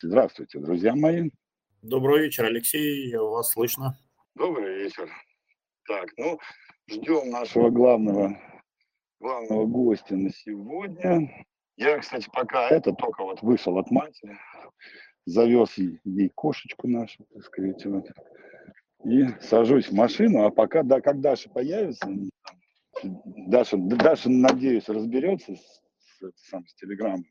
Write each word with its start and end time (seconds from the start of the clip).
Здравствуйте, 0.00 0.60
друзья 0.60 0.94
мои. 0.94 1.28
Добрый 1.82 2.22
вечер, 2.22 2.44
Алексей, 2.44 3.12
вас 3.16 3.50
слышно. 3.50 3.98
Добрый 4.36 4.84
вечер. 4.84 5.10
Так, 5.88 6.10
ну, 6.16 6.38
ждем 6.88 7.30
нашего 7.30 7.70
главного, 7.70 8.40
главного 9.18 9.66
гостя 9.66 10.14
на 10.14 10.30
сегодня. 10.30 11.44
Я, 11.76 11.98
кстати, 11.98 12.28
пока 12.32 12.68
это 12.68 12.92
только 12.92 13.24
вот 13.24 13.42
вышел 13.42 13.76
от 13.76 13.90
матери, 13.90 14.38
завез 15.26 15.76
ей 15.76 16.28
кошечку 16.28 16.86
нашу, 16.86 17.24
так 17.34 17.42
сказать, 17.42 17.84
вот, 17.84 18.06
и 19.04 19.26
сажусь 19.40 19.88
в 19.88 19.94
машину, 19.94 20.44
а 20.44 20.50
пока, 20.50 20.84
да, 20.84 21.00
как 21.00 21.20
Даша 21.20 21.50
появится, 21.50 22.08
Даша, 23.02 23.76
Даша, 23.76 24.30
надеюсь, 24.30 24.88
разберется 24.88 25.56
с, 25.56 25.82
с, 26.20 26.48
сам, 26.50 26.64
с 26.68 26.74
телеграммом, 26.74 27.26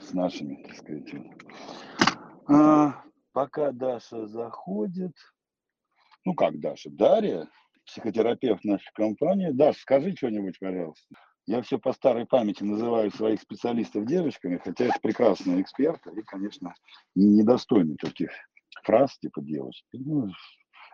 с 0.00 0.12
нашими, 0.12 0.62
так 0.62 0.76
сказать. 0.76 1.14
А, 2.48 3.02
пока 3.32 3.72
Даша 3.72 4.26
заходит, 4.26 5.12
ну 6.24 6.34
как 6.34 6.58
Даша, 6.60 6.90
Дарья, 6.90 7.48
психотерапевт 7.86 8.64
нашей 8.64 8.90
компании. 8.94 9.50
Даша, 9.50 9.80
скажи 9.80 10.14
что-нибудь, 10.16 10.58
пожалуйста. 10.58 11.14
Я 11.46 11.62
все 11.62 11.78
по 11.78 11.92
старой 11.92 12.26
памяти 12.26 12.62
называю 12.62 13.10
своих 13.10 13.40
специалистов 13.40 14.04
девочками, 14.04 14.60
хотя 14.62 14.84
это 14.84 15.00
прекрасные 15.00 15.62
эксперты 15.62 16.10
и, 16.10 16.22
конечно, 16.22 16.74
недостойны 17.14 17.96
таких 17.96 18.30
фраз 18.82 19.18
типа 19.18 19.40
девочки. 19.40 19.86
Ну, 19.92 20.30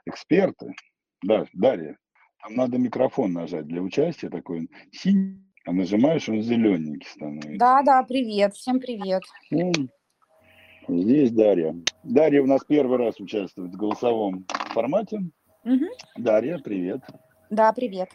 эксперты. 0.06 0.75
Да, 1.23 1.47
Дарья, 1.53 1.98
там 2.41 2.55
надо 2.55 2.78
микрофон 2.78 3.33
нажать 3.33 3.66
для 3.66 3.83
участия 3.83 4.28
такой 4.28 4.70
синий, 4.92 5.42
а 5.64 5.73
нажимаешь, 5.73 6.28
он 6.28 6.42
зелененький 6.42 7.09
становится. 7.09 7.59
Да, 7.59 7.82
да, 7.82 8.02
привет, 8.02 8.55
всем 8.55 8.80
привет. 8.80 9.22
Ну, 9.50 9.72
здесь 10.88 11.30
Дарья. 11.30 11.74
Дарья 12.02 12.42
у 12.42 12.46
нас 12.46 12.62
первый 12.64 12.98
раз 12.98 13.18
участвует 13.18 13.72
в 13.72 13.77
голосовом 13.77 14.46
формате. 14.72 15.20
Угу. 15.64 15.86
Дарья, 16.19 16.58
привет. 16.58 17.00
Да, 17.50 17.72
привет. 17.72 18.11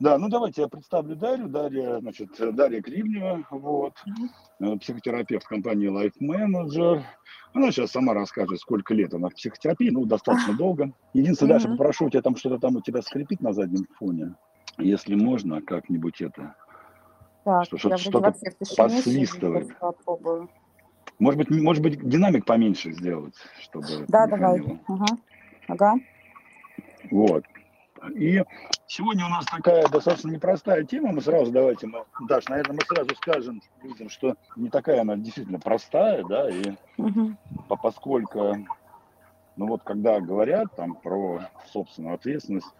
Да, 0.00 0.16
ну 0.16 0.28
давайте 0.28 0.62
я 0.62 0.68
представлю 0.68 1.14
Дарью. 1.14 1.48
Дарья, 1.48 1.98
значит, 2.00 2.30
Дарья 2.54 2.80
Кривнева, 2.80 3.46
вот, 3.50 3.92
mm 4.08 4.78
психотерапевт 4.78 5.46
компании 5.46 5.88
Life 5.88 6.14
Manager. 6.20 7.02
Она 7.52 7.70
сейчас 7.70 7.92
сама 7.92 8.14
расскажет, 8.14 8.60
сколько 8.60 8.94
лет 8.94 9.14
она 9.14 9.28
в 9.28 9.34
психотерапии, 9.34 9.90
ну, 9.90 10.04
достаточно 10.06 10.56
долго. 10.56 10.92
Единственное, 11.12 11.56
mm-hmm. 11.56 11.62
Даша, 11.62 11.76
попрошу 11.76 12.10
тебя 12.10 12.22
там 12.22 12.36
что-то 12.36 12.58
там 12.58 12.76
у 12.76 12.80
тебя 12.80 13.02
скрипит 13.02 13.40
на 13.40 13.52
заднем 13.52 13.86
фоне. 13.98 14.34
Если 14.78 15.14
можно, 15.14 15.60
как-нибудь 15.62 16.20
это... 16.20 16.54
Так, 17.44 17.64
что, 17.64 17.78
что, 17.78 17.96
что-то 17.96 18.34
посвистывает. 18.76 19.68
Может 21.18 21.38
быть, 21.38 21.50
может 21.50 21.82
быть, 21.82 22.08
динамик 22.08 22.46
поменьше 22.46 22.92
сделать, 22.92 23.34
чтобы... 23.60 23.86
Да, 24.08 24.26
давай. 24.26 24.62
Ага. 24.88 25.06
ага. 25.68 25.94
Вот. 27.10 27.44
И 28.14 28.42
сегодня 28.86 29.26
у 29.26 29.28
нас 29.28 29.44
такая 29.44 29.86
достаточно 29.88 30.30
непростая 30.30 30.84
тема. 30.84 31.12
Мы 31.12 31.20
сразу 31.20 31.52
давайте, 31.52 31.86
мы, 31.86 32.04
Даш, 32.26 32.48
наверное, 32.48 32.76
мы 32.76 32.82
сразу 32.86 33.14
скажем 33.16 33.60
людям, 33.82 34.08
что 34.08 34.36
не 34.56 34.70
такая 34.70 35.02
она 35.02 35.16
действительно 35.16 35.58
простая, 35.58 36.24
да, 36.24 36.48
и 36.48 36.74
угу. 36.96 37.36
поскольку, 37.82 38.56
ну 39.56 39.66
вот 39.66 39.82
когда 39.82 40.20
говорят 40.20 40.74
там 40.76 40.94
про 40.94 41.42
собственную 41.70 42.14
ответственность, 42.14 42.72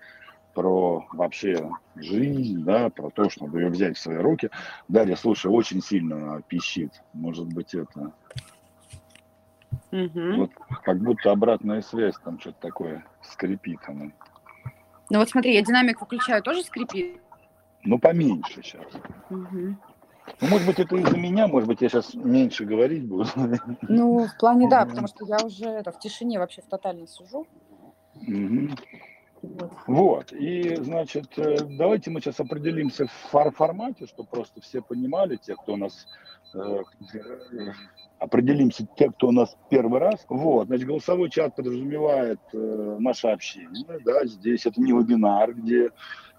про 0.54 1.06
вообще 1.12 1.70
жизнь, 1.96 2.62
да, 2.64 2.90
про 2.90 3.10
то, 3.10 3.28
что 3.30 3.46
надо 3.46 3.58
ее 3.58 3.68
взять 3.68 3.96
в 3.96 4.00
свои 4.00 4.16
руки. 4.16 4.50
Дарья, 4.88 5.16
слушай, 5.16 5.50
очень 5.50 5.82
сильно 5.82 6.42
пищит. 6.48 7.02
Может 7.12 7.46
быть, 7.52 7.74
это... 7.74 8.12
Угу. 9.92 10.36
Вот 10.36 10.50
как 10.84 10.98
будто 10.98 11.32
обратная 11.32 11.82
связь, 11.82 12.14
там 12.24 12.38
что-то 12.38 12.60
такое 12.60 13.04
скрипит 13.22 13.80
она. 13.86 14.12
Ну 15.10 15.18
вот 15.18 15.28
смотри, 15.28 15.54
я 15.54 15.62
динамик 15.62 16.00
выключаю, 16.00 16.42
тоже 16.42 16.62
скрипит? 16.62 17.20
Ну, 17.82 17.98
поменьше 17.98 18.62
сейчас. 18.62 18.86
Угу. 19.30 19.76
Ну, 20.40 20.48
может 20.48 20.66
быть, 20.66 20.78
это 20.78 20.96
из-за 20.96 21.16
меня, 21.16 21.48
может 21.48 21.68
быть, 21.68 21.80
я 21.80 21.88
сейчас 21.88 22.14
меньше 22.14 22.64
говорить 22.64 23.06
буду. 23.06 23.26
Ну, 23.82 24.26
в 24.26 24.36
плане, 24.38 24.68
да, 24.68 24.86
потому 24.86 25.08
что 25.08 25.24
я 25.26 25.44
уже 25.44 25.64
это, 25.64 25.90
в 25.90 25.98
тишине 25.98 26.38
вообще 26.38 26.62
в 26.62 26.66
тотально 26.66 27.06
сижу. 27.06 27.46
Угу. 28.14 28.76
Вот. 29.86 30.32
и, 30.32 30.76
значит, 30.76 31.38
э, 31.38 31.56
давайте 31.64 32.10
мы 32.10 32.20
сейчас 32.20 32.40
определимся 32.40 33.06
в 33.06 33.12
фор 33.30 33.52
формате, 33.52 34.06
чтобы 34.06 34.28
просто 34.28 34.60
все 34.60 34.82
понимали, 34.82 35.36
те, 35.36 35.54
кто 35.56 35.74
у 35.74 35.76
нас 35.76 36.06
э, 36.54 36.82
определимся 38.18 38.86
те, 38.96 39.10
кто 39.10 39.28
у 39.28 39.32
нас 39.32 39.56
первый 39.70 40.00
раз. 40.00 40.24
Вот, 40.28 40.66
значит, 40.66 40.86
голосовой 40.86 41.30
чат 41.30 41.56
подразумевает 41.56 42.40
э, 42.52 42.96
наше 42.98 43.28
общение, 43.28 44.00
да, 44.04 44.26
здесь 44.26 44.66
это 44.66 44.80
не 44.80 44.92
вебинар, 44.92 45.54
где 45.54 45.90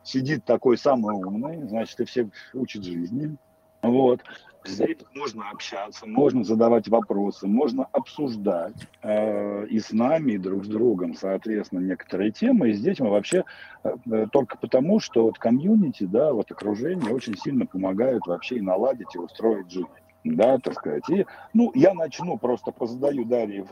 сидит 0.03 0.45
такой 0.45 0.78
самый 0.78 1.16
умный, 1.16 1.68
значит, 1.68 2.00
и 2.00 2.06
все 2.06 2.29
учат 2.53 2.83
жизни. 2.83 3.35
Вот. 3.81 4.22
Здесь 4.64 4.98
можно 5.16 5.50
общаться, 5.50 6.06
можно 6.06 6.44
задавать 6.44 6.88
вопросы, 6.88 7.48
можно 7.48 7.88
обсуждать 7.92 8.76
э, 9.02 9.66
и 9.68 9.80
с 9.80 9.92
нами, 9.92 10.34
и 10.34 10.38
друг 10.38 10.66
с 10.66 10.68
другом, 10.68 11.16
соответственно, 11.16 11.80
некоторые 11.80 12.32
темы. 12.32 12.70
И 12.70 12.74
здесь 12.74 13.00
мы 13.00 13.10
вообще 13.10 13.44
э, 13.84 13.96
э 14.12 14.28
только 14.32 14.58
потому, 14.58 15.00
что 15.00 15.24
вот 15.24 15.40
комьюнити, 15.40 16.04
да, 16.04 16.32
вот 16.34 16.52
окружение 16.52 17.14
очень 17.14 17.38
сильно 17.38 17.66
помогают 17.66 18.28
вообще 18.28 18.58
и 18.58 18.62
наладить, 18.62 19.16
и 19.16 19.20
устроить 19.20 19.72
жизнь 19.72 19.88
да, 20.24 20.60
так 20.60 20.76
сказать. 20.76 21.10
И, 21.10 21.26
ну, 21.54 21.72
я 21.74 21.94
начну, 21.94 22.38
просто 22.38 22.72
позадаю 22.72 23.26
Дарье 23.26 23.66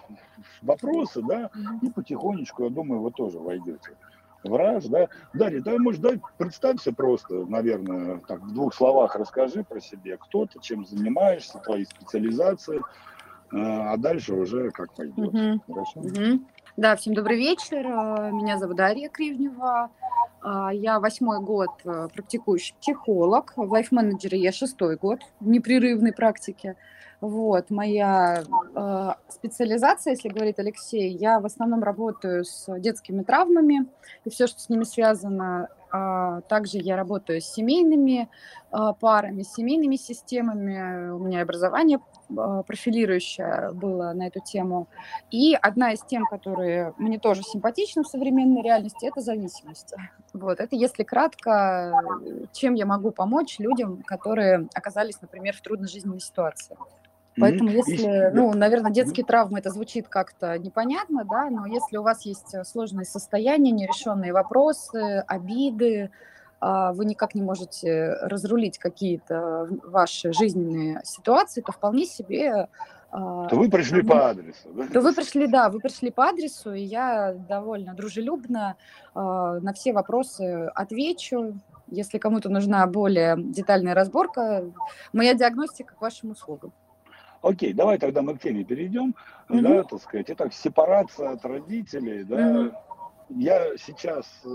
вопросы, 0.61 1.21
да, 1.21 1.49
и 1.81 1.89
потихонечку, 1.89 2.63
я 2.63 2.69
думаю, 2.69 3.01
вы 3.01 3.11
тоже 3.11 3.37
войдете 3.37 3.91
в 4.43 4.55
раз, 4.55 4.87
да. 4.87 5.07
Дарья, 5.33 5.61
да, 5.61 5.77
может, 5.77 6.01
дай, 6.01 6.19
представься 6.37 6.93
просто, 6.93 7.45
наверное, 7.45 8.21
так, 8.27 8.41
в 8.41 8.53
двух 8.53 8.73
словах 8.73 9.15
расскажи 9.15 9.63
про 9.63 9.79
себя, 9.79 10.17
кто 10.17 10.45
ты, 10.45 10.59
чем 10.61 10.85
занимаешься, 10.85 11.59
твои 11.59 11.85
специализации, 11.85 12.81
а 13.51 13.97
дальше 13.97 14.33
уже 14.33 14.71
как 14.71 14.93
пойдет. 14.93 15.17
Угу. 15.17 15.61
Хорошо? 15.67 15.99
Угу. 15.99 16.41
Да, 16.77 16.95
всем 16.95 17.13
добрый 17.13 17.37
вечер. 17.37 17.83
Меня 18.31 18.57
зовут 18.57 18.77
Дарья 18.77 19.09
Кривнева. 19.09 19.89
А, 20.41 20.73
я 20.73 20.99
восьмой 20.99 21.41
год 21.41 21.69
э, 21.83 22.07
практикующий 22.13 22.75
психолог, 22.79 23.53
в 23.55 23.71
лайф-менеджере 23.71 24.39
я 24.39 24.51
шестой 24.51 24.95
год 24.95 25.19
в 25.39 25.47
непрерывной 25.47 26.13
практике. 26.13 26.75
Вот, 27.21 27.69
моя 27.69 28.43
э, 28.75 29.09
специализация, 29.27 30.11
если 30.11 30.29
говорит 30.29 30.57
Алексей, 30.57 31.09
я 31.09 31.41
в 31.41 31.45
основном 31.45 31.83
работаю 31.83 32.45
с 32.45 32.65
детскими 32.79 33.23
травмами 33.23 33.87
и 34.23 34.29
все, 34.29 34.47
что 34.47 34.61
с 34.61 34.69
ними 34.69 34.85
связано. 34.85 35.67
А, 35.91 36.41
также 36.41 36.77
я 36.77 36.95
работаю 36.95 37.41
с 37.41 37.45
семейными 37.45 38.29
э, 38.71 38.77
парами, 39.01 39.41
с 39.41 39.53
семейными 39.53 39.97
системами. 39.97 41.09
У 41.09 41.19
меня 41.19 41.41
образование 41.41 41.99
а, 42.37 42.63
профилирующее 42.63 43.71
было 43.73 44.13
на 44.13 44.27
эту 44.27 44.39
тему. 44.39 44.87
И 45.29 45.55
одна 45.55 45.91
из 45.91 46.01
тем, 46.01 46.25
которые 46.25 46.93
мне 46.97 47.19
тоже 47.19 47.41
симпатичны 47.43 48.03
в 48.03 48.07
современной 48.07 48.61
реальности, 48.61 49.07
это 49.07 49.19
зависимость. 49.19 49.93
Вот, 50.31 50.61
это 50.61 50.75
если 50.75 51.03
кратко, 51.03 51.91
чем 52.53 52.75
я 52.75 52.85
могу 52.85 53.11
помочь 53.11 53.59
людям, 53.59 54.03
которые 54.03 54.69
оказались, 54.73 55.19
например, 55.21 55.55
в 55.55 55.61
трудной 55.61 55.89
жизненной 55.89 56.21
ситуации. 56.21 56.77
Поэтому 57.39 57.69
если, 57.69 58.31
ну, 58.33 58.53
наверное, 58.53 58.91
детские 58.91 59.25
травмы, 59.25 59.59
это 59.59 59.69
звучит 59.69 60.07
как-то 60.07 60.57
непонятно, 60.57 61.25
да, 61.25 61.49
но 61.49 61.65
если 61.65 61.97
у 61.97 62.03
вас 62.03 62.25
есть 62.25 62.55
сложные 62.65 63.05
состояния, 63.05 63.71
нерешенные 63.71 64.33
вопросы, 64.33 65.23
обиды, 65.27 66.09
а, 66.61 66.91
вы 66.93 67.05
никак 67.05 67.35
не 67.35 67.41
можете 67.41 68.13
разрулить 68.21 68.77
какие-то 68.77 69.67
ваши 69.83 70.33
жизненные 70.33 71.01
ситуации, 71.03 71.61
то 71.61 71.71
вполне 71.71 72.05
себе... 72.05 72.67
А, 73.11 73.47
то 73.47 73.55
вы 73.55 73.69
пришли 73.69 74.03
по 74.03 74.29
адресу, 74.29 74.69
да? 74.73 74.87
То 74.87 75.01
вы 75.01 75.13
пришли, 75.13 75.47
да, 75.47 75.69
вы 75.69 75.79
пришли 75.79 76.11
по 76.11 76.27
адресу, 76.27 76.73
и 76.73 76.81
я 76.81 77.33
довольно 77.33 77.93
дружелюбно 77.93 78.75
а, 79.15 79.59
на 79.59 79.73
все 79.73 79.93
вопросы 79.93 80.69
отвечу. 80.75 81.59
Если 81.87 82.19
кому-то 82.19 82.49
нужна 82.49 82.85
более 82.85 83.35
детальная 83.37 83.95
разборка, 83.95 84.65
моя 85.11 85.33
диагностика 85.33 85.95
к 85.95 86.01
вашим 86.01 86.31
услугам. 86.31 86.71
Окей, 87.41 87.73
давай 87.73 87.97
тогда 87.97 88.21
мы 88.21 88.37
к 88.37 88.41
теме 88.41 88.63
перейдем, 88.63 89.15
угу. 89.47 89.61
да, 89.61 89.83
так 89.83 90.01
сказать. 90.01 90.25
Итак, 90.29 90.53
сепарация 90.53 91.31
от 91.31 91.45
родителей, 91.45 92.23
да, 92.23 92.35
угу 92.35 92.75
я 93.29 93.77
сейчас, 93.77 94.25
э, 94.43 94.47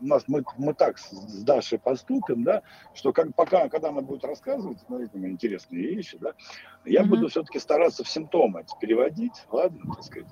у 0.00 0.04
нас 0.04 0.24
мы, 0.28 0.44
мы 0.56 0.74
так 0.74 0.98
с 0.98 1.42
Дашей 1.42 1.78
поступим, 1.78 2.44
да, 2.44 2.62
что 2.94 3.12
как, 3.12 3.34
пока, 3.34 3.68
когда 3.68 3.88
она 3.88 4.00
будет 4.00 4.24
рассказывать, 4.24 4.78
смотрите, 4.86 5.12
ну, 5.14 5.28
интересные 5.28 5.94
вещи, 5.94 6.18
да, 6.18 6.32
я 6.84 7.02
mm-hmm. 7.02 7.06
буду 7.06 7.28
все-таки 7.28 7.58
стараться 7.58 8.04
в 8.04 8.08
симптомы 8.08 8.64
переводить, 8.80 9.44
ладно, 9.50 9.94
так 9.94 10.04
сказать. 10.04 10.28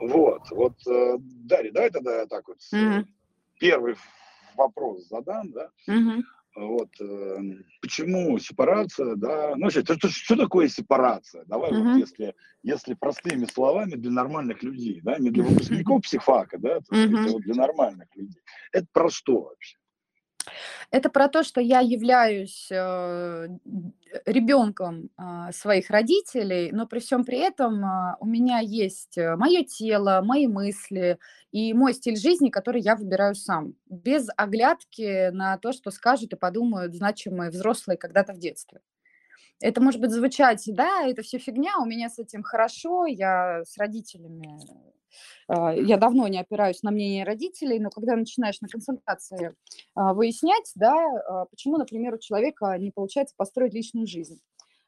Вот, 0.00 0.50
вот, 0.50 0.74
э, 0.86 1.18
Дарья, 1.18 1.72
давай 1.72 1.90
тогда 1.90 2.20
я 2.20 2.26
так 2.26 2.48
вот 2.48 2.58
mm-hmm. 2.72 3.04
первый 3.58 3.96
вопрос 4.56 5.06
задам, 5.08 5.52
да. 5.52 5.70
Mm-hmm. 5.88 6.22
Вот, 6.56 6.90
э, 7.00 7.38
почему 7.80 8.38
сепарация, 8.38 9.14
да, 9.14 9.54
ну, 9.56 9.64
вообще, 9.64 9.82
что, 9.84 10.08
что 10.08 10.36
такое 10.36 10.68
сепарация? 10.68 11.44
Давай 11.46 11.72
Мгм. 11.72 11.92
вот, 11.92 11.98
если, 11.98 12.34
если 12.62 12.94
простыми 12.94 13.44
словами 13.44 13.92
для 13.92 14.10
нормальных 14.10 14.62
людей, 14.62 15.00
да, 15.02 15.18
не 15.18 15.30
для 15.30 15.44
выпускников 15.44 16.02
психфака, 16.04 16.58
да, 16.58 16.80
так 16.80 16.86
сказать, 16.86 17.26
а 17.26 17.30
вот 17.30 17.42
для 17.42 17.54
нормальных 17.54 18.08
людей. 18.16 18.42
Это 18.72 18.86
про 18.92 19.10
что 19.10 19.42
вообще? 19.42 19.79
Это 20.90 21.10
про 21.10 21.28
то, 21.28 21.42
что 21.42 21.60
я 21.60 21.80
являюсь 21.80 22.68
э, 22.70 23.48
ребенком 24.26 25.10
а, 25.16 25.52
своих 25.52 25.90
родителей, 25.90 26.70
но 26.72 26.86
при 26.86 26.98
всем 27.00 27.24
при 27.24 27.38
этом 27.38 27.84
а, 27.84 28.16
у 28.20 28.26
меня 28.26 28.58
есть 28.58 29.16
мое 29.16 29.64
тело, 29.64 30.22
мои 30.24 30.46
мысли 30.46 31.18
и 31.52 31.72
мой 31.74 31.94
стиль 31.94 32.16
жизни, 32.16 32.50
который 32.50 32.80
я 32.80 32.96
выбираю 32.96 33.34
сам, 33.34 33.74
без 33.88 34.28
оглядки 34.36 35.30
на 35.30 35.58
то, 35.58 35.72
что 35.72 35.90
скажут 35.90 36.32
и 36.32 36.36
подумают 36.36 36.94
значимые 36.94 37.50
взрослые 37.50 37.96
когда-то 37.96 38.32
в 38.32 38.38
детстве. 38.38 38.80
Это 39.60 39.82
может 39.82 40.00
быть 40.00 40.10
звучать, 40.10 40.62
да, 40.68 41.06
это 41.06 41.22
все 41.22 41.38
фигня, 41.38 41.78
у 41.78 41.84
меня 41.84 42.08
с 42.08 42.18
этим 42.18 42.42
хорошо, 42.42 43.04
я 43.04 43.62
с 43.64 43.76
родителями, 43.76 44.58
я 45.48 45.96
давно 45.96 46.28
не 46.28 46.38
опираюсь 46.38 46.82
на 46.82 46.90
мнение 46.90 47.24
родителей, 47.24 47.78
но 47.78 47.90
когда 47.90 48.16
начинаешь 48.16 48.60
на 48.60 48.68
консультации 48.68 49.54
а, 49.94 50.14
выяснять, 50.14 50.70
да, 50.74 50.94
а, 51.28 51.44
почему, 51.46 51.76
например, 51.76 52.14
у 52.14 52.18
человека 52.18 52.76
не 52.78 52.90
получается 52.90 53.34
построить 53.36 53.74
личную 53.74 54.06
жизнь. 54.06 54.40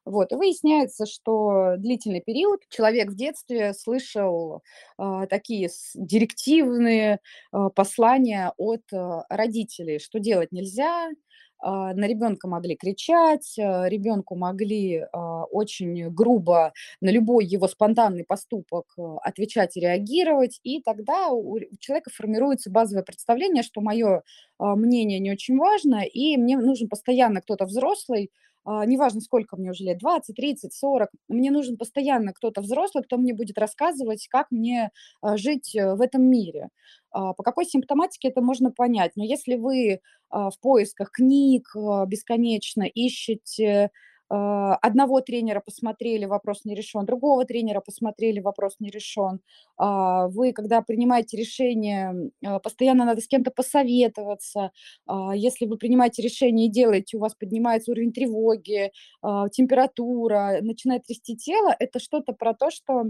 Вот, 0.04 0.32
и 0.32 0.34
выясняется, 0.34 1.06
что 1.06 1.74
длительный 1.78 2.20
период 2.20 2.62
человек 2.69 3.10
в 3.10 3.16
детстве 3.16 3.72
слышал 3.72 4.62
а, 4.98 5.26
такие 5.26 5.70
директивные 5.94 7.20
а, 7.52 7.70
послания 7.70 8.52
от 8.56 8.82
а, 8.92 9.24
родителей, 9.28 10.00
что 10.00 10.19
делать 10.19 10.50
нельзя, 10.50 11.08
а, 11.08 11.12
на 11.62 12.06
ребенка 12.06 12.48
могли 12.48 12.76
кричать, 12.76 13.54
ребенку 13.56 14.34
могли 14.34 15.06
а, 15.12 15.44
очень 15.44 16.10
грубо 16.10 16.72
на 17.00 17.10
любой 17.10 17.44
его 17.44 17.68
спонтанный 17.68 18.24
поступок 18.24 18.86
а, 18.98 19.18
отвечать 19.18 19.76
и 19.76 19.80
реагировать, 19.80 20.58
и 20.62 20.82
тогда 20.82 21.28
у 21.30 21.58
человека 21.78 22.10
формируется 22.12 22.70
базовое 22.70 23.04
представление, 23.04 23.62
что 23.62 23.80
мое 23.80 24.22
мнение 24.58 25.18
не 25.18 25.32
очень 25.32 25.56
важно, 25.58 26.02
и 26.04 26.36
мне 26.36 26.56
нужен 26.58 26.88
постоянно 26.88 27.40
кто-то 27.40 27.64
взрослый, 27.66 28.30
а, 28.32 28.51
неважно, 28.64 29.20
сколько 29.20 29.56
мне 29.56 29.70
уже 29.70 29.84
лет, 29.84 29.98
20, 29.98 30.36
30, 30.36 30.72
40, 30.74 31.10
мне 31.28 31.50
нужен 31.50 31.76
постоянно 31.76 32.32
кто-то 32.32 32.60
взрослый, 32.60 33.04
кто 33.04 33.16
мне 33.16 33.34
будет 33.34 33.58
рассказывать, 33.58 34.28
как 34.28 34.50
мне 34.50 34.90
а, 35.20 35.36
жить 35.36 35.74
э, 35.74 35.94
в 35.94 36.00
этом 36.00 36.22
мире. 36.22 36.68
А, 37.10 37.32
По 37.34 37.42
какой 37.42 37.64
симптоматике 37.64 38.28
это 38.28 38.40
можно 38.40 38.70
понять? 38.70 39.12
Но 39.16 39.24
если 39.24 39.56
вы 39.56 40.00
а, 40.30 40.50
в 40.50 40.58
поисках 40.60 41.10
книг 41.10 41.68
а, 41.76 42.06
бесконечно 42.06 42.82
ищете 42.84 43.84
а, 43.84 43.88
одного 44.37 45.20
тренера 45.20 45.61
посмотрели, 45.61 46.25
вопрос 46.25 46.64
не 46.64 46.75
решен, 46.75 47.05
другого 47.05 47.44
тренера 47.44 47.81
посмотрели, 47.81 48.40
вопрос 48.40 48.76
не 48.81 48.90
решен. 48.90 49.40
А, 49.76 50.29
Вы, 50.29 50.52
когда 50.52 50.81
принимаете 50.82 51.37
решение, 51.37 52.31
а, 52.44 52.58
постоянно 52.61 53.05
надо 53.05 53.20
с 53.20 53.29
кем-то 53.29 53.50
посоветоваться. 53.50 54.70
А, 55.06 55.34
Если 55.37 55.67
вы 55.67 55.76
принимаете 55.79 56.23
решение 56.23 56.67
и 56.69 56.70
делаете, 56.70 57.17
у 57.17 57.20
вас 57.20 57.34
поднимается 57.34 57.90
уровень 57.93 58.12
тревоги, 58.12 58.90
а, 59.23 59.49
температура, 59.50 60.58
начинает 60.62 61.05
трясти 61.05 61.37
тело, 61.37 61.75
это 61.79 61.99
что-то 61.99 62.32
про 62.32 62.55
то, 62.55 62.70
что 62.70 63.05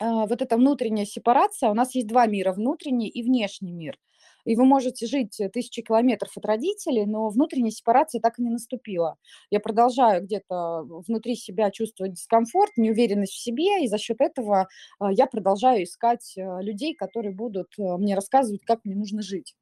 а, 0.00 0.26
вот 0.26 0.42
эта 0.42 0.56
внутренняя 0.56 1.06
сепарация, 1.06 1.70
у 1.70 1.74
нас 1.74 1.94
есть 1.94 2.06
два 2.08 2.26
мира, 2.26 2.52
внутренний 2.52 3.08
и 3.08 3.22
внешний 3.22 3.72
мир. 3.72 3.98
И 4.44 4.56
вы 4.56 4.64
можете 4.64 5.06
жить 5.06 5.40
э, 5.40 5.48
тысячи 5.48 5.82
километров 5.82 6.36
от 6.36 6.44
родителей, 6.44 7.06
но 7.06 7.28
внутренняя 7.28 7.70
сепарация 7.70 8.20
так 8.20 8.38
и 8.38 8.42
не 8.42 8.50
наступила. 8.50 9.16
Я 9.50 9.60
продолжаю 9.60 10.22
где-то 10.22 10.82
внутри 11.06 11.36
себя 11.36 11.70
чувствовать 11.70 12.14
дискомфорт, 12.14 12.72
неуверенность 12.76 13.32
в 13.32 13.42
себе, 13.42 13.84
и 13.84 13.88
за 13.88 13.98
счет 13.98 14.20
этого 14.20 14.68
а, 14.98 15.12
я 15.12 15.26
продолжаю 15.26 15.84
искать 15.84 16.34
э, 16.36 16.42
людей, 16.62 16.94
которые 16.94 17.32
будут 17.34 17.68
э, 17.78 17.82
мне 17.96 18.14
рассказывать, 18.14 18.64
как 18.64 18.84
мне 18.84 18.94
нужно 18.94 19.22
жить. 19.22 19.54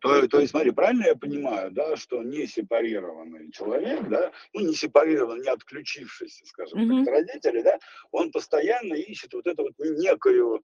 То, 0.00 0.26
то 0.28 0.38
есть, 0.40 0.50
смотри, 0.50 0.70
правильно 0.70 1.06
я 1.06 1.16
понимаю, 1.16 1.70
да, 1.72 1.96
что 1.96 2.22
не 2.22 2.46
сепарированный 2.46 3.50
человек, 3.50 4.08
да, 4.08 4.32
ну, 4.52 4.60
не 4.60 4.74
сепарированный, 4.74 5.42
не 5.42 5.48
отключившийся, 5.48 6.46
скажем 6.46 6.80
так, 6.80 6.86
Мгм. 6.86 7.02
от 7.02 7.08
родителей, 7.08 7.62
да, 7.62 7.78
он 8.10 8.30
постоянно 8.30 8.94
ищет 8.94 9.32
вот 9.34 9.46
это 9.46 9.62
вот 9.62 9.72
некое 9.78 10.56
э, 10.56 10.58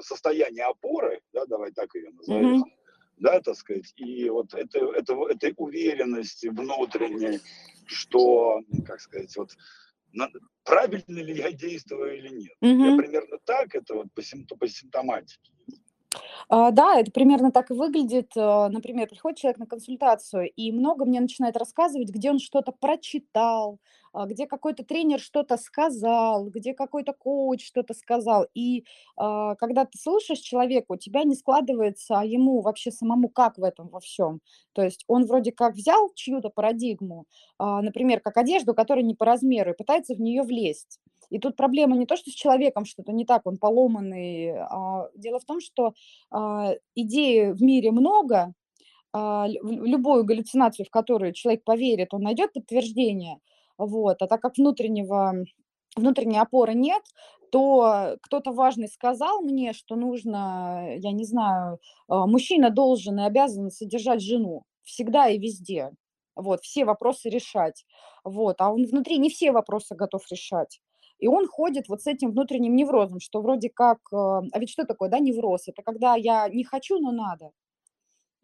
состояние 0.00 0.64
опоры, 0.64 1.20
да, 1.32 1.46
давай 1.46 1.72
так 1.72 1.94
ее 1.94 2.10
назовем, 2.10 2.58
Мгм. 2.58 2.72
да, 3.18 3.40
так 3.40 3.56
сказать, 3.56 3.92
и 3.96 4.28
вот 4.28 4.52
это, 4.54 4.78
это, 4.94 5.14
этой 5.28 5.54
уверенности 5.56 6.48
внутренней, 6.48 7.40
что, 7.86 8.60
как 8.86 9.00
сказать, 9.00 9.36
вот 9.36 9.50
правильно 10.64 11.20
ли 11.20 11.34
я 11.34 11.52
действую 11.52 12.18
или 12.18 12.28
нет. 12.28 12.52
Я 12.60 12.74
Мгм. 12.74 12.96
примерно 12.96 13.38
так, 13.44 13.74
это 13.74 13.94
вот 13.94 14.12
по, 14.14 14.20
симпту- 14.20 14.56
по 14.58 14.68
симптоматике. 14.68 15.52
А, 16.48 16.70
Да, 16.70 16.98
это 16.98 17.10
примерно 17.10 17.50
так 17.52 17.70
и 17.70 17.74
выглядит. 17.74 18.32
А, 18.36 18.68
Например, 18.68 19.08
приходит 19.08 19.38
человек 19.38 19.58
на 19.58 19.66
консультацию 19.66 20.50
и 20.50 20.72
много 20.72 21.04
мне 21.04 21.20
начинает 21.20 21.56
рассказывать, 21.56 22.10
где 22.10 22.30
он 22.30 22.38
что-то 22.38 22.72
прочитал, 22.72 23.78
а, 24.12 24.26
где 24.26 24.46
какой-то 24.46 24.84
тренер 24.84 25.20
что-то 25.20 25.56
сказал, 25.56 26.46
где 26.48 26.74
какой-то 26.74 27.12
коуч 27.12 27.66
что-то 27.66 27.94
сказал. 27.94 28.46
И 28.54 28.84
когда 29.16 29.84
ты 29.84 29.98
слушаешь 29.98 30.40
человека, 30.40 30.86
у 30.92 30.96
тебя 30.96 31.22
не 31.24 31.34
складывается, 31.34 32.18
а 32.18 32.24
ему 32.24 32.60
вообще 32.60 32.90
самому 32.90 33.28
как 33.28 33.58
в 33.58 33.62
этом 33.62 33.88
во 33.88 34.00
всем. 34.00 34.40
То 34.72 34.82
есть 34.82 35.04
он 35.06 35.26
вроде 35.26 35.52
как 35.52 35.74
взял 35.74 36.10
чью-то 36.14 36.48
парадигму, 36.50 37.26
например, 37.58 38.20
как 38.20 38.36
одежду, 38.36 38.74
которая 38.74 39.04
не 39.04 39.14
по 39.14 39.24
размеру, 39.26 39.72
и 39.72 39.76
пытается 39.76 40.14
в 40.14 40.20
нее 40.20 40.42
влезть. 40.42 40.98
И 41.32 41.38
тут 41.38 41.56
проблема 41.56 41.96
не 41.96 42.04
то, 42.04 42.16
что 42.16 42.30
с 42.30 42.34
человеком 42.34 42.84
что-то 42.84 43.12
не 43.12 43.24
так, 43.24 43.46
он 43.46 43.56
поломанный. 43.56 44.52
а 44.58 45.08
дело 45.14 45.40
в 45.40 45.44
том, 45.46 45.60
что 45.60 45.94
а, 46.30 46.74
идей 46.94 47.52
в 47.52 47.62
мире 47.62 47.90
много, 47.90 48.52
а, 49.14 49.46
любую 49.48 50.24
галлюцинацию, 50.24 50.84
в 50.84 50.90
которую 50.90 51.32
человек 51.32 51.64
поверит, 51.64 52.12
он 52.12 52.22
найдет 52.22 52.52
подтверждение. 52.52 53.38
Вот. 53.78 54.20
А 54.20 54.26
так 54.26 54.42
как 54.42 54.58
внутреннего, 54.58 55.34
внутренней 55.96 56.38
опоры 56.38 56.74
нет, 56.74 57.02
то 57.50 58.16
кто-то 58.22 58.52
важный 58.52 58.88
сказал 58.88 59.40
мне, 59.40 59.72
что 59.72 59.96
нужно, 59.96 60.96
я 60.98 61.12
не 61.12 61.24
знаю, 61.24 61.78
а, 62.08 62.26
мужчина 62.26 62.68
должен 62.68 63.18
и 63.20 63.24
обязан 63.24 63.70
содержать 63.70 64.20
жену 64.20 64.64
всегда 64.82 65.28
и 65.28 65.38
везде. 65.38 65.92
Вот, 66.36 66.60
все 66.62 66.84
вопросы 66.84 67.30
решать. 67.30 67.86
Вот, 68.22 68.56
а 68.60 68.70
он 68.70 68.84
внутри 68.84 69.16
не 69.16 69.30
все 69.30 69.50
вопросы 69.52 69.94
готов 69.94 70.22
решать. 70.30 70.80
И 71.22 71.28
он 71.28 71.46
ходит 71.46 71.88
вот 71.88 72.02
с 72.02 72.08
этим 72.08 72.32
внутренним 72.32 72.74
неврозом, 72.76 73.20
что 73.20 73.42
вроде 73.42 73.70
как... 73.70 73.98
э, 74.12 74.16
А 74.16 74.58
ведь 74.58 74.70
что 74.70 74.84
такое, 74.84 75.08
да, 75.08 75.20
невроз? 75.20 75.68
Это 75.68 75.82
когда 75.82 76.16
я 76.16 76.48
не 76.48 76.64
хочу, 76.64 76.98
но 76.98 77.12
надо. 77.12 77.52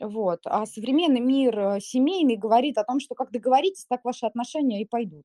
Вот. 0.01 0.41
А 0.45 0.65
современный 0.67 1.21
мир 1.21 1.59
э, 1.59 1.81
семейный 1.81 2.37
говорит 2.37 2.79
о 2.79 2.85
том, 2.85 3.01
что 3.01 3.15
как 3.17 3.33
договоритесь, 3.33 3.87
так 3.89 4.05
ваши 4.05 4.27
отношения 4.27 4.81
и 4.83 4.87
пойдут. 4.87 5.25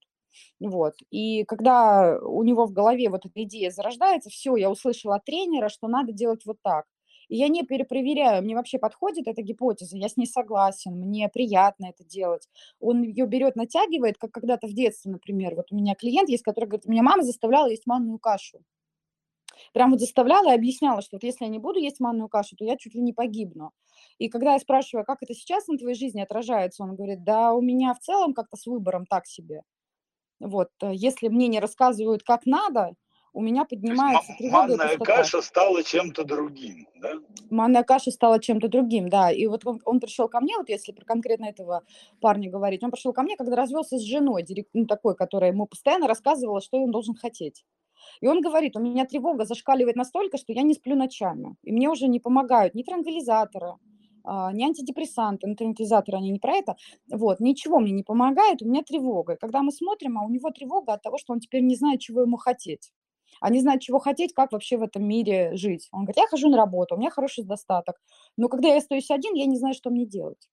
Вот. 0.60 0.96
И 1.12 1.44
когда 1.46 2.20
у 2.22 2.44
него 2.44 2.66
в 2.66 2.74
голове 2.74 3.10
вот 3.10 3.26
эта 3.28 3.44
идея 3.44 3.72
зарождается, 3.72 4.32
все, 4.32 4.56
я 4.56 4.72
услышала 4.72 5.18
от 5.18 5.26
тренера, 5.26 5.70
что 5.70 5.88
надо 5.88 6.12
делать 6.12 6.46
вот 6.46 6.58
так. 6.64 6.86
И 7.30 7.38
я 7.38 7.48
не 7.48 7.64
перепроверяю, 7.64 8.44
мне 8.44 8.56
вообще 8.56 8.78
подходит 8.80 9.28
эта 9.28 9.42
гипотеза, 9.42 9.98
я 9.98 10.10
с 10.10 10.18
ней 10.18 10.28
согласен, 10.28 10.94
мне 11.00 11.30
приятно 11.30 11.88
это 11.88 12.04
делать. 12.04 12.48
Он 12.80 13.04
ее 13.04 13.26
берет, 13.26 13.56
натягивает, 13.56 14.18
как 14.18 14.32
когда-то 14.32 14.68
в 14.68 14.74
детстве, 14.74 15.12
например. 15.12 15.56
Вот 15.56 15.72
у 15.72 15.76
меня 15.76 15.96
клиент 15.96 16.30
есть, 16.30 16.44
который 16.44 16.66
говорит, 16.66 16.88
меня 16.88 17.04
мама 17.04 17.24
заставляла 17.24 17.68
есть 17.70 17.86
манную 17.86 18.20
кашу. 18.20 18.64
Прям 19.74 19.92
вот 19.92 20.00
заставляла 20.00 20.52
и 20.52 20.56
объясняла, 20.56 21.02
что 21.02 21.16
вот 21.16 21.24
если 21.24 21.46
я 21.46 21.52
не 21.52 21.60
буду 21.60 21.80
есть 21.80 22.00
манную 22.00 22.28
кашу, 22.28 22.56
то 22.56 22.66
я 22.66 22.78
чуть 22.78 22.96
ли 22.96 23.02
не 23.02 23.14
погибну. 23.14 23.72
И 24.18 24.30
когда 24.30 24.54
я 24.54 24.60
спрашиваю, 24.60 25.06
как 25.06 25.20
это 25.22 25.34
сейчас 25.34 25.68
на 25.68 25.78
твоей 25.78 25.96
жизни 25.96 26.22
отражается, 26.22 26.84
он 26.84 26.96
говорит, 26.96 27.24
да 27.24 27.54
у 27.54 27.62
меня 27.62 27.94
в 27.94 28.00
целом 28.00 28.34
как-то 28.34 28.58
с 28.58 28.66
выбором 28.66 29.06
так 29.06 29.26
себе. 29.26 29.62
Вот, 30.40 30.70
э, 30.82 30.92
если 30.94 31.30
мне 31.30 31.48
не 31.48 31.60
рассказывают, 31.60 32.24
как 32.24 32.46
надо, 32.46 32.94
у 33.34 33.42
меня 33.42 33.66
поднимается 33.66 34.32
ма- 34.32 34.38
тревога 34.38 34.58
манная 34.60 34.98
пустота. 34.98 35.06
каша 35.06 35.42
стала 35.42 35.84
чем-то 35.84 36.24
другим, 36.24 36.88
да? 37.02 37.14
Манная 37.50 37.84
каша 37.84 38.12
стала 38.12 38.40
чем-то 38.40 38.68
другим, 38.68 39.10
да. 39.10 39.32
И 39.32 39.48
вот 39.48 39.66
он, 39.66 39.82
он 39.86 40.00
пришел 40.00 40.30
ко 40.30 40.40
мне, 40.40 40.56
вот 40.58 40.70
если 40.70 40.92
про 40.92 41.04
конкретно 41.04 41.46
этого 41.46 41.84
парня 42.22 42.50
говорить, 42.50 42.84
он 42.84 42.92
пришел 42.92 43.12
ко 43.12 43.24
мне, 43.24 43.36
когда 43.36 43.56
развелся 43.56 43.98
с 43.98 44.02
женой, 44.02 44.46
ну, 44.74 44.86
такой, 44.86 45.16
которая 45.16 45.52
ему 45.52 45.66
постоянно 45.66 46.08
рассказывала, 46.08 46.62
что 46.62 46.82
он 46.82 46.92
должен 46.92 47.16
хотеть. 47.16 47.66
И 48.22 48.28
он 48.28 48.42
говорит, 48.42 48.76
у 48.76 48.80
меня 48.80 49.06
тревога 49.06 49.46
зашкаливает 49.46 49.96
настолько, 49.96 50.38
что 50.38 50.54
я 50.54 50.62
не 50.62 50.74
сплю 50.74 50.96
ночами. 50.96 51.56
И 51.64 51.72
мне 51.72 51.90
уже 51.90 52.08
не 52.08 52.20
помогают 52.20 52.76
ни 52.76 52.84
транквилизаторы, 52.84 53.74
а, 54.26 54.52
ни 54.54 54.64
антидепрессанты, 54.64 55.48
ну, 55.48 55.56
транквилизаторы, 55.56 56.18
они 56.18 56.30
не 56.30 56.40
про 56.40 56.54
это. 56.54 56.76
Вот, 57.12 57.40
ничего 57.40 57.80
мне 57.80 57.92
не 57.92 58.04
помогает, 58.04 58.62
у 58.62 58.66
меня 58.66 58.84
тревога. 58.84 59.34
И 59.34 59.38
когда 59.38 59.62
мы 59.62 59.72
смотрим, 59.72 60.18
а 60.18 60.26
у 60.26 60.30
него 60.30 60.52
тревога 60.52 60.94
от 60.94 61.02
того, 61.02 61.18
что 61.18 61.34
он 61.34 61.40
теперь 61.40 61.64
не 61.64 61.76
знает, 61.76 62.00
чего 62.02 62.22
ему 62.22 62.38
хотеть. 62.38 62.92
Не 63.42 63.60
знает, 63.62 63.82
чего 63.82 64.00
хотеть, 64.00 64.34
как 64.34 64.52
вообще 64.52 64.78
в 64.78 64.84
этом 64.84 65.06
мире 65.06 65.56
жить. 65.56 65.90
Он 65.92 66.02
говорит, 66.02 66.18
я 66.18 66.28
хожу 66.28 66.50
на 66.50 66.58
работу, 66.58 66.96
у 66.96 66.98
меня 66.98 67.10
хороший 67.10 67.44
достаток. 67.44 68.02
Но 68.38 68.48
когда 68.50 68.70
я 68.70 68.78
остаюсь 68.78 69.12
один, 69.12 69.34
я 69.34 69.46
не 69.46 69.58
знаю, 69.58 69.74
что 69.74 69.90
мне 69.90 70.06
делать. 70.06 70.50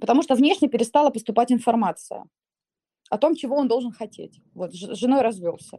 Потому 0.00 0.22
что 0.22 0.34
внешне 0.34 0.68
перестала 0.68 1.10
поступать 1.10 1.52
информация 1.52 2.24
о 3.10 3.18
том, 3.18 3.34
чего 3.34 3.56
он 3.56 3.68
должен 3.68 3.92
хотеть. 3.92 4.40
Вот, 4.54 4.72
с 4.72 4.96
женой 4.96 5.22
развелся. 5.22 5.78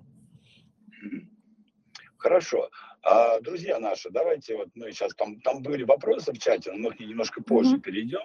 Хорошо. 2.17 2.69
А, 3.03 3.39
друзья 3.39 3.79
наши, 3.79 4.10
давайте 4.12 4.55
вот 4.55 4.70
мы 4.75 4.91
сейчас 4.91 5.13
там, 5.15 5.39
там 5.41 5.63
были 5.63 5.84
вопросы 5.84 6.31
в 6.31 6.38
чате, 6.38 6.72
но 6.72 6.77
мы 6.77 6.96
к 6.96 7.00
ним 7.00 7.10
немножко 7.10 7.41
позже 7.41 7.77
mm-hmm. 7.77 7.81
перейдем. 7.81 8.22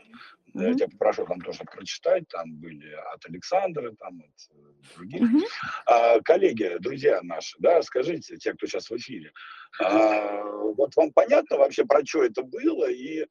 Mm-hmm. 0.54 0.68
Я 0.68 0.74
тебя 0.74 0.88
попрошу 0.88 1.24
там 1.24 1.40
тоже 1.40 1.60
прочитать, 1.64 2.28
там 2.28 2.52
были 2.56 2.92
от 3.14 3.24
Александра, 3.26 3.92
там 3.98 4.20
от 4.20 4.56
э, 4.56 4.96
других. 4.96 5.22
Mm-hmm. 5.22 5.46
А, 5.86 6.20
коллеги, 6.20 6.76
друзья 6.80 7.20
наши, 7.22 7.56
да, 7.58 7.80
скажите, 7.82 8.36
те, 8.36 8.52
кто 8.52 8.66
сейчас 8.66 8.90
в 8.90 8.96
эфире, 8.96 9.32
а, 9.80 10.42
вот 10.42 10.94
вам 10.96 11.10
понятно 11.12 11.56
вообще, 11.56 11.86
про 11.86 12.04
что 12.04 12.22
это 12.22 12.42
было 12.42 12.90
и 12.90 13.26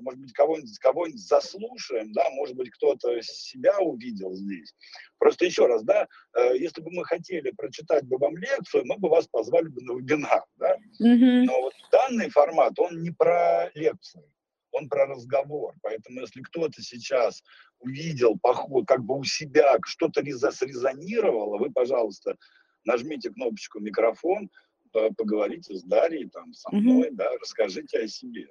может 0.00 0.20
быть, 0.20 0.32
кого-нибудь 0.32 0.78
кого 0.78 1.06
заслушаем, 1.14 2.12
да, 2.12 2.28
может 2.30 2.56
быть, 2.56 2.70
кто-то 2.70 3.20
себя 3.22 3.78
увидел 3.78 4.34
здесь. 4.34 4.74
Просто 5.18 5.46
еще 5.46 5.66
раз, 5.66 5.82
да, 5.82 6.06
э, 6.36 6.56
если 6.58 6.80
бы 6.80 6.90
мы 6.90 7.04
хотели 7.04 7.50
прочитать 7.50 8.04
бы 8.04 8.18
вам 8.18 8.36
лекцию, 8.36 8.84
мы 8.86 8.98
бы 8.98 9.08
вас 9.08 9.26
позвали 9.28 9.68
бы 9.68 9.82
на 9.82 9.98
вебинар, 9.98 10.44
да. 10.56 10.76
Mm-hmm. 11.02 11.44
Но 11.44 11.60
вот 11.62 11.72
данный 11.90 12.30
формат, 12.30 12.78
он 12.78 13.02
не 13.02 13.10
про 13.10 13.70
лекцию, 13.74 14.24
он 14.72 14.88
про 14.88 15.06
разговор. 15.06 15.74
Поэтому 15.82 16.20
если 16.20 16.42
кто-то 16.42 16.82
сейчас 16.82 17.42
увидел 17.80 18.38
поход, 18.38 18.86
как 18.86 19.04
бы 19.04 19.18
у 19.18 19.24
себя 19.24 19.76
что-то 19.84 20.22
срезонировало, 20.22 21.58
вы, 21.58 21.70
пожалуйста, 21.70 22.36
нажмите 22.84 23.30
кнопочку 23.30 23.80
микрофон, 23.80 24.50
поговорите 24.92 25.74
с 25.74 25.82
Дарьей, 25.82 26.28
там, 26.30 26.52
со 26.54 26.74
мной, 26.74 27.08
mm-hmm. 27.08 27.14
да, 27.14 27.30
расскажите 27.40 28.00
о 28.00 28.08
себе. 28.08 28.48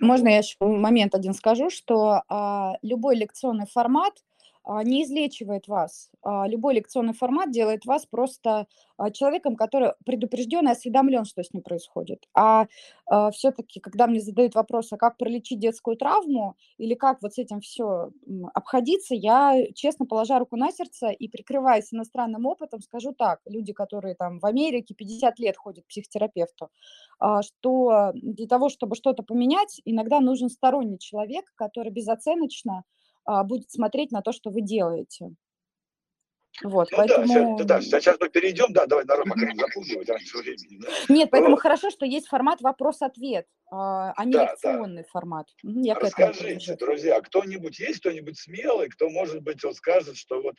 Можно 0.00 0.28
я 0.28 0.38
еще 0.38 0.56
момент 0.60 1.14
один 1.14 1.34
скажу, 1.34 1.70
что 1.70 2.22
а, 2.28 2.76
любой 2.82 3.16
лекционный 3.16 3.66
формат 3.66 4.14
не 4.84 5.04
излечивает 5.04 5.66
вас. 5.66 6.10
А, 6.22 6.46
любой 6.46 6.74
лекционный 6.74 7.14
формат 7.14 7.50
делает 7.50 7.86
вас 7.86 8.04
просто 8.04 8.66
а, 8.98 9.10
человеком, 9.10 9.56
который 9.56 9.92
предупрежден 10.04 10.68
и 10.68 10.72
осведомлен, 10.72 11.24
что 11.24 11.42
с 11.42 11.52
ним 11.52 11.62
происходит. 11.62 12.26
А 12.34 12.66
все-таки, 13.32 13.80
когда 13.80 14.06
мне 14.06 14.20
задают 14.20 14.54
вопрос, 14.54 14.92
а 14.92 14.98
как 14.98 15.16
пролечить 15.16 15.60
детскую 15.60 15.96
травму 15.96 16.56
или 16.76 16.94
как 16.94 17.22
вот 17.22 17.32
с 17.32 17.38
этим 17.38 17.60
все 17.60 18.10
обходиться, 18.52 19.14
я, 19.14 19.64
честно 19.74 20.04
положа 20.04 20.38
руку 20.38 20.56
на 20.56 20.70
сердце 20.70 21.08
и 21.08 21.28
прикрываясь 21.28 21.92
иностранным 21.92 22.44
опытом, 22.44 22.80
скажу 22.82 23.14
так, 23.14 23.40
люди, 23.46 23.72
которые 23.72 24.14
там 24.14 24.40
в 24.40 24.44
Америке 24.44 24.94
50 24.94 25.38
лет 25.38 25.56
ходят 25.56 25.84
к 25.84 25.88
психотерапевту, 25.88 26.68
что 27.40 28.12
для 28.14 28.46
того, 28.46 28.68
чтобы 28.68 28.94
что-то 28.94 29.22
поменять, 29.22 29.80
иногда 29.86 30.20
нужен 30.20 30.50
сторонний 30.50 30.98
человек, 30.98 31.46
который 31.56 31.90
безоценочно 31.90 32.78
а, 32.78 32.82
будет 33.44 33.70
смотреть 33.70 34.10
на 34.10 34.22
то, 34.22 34.32
что 34.32 34.50
вы 34.50 34.62
делаете. 34.62 35.30
Вот, 36.64 36.90
ну, 36.90 36.96
поэтому... 36.96 37.56
да, 37.64 37.80
сейчас, 37.80 37.90
да, 37.90 38.00
сейчас 38.00 38.16
мы 38.20 38.28
перейдем, 38.30 38.72
да, 38.72 38.86
давай 38.86 39.04
народ 39.04 39.28
пока 39.28 39.52
не 39.52 39.58
запугивать 39.58 40.08
раньше 40.08 40.38
времени. 40.38 40.80
Да. 40.80 40.88
Нет, 41.08 41.30
поэтому 41.30 41.54
вот. 41.54 41.60
хорошо, 41.60 41.90
что 41.90 42.04
есть 42.04 42.26
формат 42.26 42.60
вопрос-ответ, 42.60 43.46
а, 43.70 44.12
а 44.16 44.24
не 44.24 44.32
да, 44.32 44.52
лекционный 44.52 45.02
да. 45.02 45.08
формат. 45.08 45.46
Я 45.62 45.94
Расскажите, 45.94 46.74
друзья, 46.74 47.20
кто-нибудь 47.20 47.78
есть, 47.78 48.00
кто-нибудь 48.00 48.38
смелый, 48.38 48.88
кто, 48.88 49.08
может 49.08 49.42
быть, 49.42 49.62
вот 49.62 49.76
скажет, 49.76 50.16
что 50.16 50.42
вот 50.42 50.56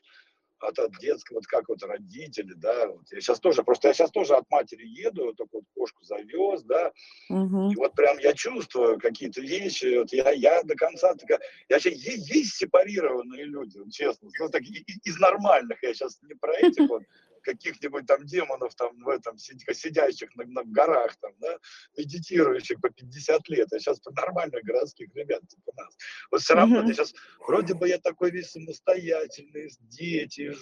от, 0.59 0.79
от 0.79 0.97
детского, 0.99 1.37
вот 1.37 1.47
как 1.47 1.69
вот 1.69 1.83
родители, 1.83 2.53
да, 2.55 2.87
вот. 2.87 3.03
Я 3.11 3.21
сейчас 3.21 3.39
тоже, 3.39 3.63
просто 3.63 3.89
я 3.89 3.93
сейчас 3.93 4.11
тоже 4.11 4.35
от 4.35 4.49
матери 4.49 4.85
еду, 4.85 5.33
только 5.33 5.57
вот 5.57 5.65
кошку 5.75 6.03
завез, 6.03 6.63
да, 6.63 6.91
угу. 7.29 7.71
и 7.71 7.75
вот 7.75 7.93
прям 7.95 8.17
я 8.19 8.33
чувствую 8.33 8.99
какие-то 8.99 9.41
вещи, 9.41 9.99
вот 9.99 10.11
я, 10.13 10.31
я 10.31 10.61
до 10.63 10.75
конца, 10.75 11.13
такая, 11.15 11.39
я 11.69 11.75
вообще 11.75 11.91
есть, 11.91 12.29
есть 12.29 12.55
сепарированные 12.55 13.45
люди, 13.45 13.79
честно, 13.91 14.29
ну, 14.39 14.49
так, 14.49 14.63
из 14.63 15.19
нормальных, 15.19 15.81
я 15.83 15.93
сейчас 15.93 16.19
не 16.23 16.35
про 16.35 16.53
этих 16.53 16.89
вот, 16.89 17.03
каких-нибудь 17.41 18.05
там 18.05 18.25
демонов 18.25 18.75
там 18.75 19.01
в 19.01 19.09
этом 19.09 19.37
сидящих 19.37 20.35
на, 20.35 20.45
на 20.45 20.63
горах 20.63 21.15
там, 21.17 21.31
да, 21.39 21.57
медитирующих 21.97 22.79
по 22.81 22.89
50 22.89 23.49
лет, 23.49 23.73
а 23.73 23.79
сейчас 23.79 23.99
по 23.99 24.11
нормальных 24.11 24.63
городских 24.63 25.13
ребят 25.15 25.41
типа 25.47 25.71
нас. 25.75 25.97
Вот 26.31 26.41
все 26.41 26.53
равно 26.53 26.81
mm-hmm. 26.81 26.93
сейчас 26.93 27.13
вроде 27.39 27.73
бы 27.73 27.87
я 27.87 27.99
такой 27.99 28.31
весь 28.31 28.51
самостоятельный, 28.51 29.69
дети, 29.81 30.53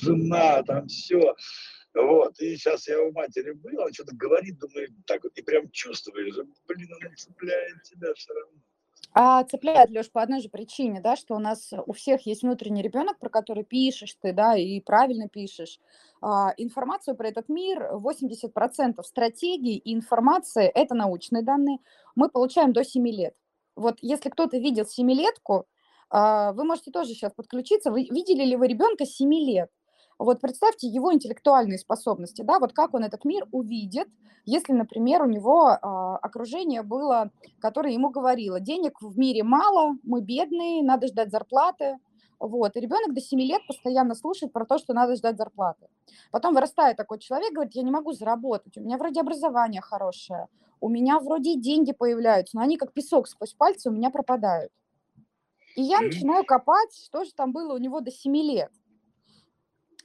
жена, 0.00 0.62
там 0.62 0.86
все. 0.88 1.34
Вот, 1.94 2.38
и 2.40 2.56
сейчас 2.56 2.88
я 2.88 3.00
у 3.00 3.10
матери 3.12 3.52
был, 3.52 3.80
она 3.80 3.90
что-то 3.92 4.14
говорит, 4.14 4.58
думаю, 4.58 4.88
так 5.06 5.24
вот, 5.24 5.32
и 5.38 5.42
прям 5.42 5.70
чувствуешь, 5.70 6.36
блин, 6.68 6.92
она 6.92 7.14
цепляет 7.16 7.82
тебя 7.84 8.12
все 8.12 8.34
равно. 8.34 8.60
А 9.18 9.42
цепляет, 9.44 9.88
Леш, 9.88 10.10
по 10.10 10.20
одной 10.20 10.42
же 10.42 10.50
причине, 10.50 11.00
да, 11.00 11.16
что 11.16 11.36
у 11.36 11.38
нас 11.38 11.72
у 11.86 11.94
всех 11.94 12.26
есть 12.26 12.42
внутренний 12.42 12.82
ребенок, 12.82 13.18
про 13.18 13.30
который 13.30 13.64
пишешь 13.64 14.14
ты, 14.20 14.34
да, 14.34 14.54
и 14.58 14.78
правильно 14.80 15.26
пишешь. 15.26 15.80
А, 16.20 16.52
информацию 16.58 17.16
про 17.16 17.28
этот 17.28 17.48
мир, 17.48 17.92
80% 17.94 19.06
стратегий 19.06 19.78
и 19.78 19.94
информации– 19.94 20.70
это 20.74 20.94
научные 20.94 21.42
данные, 21.42 21.78
мы 22.14 22.28
получаем 22.28 22.74
до 22.74 22.84
7 22.84 23.08
лет. 23.08 23.34
Вот 23.74 23.96
если 24.02 24.28
кто-то 24.28 24.58
видел 24.58 24.84
семилетку, 24.84 25.64
а, 26.10 26.52
вы 26.52 26.64
можете 26.64 26.90
тоже 26.90 27.14
сейчас 27.14 27.32
подключиться. 27.32 27.90
Вы 27.90 28.02
видели 28.10 28.44
ли 28.44 28.54
вы 28.54 28.68
ребенка 28.68 29.06
7 29.06 29.32
лет? 29.32 29.70
Вот 30.18 30.40
представьте 30.40 30.88
его 30.88 31.12
интеллектуальные 31.12 31.78
способности, 31.78 32.40
да, 32.40 32.58
вот 32.58 32.72
как 32.72 32.94
он 32.94 33.04
этот 33.04 33.24
мир 33.26 33.46
увидит, 33.52 34.08
если, 34.46 34.72
например, 34.72 35.22
у 35.22 35.26
него 35.26 35.66
а, 35.66 36.16
окружение 36.16 36.82
было, 36.82 37.30
которое 37.60 37.92
ему 37.92 38.08
говорило, 38.08 38.58
денег 38.58 39.02
в 39.02 39.18
мире 39.18 39.42
мало, 39.42 39.96
мы 40.04 40.22
бедные, 40.22 40.82
надо 40.82 41.08
ждать 41.08 41.30
зарплаты, 41.30 41.98
вот, 42.38 42.76
и 42.76 42.80
ребенок 42.80 43.14
до 43.14 43.20
7 43.20 43.38
лет 43.40 43.60
постоянно 43.66 44.14
слушает 44.14 44.52
про 44.54 44.64
то, 44.64 44.78
что 44.78 44.94
надо 44.94 45.16
ждать 45.16 45.36
зарплаты. 45.36 45.86
Потом 46.30 46.54
вырастает 46.54 46.96
такой 46.96 47.18
человек, 47.18 47.52
говорит, 47.52 47.74
я 47.74 47.82
не 47.82 47.90
могу 47.90 48.12
заработать, 48.12 48.78
у 48.78 48.80
меня 48.80 48.96
вроде 48.96 49.20
образование 49.20 49.82
хорошее, 49.82 50.46
у 50.80 50.88
меня 50.88 51.20
вроде 51.20 51.56
деньги 51.56 51.92
появляются, 51.92 52.56
но 52.56 52.62
они 52.62 52.78
как 52.78 52.94
песок 52.94 53.28
сквозь 53.28 53.52
пальцы 53.52 53.90
у 53.90 53.92
меня 53.92 54.08
пропадают. 54.08 54.72
И 55.74 55.82
я 55.82 56.00
начинаю 56.00 56.42
копать, 56.44 56.96
что 57.04 57.24
же 57.24 57.32
там 57.34 57.52
было 57.52 57.74
у 57.74 57.78
него 57.78 58.00
до 58.00 58.10
7 58.10 58.34
лет 58.34 58.70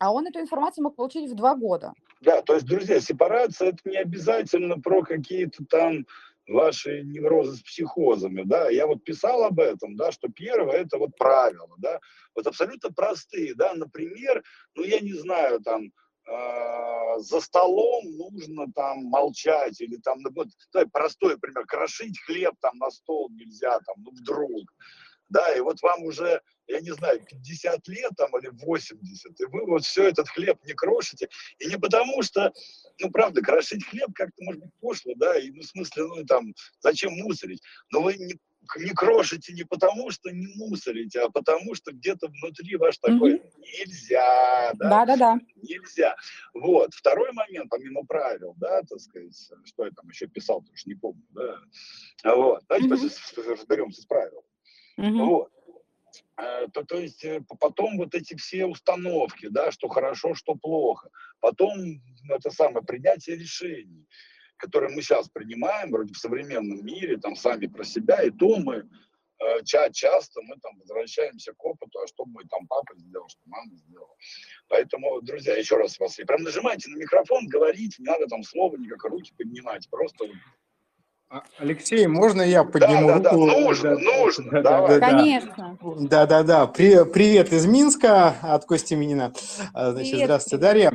а 0.02 0.12
он 0.12 0.26
эту 0.26 0.40
информацию 0.40 0.84
мог 0.84 0.96
получить 0.96 1.30
в 1.30 1.36
два 1.36 1.56
года. 1.56 1.94
Да, 2.22 2.42
то 2.42 2.56
есть, 2.56 2.66
друзья, 2.66 3.00
сепарация 3.00 3.70
это 3.70 3.78
не 3.86 3.98
обязательно 3.98 4.82
про 4.82 5.04
какие-то 5.04 5.64
там 5.70 6.08
ваши 6.48 7.04
неврозы 7.04 7.58
с 7.58 7.62
психозами, 7.62 8.42
да, 8.44 8.70
я 8.72 8.88
вот 8.88 9.04
писал 9.04 9.44
об 9.44 9.60
этом, 9.60 9.96
да, 9.96 10.12
что 10.12 10.28
первое 10.28 10.78
это 10.78 10.98
вот 10.98 11.16
правила, 11.18 11.76
да, 11.78 12.00
вот 12.36 12.48
абсолютно 12.48 12.92
простые, 12.92 13.54
да, 13.54 13.76
например, 13.76 14.44
ну 14.74 14.84
я 14.84 15.02
не 15.02 15.14
знаю, 15.14 15.62
там, 15.62 15.92
э, 16.28 17.20
за 17.20 17.40
столом 17.40 18.04
нужно 18.18 18.74
там 18.74 19.04
молчать 19.06 19.80
или 19.82 19.98
там, 19.98 20.20
ну, 20.22 20.32
вот, 20.36 20.48
давай 20.74 20.90
простой 20.90 21.38
пример, 21.38 21.68
крошить 21.68 22.20
хлеб 22.26 22.56
там 22.60 22.76
на 22.80 22.90
стол 22.90 23.30
нельзя, 23.30 23.80
там, 23.86 23.98
ну 24.00 24.12
вдруг, 24.12 24.64
да, 25.30 25.54
и 25.54 25.62
вот 25.62 25.80
вам 25.84 26.04
уже, 26.04 26.42
я 26.72 26.82
не 26.82 26.92
знаю, 26.92 27.20
50 27.20 27.88
лет 27.88 28.12
там 28.18 28.30
или 28.38 28.50
80, 28.50 29.40
и 29.40 29.46
вы 29.46 29.66
вот 29.66 29.84
все 29.84 30.08
этот 30.08 30.30
хлеб 30.30 30.58
не 30.66 30.74
крошите, 30.74 31.30
и 31.60 31.68
не 31.68 31.78
потому 31.78 32.22
что, 32.22 32.54
ну, 33.00 33.12
правда, 33.12 33.42
крошить 33.42 33.86
хлеб 33.86 34.10
как-то, 34.16 34.44
может 34.44 34.62
быть, 34.62 34.72
пошло, 34.80 35.14
да, 35.16 35.38
и, 35.38 35.52
ну, 35.52 35.62
в 35.62 35.66
смысле, 35.66 36.04
ну, 36.08 36.26
там, 36.26 36.54
зачем 36.80 37.14
мусорить, 37.14 37.62
но 37.92 38.02
вы 38.02 38.16
не, 38.16 38.40
не 38.78 38.92
крошите 38.92 39.54
не 39.54 39.64
потому, 39.64 40.12
что 40.12 40.32
не 40.32 40.48
мусорите, 40.56 41.22
а 41.22 41.30
потому, 41.30 41.76
что 41.76 41.92
где-то 41.92 42.28
внутри 42.28 42.78
ваш 42.78 42.98
такой 43.00 43.36
mm-hmm. 43.36 43.62
нельзя, 43.80 44.72
да? 44.76 44.90
Да-да-да. 44.90 45.40
Нельзя. 45.56 46.16
Вот. 46.54 46.94
Второй 46.94 47.32
момент, 47.34 47.70
помимо 47.70 48.06
правил, 48.06 48.54
да, 48.58 48.82
так 48.84 49.00
сказать, 49.00 49.36
что 49.66 49.86
я 49.86 49.92
там 49.92 50.08
еще 50.10 50.28
писал, 50.28 50.62
потому 50.62 50.78
что 50.78 50.90
не 50.90 50.96
помню, 50.96 51.26
да. 51.32 51.58
Вот. 52.36 52.64
Давайте 52.70 52.88
mm-hmm. 52.88 53.50
разберемся 53.50 54.02
с 54.02 54.06
правилами. 54.06 54.46
Угу. 54.98 55.26
Вот. 55.26 55.52
Э, 56.38 56.68
то, 56.74 56.84
то 56.84 56.98
есть 56.98 57.24
э, 57.24 57.42
потом 57.60 57.98
вот 57.98 58.16
эти 58.16 58.36
все 58.36 58.66
установки, 58.66 59.48
да, 59.48 59.72
что 59.72 59.88
хорошо, 59.88 60.34
что 60.34 60.56
плохо. 60.56 61.10
Потом 61.40 62.02
это 62.30 62.52
самое 62.52 62.86
принятие 62.86 63.38
решений, 63.38 64.08
которые 64.58 64.96
мы 64.96 65.02
сейчас 65.02 65.30
принимаем 65.30 65.92
вроде 65.92 66.14
в 66.14 66.18
современном 66.18 66.86
мире, 66.86 67.18
там 67.18 67.36
сами 67.36 67.68
про 67.68 67.84
себя, 67.84 68.22
и 68.24 68.30
то 68.32 68.58
мы 68.58 68.88
э, 69.40 69.64
ча 69.64 69.90
часто 69.92 70.42
мы 70.42 70.56
там 70.62 70.78
возвращаемся 70.80 71.54
к 71.54 71.64
опыту, 71.64 72.00
а 72.00 72.08
что 72.08 72.26
мой 72.26 72.46
там 72.48 72.68
папа 72.68 72.94
сделал, 72.96 73.28
что 73.30 73.42
мама 73.46 73.76
сделала. 73.76 74.16
Поэтому, 74.68 75.22
друзья, 75.22 75.56
еще 75.56 75.78
раз 75.78 76.00
вас, 76.00 76.16
прям 76.16 76.44
нажимайте 76.44 76.90
на 76.90 76.98
микрофон, 76.98 77.48
говорите, 77.48 77.96
не 78.00 78.06
надо 78.06 78.28
там 78.28 78.44
слова 78.44 78.76
никак, 78.78 79.04
руки 79.06 79.34
поднимать, 79.38 79.90
просто 79.90 80.26
Алексей, 81.60 82.08
можно 82.08 82.42
я 82.42 82.64
подниму 82.64 83.08
да, 83.08 83.20
да, 83.20 83.32
руку? 83.32 83.46
нужно, 83.46 83.98
нужно, 83.98 84.52
да, 84.52 84.62
давай. 84.62 85.00
да, 85.00 85.00
да. 85.00 85.12
Конечно. 85.12 85.78
Да, 85.82 86.26
да, 86.26 86.44
да. 86.44 86.68
При- 86.68 87.06
Привет 87.06 87.54
из 87.54 87.66
Минска 87.66 88.36
от 88.42 88.66
Кости 88.66 88.96
Минина. 88.96 89.32
А, 89.74 89.92
Значит, 89.92 90.12
Привет, 90.12 90.26
здравствуйте. 90.26 90.58
Дарья. 90.62 90.94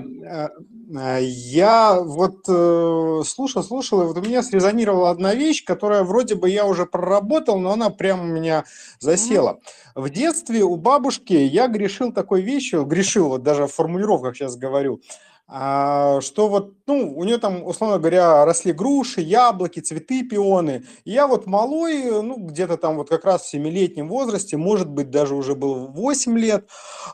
А, 0.95 1.19
Я 1.21 2.01
вот 2.01 2.45
э, 2.49 3.23
слушал, 3.27 3.63
слушал, 3.65 4.03
и 4.03 4.05
вот 4.07 4.19
у 4.19 4.21
меня 4.21 4.43
срезонировала 4.43 5.11
одна 5.11 5.35
вещь, 5.35 5.65
которая 5.65 6.03
вроде 6.03 6.35
бы 6.35 6.51
я 6.51 6.67
уже 6.67 6.85
проработал, 6.87 7.59
но 7.59 7.73
она 7.73 7.89
прямо 7.91 8.23
у 8.25 8.27
меня 8.27 8.65
засела. 9.01 9.59
В 9.95 10.11
детстве 10.11 10.63
у 10.65 10.77
бабушки 10.77 11.33
я 11.33 11.67
грешил 11.69 12.13
такой 12.13 12.43
вещью, 12.43 12.85
грешил, 12.85 13.29
вот 13.29 13.43
даже 13.43 13.67
в 13.67 13.73
формулировках 13.73 14.37
сейчас 14.37 14.57
говорю, 14.57 15.01
а, 15.01 15.05
что 15.49 16.49
вот, 16.49 16.75
ну, 16.89 17.17
у 17.17 17.23
нее 17.25 17.39
там, 17.39 17.63
условно 17.65 17.99
говоря, 17.99 18.45
росли 18.45 18.73
груши, 18.73 19.21
яблоки, 19.21 19.79
цветы, 19.79 20.25
пионы. 20.25 20.85
И 21.05 21.13
я 21.13 21.29
вот 21.29 21.47
малой, 21.47 22.23
ну, 22.23 22.37
где-то 22.37 22.77
там 22.77 22.97
вот 22.97 23.09
как 23.09 23.25
раз 23.25 23.43
в 23.43 23.49
семилетнем 23.51 24.09
возрасте, 24.09 24.57
может 24.57 24.89
быть, 24.89 25.11
даже 25.11 25.37
уже 25.37 25.55
был 25.55 25.87
8 25.87 26.37
лет, 26.37 26.69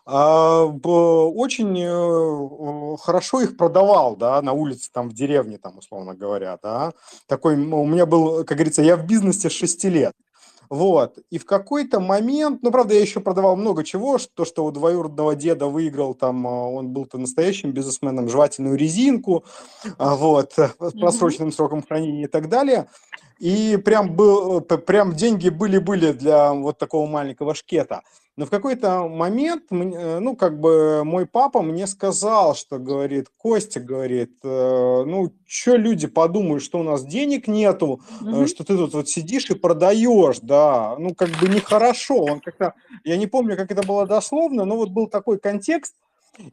а, 0.07 0.65
очень 0.65 1.79
э, 1.79 2.97
хорошо 3.03 3.43
их 3.43 3.57
продавал, 3.59 4.17
да, 4.17 4.41
на 4.43 4.53
улице 4.53 4.91
там 4.93 5.11
в 5.11 5.15
деревне, 5.15 5.59
там, 5.59 5.77
условно 5.79 6.15
говоря, 6.15 6.59
да. 6.63 6.93
Такой, 7.27 7.55
м, 7.55 7.75
у 7.75 7.85
меня 7.87 8.07
был, 8.07 8.45
как 8.45 8.57
говорится, 8.57 8.81
я 8.83 8.97
в 8.97 9.07
бизнесе 9.07 9.51
с 9.51 9.53
6 9.53 9.89
лет. 9.91 10.15
Вот. 10.73 11.19
И 11.29 11.37
в 11.37 11.45
какой-то 11.45 12.01
момент, 12.01 12.63
ну, 12.63 12.71
правда, 12.71 12.95
я 12.95 13.03
еще 13.03 13.21
продавал 13.21 13.57
много 13.57 13.85
чего, 13.85 14.17
то, 14.35 14.47
что 14.47 14.65
у 14.65 14.71
двоюродного 14.71 15.35
деда 15.35 15.67
выиграл, 15.67 16.15
там, 16.15 16.47
а, 16.47 16.67
он 16.67 16.89
был-то 16.89 17.19
настоящим 17.19 17.73
бизнесменом, 17.73 18.31
жевательную 18.31 18.79
резинку, 18.79 19.45
а, 19.99 20.15
вот, 20.15 20.55
с 20.55 20.73
Мгм. 20.81 21.01
просроченным 21.01 21.53
сроком 21.53 21.83
хранения 21.83 22.25
и 22.25 22.27
так 22.27 22.49
далее. 22.49 22.87
И 23.39 23.77
прям, 23.85 24.17
был, 24.17 24.63
п- 24.63 24.79
прям 24.79 25.13
деньги 25.15 25.51
были-были 25.51 26.13
для 26.13 26.55
вот 26.55 26.79
такого 26.79 27.07
маленького 27.07 27.55
шкета. 27.55 28.01
Но 28.37 28.47
в 28.47 28.51
какой-то 28.51 29.09
момент, 29.09 29.65
э, 29.71 30.19
ну, 30.19 30.37
как 30.37 30.59
бы 30.59 31.03
мой 31.05 31.27
папа 31.27 31.61
мне 31.61 31.87
сказал, 31.87 32.55
что, 32.55 32.79
говорит, 32.79 33.27
Костя, 33.37 33.79
говорит, 33.79 34.39
э, 34.43 35.05
ну, 35.07 35.35
что 35.47 35.77
люди 35.77 36.07
подумают, 36.07 36.63
что 36.63 36.79
у 36.79 36.83
нас 36.83 37.05
денег 37.05 37.47
нету, 37.47 38.01
Мгм. 38.23 38.47
что 38.47 38.65
ты 38.65 38.75
тут 38.77 38.95
вот 38.95 39.09
сидишь 39.11 39.51
и 39.51 39.55
продаешь, 39.55 40.39
да, 40.41 40.97
ну, 40.99 41.15
как 41.15 41.29
бы 41.41 41.49
нехорошо. 41.49 42.17
Он 42.25 42.41
как-то, 42.41 42.73
я 43.05 43.19
не 43.19 43.27
помню, 43.27 43.55
как 43.57 43.71
это 43.71 43.87
было 43.87 44.07
дословно, 44.07 44.65
но 44.65 44.77
вот 44.77 44.89
был 44.89 45.09
такой 45.09 45.39
контекст, 45.39 45.95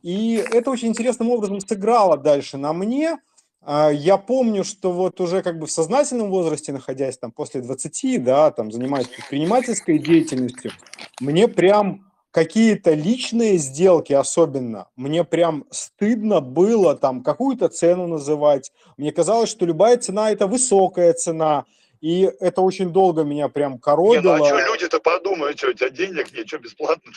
и 0.01 0.43
это 0.51 0.71
очень 0.71 0.89
интересным 0.89 1.29
образом 1.29 1.61
сыграло 1.61 2.17
дальше 2.17 2.57
на 2.57 2.73
мне. 2.73 3.19
А, 3.61 3.89
Я 3.89 4.17
помню, 4.17 4.63
что 4.63 4.91
вот 4.91 5.19
уже 5.19 5.41
как 5.41 5.59
бы 5.59 5.67
в 5.67 5.71
сознательном 5.71 6.29
возрасте, 6.29 6.71
находясь 6.71 7.17
там 7.17 7.31
после 7.31 7.61
20, 7.61 8.23
да, 8.23 8.51
там 8.51 8.71
занимаясь 8.71 9.07
предпринимательской 9.07 9.99
деятельностью, 9.99 10.71
мне 11.19 11.47
прям 11.47 12.05
какие-то 12.31 12.93
личные 12.93 13.57
сделки 13.57 14.13
особенно, 14.13 14.87
мне 14.95 15.23
прям 15.23 15.65
стыдно 15.71 16.41
было 16.41 16.95
там 16.95 17.23
какую-то 17.23 17.69
цену 17.69 18.07
называть. 18.07 18.71
Мне 18.97 19.11
казалось, 19.11 19.49
что 19.49 19.65
любая 19.65 19.97
цена– 19.97 20.31
это 20.31 20.47
высокая 20.47 21.13
цена, 21.13 21.65
и 22.01 22.31
это 22.39 22.61
очень 22.61 22.91
долго 22.91 23.23
меня 23.23 23.49
прям 23.49 23.71
Не, 23.71 23.75
ну 23.75 23.81
коробило. 23.81 24.35
а 24.35 24.45
что 24.45 24.59
люди-то 24.59 24.99
подумают, 24.99 25.57
что 25.57 25.69
у 25.69 25.73
тебя 25.73 25.89
денег 25.89 26.31
нет, 26.33 26.47
что 26.47 26.59
бесплатно? 26.59 27.11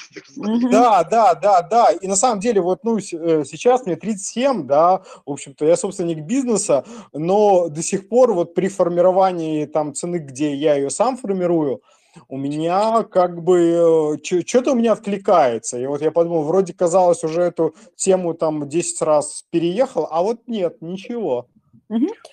Да, 0.70 1.04
да, 1.04 1.34
да, 1.34 1.62
да. 1.62 1.90
И 1.92 2.06
на 2.08 2.16
самом 2.16 2.40
деле, 2.40 2.60
вот, 2.60 2.82
ну, 2.82 2.98
э, 2.98 3.44
сейчас 3.44 3.86
мне 3.86 3.96
37, 3.96 4.66
да, 4.66 5.02
в 5.24 5.30
общем-то, 5.30 5.64
я 5.64 5.76
собственник 5.76 6.24
бизнеса, 6.24 6.84
но 7.12 7.68
до 7.68 7.82
сих 7.82 8.08
пор 8.08 8.32
вот 8.32 8.54
при 8.54 8.68
формировании 8.68 9.66
там 9.66 9.94
цены, 9.94 10.16
где 10.16 10.54
я 10.54 10.74
ее 10.74 10.90
сам 10.90 11.16
формирую, 11.16 11.82
у 12.28 12.36
меня 12.36 13.04
как 13.04 13.42
бы 13.42 14.18
что-то 14.22 14.72
у 14.72 14.74
меня 14.74 14.92
откликается. 14.92 15.78
И 15.78 15.86
вот 15.86 16.02
я 16.02 16.10
подумал, 16.10 16.42
вроде 16.42 16.74
казалось, 16.74 17.24
уже 17.24 17.42
эту 17.42 17.74
тему 17.96 18.34
там 18.34 18.68
10 18.68 19.02
раз 19.02 19.44
переехал, 19.50 20.08
а 20.10 20.22
вот 20.22 20.40
нет, 20.46 20.82
ничего. 20.82 21.48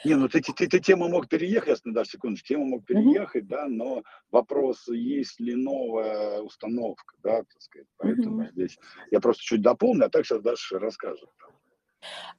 Не, 0.06 0.16
ну 0.16 0.28
ты, 0.30 0.42
ты, 0.42 0.68
ты 0.68 0.80
тему 0.80 1.10
мог 1.10 1.28
переехать, 1.28 1.70
ясно, 1.70 1.94
да, 1.94 2.06
секундочку, 2.06 2.48
тему 2.48 2.66
мог 2.66 2.86
переехать, 2.86 3.48
да, 3.48 3.66
но 3.68 4.04
вопрос, 4.32 4.88
есть 4.88 5.40
ли 5.40 5.56
новая 5.56 6.40
установка, 6.40 7.16
да, 7.24 7.40
так 7.40 7.62
сказать, 7.62 7.88
поэтому 7.98 8.44
Мгм. 8.44 8.50
здесь 8.52 8.80
я 9.12 9.20
просто 9.20 9.44
чуть 9.44 9.62
дополню, 9.62 10.06
а 10.06 10.10
так 10.10 10.26
сейчас 10.26 10.42
дальше 10.42 10.80
расскажет. 10.80 11.30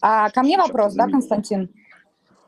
А 0.01 0.31
ко 0.31 0.43
мне 0.43 0.55
Сейчас 0.57 0.69
вопрос, 0.69 0.95
да. 0.95 1.09
Константин? 1.09 1.69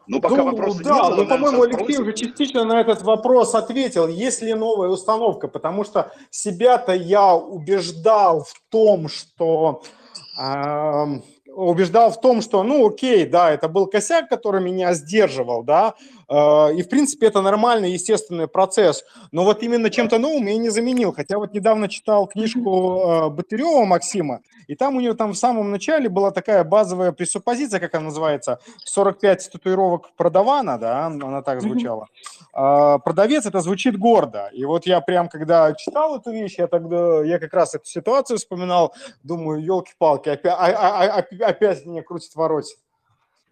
Ну, 0.07 0.21
пока 0.21 0.37
Ну, 0.37 0.45
вопроса 0.45 0.79
не 0.79 0.85
да, 0.85 0.91
было, 0.91 1.11
ну, 1.11 1.17
наверное, 1.17 1.37
по-моему, 1.37 1.63
Алексей 1.63 1.99
уже 1.99 2.13
частично 2.13 2.65
на 2.65 2.81
этот 2.81 3.03
вопрос 3.03 3.55
ответил. 3.55 4.09
Есть 4.09 4.43
ли 4.43 4.53
новая 4.55 4.89
установка? 4.89 5.47
Потому 5.49 5.85
что 5.85 6.13
себя-то 6.31 6.93
я 6.93 7.35
убеждал 7.37 8.45
в 8.45 8.55
том, 8.69 9.09
что 9.09 9.83
ам, 10.37 11.23
убеждал 11.55 12.11
в 12.11 12.21
том, 12.21 12.43
что, 12.43 12.63
ну, 12.63 12.87
окей, 12.87 13.27
да, 13.27 13.51
это 13.51 13.69
был 13.69 13.87
косяк, 13.87 14.29
который 14.29 14.63
меня 14.63 14.95
сдерживал, 14.95 15.63
да, 15.63 15.95
и, 16.31 16.83
в 16.83 16.89
принципе, 16.89 17.27
это 17.27 17.43
нормальный, 17.43 17.93
естественный 17.93 18.49
процесс, 18.49 19.05
но 19.33 19.45
вот 19.45 19.63
именно 19.63 19.91
чем-то 19.91 20.19
новым 20.19 20.47
я 20.47 20.57
не 20.57 20.71
заменил, 20.71 21.13
хотя 21.13 21.39
вот 21.39 21.53
недавно 21.53 21.89
читал 21.89 22.27
книжку 22.27 23.01
э, 23.05 23.29
Батырева 23.31 23.85
Максима, 23.85 24.41
и 24.67 24.75
там 24.75 24.97
у 24.97 25.01
него 25.01 25.15
там 25.15 25.33
в 25.33 25.37
самом 25.37 25.71
начале 25.71 26.09
была 26.09 26.31
такая 26.31 26.65
базовая 26.65 27.13
пресуппозиция, 27.13 27.81
как 27.81 27.95
она 27.95 28.05
называется, 28.07 28.59
45 28.85 29.51
татуировок 29.53 30.11
продавана, 30.17 30.79
да, 30.79 31.07
она 31.07 31.43
так 31.43 31.61
звучала. 31.61 32.07
А, 32.53 32.99
Продавец 32.99 33.47
это 33.47 33.61
звучит 33.61 33.99
гордо. 33.99 34.49
И 34.53 34.65
вот 34.65 34.87
я 34.87 35.01
прям, 35.01 35.29
когда 35.29 35.73
читал 35.75 36.17
эту 36.17 36.31
вещь, 36.33 36.57
я 36.59 36.67
тогда, 36.67 37.23
я 37.25 37.39
как 37.39 37.53
раз 37.55 37.75
эту 37.75 37.87
ситуацию 37.87 38.39
вспоминал, 38.39 38.95
думаю, 39.23 39.63
елки-палки, 39.63 40.29
опять, 40.29 40.55
а- 40.59 40.67
а- 40.67 41.19
а- 41.19 41.47
опять 41.47 41.85
меня 41.87 42.03
крутит 42.03 42.35
воротит. 42.35 42.79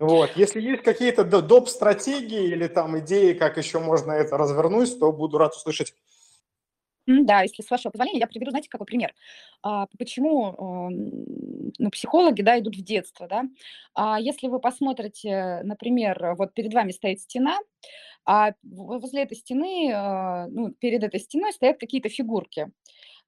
Вот. 0.00 0.30
Если 0.34 0.62
есть 0.62 0.82
какие-то 0.82 1.24
доп. 1.24 1.68
стратегии 1.68 2.46
или 2.46 2.66
там 2.66 2.98
идеи, 3.00 3.34
как 3.34 3.58
еще 3.58 3.78
можно 3.78 4.12
это 4.12 4.38
развернуть, 4.38 4.98
то 4.98 5.12
буду 5.12 5.36
рад 5.36 5.54
услышать. 5.54 5.94
Да, 7.06 7.42
если 7.42 7.62
с 7.62 7.70
вашего 7.70 7.90
позволения, 7.90 8.20
я 8.20 8.26
приведу, 8.26 8.50
знаете, 8.50 8.68
какой 8.70 8.86
пример. 8.86 9.14
А, 9.62 9.86
Почему 9.98 10.90
ну, 10.90 11.90
психологи 11.90 12.40
да, 12.40 12.58
идут 12.58 12.76
в 12.76 12.82
детство, 12.82 13.26
да? 13.28 13.44
А 13.94 14.18
Если 14.18 14.48
вы 14.48 14.58
посмотрите, 14.58 15.60
например, 15.64 16.34
вот 16.38 16.54
перед 16.54 16.72
вами 16.72 16.92
стоит 16.92 17.20
стена, 17.20 17.58
а 18.24 18.52
возле 18.62 19.22
этой 19.22 19.36
стены, 19.36 19.92
а, 19.92 20.46
ну, 20.48 20.70
перед 20.70 21.02
этой 21.02 21.20
стеной 21.20 21.52
стоят 21.52 21.78
какие-то 21.78 22.08
фигурки. 22.08 22.70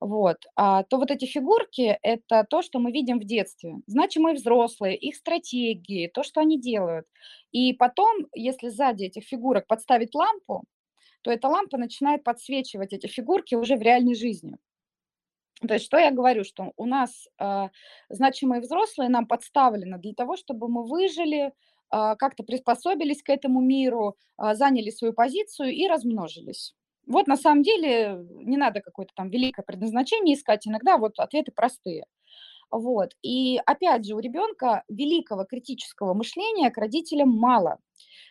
Вот, 0.03 0.39
а, 0.57 0.83
то 0.83 0.97
вот 0.97 1.13
эти 1.13 1.27
фигурки– 1.27 1.97
это 2.03 2.45
то, 2.51 2.61
что 2.61 2.81
мы 2.81 2.91
видим 2.91 3.21
в 3.21 3.25
детстве. 3.25 3.77
Значимые 3.87 4.35
взрослые, 4.35 4.97
их 4.97 5.15
стратегии, 5.15 6.09
то, 6.09 6.25
что 6.25 6.41
они 6.41 6.61
делают. 6.61 7.07
И 7.53 7.73
потом, 7.73 8.27
если 8.35 8.69
сзади 8.69 9.05
этих 9.05 9.23
фигурок 9.23 9.69
подставить 9.69 10.17
лампу, 10.17 10.65
то 11.23 11.31
эта 11.31 11.47
лампа 11.47 11.79
начинает 11.79 12.25
подсвечивать 12.25 12.93
эти 12.93 13.07
фигурки 13.07 13.55
уже 13.55 13.77
в 13.77 13.83
реальной 13.83 14.17
жизни. 14.17 14.57
То 15.69 15.75
есть 15.75 15.87
что 15.87 15.99
я 15.99 16.11
говорю, 16.11 16.43
что 16.43 16.73
у 16.77 16.87
нас 16.87 17.29
а, 17.39 17.71
значимые 18.09 18.61
взрослые 18.61 19.09
нам 19.09 19.29
подставлены 19.29 19.99
для 19.99 20.15
того, 20.15 20.37
чтобы 20.37 20.67
мы 20.67 20.85
выжили, 20.85 21.53
а, 21.91 22.17
как-то 22.17 22.43
приспособились 22.43 23.23
к 23.23 23.31
этому 23.31 23.61
миру, 23.61 24.17
а, 24.37 24.57
заняли 24.57 24.91
свою 24.91 25.13
позицию 25.13 25.73
и 25.73 25.87
размножились. 25.87 26.75
Вот 27.07 27.27
на 27.27 27.37
самом 27.37 27.63
деле 27.63 28.25
не 28.31 28.57
надо 28.57 28.81
какое-то 28.81 29.13
там 29.15 29.29
великое 29.31 29.63
предназначение 29.63 30.37
искать, 30.37 30.67
иногда 30.67 30.99
вот 30.99 31.19
ответы 31.19 31.53
простые. 31.53 32.07
Вот. 32.71 33.11
И 33.23 33.61
опять 33.67 34.07
же, 34.07 34.15
у 34.15 34.19
ребенка 34.19 34.83
великого 34.89 35.45
критического 35.45 36.15
мышления 36.15 36.71
к 36.71 36.79
родителям 36.79 37.29
мало. 37.29 37.79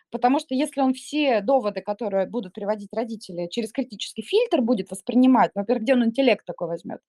Потому 0.10 0.40
что 0.40 0.56
если 0.56 0.82
он 0.82 0.94
все 0.94 1.42
доводы, 1.42 1.82
которые 1.82 2.28
будут 2.28 2.54
приводить 2.54 2.90
родители, 2.92 3.48
через 3.50 3.72
критический 3.72 4.24
фильтр 4.24 4.62
будет 4.62 4.92
воспринимать, 4.92 5.52
ну, 5.56 5.62
во-первых, 5.62 5.84
где 5.84 5.94
он 5.94 6.06
интеллект 6.06 6.46
такой 6.46 6.68
возьмет, 6.68 7.00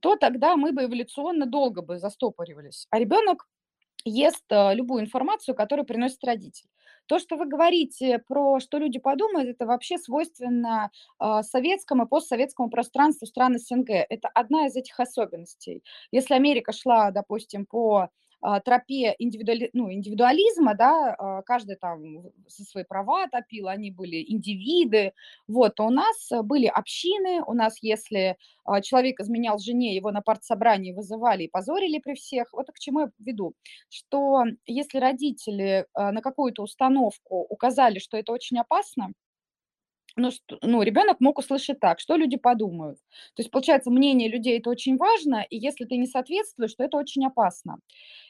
то 0.00 0.16
тогда 0.16 0.56
мы 0.56 0.72
бы 0.72 0.84
эволюционно 0.84 1.46
долго 1.46 1.80
бы 1.80 1.98
застопоривались. 1.98 2.86
А 2.90 2.98
ребенок 2.98 3.46
ест 4.04 4.44
э, 4.50 4.74
любую 4.74 5.02
информацию, 5.02 5.54
которую 5.54 5.86
приносит 5.86 6.22
родитель. 6.24 6.68
То, 7.06 7.18
что 7.18 7.36
вы 7.36 7.46
говорите 7.46 8.18
про 8.18 8.60
что 8.60 8.78
люди 8.78 8.98
подумают, 8.98 9.48
это 9.48 9.66
вообще 9.66 9.98
свойственно 9.98 10.90
а, 11.18 11.42
советскому 11.42 12.04
и 12.04 12.08
постсоветскому 12.08 12.70
пространству 12.70 13.26
стран 13.26 13.58
СНГ. 13.58 13.90
Это 13.90 14.28
одна 14.34 14.66
из 14.66 14.76
этих 14.76 14.98
особенностей. 14.98 15.82
Если 16.10 16.34
Америка 16.34 16.72
шла, 16.72 17.10
допустим, 17.10 17.66
по 17.66 18.08
тропе 18.64 19.14
индивидуали, 19.18 19.70
ну, 19.72 19.92
индивидуализма, 19.92 20.74
да, 20.74 21.14
а, 21.18 21.42
каждый 21.42 21.76
там 21.76 22.22
за 22.46 22.64
свои 22.64 22.84
права 22.84 23.26
топил, 23.28 23.68
они 23.68 23.90
были 23.90 24.24
индивиды, 24.28 25.12
вот, 25.48 25.74
то 25.76 25.84
у 25.86 25.90
нас 25.90 26.28
были 26.42 26.66
общины, 26.66 27.42
у 27.46 27.54
нас, 27.54 27.78
если 27.82 28.36
а, 28.64 28.80
человек 28.80 29.20
изменял 29.20 29.58
жене, 29.58 29.94
его 29.94 30.10
на 30.10 30.20
партсобрании 30.22 30.92
вызывали 30.92 31.44
и 31.44 31.48
позорили 31.50 31.98
при 31.98 32.14
всех. 32.14 32.52
Вот 32.52 32.66
к 32.72 32.78
чему 32.78 33.00
я 33.00 33.10
веду, 33.18 33.54
что 33.88 34.44
если 34.66 34.98
родители 34.98 35.86
а, 35.94 36.12
на 36.12 36.20
какую-то 36.20 36.62
установку 36.62 37.46
указали, 37.48 37.98
что 37.98 38.16
это 38.16 38.32
очень 38.32 38.58
опасно, 38.58 39.12
ну, 40.16 40.30
что, 40.30 40.58
ну, 40.62 40.82
ребенок 40.82 41.20
мог 41.20 41.38
услышать 41.38 41.80
так, 41.80 42.00
что 42.00 42.16
люди 42.16 42.36
подумают. 42.36 42.98
То 43.34 43.40
есть, 43.42 43.50
получается, 43.50 43.90
мнение 43.90 44.28
людей 44.28 44.58
это 44.58 44.70
очень 44.70 44.96
важно, 44.96 45.44
и 45.50 45.56
если 45.56 45.84
ты 45.84 45.96
не 45.96 46.06
соответствуешь, 46.06 46.74
то 46.74 46.84
это 46.84 46.96
очень 46.96 47.26
опасно. 47.26 47.78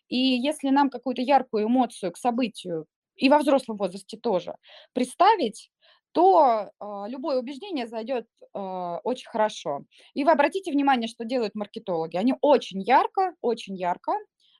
И 0.08 0.16
если 0.16 0.70
нам 0.70 0.90
какую-то 0.90 1.22
яркую 1.22 1.66
эмоцию 1.66 2.12
к 2.12 2.16
событию, 2.18 2.86
и 3.16 3.28
во 3.28 3.38
взрослом 3.38 3.76
возрасте 3.76 4.16
тоже, 4.16 4.54
представить, 4.92 5.70
то 6.12 6.70
э, 6.80 6.84
любое 7.08 7.38
убеждение 7.38 7.86
зайдет 7.86 8.26
э, 8.54 8.58
очень 9.04 9.28
хорошо. 9.28 9.80
И 10.14 10.24
вы 10.24 10.30
обратите 10.30 10.70
внимание, 10.72 11.08
что 11.08 11.24
делают 11.24 11.54
маркетологи. 11.56 12.16
Они 12.16 12.34
очень 12.40 12.80
ярко, 12.82 13.34
очень 13.40 13.76
ярко 13.76 14.12
э, 14.12 14.16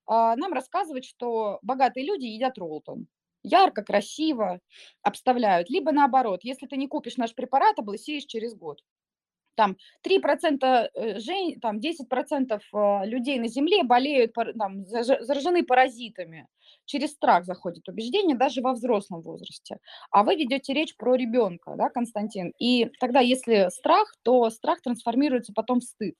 нам 0.09 0.53
рассказывают, 0.53 1.05
что 1.05 1.59
богатые 1.63 2.07
люди 2.07 2.25
едят 2.27 2.59
роллтон 2.59 3.07
ярко, 3.45 3.83
красиво 3.83 4.61
обставляют. 5.03 5.71
Либо 5.71 5.93
наоборот, 5.93 6.41
если 6.43 6.67
ты 6.67 6.77
не 6.77 6.89
купишь 6.89 7.17
наш 7.17 7.35
препарат, 7.35 7.79
облысеешь 7.79 8.25
через 8.25 8.55
год. 8.55 8.81
Там 9.57 9.77
3% 10.05 10.89
э, 10.95 11.19
жен, 11.21 11.61
там 11.61 11.79
10% 11.79 12.59
э, 12.59 13.07
людей 13.07 13.39
на 13.39 13.47
Земле 13.47 13.85
болеют, 13.85 14.33
там, 14.35 14.85
заражены 14.85 15.63
паразитами. 15.65 16.49
Через 16.87 17.13
страх 17.13 17.45
заходит 17.45 17.89
убеждение 17.89 18.37
даже 18.37 18.63
во 18.63 18.73
взрослом 18.73 19.23
возрасте. 19.23 19.79
А 20.11 20.25
вы 20.25 20.35
ведете 20.35 20.73
речь 20.73 20.97
про 20.97 21.15
ребенка, 21.15 21.75
да, 21.77 21.89
Константин? 21.89 22.53
И 22.59 22.91
тогда, 22.99 23.21
если 23.21 23.69
страх, 23.71 24.13
то 24.25 24.51
страх 24.51 24.81
трансформируется 24.83 25.53
потом 25.55 25.79
в 25.79 25.85
стыд. 25.85 26.17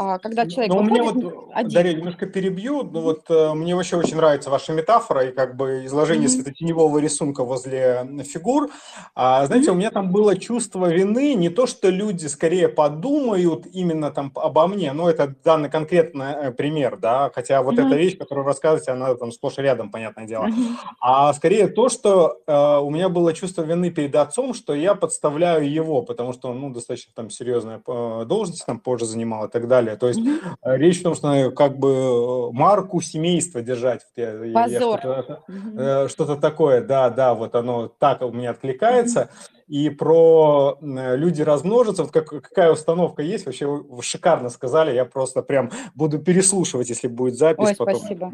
А, 0.00 0.18
когда 0.18 0.46
человек 0.46 0.72
ну, 0.72 0.82
выходит 0.82 1.14
мне 1.14 1.24
вот, 1.26 1.50
один. 1.52 1.72
Дарья, 1.72 1.94
немножко 1.94 2.24
перебью. 2.24 2.84
Ну, 2.84 3.02
вот 3.02 3.26
э, 3.28 3.52
мне 3.52 3.76
вообще 3.76 3.96
очень 3.96 4.16
нравится 4.16 4.48
ваша 4.48 4.72
метафора 4.72 5.26
и 5.26 5.30
как 5.30 5.56
бы 5.56 5.84
изложение 5.84 6.26
mm-hmm. 6.26 6.30
светотеневого 6.30 6.96
рисунка 6.96 7.44
возле 7.44 8.08
фигур. 8.24 8.70
А, 9.14 9.44
знаете, 9.44 9.68
mm-hmm. 9.68 9.72
у 9.72 9.76
меня 9.76 9.90
там 9.90 10.10
было 10.10 10.38
чувство 10.38 10.86
вины, 10.86 11.34
не 11.34 11.50
то, 11.50 11.66
что 11.66 11.90
люди 11.90 12.28
скорее 12.28 12.70
подумают 12.70 13.66
именно 13.66 14.10
там 14.10 14.32
обо 14.36 14.66
мне, 14.68 14.94
но 14.94 15.10
это 15.10 15.34
данный 15.44 15.68
конкретный 15.68 16.32
э, 16.32 16.50
пример, 16.52 16.96
да, 16.96 17.30
хотя 17.34 17.62
вот 17.62 17.74
mm-hmm. 17.74 17.86
эта 17.86 17.96
вещь, 17.96 18.16
которую 18.16 18.44
вы 18.44 18.52
рассказываете, 18.52 18.92
она 18.92 19.14
там 19.16 19.32
сплошь 19.32 19.58
и 19.58 19.62
рядом, 19.62 19.90
понятное 19.90 20.26
дело. 20.26 20.46
Mm-hmm. 20.46 20.76
А 21.02 21.30
скорее 21.34 21.68
то, 21.68 21.90
что 21.90 22.38
э, 22.46 22.78
у 22.78 22.88
меня 22.88 23.10
было 23.10 23.34
чувство 23.34 23.60
вины 23.60 23.90
перед 23.90 24.16
отцом, 24.16 24.54
что 24.54 24.74
я 24.74 24.94
подставляю 24.94 25.70
его, 25.70 26.00
потому 26.00 26.32
что 26.32 26.48
он, 26.48 26.60
ну, 26.60 26.70
достаточно 26.70 27.12
там 27.14 27.28
серьезная 27.28 27.82
э, 27.86 28.24
должность 28.24 28.64
там 28.64 28.80
позже 28.80 29.04
занимал 29.04 29.44
и 29.44 29.50
так 29.50 29.68
далее 29.68 29.89
далее. 29.90 29.96
То 29.98 30.08
есть 30.08 30.20
mm-hmm. 30.20 30.76
речь 30.76 31.00
в 31.00 31.02
том, 31.02 31.14
что 31.14 31.50
как 31.50 31.78
бы 31.78 31.88
э, 31.88 32.52
марку 32.52 33.00
семейства 33.00 33.62
держать. 33.62 34.02
Я, 34.16 34.32
Позор. 34.52 34.70
Я 34.70 34.98
что-то, 34.98 35.44
mm-hmm. 35.48 36.08
что-то 36.08 36.36
такое, 36.36 36.82
да, 36.82 37.10
да, 37.10 37.34
вот 37.34 37.54
оно 37.54 37.88
так 37.88 38.22
у 38.22 38.32
меня 38.32 38.50
откликается. 38.50 39.20
Mm-hmm. 39.20 39.56
И 39.68 39.88
про 39.88 40.78
люди 40.80 41.42
размножатся, 41.42 42.02
вот 42.02 42.12
как, 42.12 42.26
какая 42.28 42.72
установка 42.72 43.22
есть, 43.22 43.46
вообще 43.46 43.66
вы 43.66 44.02
шикарно 44.02 44.50
сказали, 44.50 44.92
я 44.92 45.04
просто 45.04 45.42
прям 45.42 45.70
буду 45.94 46.18
переслушивать, 46.18 46.88
если 46.88 47.06
будет 47.06 47.36
запись. 47.38 47.68
Ой, 47.68 47.76
потом. 47.76 47.96
спасибо. 47.96 48.32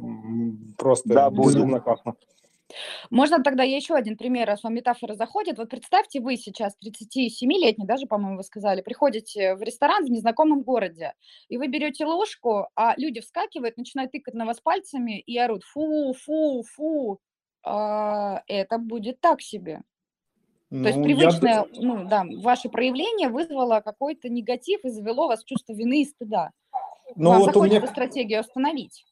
Просто 0.79 1.09
да, 1.11 1.29
безумно 1.29 1.81
классно. 1.81 2.14
Можно 3.11 3.42
тогда 3.42 3.62
я 3.62 3.76
еще 3.76 3.94
один 3.94 4.16
пример, 4.16 4.46
раз 4.46 4.62
вам 4.62 4.74
метафора 4.74 5.14
заходит. 5.14 5.59
Вот 5.59 5.70
представьте, 5.70 6.20
вы 6.20 6.37
сейчас 6.37 6.74
37-летний, 6.85 7.87
даже, 7.87 8.07
по-моему, 8.07 8.38
вы 8.38 8.42
сказали, 8.42 8.81
приходите 8.81 9.55
в 9.55 9.62
ресторан 9.62 10.05
в 10.05 10.11
незнакомом 10.11 10.62
городе, 10.62 11.14
и 11.48 11.59
вы 11.59 11.68
берете 11.68 12.05
ложку, 12.05 12.68
а 12.74 12.94
люди 12.96 13.20
вскакивают, 13.20 13.76
начинают 13.76 14.12
тыкать 14.12 14.35
на 14.35 14.46
вас 14.46 14.61
пальцами 14.61 15.20
и 15.20 15.38
орут 15.38 15.62
«фу, 15.64 16.14
фу, 16.14 16.62
фу». 16.62 17.20
А, 17.62 18.42
это 18.46 18.79
будет 18.79 19.20
так 19.20 19.40
себе. 19.40 19.83
Ну, 20.70 20.83
То 20.83 20.88
есть 20.88 20.98
ну, 20.98 21.05
привычное, 21.05 21.52
я... 21.52 21.66
ну 21.74 22.09
да, 22.09 22.24
ваше 22.42 22.68
проявление 22.68 23.29
вызвало 23.29 23.81
какой-то 23.81 24.29
негатив 24.29 24.85
и 24.85 24.88
завело 24.88 25.29
вас 25.29 25.42
в 25.42 25.46
чувство 25.46 25.72
вины 25.72 26.02
и 26.02 26.05
стыда. 26.05 26.50
Ну, 27.14 27.38
вот 27.38 27.46
захочется 27.46 27.81
меня... 27.81 27.87
стратегию 27.88 28.40
остановить. 28.40 29.05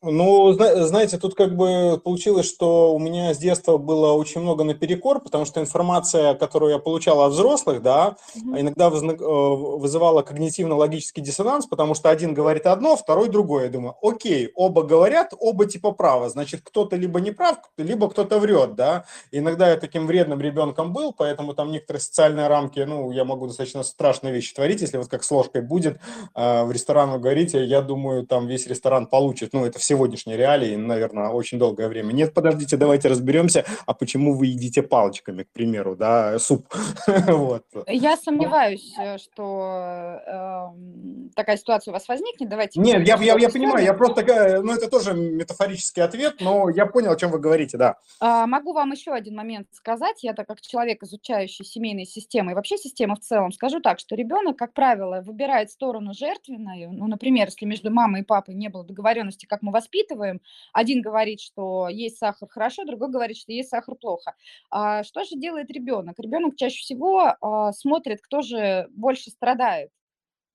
Ну, 0.00 0.52
знаете, 0.52 1.18
тут 1.18 1.34
как 1.34 1.56
бы 1.56 2.00
получилось, 2.02 2.46
что 2.46 2.94
у 2.94 3.00
меня 3.00 3.34
с 3.34 3.38
детства 3.38 3.78
было 3.78 4.12
очень 4.12 4.40
много 4.40 4.62
наперекор, 4.62 5.20
потому 5.20 5.44
что 5.44 5.60
информация, 5.60 6.34
которую 6.34 6.70
я 6.70 6.78
получал 6.78 7.22
от 7.22 7.32
взрослых, 7.32 7.82
да, 7.82 8.16
mm-hmm. 8.36 8.60
иногда 8.60 8.86
э, 8.86 8.90
вызывала 8.90 10.22
когнитивно-логический 10.22 11.20
диссонанс, 11.20 11.66
потому 11.66 11.96
что 11.96 12.10
один 12.10 12.32
говорит 12.32 12.66
одно, 12.66 12.94
второй 12.94 13.28
другое. 13.28 13.64
Я 13.64 13.70
думаю, 13.70 13.96
окей, 14.00 14.52
оба 14.54 14.84
говорят, 14.84 15.34
оба 15.36 15.66
типа 15.66 15.90
правы, 15.90 16.28
значит, 16.28 16.60
кто-то 16.62 16.94
либо 16.94 17.18
не 17.20 17.32
прав, 17.32 17.56
либо 17.76 18.08
кто-то 18.08 18.38
врет, 18.38 18.76
да. 18.76 19.04
иногда 19.32 19.68
я 19.68 19.76
таким 19.78 20.06
вредным 20.06 20.40
ребенком 20.40 20.92
был, 20.92 21.12
поэтому 21.12 21.54
там 21.54 21.72
некоторые 21.72 22.00
социальные 22.00 22.46
рамки, 22.46 22.78
ну, 22.78 23.10
я 23.10 23.24
могу 23.24 23.48
достаточно 23.48 23.82
страшные 23.82 24.32
вещи 24.32 24.54
творить, 24.54 24.80
если 24.80 24.98
вот 24.98 25.08
как 25.08 25.24
с 25.24 25.30
ложкой 25.32 25.62
будет, 25.62 25.98
э, 26.36 26.62
в 26.62 26.70
ресторан 26.70 27.10
вы 27.10 27.18
говорите, 27.18 27.64
я 27.64 27.82
думаю, 27.82 28.24
там 28.24 28.46
весь 28.46 28.68
ресторан 28.68 29.08
получит, 29.08 29.52
ну, 29.52 29.66
это 29.66 29.80
сегодняшней 29.88 30.36
реалии, 30.36 30.76
наверное, 30.76 31.28
очень 31.28 31.58
долгое 31.58 31.88
время. 31.88 32.12
Нет, 32.12 32.34
подождите, 32.34 32.76
давайте 32.76 33.08
разберемся, 33.08 33.64
а 33.86 33.94
почему 33.94 34.34
вы 34.34 34.46
едите 34.46 34.82
палочками, 34.82 35.44
к 35.44 35.52
примеру, 35.52 35.96
да, 35.96 36.38
суп. 36.38 36.66
вот. 37.06 37.64
Я 37.86 38.16
сомневаюсь, 38.16 38.94
э, 38.98 39.18
что 39.18 40.20
э, 40.26 41.30
такая 41.34 41.56
ситуация 41.56 41.92
у 41.92 41.94
вас 41.94 42.06
возникнет. 42.08 42.48
Давайте. 42.50 42.80
Нет, 42.80 43.06
я, 43.06 43.16
я, 43.16 43.36
я 43.38 43.48
понимаю, 43.48 43.84
я 43.84 43.94
просто 43.94 44.22
такая, 44.22 44.60
ну 44.60 44.72
это 44.72 44.88
тоже 44.88 45.14
метафорический 45.14 46.02
ответ, 46.02 46.36
но 46.40 46.68
я 46.68 46.86
понял, 46.86 47.12
о 47.12 47.16
чем 47.16 47.30
вы 47.30 47.38
говорите, 47.38 47.78
да. 47.78 47.96
А, 48.20 48.46
могу 48.46 48.72
вам 48.72 48.92
еще 48.92 49.12
один 49.12 49.34
момент 49.34 49.68
сказать. 49.72 50.22
Я 50.22 50.34
так 50.34 50.46
как 50.46 50.60
человек, 50.60 51.02
изучающий 51.02 51.64
семейные 51.64 52.06
системы 52.06 52.52
и 52.52 52.54
вообще 52.54 52.76
системы 52.76 53.16
в 53.16 53.20
целом, 53.20 53.52
скажу 53.52 53.80
так, 53.80 53.98
что 53.98 54.14
ребенок, 54.14 54.56
как 54.58 54.74
правило, 54.74 55.22
выбирает 55.24 55.70
сторону 55.70 56.12
жертвенную. 56.12 56.92
Ну, 56.92 57.06
например, 57.06 57.46
если 57.46 57.64
между 57.64 57.90
мамой 57.90 58.20
и 58.20 58.24
папой 58.24 58.54
не 58.54 58.68
было 58.68 58.84
договоренности, 58.84 59.46
как 59.46 59.62
мы 59.62 59.72
воспитываем. 59.78 60.40
Один 60.72 61.00
говорит, 61.02 61.40
что 61.40 61.88
есть 61.88 62.18
сахар 62.18 62.48
хорошо, 62.48 62.84
другой 62.84 63.10
говорит, 63.10 63.36
что 63.36 63.52
есть 63.52 63.68
сахар 63.70 63.94
плохо. 63.94 64.34
А 64.70 65.02
что 65.04 65.24
же 65.24 65.36
делает 65.36 65.70
ребенок? 65.70 66.18
Ребенок 66.18 66.56
чаще 66.56 66.80
всего 66.80 67.34
а, 67.40 67.72
смотрит, 67.72 68.20
кто 68.20 68.42
же 68.42 68.88
больше 68.90 69.30
страдает 69.30 69.90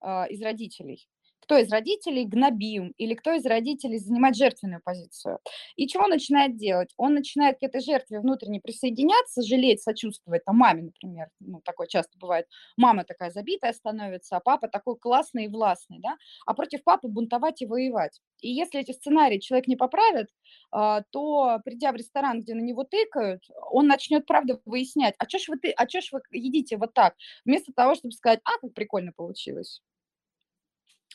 а, 0.01 0.25
из 0.25 0.41
родителей 0.41 1.07
кто 1.43 1.57
из 1.57 1.71
родителей 1.71 2.25
гнобим 2.25 2.93
или 2.97 3.13
кто 3.15 3.33
из 3.33 3.45
родителей 3.45 3.99
занимает 3.99 4.35
жертвенную 4.35 4.81
позицию. 4.83 5.39
И 5.75 5.87
чего 5.87 6.03
он 6.05 6.11
начинает 6.11 6.55
делать? 6.57 6.93
Он 6.97 7.13
начинает 7.13 7.59
к 7.59 7.63
этой 7.63 7.81
жертве 7.81 8.19
внутренне 8.19 8.59
присоединяться, 8.61 9.41
жалеть, 9.41 9.81
сочувствовать, 9.81 10.45
там, 10.45 10.57
маме, 10.57 10.83
например, 10.83 11.27
ну, 11.39 11.61
такое 11.63 11.87
часто 11.87 12.17
бывает, 12.19 12.47
мама 12.77 13.03
такая 13.03 13.31
забитая 13.31 13.73
становится, 13.73 14.37
а 14.37 14.39
папа 14.39 14.67
такой 14.67 14.97
классный 14.97 15.45
и 15.45 15.47
властный, 15.49 15.99
да, 15.99 16.17
а 16.45 16.53
против 16.53 16.83
папы 16.83 17.07
бунтовать 17.07 17.61
и 17.61 17.65
воевать. 17.65 18.21
И 18.41 18.49
если 18.51 18.79
эти 18.81 18.91
сценарии 18.91 19.39
человек 19.39 19.67
не 19.67 19.75
поправит, 19.75 20.27
а, 20.71 21.01
то, 21.11 21.59
придя 21.65 21.91
в 21.91 21.95
ресторан, 21.95 22.41
где 22.41 22.53
на 22.55 22.61
него 22.61 22.83
тыкают, 22.83 23.43
он 23.71 23.87
начнет, 23.87 24.25
правда, 24.25 24.59
выяснять, 24.65 25.15
а 25.19 25.27
что 25.27 25.39
ж 25.39 25.47
вы, 25.49 25.57
а 25.75 25.85
чё 25.87 26.01
ж 26.01 26.09
вы 26.11 26.21
едите 26.31 26.77
вот 26.77 26.93
так, 26.93 27.15
вместо 27.45 27.71
того, 27.73 27.95
чтобы 27.95 28.11
сказать, 28.13 28.39
а, 28.45 28.57
как 28.61 28.73
прикольно 28.73 29.11
получилось. 29.15 29.81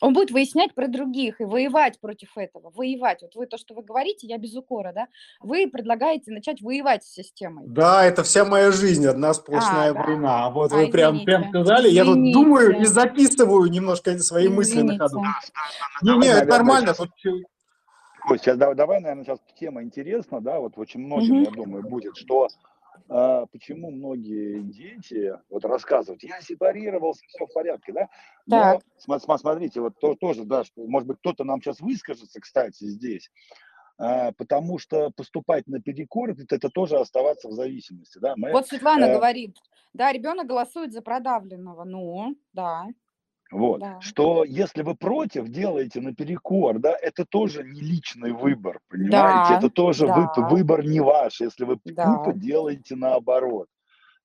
Он 0.01 0.13
будет 0.13 0.31
выяснять 0.31 0.73
про 0.73 0.87
других 0.87 1.41
и 1.41 1.45
воевать 1.45 1.99
против 1.99 2.37
этого, 2.37 2.71
воевать. 2.75 3.21
Вот 3.21 3.35
вы 3.35 3.47
то, 3.47 3.57
что 3.57 3.73
вы 3.73 3.83
говорите, 3.83 4.27
я 4.27 4.37
без 4.37 4.55
укора, 4.55 4.91
да, 4.93 5.07
вы 5.41 5.67
предлагаете 5.67 6.31
начать 6.31 6.61
воевать 6.61 7.03
с 7.03 7.13
системой. 7.13 7.65
Да, 7.67 8.05
это 8.05 8.23
вся 8.23 8.45
моя 8.45 8.71
жизнь, 8.71 9.05
одна 9.05 9.33
сплошная 9.33 9.91
а, 9.91 9.93
война. 9.93 10.43
Да. 10.45 10.49
Вот 10.49 10.71
а, 10.71 10.75
вы 10.75 10.87
прям, 10.87 11.23
прям 11.23 11.49
сказали, 11.49 11.89
извините. 11.89 11.95
я 11.95 12.05
тут 12.05 12.33
думаю 12.33 12.81
и 12.81 12.85
записываю 12.85 13.69
немножко 13.69 14.17
свои 14.19 14.47
извините. 14.47 14.57
мысли 14.57 14.81
на 14.81 14.97
ходу. 14.97 15.23
Не, 16.01 16.17
не, 16.17 16.27
это 16.27 16.45
нормально. 16.45 16.93
Тут... 16.93 17.09
Сейчас 18.37 18.57
давай, 18.57 18.99
наверное, 18.99 19.23
сейчас 19.23 19.39
тема 19.59 19.81
интересна, 19.81 20.39
да, 20.41 20.59
вот 20.59 20.73
очень 20.77 20.99
многим, 20.99 21.43
я 21.43 21.51
думаю, 21.51 21.83
будет, 21.83 22.15
что 22.15 22.47
а, 23.07 23.45
почему 23.47 23.91
многие 23.91 24.61
дети 24.61 25.33
вот 25.49 25.65
рассказывают, 25.65 26.23
я 26.23 26.41
сепарировался, 26.41 27.23
все 27.27 27.45
в 27.45 27.53
порядке, 27.53 27.93
да? 27.93 28.09
Но 28.45 28.79
так. 29.07 29.39
смотрите, 29.39 29.81
вот 29.81 29.99
то, 29.99 30.15
тоже, 30.15 30.43
да, 30.45 30.63
что, 30.63 30.85
может 30.87 31.07
быть, 31.07 31.19
кто-то 31.19 31.43
нам 31.43 31.61
сейчас 31.61 31.79
выскажется, 31.79 32.39
кстати, 32.39 32.83
здесь, 32.83 33.31
а, 33.97 34.31
потому 34.33 34.79
что 34.79 35.11
поступать 35.11 35.67
на 35.67 35.81
перекор 35.81 36.31
это, 36.31 36.55
это 36.55 36.69
тоже 36.69 36.97
оставаться 36.97 37.49
в 37.49 37.53
зависимости, 37.53 38.17
да? 38.19 38.33
Мы, 38.35 38.51
вот 38.51 38.67
Светлана 38.67 39.05
э... 39.05 39.13
говорит, 39.13 39.57
да, 39.93 40.11
ребенок 40.11 40.47
голосует 40.47 40.93
за 40.93 41.01
продавленного, 41.01 41.83
ну, 41.83 42.35
да. 42.53 42.85
Вот. 43.51 43.79
Да. 43.79 43.99
Что 44.01 44.43
если 44.43 44.83
вы 44.83 44.95
против, 44.95 45.47
делаете 45.47 46.01
наперекор, 46.01 46.79
да, 46.79 46.95
это 47.01 47.25
тоже 47.25 47.63
не 47.63 47.81
личный 47.81 48.31
выбор, 48.31 48.79
понимаете? 48.89 49.53
Да, 49.53 49.57
это 49.57 49.69
тоже 49.69 50.05
да. 50.05 50.31
вы, 50.35 50.49
выбор 50.49 50.85
не 50.85 50.99
ваш, 50.99 51.41
если 51.41 51.65
вы 51.65 51.79
да. 51.85 52.17
тупо 52.17 52.33
делаете 52.33 52.95
наоборот. 52.95 53.67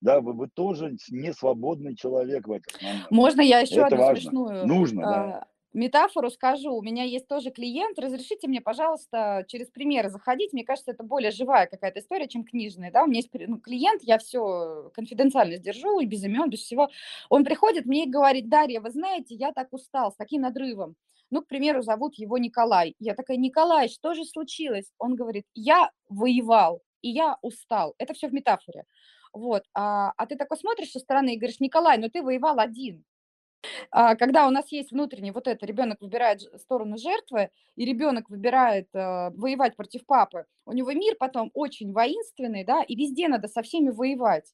Да, 0.01 0.21
вы, 0.21 0.35
вы 0.35 0.49
тоже 0.53 0.97
не 1.09 1.33
свободный 1.33 1.97
человек 1.97 2.47
в 2.47 2.53
этом 2.53 2.75
момент. 2.83 3.11
Можно 3.11 3.41
я 3.41 3.61
еще 3.61 3.77
это 3.77 3.87
одну 3.87 3.97
важно. 3.99 4.21
смешную? 4.21 4.67
Нужно, 4.67 5.03
да. 5.03 5.47
Метафору 5.75 6.31
скажу. 6.31 6.75
У 6.75 6.83
меня 6.83 7.05
есть 7.05 7.29
тоже 7.29 7.51
клиент. 7.51 7.99
Разрешите 7.99 8.49
мне, 8.49 8.61
пожалуйста, 8.61 9.45
через 9.49 9.69
примеры 9.69 10.09
заходить. 10.09 10.53
Мне 10.53 10.65
кажется, 10.65 10.93
это 10.93 11.03
более 11.03 11.31
живая 11.31 11.67
какая-то 11.67 12.01
история, 12.01 12.29
чем 12.29 12.45
книжная. 12.45 12.91
Да? 12.91 13.05
У 13.05 13.07
меня 13.07 13.19
есть 13.19 13.31
ну, 13.33 13.59
клиент, 13.59 14.03
я 14.03 14.19
все 14.19 14.91
конфиденциально 14.95 15.57
сдержу, 15.57 16.01
и 16.01 16.07
без 16.07 16.25
имен, 16.25 16.49
без 16.49 16.61
всего. 16.61 16.89
Он 17.29 17.45
приходит 17.45 17.87
мне 17.87 18.05
и 18.05 18.11
говорит, 18.11 18.49
Дарья, 18.49 18.81
вы 18.81 18.91
знаете, 18.91 19.35
я 19.35 19.53
так 19.53 19.73
устал, 19.73 20.13
с 20.13 20.17
таким 20.17 20.43
надрывом. 20.43 20.97
Ну, 21.31 21.43
к 21.43 21.49
примеру, 21.49 21.83
зовут 21.83 22.15
его 22.15 22.39
Николай. 22.39 22.95
Я 22.99 23.15
такая, 23.15 23.37
Николай, 23.37 23.89
что 23.89 24.15
же 24.15 24.25
случилось? 24.25 24.93
Он 24.99 25.17
говорит, 25.17 25.45
я 25.55 25.91
воевал, 26.09 26.81
и 27.03 27.11
я 27.11 27.37
устал. 27.43 27.95
Это 27.99 28.15
все 28.15 28.29
в 28.29 28.33
метафоре. 28.33 28.85
Вот. 29.33 29.65
А, 29.75 30.13
а 30.17 30.27
ты 30.27 30.37
такой 30.37 30.57
смотришь 30.57 30.93
со 30.93 31.01
стороны 31.01 31.35
и 31.35 31.37
говоришь, 31.37 31.61
Николай, 31.61 31.99
ну 31.99 32.09
ты 32.09 32.23
воевал 32.23 32.61
один. 32.61 33.05
А, 33.91 34.17
когда 34.17 34.47
у 34.47 34.51
нас 34.51 34.71
есть 34.73 34.93
внутренний 34.93 35.31
вот 35.31 35.47
это, 35.47 35.67
ребенок 35.67 36.01
выбирает 36.01 36.43
сторону 36.61 36.99
жертвы, 36.99 37.51
и 37.77 37.85
ребенок 37.85 38.31
выбирает 38.31 38.89
э, 38.95 39.31
воевать 39.31 39.77
против 39.77 40.07
папы, 40.07 40.47
у 40.67 40.73
него 40.73 40.93
мир 40.93 41.17
потом 41.19 41.51
очень 41.55 41.93
воинственный, 41.93 42.65
да, 42.65 42.83
и 42.83 42.97
везде 42.97 43.29
надо 43.29 43.49
со 43.49 43.63
всеми 43.63 43.91
воевать. 43.91 44.53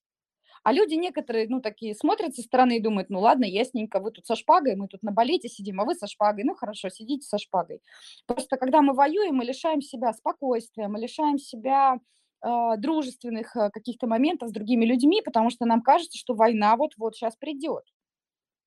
А 0.63 0.73
люди 0.73 0.95
некоторые, 0.95 1.49
ну, 1.49 1.61
такие 1.61 1.95
смотрят 1.95 2.35
со 2.35 2.43
стороны 2.43 2.77
и 2.77 2.81
думают, 2.81 3.09
ну, 3.09 3.21
ладно, 3.21 3.45
ясненько, 3.45 3.99
вы 3.99 4.11
тут 4.11 4.27
со 4.27 4.37
шпагой, 4.37 4.77
мы 4.77 4.89
тут 4.89 5.03
на 5.03 5.11
балете 5.11 5.49
сидим, 5.49 5.81
а 5.81 5.85
вы 5.85 5.95
со 5.95 6.07
шпагой. 6.07 6.45
Ну, 6.45 6.55
хорошо, 6.55 6.91
сидите 6.91 7.27
со 7.27 7.39
шпагой. 7.39 7.81
Просто 8.27 8.57
когда 8.59 8.83
мы 8.83 8.93
воюем, 8.93 9.37
мы 9.37 9.45
лишаем 9.45 9.81
себя 9.81 10.13
спокойствия, 10.13 10.89
мы 10.89 10.99
лишаем 11.01 11.39
себя 11.39 11.99
э, 12.45 12.77
дружественных 12.77 13.57
э, 13.57 13.71
каких-то 13.71 14.07
моментов 14.07 14.51
с 14.51 14.53
другими 14.53 14.85
людьми, 14.85 15.23
потому 15.23 15.49
что 15.51 15.65
нам 15.65 15.81
кажется, 15.83 16.19
что 16.19 16.35
война 16.35 16.77
вот-вот 16.77 17.17
сейчас 17.17 17.37
придет 17.37 17.85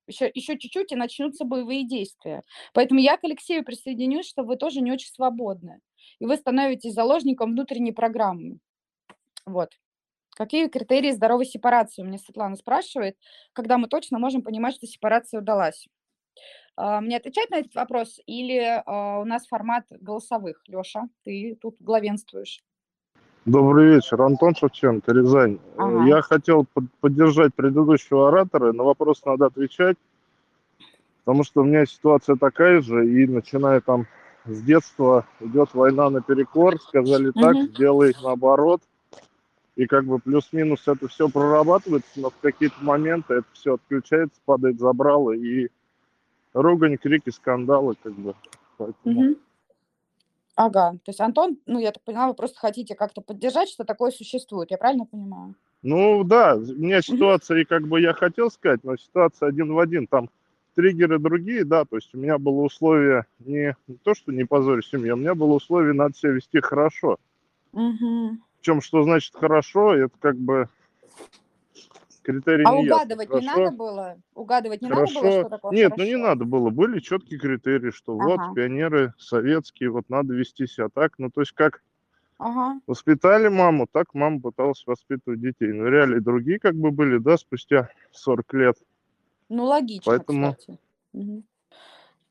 еще, 0.06 0.30
еще 0.32 0.58
чуть-чуть 0.58 0.92
и 0.92 0.96
начнутся 0.96 1.44
боевые 1.44 1.86
действия. 1.86 2.42
Поэтому 2.72 3.00
я 3.00 3.16
к 3.16 3.24
Алексею 3.24 3.64
присоединюсь, 3.64 4.28
что 4.28 4.42
вы 4.42 4.56
тоже 4.56 4.80
не 4.80 4.92
очень 4.92 5.08
свободны. 5.08 5.80
И 6.18 6.26
вы 6.26 6.36
становитесь 6.36 6.94
заложником 6.94 7.52
внутренней 7.52 7.92
программы. 7.92 8.58
Вот. 9.46 9.70
Какие 10.36 10.68
критерии 10.68 11.12
здоровой 11.12 11.46
сепарации? 11.46 12.02
У 12.02 12.06
меня 12.06 12.18
Светлана 12.18 12.56
спрашивает, 12.56 13.16
когда 13.52 13.78
мы 13.78 13.88
точно 13.88 14.18
можем 14.18 14.42
понимать, 14.42 14.74
что 14.74 14.86
сепарация 14.86 15.40
удалась. 15.40 15.86
А, 16.76 17.00
мне 17.00 17.16
отвечать 17.16 17.50
на 17.50 17.58
этот 17.58 17.74
вопрос 17.74 18.18
или 18.26 18.58
а, 18.58 19.20
у 19.20 19.24
нас 19.24 19.46
формат 19.46 19.84
голосовых? 19.90 20.62
Леша, 20.66 21.04
ты 21.22 21.56
тут 21.60 21.76
главенствуешь. 21.78 22.62
Добрый 23.46 23.96
вечер, 23.96 24.22
Антон 24.22 24.54
Шевченко, 24.54 25.12
Рязань. 25.12 25.58
Ага. 25.76 26.06
Я 26.06 26.22
хотел 26.22 26.66
поддержать 27.00 27.54
предыдущего 27.54 28.28
оратора, 28.28 28.72
на 28.72 28.84
вопрос 28.84 29.22
надо 29.26 29.46
отвечать, 29.46 29.98
потому 31.24 31.44
что 31.44 31.60
у 31.60 31.64
меня 31.64 31.84
ситуация 31.84 32.36
такая 32.36 32.80
же, 32.80 33.06
и 33.06 33.26
начиная 33.26 33.82
там 33.82 34.06
с 34.46 34.62
детства 34.62 35.26
идет 35.40 35.74
война 35.74 36.08
наперекор, 36.08 36.80
сказали 36.80 37.32
так, 37.32 37.54
угу. 37.54 37.62
сделай 37.66 38.14
наоборот, 38.22 38.80
и 39.76 39.84
как 39.86 40.06
бы 40.06 40.20
плюс-минус 40.20 40.88
это 40.88 41.06
все 41.08 41.28
прорабатывается, 41.28 42.08
но 42.16 42.30
в 42.30 42.38
какие-то 42.40 42.82
моменты 42.82 43.34
это 43.34 43.46
все 43.52 43.74
отключается, 43.74 44.40
падает 44.46 44.80
забрало, 44.80 45.32
и 45.32 45.68
ругань, 46.54 46.96
крики, 46.96 47.28
скандалы, 47.28 47.94
как 48.02 48.14
бы. 48.14 48.34
Поэтому... 48.78 49.20
Угу. 49.20 49.36
Ага, 50.56 50.92
то 51.04 51.10
есть 51.10 51.20
Антон, 51.20 51.58
ну, 51.66 51.80
я 51.80 51.90
так 51.90 52.02
поняла, 52.04 52.28
вы 52.28 52.34
просто 52.34 52.58
хотите 52.58 52.94
как-то 52.94 53.20
поддержать, 53.20 53.68
что 53.68 53.84
такое 53.84 54.12
существует, 54.12 54.70
я 54.70 54.78
правильно 54.78 55.04
понимаю? 55.04 55.56
Ну, 55.82 56.22
да, 56.22 56.54
у 56.54 56.60
меня 56.60 57.02
ситуация, 57.02 57.60
и 57.60 57.64
как 57.64 57.88
бы 57.88 58.00
я 58.00 58.12
хотел 58.14 58.50
сказать, 58.50 58.84
но 58.84 58.96
ситуация 58.96 59.48
один 59.48 59.72
в 59.72 59.78
один, 59.78 60.06
там 60.06 60.30
триггеры 60.74 61.18
другие, 61.18 61.64
да, 61.64 61.84
то 61.84 61.96
есть 61.96 62.14
у 62.14 62.18
меня 62.18 62.38
было 62.38 62.62
условие 62.62 63.26
не, 63.40 63.76
не 63.88 63.96
то, 63.96 64.14
что 64.14 64.32
не 64.32 64.44
позорить 64.44 64.86
семью, 64.86 65.14
у 65.14 65.18
меня 65.18 65.34
было 65.34 65.54
условие, 65.54 65.92
надо 65.92 66.16
себя 66.16 66.32
вести 66.32 66.60
хорошо. 66.60 67.18
Угу. 67.72 68.38
Причем, 68.60 68.80
что 68.80 69.02
значит 69.02 69.34
хорошо, 69.34 69.94
это 69.94 70.14
как 70.20 70.36
бы 70.36 70.68
критерии 72.24 72.64
а 72.66 72.72
не 72.72 72.90
угадывать 72.90 73.28
ясно. 73.28 73.40
не 73.40 73.46
Хорошо. 73.46 73.64
надо 73.64 73.76
было? 73.76 74.16
Угадывать 74.34 74.82
не 74.82 74.88
Хорошо. 74.88 75.14
надо 75.14 75.28
было, 75.28 75.40
что 75.40 75.48
такое 75.50 75.72
Нет, 75.72 75.92
хорошо? 75.92 76.02
ну 76.02 76.08
не 76.08 76.22
надо 76.22 76.44
было. 76.44 76.70
Были 76.70 77.00
четкие 77.00 77.38
критерии, 77.38 77.90
что 77.90 78.18
ага. 78.18 78.24
вот 78.24 78.54
пионеры 78.54 79.14
советские, 79.18 79.90
вот 79.90 80.08
надо 80.08 80.34
вести 80.34 80.66
себя 80.66 80.88
так. 80.92 81.18
Ну, 81.18 81.30
то 81.30 81.42
есть 81.42 81.52
как 81.52 81.82
ага. 82.38 82.80
воспитали 82.86 83.48
маму, 83.48 83.86
так 83.90 84.14
мама 84.14 84.40
пыталась 84.40 84.82
воспитывать 84.86 85.40
детей. 85.40 85.72
Но 85.72 85.86
реалии 85.86 86.18
другие 86.18 86.58
как 86.58 86.74
бы 86.74 86.90
были, 86.90 87.18
да, 87.18 87.36
спустя 87.36 87.90
40 88.12 88.54
лет. 88.54 88.76
Ну, 89.48 89.64
логично, 89.64 90.02
Поэтому... 90.06 90.54
кстати. 90.54 90.78
Угу. 91.12 91.42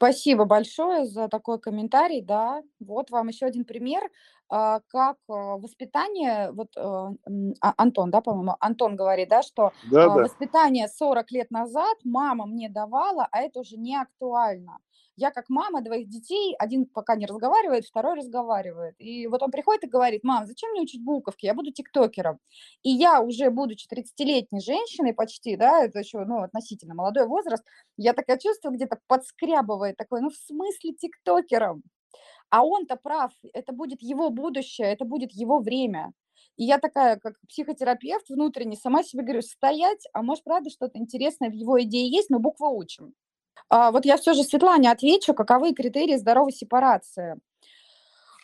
Спасибо 0.03 0.43
большое 0.43 1.05
за 1.05 1.29
такой 1.29 1.61
комментарий, 1.61 2.21
да. 2.21 2.61
Вот 2.81 3.09
вам 3.09 3.29
еще 3.29 3.45
один 3.45 3.63
пример, 3.63 4.01
а, 4.49 4.81
как 4.89 5.15
а, 5.29 5.55
воспитание, 5.55 6.51
вот 6.51 6.75
а, 6.75 7.11
Антон, 7.77 8.11
да, 8.11 8.19
по-моему, 8.19 8.57
Антон 8.59 8.97
говорит, 8.97 9.29
да, 9.29 9.41
что 9.41 9.71
да, 9.89 10.09
да. 10.09 10.23
воспитание 10.23 10.89
40 10.89 11.31
лет 11.31 11.51
назад 11.51 11.97
мама 12.03 12.45
мне 12.45 12.67
давала, 12.67 13.29
а 13.31 13.39
это 13.39 13.61
уже 13.61 13.77
не 13.77 13.95
актуально. 13.95 14.77
Я 15.15 15.29
как 15.29 15.47
мама 15.49 15.81
двоих 15.81 16.09
детей, 16.09 16.55
один 16.57 16.85
пока 16.85 17.15
не 17.15 17.27
разговаривает, 17.27 17.85
второй 17.85 18.15
разговаривает. 18.15 18.95
И 18.97 19.27
вот 19.27 19.43
он 19.43 19.51
приходит 19.51 19.83
и 19.83 19.87
говорит, 19.87 20.23
мам, 20.23 20.47
зачем 20.47 20.71
мне 20.71 20.81
учить 20.81 21.03
буковки, 21.03 21.45
я 21.45 21.53
буду 21.53 21.71
тиктокером. 21.71 22.39
И 22.81 22.89
я 22.89 23.21
уже, 23.21 23.51
будучи 23.51 23.87
30-летней 23.87 24.61
женщиной 24.61 25.13
почти, 25.13 25.55
да, 25.55 25.83
это 25.83 25.99
еще, 25.99 26.25
ну, 26.25 26.41
относительно 26.41 26.95
молодой 26.95 27.27
возраст, 27.27 27.63
я 27.95 28.13
такая 28.13 28.39
чувствую, 28.39 28.73
где-то 28.73 28.99
подскрябывает 29.07 29.97
такой, 29.97 30.21
ну, 30.21 30.29
в 30.31 30.35
смысле 30.35 30.93
тиктокером? 30.93 31.83
А 32.49 32.63
он-то 32.65 32.95
прав, 32.95 33.31
это 33.53 33.73
будет 33.73 34.01
его 34.01 34.29
будущее, 34.31 34.87
это 34.87 35.05
будет 35.05 35.31
его 35.31 35.59
время. 35.59 36.13
И 36.57 36.65
я 36.65 36.79
такая, 36.79 37.17
как 37.17 37.35
психотерапевт 37.47 38.29
внутренне, 38.29 38.77
сама 38.77 39.03
себе 39.03 39.23
говорю, 39.23 39.41
стоять, 39.43 40.07
а 40.13 40.23
может, 40.23 40.43
правда, 40.43 40.69
что-то 40.71 40.99
интересное 40.99 41.49
в 41.49 41.53
его 41.53 41.81
идее 41.81 42.09
есть, 42.09 42.29
но 42.29 42.39
буквы 42.39 42.75
учим. 42.75 43.13
А, 43.69 43.91
вот 43.91 44.05
я 44.05 44.17
все 44.17 44.33
же 44.33 44.43
Светлане 44.43 44.91
отвечу, 44.91 45.33
каковы 45.33 45.73
критерии 45.73 46.17
здоровой 46.17 46.51
сепарации. 46.51 47.39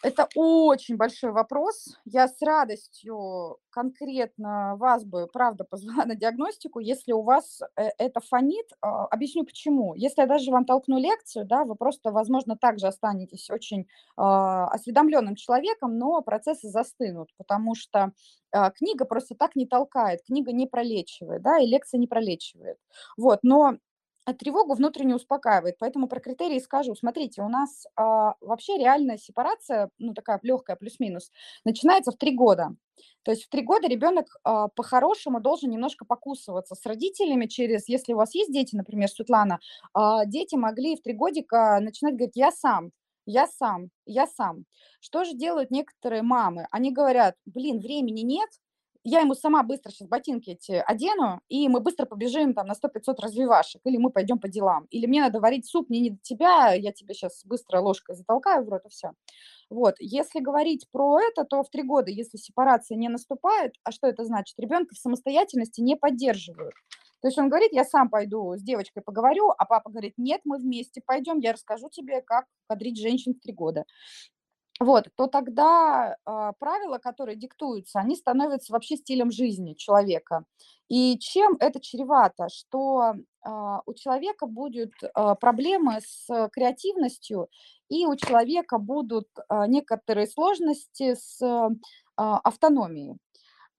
Это 0.01 0.29
очень 0.35 0.95
большой 0.95 1.31
вопрос. 1.31 1.97
Я 2.05 2.29
с 2.29 2.41
радостью 2.41 3.57
конкретно 3.69 4.77
вас 4.77 5.03
бы, 5.03 5.27
правда, 5.27 5.63
позвала 5.69 6.05
на 6.05 6.15
диагностику, 6.15 6.79
если 6.79 7.11
у 7.11 7.21
вас 7.21 7.61
э, 7.75 7.89
это 7.97 8.21
фонит. 8.21 8.67
А, 8.81 9.05
объясню 9.07 9.43
почему. 9.43 9.93
Если 9.95 10.21
я 10.21 10.27
даже 10.27 10.51
вам 10.51 10.63
толкну 10.63 10.97
лекцию, 10.99 11.45
да, 11.45 11.65
вы 11.65 11.75
просто, 11.75 12.11
возможно, 12.11 12.55
также 12.55 12.87
останетесь 12.87 13.49
очень 13.49 13.87
а, 14.15 14.67
осведомленным 14.69 15.35
человеком, 15.35 15.97
но 15.97 16.21
процессы 16.21 16.69
застынут, 16.69 17.29
потому 17.37 17.75
что 17.75 18.11
книга 18.75 19.05
просто 19.05 19.35
так 19.35 19.55
не 19.55 19.67
толкает, 19.67 20.23
книга 20.25 20.51
не 20.51 20.65
пролечивает, 20.65 21.43
да, 21.43 21.59
и 21.59 21.67
лекция 21.67 21.99
не 21.99 22.07
пролечивает. 22.07 22.77
Вот, 23.15 23.39
но 23.43 23.77
тревогу 24.33 24.73
внутренне 24.73 25.15
успокаивает. 25.15 25.77
Поэтому 25.79 26.07
про 26.07 26.19
критерии 26.19 26.59
скажу. 26.59 26.95
Смотрите, 26.95 27.41
у 27.41 27.49
нас 27.49 27.85
а, 27.95 28.35
вообще 28.41 28.77
реальная 28.77 29.17
сепарация, 29.17 29.89
ну 29.97 30.13
такая 30.13 30.39
легкая 30.43 30.75
плюс-минус, 30.75 31.31
начинается 31.65 32.11
в 32.11 32.17
три 32.17 32.35
года. 32.35 32.75
То 33.23 33.31
есть 33.31 33.45
в 33.45 33.49
три 33.49 33.61
года 33.61 33.87
ребенок 33.87 34.27
а, 34.43 34.67
по-хорошему 34.69 35.39
должен 35.39 35.69
немножко 35.69 36.05
покусываться 36.05 36.75
с 36.75 36.85
родителями 36.85 37.45
через, 37.45 37.87
если 37.87 38.13
у 38.13 38.17
вас 38.17 38.33
есть 38.35 38.51
дети, 38.51 38.75
например, 38.75 39.09
Светлана, 39.09 39.59
а, 39.93 40.25
дети 40.25 40.55
могли 40.55 40.95
в 40.95 41.01
три 41.01 41.13
годика 41.13 41.79
начинать 41.81 42.15
говорить 42.15 42.35
«я 42.35 42.51
сам», 42.51 42.91
я 43.25 43.45
сам, 43.45 43.89
я 44.05 44.25
сам. 44.25 44.65
Что 44.99 45.23
же 45.23 45.35
делают 45.35 45.69
некоторые 45.69 46.23
мамы? 46.23 46.67
Они 46.71 46.91
говорят, 46.91 47.35
блин, 47.45 47.79
времени 47.79 48.21
нет, 48.21 48.49
я 49.03 49.21
ему 49.21 49.33
сама 49.33 49.63
быстро 49.63 49.91
сейчас 49.91 50.07
ботинки 50.07 50.51
эти 50.51 50.71
одену, 50.71 51.41
и 51.47 51.67
мы 51.69 51.79
быстро 51.79 52.05
побежим 52.05 52.53
там 52.53 52.67
на 52.67 52.73
100-500 52.73 53.15
развивашек, 53.21 53.81
или 53.85 53.97
мы 53.97 54.11
пойдем 54.11 54.39
по 54.39 54.47
делам, 54.47 54.85
или 54.89 55.05
мне 55.05 55.21
надо 55.21 55.39
варить 55.39 55.67
суп, 55.67 55.89
мне 55.89 55.99
не 55.99 56.09
до 56.11 56.19
тебя, 56.21 56.73
я 56.73 56.91
тебе 56.91 57.13
сейчас 57.13 57.43
быстро 57.45 57.79
ложкой 57.79 58.15
затолкаю 58.15 58.65
в 58.65 58.69
рот, 58.69 58.81
и 58.85 58.89
все. 58.89 59.11
Вот, 59.69 59.95
если 59.99 60.39
говорить 60.39 60.87
про 60.91 61.19
это, 61.19 61.43
то 61.45 61.63
в 61.63 61.69
три 61.69 61.83
года, 61.83 62.11
если 62.11 62.37
сепарация 62.37 62.97
не 62.97 63.07
наступает, 63.07 63.73
а 63.83 63.91
что 63.91 64.07
это 64.07 64.25
значит? 64.25 64.59
Ребенка 64.59 64.95
в 64.95 64.97
самостоятельности 64.97 65.81
не 65.81 65.95
поддерживают. 65.95 66.73
То 67.21 67.27
есть 67.27 67.37
он 67.37 67.49
говорит, 67.49 67.73
я 67.73 67.83
сам 67.83 68.09
пойду 68.09 68.55
с 68.55 68.61
девочкой 68.61 69.03
поговорю, 69.03 69.49
а 69.57 69.65
папа 69.65 69.89
говорит, 69.89 70.13
нет, 70.17 70.41
мы 70.45 70.57
вместе 70.57 71.01
пойдем, 71.05 71.39
я 71.39 71.53
расскажу 71.53 71.89
тебе, 71.89 72.21
как 72.21 72.45
кадрить 72.67 72.99
женщин 72.99 73.33
в 73.33 73.39
три 73.39 73.53
года 73.53 73.83
вот, 74.79 75.09
то 75.15 75.27
тогда 75.27 76.15
э, 76.25 76.51
правила, 76.57 76.99
которые 76.99 77.35
диктуются, 77.35 77.99
они 77.99 78.15
становятся 78.15 78.71
вообще 78.71 78.95
стилем 78.95 79.29
жизни 79.29 79.73
человека. 79.73 80.45
И 80.87 81.17
чем 81.19 81.57
это 81.59 81.81
чревато? 81.81 82.47
Что 82.49 83.13
э, 83.13 83.49
у 83.85 83.93
человека 83.93 84.47
будут 84.47 84.93
э, 85.03 85.35
проблемы 85.39 85.99
с 86.01 86.49
креативностью, 86.53 87.49
и 87.89 88.05
у 88.05 88.15
человека 88.15 88.77
будут 88.77 89.27
э, 89.37 89.65
некоторые 89.67 90.27
сложности 90.27 91.15
с 91.15 91.41
э, 91.41 91.69
автономией. 92.15 93.17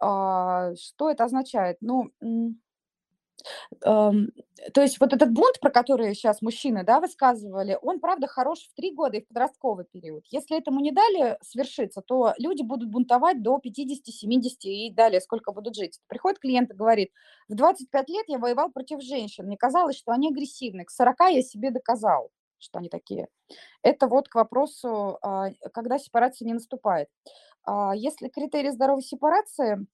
Э, 0.02 0.74
что 0.78 1.10
это 1.10 1.24
означает? 1.24 1.78
Ну, 1.80 2.10
то 3.80 4.82
есть 4.82 5.00
вот 5.00 5.12
этот 5.12 5.32
бунт, 5.32 5.58
про 5.60 5.70
который 5.70 6.14
сейчас 6.14 6.42
мужчины, 6.42 6.84
да, 6.84 7.00
высказывали, 7.00 7.78
он, 7.82 8.00
правда, 8.00 8.26
хорош 8.26 8.68
в 8.68 8.74
три 8.74 8.92
года 8.94 9.16
и 9.16 9.22
в 9.22 9.28
подростковый 9.28 9.86
период. 9.90 10.24
Если 10.30 10.58
этому 10.58 10.80
не 10.80 10.92
дали 10.92 11.38
свершиться, 11.42 12.02
то 12.02 12.34
люди 12.38 12.62
будут 12.62 12.90
бунтовать 12.90 13.42
до 13.42 13.58
50, 13.58 14.06
70 14.06 14.64
и 14.64 14.92
далее, 14.92 15.20
сколько 15.20 15.52
будут 15.52 15.76
жить. 15.76 15.98
Приходит 16.08 16.38
клиент 16.40 16.70
и 16.70 16.74
говорит, 16.74 17.10
в 17.48 17.54
25 17.54 18.08
лет 18.08 18.24
я 18.28 18.38
воевал 18.38 18.70
против 18.70 19.02
женщин, 19.02 19.46
мне 19.46 19.56
казалось, 19.56 19.96
что 19.96 20.12
они 20.12 20.28
агрессивны, 20.28 20.84
к 20.84 20.90
40 20.90 21.20
я 21.30 21.42
себе 21.42 21.70
доказал, 21.70 22.30
что 22.58 22.78
они 22.78 22.88
такие. 22.88 23.28
Это 23.82 24.08
вот 24.08 24.28
к 24.28 24.34
вопросу, 24.34 25.18
а, 25.22 25.50
когда 25.72 25.98
сепарация 25.98 26.46
не 26.46 26.54
наступает. 26.54 27.08
А, 27.64 27.94
если 27.94 28.28
критерий 28.28 28.70
здоровой 28.70 29.02
сепарации, 29.02 29.86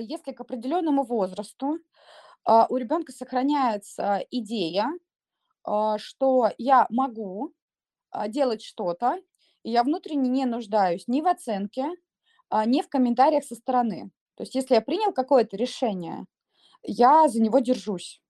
если 0.00 0.32
к 0.32 0.40
определенному 0.40 1.04
возрасту 1.04 1.78
а, 2.44 2.66
у 2.68 2.76
ребенка 2.76 3.12
сохраняется 3.12 4.24
идея, 4.30 4.88
а, 5.64 5.98
что 5.98 6.50
я 6.58 6.86
могу 6.90 7.52
а, 8.10 8.28
делать 8.28 8.62
что-то, 8.62 9.18
и 9.62 9.70
я 9.70 9.84
внутренне 9.84 10.28
не 10.30 10.46
нуждаюсь 10.46 11.08
ни 11.08 11.20
в 11.20 11.26
оценке, 11.26 11.90
ни 12.66 12.82
в 12.82 12.88
комментариях 12.88 13.44
со 13.44 13.54
стороны. 13.56 14.10
То 14.36 14.42
есть 14.44 14.54
если 14.54 14.74
я 14.74 14.82
принял 14.82 15.12
какое-то 15.12 15.56
решение, 15.56 16.26
я 16.82 17.28
за 17.28 17.42
него 17.42 17.60
держусь. 17.60 18.20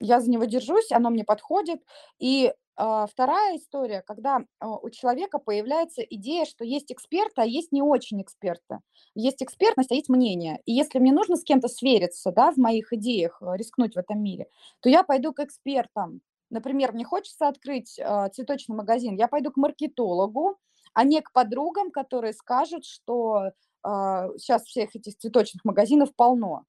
Я 0.00 0.20
за 0.20 0.30
него 0.30 0.44
держусь, 0.44 0.92
оно 0.92 1.10
мне 1.10 1.24
подходит, 1.24 1.82
и 2.18 2.48
а, 2.48 2.54
вторая 2.78 3.56
история, 3.56 4.02
когда 4.02 4.40
а, 4.60 4.76
у 4.76 4.88
человека 4.90 5.38
появляется 5.38 6.02
идея, 6.02 6.44
что 6.44 6.64
есть 6.64 6.92
эксперты, 6.92 7.42
а 7.42 7.44
есть 7.44 7.72
не 7.72 7.82
очень 7.82 8.22
эксперты. 8.22 8.78
Есть 9.14 9.42
экспертность, 9.42 9.90
а 9.90 9.94
есть 9.94 10.08
мнение. 10.08 10.60
И 10.64 10.72
если 10.72 10.98
мне 11.00 11.12
нужно 11.12 11.36
с 11.36 11.42
кем-то 11.42 11.68
свериться 11.68 12.30
да, 12.30 12.52
в 12.52 12.56
моих 12.56 12.92
идеях, 12.92 13.42
э, 13.42 13.56
рискнуть 13.56 13.94
в 13.94 13.98
этом 13.98 14.22
мире, 14.22 14.46
то 14.80 14.88
я 14.88 15.02
пойду 15.02 15.32
к 15.32 15.40
экспертам. 15.40 16.20
Например, 16.50 16.92
мне 16.92 17.04
хочется 17.04 17.46
открыть 17.46 18.00
цветочный 18.32 18.74
магазин, 18.74 19.16
я 19.16 19.28
пойду 19.28 19.50
к 19.52 19.58
маркетологу, 19.58 20.56
а 20.94 21.04
не 21.04 21.20
к 21.20 21.30
подругам, 21.32 21.90
которые 21.90 22.32
скажут, 22.32 22.86
что 22.86 23.50
сейчас 23.84 24.64
всех 24.64 24.96
этих 24.96 25.18
цветочных 25.18 25.66
магазинов 25.66 26.14
полно. 26.16 26.64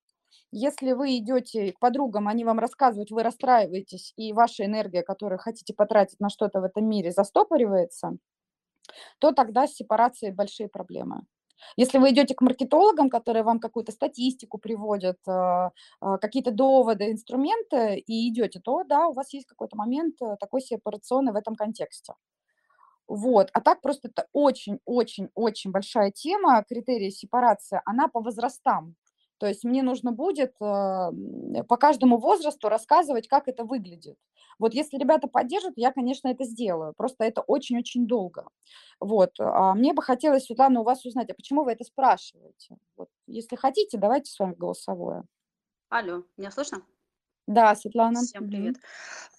Если 0.52 0.94
вы 0.94 1.18
идете 1.18 1.74
к 1.74 1.80
подругам, 1.80 2.28
они 2.28 2.46
вам 2.46 2.60
рассказывают, 2.60 3.12
вы 3.12 3.24
расстраиваетесь, 3.24 4.14
и 4.16 4.34
ваша 4.34 4.66
энергия, 4.66 5.04
которую 5.04 5.40
хотите 5.40 5.74
потратить 5.74 6.20
на 6.20 6.30
что-то 6.30 6.62
в 6.62 6.64
этом 6.64 6.88
мире, 6.88 7.12
застопоривается, 7.12 8.18
то 9.20 9.32
тогда 9.32 9.68
с 9.68 9.76
сепарацией 9.76 10.34
большие 10.34 10.70
проблемы. 10.70 11.22
Если 11.76 11.98
вы 11.98 12.12
идете 12.12 12.36
к 12.36 12.42
маркетологам, 12.42 13.10
которые 13.10 13.44
вам 13.44 13.60
какую-то 13.60 13.92
статистику 13.92 14.58
приводят, 14.58 15.18
а, 15.28 15.72
а, 16.00 16.18
какие-то 16.18 16.52
доводы, 16.52 17.12
инструменты, 17.12 17.98
и 17.98 18.30
идете, 18.30 18.60
то 18.60 18.84
да, 18.84 19.08
у 19.08 19.14
вас 19.14 19.34
есть 19.34 19.46
какой-то 19.46 19.76
момент 19.76 20.16
э, 20.22 20.36
такой 20.40 20.62
сепарационный 20.62 21.34
в 21.34 21.36
этом 21.36 21.56
контексте. 21.56 22.14
Вот. 23.08 23.50
А 23.54 23.62
так 23.62 23.82
просто 23.82 24.10
это 24.10 24.28
очень-очень-очень 24.34 25.72
большая 25.72 26.12
тема, 26.12 26.64
критерии 26.68 27.10
сепарации, 27.10 27.82
она 27.86 28.08
по 28.08 28.22
возрастам. 28.22 28.96
То 29.40 29.48
есть 29.48 29.64
мне 29.64 29.82
нужно 29.82 30.12
будет 30.12 30.56
по 30.60 31.12
каждому 31.80 32.18
возрасту 32.18 32.70
рассказывать, 32.70 33.28
как 33.28 33.48
это 33.48 33.64
выглядит. 33.64 34.18
Вот 34.60 34.74
если 34.74 34.98
ребята 34.98 35.28
поддержат, 35.28 35.74
я, 35.78 35.92
конечно, 35.94 36.28
это 36.28 36.44
сделаю. 36.44 36.94
Просто 36.96 37.24
это 37.24 37.42
очень-очень 37.42 38.06
долго. 38.06 38.46
Вот. 39.00 39.32
А 39.40 39.74
мне 39.74 39.94
бы 39.94 40.02
хотелось, 40.04 40.46
Светлана, 40.46 40.82
у 40.82 40.84
вас 40.84 41.06
узнать, 41.06 41.30
а 41.32 41.34
почему 41.34 41.64
вы 41.64 41.72
это 41.72 41.86
спрашиваете? 41.86 42.78
Вот. 42.98 43.08
Если 43.26 43.56
хотите, 43.56 43.98
давайте 43.98 44.30
с 44.30 44.38
вами 44.38 44.56
голосовое. 44.56 45.24
Алло, 45.88 46.24
меня 46.38 46.52
слышно? 46.52 46.84
Да, 47.50 47.74
Светлана. 47.74 48.22
Всем 48.22 48.48
привет. 48.48 48.76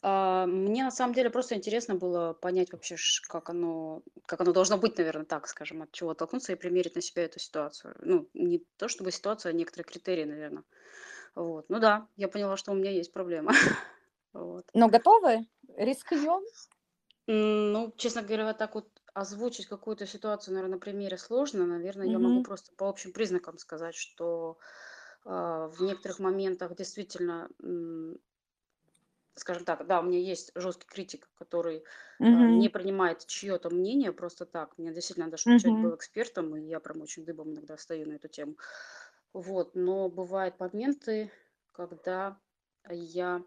А, 0.02 0.44
мне 0.44 0.82
на 0.82 0.90
самом 0.90 1.14
деле 1.14 1.30
просто 1.30 1.54
интересно 1.54 1.94
было 1.94 2.32
понять 2.32 2.72
вообще, 2.72 2.96
как 3.28 3.50
оно, 3.50 4.02
как 4.26 4.40
оно 4.40 4.52
должно 4.52 4.78
быть, 4.78 4.98
наверное, 4.98 5.24
так, 5.24 5.46
скажем, 5.46 5.82
от 5.82 5.92
чего 5.92 6.10
оттолкнуться 6.10 6.52
и 6.52 6.56
примерить 6.56 6.96
на 6.96 7.02
себя 7.02 7.22
эту 7.22 7.38
ситуацию. 7.38 7.94
Ну, 8.00 8.28
не 8.34 8.66
то 8.78 8.88
чтобы 8.88 9.12
ситуация, 9.12 9.50
а 9.50 9.52
некоторые 9.52 9.84
критерии, 9.84 10.24
наверное. 10.24 10.64
Вот. 11.36 11.66
Ну 11.68 11.78
да, 11.78 12.08
я 12.16 12.26
поняла, 12.26 12.56
что 12.56 12.72
у 12.72 12.74
меня 12.74 12.90
есть 12.90 13.12
проблема. 13.12 13.52
Вот. 14.32 14.64
Но 14.74 14.88
готовы? 14.88 15.48
Рискнем? 15.76 16.44
Ну, 17.26 17.92
честно 17.96 18.22
говоря, 18.22 18.44
вот 18.46 18.58
так 18.58 18.76
вот 18.76 18.86
озвучить 19.12 19.66
какую-то 19.66 20.06
ситуацию, 20.06 20.54
наверное, 20.54 20.76
на 20.76 20.80
примере 20.80 21.18
сложно. 21.18 21.66
Наверное, 21.66 22.06
я 22.06 22.20
могу 22.20 22.44
просто 22.44 22.70
по 22.76 22.88
общим 22.88 23.12
признакам 23.12 23.58
сказать, 23.58 23.96
что 23.96 24.56
в 25.24 25.76
некоторых 25.80 26.18
моментах 26.18 26.74
действительно, 26.76 27.48
скажем 29.34 29.64
так, 29.64 29.86
да, 29.86 30.00
у 30.00 30.02
меня 30.02 30.18
есть 30.18 30.52
жесткий 30.54 30.86
критик, 30.86 31.28
который 31.34 31.84
а, 32.28 32.50
не 32.50 32.68
принимает 32.68 33.26
чье-то 33.26 33.70
мнение 33.70 34.12
просто 34.12 34.44
так. 34.44 34.76
Мне 34.76 34.92
действительно 34.92 35.26
надо, 35.26 35.36
чтобы 35.36 35.56
человек 35.56 35.80
был 35.80 35.96
экспертом, 35.96 36.56
и 36.56 36.62
я 36.62 36.80
прям 36.80 37.00
очень 37.00 37.24
дыбом 37.24 37.52
иногда 37.52 37.76
стою 37.76 38.06
на 38.08 38.14
эту 38.14 38.28
тему. 38.28 38.56
Вот, 39.32 39.74
но 39.74 40.08
бывают 40.08 40.58
моменты, 40.60 41.30
когда 41.72 42.38
я, 42.88 43.44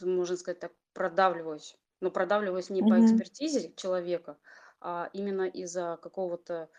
можно 0.00 0.36
сказать 0.36 0.60
так, 0.60 0.72
продавливаюсь. 0.94 1.78
Но 2.00 2.10
продавливаюсь 2.10 2.70
не 2.70 2.82
по 2.82 3.00
экспертизе 3.00 3.72
человека, 3.76 4.38
а 4.80 5.10
именно 5.12 5.46
из-за 5.48 5.98
какого-то 6.02 6.70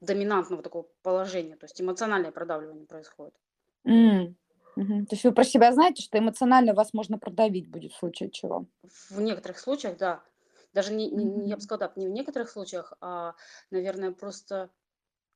доминантного 0.00 0.62
такого 0.62 0.88
положения, 1.02 1.56
то 1.56 1.64
есть 1.64 1.80
эмоциональное 1.80 2.32
продавливание 2.32 2.86
происходит. 2.86 3.34
М, 3.84 4.36
мгм. 4.76 5.06
То 5.06 5.14
есть 5.14 5.24
вы 5.24 5.32
про 5.32 5.44
себя 5.44 5.72
знаете, 5.72 6.02
что 6.02 6.18
эмоционально 6.18 6.74
вас 6.74 6.92
можно 6.94 7.18
продавить 7.18 7.68
будет 7.70 7.92
в 7.92 7.98
случае 7.98 8.30
чего? 8.30 8.66
В 9.10 9.20
некоторых 9.20 9.58
случаях, 9.58 9.96
да. 9.96 10.22
Даже 10.72 10.92
не, 10.94 11.10
не- 11.10 11.48
я 11.48 11.56
бы 11.56 11.62
сказала 11.62 11.88
так, 11.88 11.96
не 11.96 12.06
в 12.06 12.10
некоторых 12.10 12.48
случаях, 12.50 12.92
а, 13.00 13.34
наверное, 13.70 14.12
просто 14.12 14.70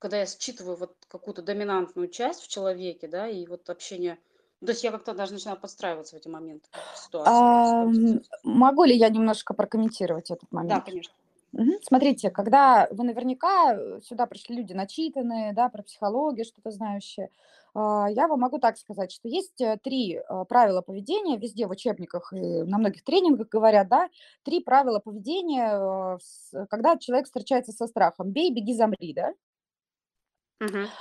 когда 0.00 0.18
я 0.18 0.26
считываю 0.26 0.76
вот 0.76 0.96
какую-то 1.08 1.42
доминантную 1.42 2.08
часть 2.08 2.42
в 2.42 2.48
человеке, 2.48 3.08
да, 3.08 3.28
и 3.28 3.46
вот 3.46 3.70
общение, 3.70 4.18
то 4.64 4.72
есть 4.72 4.84
я 4.84 4.92
как-то 4.92 5.14
даже 5.14 5.34
начинаю 5.34 5.60
подстраиваться 5.60 6.16
в 6.16 6.20
эти 6.20 6.28
моменты, 6.28 6.68
в 6.92 6.98
ситуации. 6.98 7.48
могу 8.42 8.84
ли 8.84 8.96
я 8.96 9.08
немножко 9.08 9.54
прокомментировать 9.54 10.30
этот 10.30 10.50
момент? 10.52 10.64
Да, 10.68 10.80
конечно. 10.80 11.14
Смотрите, 11.82 12.30
когда 12.30 12.88
вы 12.90 13.04
наверняка 13.04 13.74
э, 13.74 14.00
сюда 14.02 14.26
пришли 14.26 14.56
люди 14.56 14.72
начитанные, 14.72 15.52
да, 15.52 15.68
про 15.68 15.82
психологию 15.82 16.44
что-то 16.44 16.70
знающие, 16.70 17.30
а, 17.74 18.08
я 18.10 18.28
вам 18.28 18.40
могу 18.40 18.58
так 18.58 18.76
сказать, 18.76 19.12
что 19.12 19.28
есть 19.28 19.60
э, 19.60 19.78
три 19.82 20.14
э, 20.16 20.44
правила 20.48 20.80
поведения, 20.80 21.36
везде 21.36 21.66
в 21.66 21.70
учебниках 21.70 22.32
и 22.32 22.62
на 22.62 22.78
многих 22.78 23.04
тренингах 23.04 23.48
говорят, 23.48 23.88
да, 23.88 24.08
три 24.42 24.60
правила 24.60 24.98
поведения, 24.98 26.18
когда 26.70 26.96
человек 26.96 27.26
встречается 27.26 27.72
со 27.72 27.86
страхом. 27.86 28.30
Бей, 28.30 28.52
беги, 28.52 28.74
замри, 28.74 29.12
да? 29.12 29.32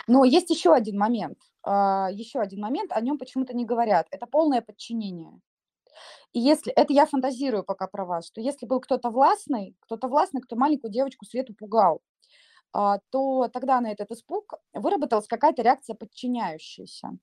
Но 0.08 0.26
есть 0.26 0.50
еще 0.50 0.74
один 0.74 0.98
момент, 0.98 1.40
а, 1.64 2.10
еще 2.12 2.40
один 2.40 2.62
момент, 2.62 2.92
о 2.92 3.02
нем 3.02 3.18
почему-то 3.18 3.54
не 3.54 3.66
говорят. 3.66 4.08
Это 4.12 4.28
полное 4.28 4.62
подчинение. 4.62 5.40
И 6.32 6.40
если, 6.40 6.72
это 6.74 6.94
я 6.94 7.06
фантазирую 7.06 7.64
пока 7.64 7.88
про 7.88 8.06
вас, 8.06 8.28
что 8.28 8.42
если 8.42 8.66
был 8.66 8.80
кто-то 8.80 9.10
властный, 9.10 9.76
кто-то 9.82 10.08
властный, 10.08 10.42
кто 10.42 10.56
маленькую 10.56 10.92
девочку 10.92 11.26
Свету 11.26 11.54
пугал, 11.54 12.02
а, 12.74 13.00
то 13.12 13.48
тогда 13.50 13.80
на 13.82 13.92
этот 13.92 14.12
испуг 14.12 14.56
выработалась 14.74 15.28
какая-то 15.28 15.62
реакция 15.62 15.96
подчиняющаяся. 15.96 17.18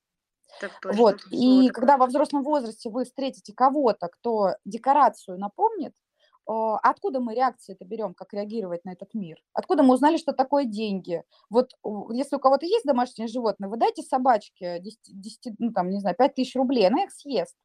Так 0.61 0.81
точно. 0.81 0.99
Вот. 0.99 1.17
И 1.31 1.69
такое. 1.69 1.73
когда 1.73 1.97
во 1.97 2.07
взрослом 2.07 2.43
возрасте 2.43 2.91
вы 2.91 3.05
встретите 3.05 3.53
кого-то, 3.53 4.09
кто 4.09 4.55
декорацию 4.65 5.39
напомнит, 5.39 5.95
а, 6.47 6.79
откуда 6.79 7.21
мы 7.21 7.35
реакции 7.35 7.73
это 7.73 7.85
берем, 7.85 8.15
как 8.15 8.33
реагировать 8.33 8.85
на 8.85 8.93
этот 8.93 9.13
мир? 9.15 9.39
Откуда 9.53 9.83
мы 9.83 9.95
узнали, 9.95 10.17
что 10.17 10.33
такое 10.33 10.65
деньги? 10.65 11.23
Вот 11.49 11.73
если 12.13 12.37
у 12.37 12.41
кого-то 12.41 12.67
есть 12.67 12.85
домашнее 12.85 13.29
животное, 13.29 13.69
вы 13.69 13.77
дайте 13.77 14.03
собачке 14.03 14.79
10, 14.81 14.99
10 15.21 15.55
ну 15.59 15.73
там, 15.73 15.91
не 15.91 15.99
знаю, 15.99 16.17
5 16.17 16.35
тысяч 16.35 16.55
рублей, 16.55 16.87
она 16.87 17.05
их 17.05 17.13
съест 17.13 17.57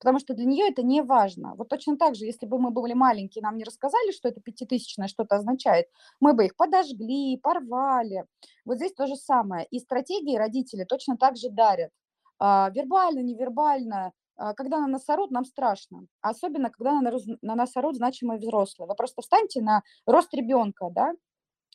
потому 0.00 0.18
что 0.18 0.34
для 0.34 0.46
нее 0.46 0.68
это 0.68 0.82
не 0.82 1.02
важно. 1.02 1.54
Вот 1.56 1.68
точно 1.68 1.96
так 1.96 2.16
же, 2.16 2.24
если 2.24 2.46
бы 2.46 2.58
мы 2.58 2.70
были 2.70 2.94
маленькие, 2.94 3.42
нам 3.42 3.56
не 3.56 3.64
рассказали, 3.64 4.12
что 4.12 4.28
это 4.28 4.40
пятитысячное 4.40 5.06
что-то 5.06 5.36
означает, 5.36 5.86
мы 6.18 6.32
бы 6.32 6.46
их 6.46 6.56
подожгли, 6.56 7.36
порвали. 7.36 8.24
Вот 8.64 8.78
здесь 8.78 8.92
то 8.94 9.06
же 9.06 9.14
самое. 9.14 9.66
И 9.66 9.78
стратегии 9.78 10.36
родители 10.36 10.84
точно 10.84 11.16
так 11.16 11.36
же 11.36 11.50
дарят. 11.50 11.90
А, 12.38 12.70
вербально, 12.74 13.20
невербально. 13.20 14.12
А, 14.36 14.54
когда 14.54 14.78
на 14.78 14.86
нас 14.86 15.08
орут, 15.08 15.30
нам 15.30 15.44
страшно. 15.44 16.06
Особенно, 16.22 16.70
когда 16.70 17.00
на, 17.00 17.12
на 17.42 17.54
нас 17.54 17.76
орут 17.76 17.96
значимые 17.96 18.38
взрослые. 18.38 18.88
Вы 18.88 18.94
просто 18.94 19.20
встаньте 19.20 19.60
на 19.60 19.82
рост 20.06 20.32
ребенка, 20.34 20.88
да, 20.90 21.12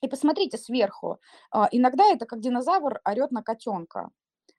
и 0.01 0.07
посмотрите 0.07 0.57
сверху. 0.57 1.19
А, 1.51 1.69
иногда 1.71 2.05
это 2.05 2.25
как 2.25 2.39
динозавр 2.39 2.99
орет 3.05 3.31
на 3.31 3.43
котенка. 3.43 4.09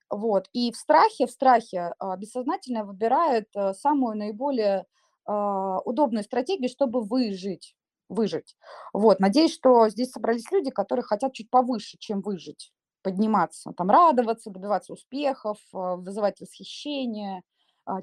Вот. 0.09 0.47
И 0.53 0.71
в 0.71 0.77
страхе, 0.77 1.27
в 1.27 1.31
страхе 1.31 1.93
а, 1.99 2.15
бессознательно 2.17 2.85
выбирает 2.85 3.47
а, 3.55 3.73
самую 3.73 4.17
наиболее 4.17 4.85
а, 5.25 5.79
удобную 5.81 6.23
стратегию, 6.23 6.69
чтобы 6.69 7.01
выжить. 7.01 7.75
выжить. 8.09 8.55
Вот. 8.93 9.19
Надеюсь, 9.19 9.53
что 9.53 9.89
здесь 9.89 10.11
собрались 10.11 10.49
люди, 10.51 10.71
которые 10.71 11.03
хотят 11.03 11.33
чуть 11.33 11.49
повыше, 11.49 11.97
чем 11.99 12.21
выжить. 12.21 12.71
подниматься, 13.03 13.71
там 13.77 13.89
радоваться, 13.89 14.49
добиваться 14.49 14.93
успехов, 14.93 15.57
а, 15.73 15.95
вызывать 15.97 16.39
восхищение, 16.41 17.43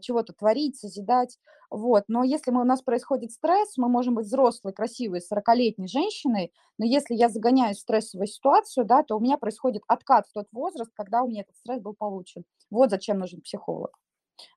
чего-то 0.01 0.33
творить, 0.33 0.79
созидать. 0.79 1.39
Вот. 1.71 2.05
Но 2.09 2.23
если 2.23 2.51
мы, 2.51 2.63
у 2.63 2.65
нас 2.65 2.83
происходит 2.83 3.33
стресс, 3.33 3.77
мы 3.77 3.89
можем 3.89 4.15
быть 4.15 4.27
взрослой, 4.27 4.73
красивой, 4.73 5.21
40-летней 5.21 5.89
женщиной, 5.89 6.53
но 6.79 6.85
если 6.85 7.15
я 7.15 7.29
загоняюсь 7.29 7.79
в 7.79 7.81
стрессовую 7.81 8.27
ситуацию, 8.27 8.85
да, 8.85 9.03
то 9.03 9.17
у 9.17 9.21
меня 9.21 9.39
происходит 9.39 9.83
откат 9.89 10.27
в 10.29 10.33
тот 10.33 10.47
возраст, 10.53 10.93
когда 10.95 11.23
у 11.23 11.29
меня 11.29 11.43
этот 11.43 11.57
стресс 11.57 11.81
был 11.81 11.95
получен. 11.95 12.45
Вот 12.71 12.91
зачем 12.91 13.19
нужен 13.19 13.41
психолог. 13.41 13.99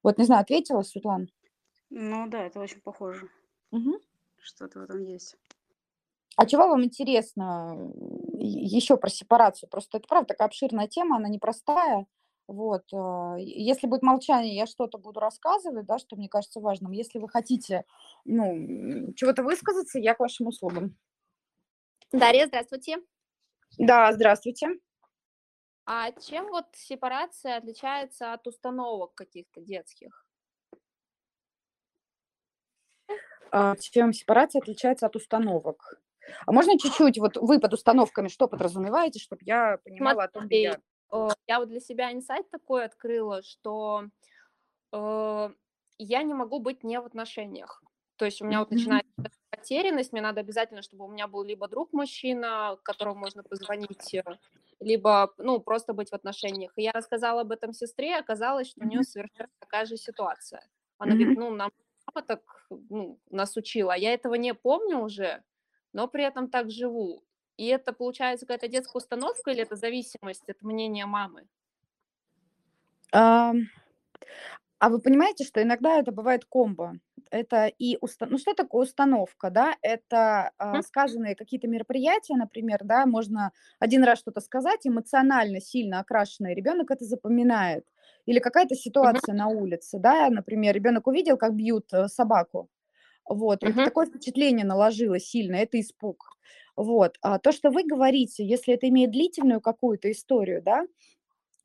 Вот, 0.04 0.18
не 0.18 0.26
знаю, 0.26 0.42
ответила, 0.42 0.82
Светлана? 0.82 1.28
Ну 1.90 2.28
да, 2.28 2.44
это 2.44 2.60
очень 2.60 2.82
похоже. 2.82 3.30
Угу. 3.72 4.00
Что-то 4.40 4.80
в 4.80 4.84
этом 4.84 5.04
есть. 5.04 5.38
А 6.36 6.46
чего 6.46 6.68
вам 6.68 6.84
интересно 6.84 7.92
еще 8.34 8.96
про 8.98 9.10
сепарацию? 9.10 9.70
Просто 9.70 9.98
это, 9.98 10.08
правда, 10.08 10.30
такая 10.30 10.48
обширная 10.48 10.88
тема, 10.88 11.18
она 11.18 11.30
непростая. 11.30 12.06
Вот. 12.48 12.84
А, 12.93 13.36
если 13.38 13.88
будет 13.88 14.04
молчание, 14.04 14.56
я 14.56 14.66
что-то 14.66 14.98
буду 14.98 15.20
рассказывать, 15.20 15.86
да, 15.86 16.00
что 16.00 16.16
мне 16.16 16.30
кажется 16.30 16.60
важным. 16.60 16.91
Если 16.91 17.20
вы 17.20 17.30
хотите 17.30 17.86
ну, 18.26 19.14
чего-то 19.14 19.43
высказаться, 19.43 20.00
я 20.00 20.16
к 20.16 20.20
вашим 20.20 20.48
услугам. 20.48 20.98
Дарья, 22.12 22.48
здравствуйте. 22.48 22.98
Да, 23.78 24.12
здравствуйте. 24.14 24.70
А 25.86 26.12
чем 26.12 26.48
вот 26.48 26.66
сепарация 26.74 27.58
отличается 27.58 28.34
от 28.34 28.48
установок 28.48 29.14
каких-то 29.14 29.62
детских? 29.62 30.26
А, 33.52 33.76
чем 33.78 34.14
сепарация 34.14 34.60
отличается 34.60 35.06
от 35.06 35.16
установок? 35.16 36.02
А 36.45 36.52
можно 36.52 36.78
чуть-чуть, 36.78 37.18
вот 37.20 37.38
вы 37.38 37.60
под 37.60 37.74
установками 37.74 38.28
что 38.28 38.48
подразумеваете, 38.48 39.20
чтобы 39.20 39.41
я 39.45 39.78
понимала 39.84 40.26
о 40.26 40.28
том, 40.28 40.48
где 40.48 40.62
я... 40.62 40.82
Э, 41.12 41.30
я 41.47 41.60
вот 41.60 41.70
для 41.70 41.80
себя 41.80 42.12
инсайт 42.12 42.49
такой 42.49 42.86
открыла, 42.86 43.43
что 43.43 44.05
э, 44.91 45.49
я 45.97 46.24
не 46.24 46.34
могу 46.34 46.60
быть 46.60 46.84
не 46.84 46.99
в 46.99 47.05
отношениях. 47.05 47.84
То 48.18 48.26
есть 48.26 48.41
у 48.41 48.45
меня 48.45 48.60
вот 48.60 48.72
начинается 48.72 49.12
потерянность, 49.51 50.12
мне 50.12 50.22
надо 50.22 50.41
обязательно, 50.41 50.82
чтобы 50.82 51.05
у 51.05 51.08
меня 51.08 51.28
был 51.28 51.43
либо 51.43 51.68
друг 51.68 51.93
мужчина, 51.93 52.78
которому 52.84 53.20
можно 53.20 53.43
позвонить, 53.43 54.14
э, 54.14 54.24
либо, 54.80 55.34
ну, 55.38 55.60
просто 55.60 55.93
быть 55.93 56.10
в 56.10 56.14
отношениях. 56.14 56.72
И 56.76 56.84
я 56.84 56.91
рассказала 56.91 57.41
об 57.41 57.51
этом 57.51 57.74
сестре, 57.74 58.18
оказалось, 58.18 58.70
что 58.70 58.82
у 58.82 58.88
нее 58.88 59.03
совершенно 59.03 59.49
такая 59.60 59.86
же 59.86 59.97
ситуация. 59.97 60.68
Она 60.97 61.16
говорит, 61.16 61.38
ну, 61.38 61.51
нам 61.51 61.72
папа 62.05 62.22
так 62.22 62.41
ну, 62.70 63.20
нас 63.30 63.55
учила, 63.58 63.95
я 63.95 64.14
этого 64.14 64.36
не 64.36 64.53
помню 64.53 64.99
уже, 64.99 65.43
но 65.93 66.08
при 66.08 66.24
этом 66.24 66.49
так 66.49 66.72
живу. 66.72 67.24
И 67.58 67.66
это 67.68 67.91
получается 67.91 68.45
какая-то 68.45 68.68
детская 68.68 68.99
установка 68.99 69.51
или 69.51 69.64
это 69.64 69.76
зависимость 69.76 70.47
от 70.47 70.62
мнения 70.62 71.05
мамы? 71.05 71.47
А, 73.12 73.53
а 74.80 74.89
вы 74.89 74.99
понимаете, 74.99 75.43
что 75.43 75.62
иногда 75.62 75.99
это 75.99 76.12
бывает 76.12 76.45
комбо? 76.45 76.99
Это 77.32 77.66
и 77.66 77.97
уста... 77.99 78.28
ну 78.28 78.38
что 78.38 78.53
такое 78.53 78.86
установка, 78.86 79.49
да? 79.49 79.76
Это 79.82 80.51
э, 80.60 80.82
сказанные 80.84 81.36
какие-то 81.36 81.68
мероприятия, 81.68 82.36
например, 82.36 82.80
да, 82.84 83.05
можно 83.05 83.51
один 83.80 84.03
раз 84.03 84.20
что-то 84.20 84.39
сказать, 84.39 84.82
эмоционально 84.86 85.60
сильно 85.60 85.99
окрашенный 85.99 86.53
ребенок 86.53 86.91
это 86.91 87.05
запоминает. 87.05 87.86
Или 88.28 88.39
какая-то 88.39 88.76
ситуация 88.76 89.34
uh-huh. 89.34 89.38
на 89.38 89.47
улице, 89.47 89.99
да, 89.99 90.30
например, 90.30 90.76
ребенок 90.76 91.08
увидел, 91.08 91.38
как 91.38 91.55
бьют 91.55 91.91
э, 91.91 92.08
собаку, 92.08 92.70
вот, 93.26 93.64
uh-huh. 93.64 93.86
такое 93.86 94.05
впечатление 94.05 94.66
наложило 94.66 95.20
сильно, 95.20 95.55
это 95.55 95.80
испуг. 95.80 96.38
Вот. 96.78 97.18
А 97.22 97.40
то, 97.40 97.52
что 97.52 97.72
вы 97.72 97.84
говорите, 97.84 98.46
если 98.46 98.76
это 98.76 98.88
имеет 98.88 99.12
длительную 99.12 99.62
какую-то 99.62 100.12
историю, 100.12 100.62
да, 100.62 100.86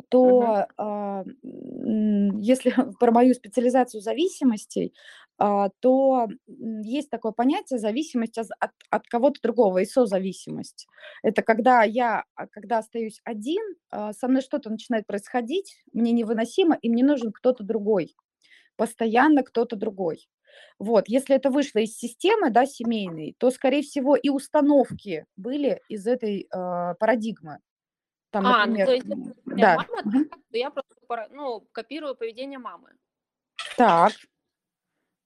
то 0.08 0.66
uh-huh. 0.78 1.24
э, 1.24 2.34
если 2.40 2.74
про 2.98 3.12
мою 3.12 3.34
специализацию 3.34 4.00
зависимостей, 4.00 4.94
э, 5.38 5.68
то 5.80 6.28
есть 6.46 7.10
такое 7.10 7.32
понятие 7.32 7.78
зависимость 7.78 8.38
от, 8.38 8.48
от 8.90 9.06
кого-то 9.06 9.40
другого 9.42 9.78
и 9.78 9.84
созависимость. 9.84 10.86
Это 11.22 11.42
когда 11.42 11.82
я, 11.82 12.24
а, 12.34 12.46
когда 12.46 12.78
остаюсь 12.78 13.20
один, 13.24 13.62
э, 13.92 14.12
со 14.18 14.28
мной 14.28 14.40
что-то 14.40 14.70
начинает 14.70 15.06
происходить, 15.06 15.76
мне 15.92 16.12
невыносимо, 16.12 16.78
и 16.80 16.88
мне 16.88 17.04
нужен 17.04 17.32
кто-то 17.32 17.64
другой, 17.64 18.14
постоянно 18.76 19.42
кто-то 19.42 19.76
другой. 19.76 20.26
Вот, 20.78 21.08
если 21.08 21.36
это 21.36 21.50
вышло 21.50 21.78
из 21.78 21.96
системы, 21.96 22.50
да, 22.50 22.66
семейной, 22.66 23.34
то, 23.38 23.50
скорее 23.50 23.82
всего, 23.82 24.16
и 24.16 24.28
установки 24.28 25.26
были 25.36 25.80
из 25.88 26.06
этой 26.06 26.42
э, 26.42 26.94
парадигмы. 26.98 27.58
Там, 28.30 28.46
а, 28.46 28.66
например, 28.66 28.86
ну, 28.86 28.86
то 28.86 28.94
есть, 28.94 29.06
да. 29.44 29.76
мама, 29.76 30.24
то 30.50 30.58
я 30.58 30.70
просто 30.70 30.94
ну, 31.30 31.60
копирую 31.72 32.14
поведение 32.16 32.58
мамы. 32.58 32.90
Так, 33.76 34.12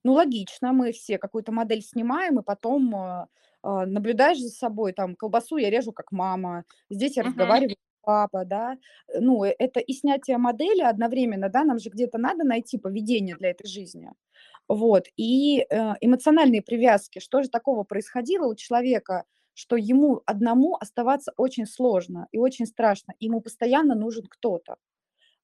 ну, 0.07 0.13
логично, 0.13 0.71
мы 0.71 0.93
все 0.93 1.17
какую-то 1.17 1.51
модель 1.51 1.81
снимаем, 1.81 2.39
и 2.39 2.43
потом 2.43 2.95
э, 2.95 3.25
наблюдаешь 3.61 4.39
за 4.39 4.49
собой, 4.49 4.93
там, 4.93 5.15
колбасу 5.15 5.57
я 5.57 5.69
режу 5.69 5.91
как 5.91 6.13
мама, 6.13 6.63
здесь 6.89 7.17
я 7.17 7.23
uh-huh. 7.23 7.27
разговариваю 7.27 7.75
папа, 8.03 8.45
да, 8.45 8.77
ну, 9.19 9.43
э, 9.43 9.53
это 9.59 9.81
и 9.81 9.91
снятие 9.91 10.37
модели 10.37 10.81
одновременно, 10.81 11.49
да, 11.49 11.65
нам 11.65 11.77
же 11.77 11.89
где-то 11.89 12.17
надо 12.17 12.45
найти 12.45 12.77
поведение 12.77 13.35
для 13.35 13.49
этой 13.49 13.67
жизни. 13.67 14.13
Вот. 14.67 15.05
И 15.15 15.61
э, 15.61 15.93
эмоциональные 16.01 16.61
привязки. 16.61 17.19
Что 17.19 17.41
же 17.41 17.49
такого 17.49 17.83
происходило 17.83 18.47
у 18.47 18.55
человека, 18.55 19.25
что 19.53 19.75
ему 19.75 20.21
одному 20.25 20.75
оставаться 20.75 21.33
очень 21.37 21.65
сложно 21.65 22.27
и 22.31 22.37
очень 22.37 22.65
страшно. 22.65 23.13
Ему 23.19 23.41
постоянно 23.41 23.95
нужен 23.95 24.25
кто-то. 24.27 24.75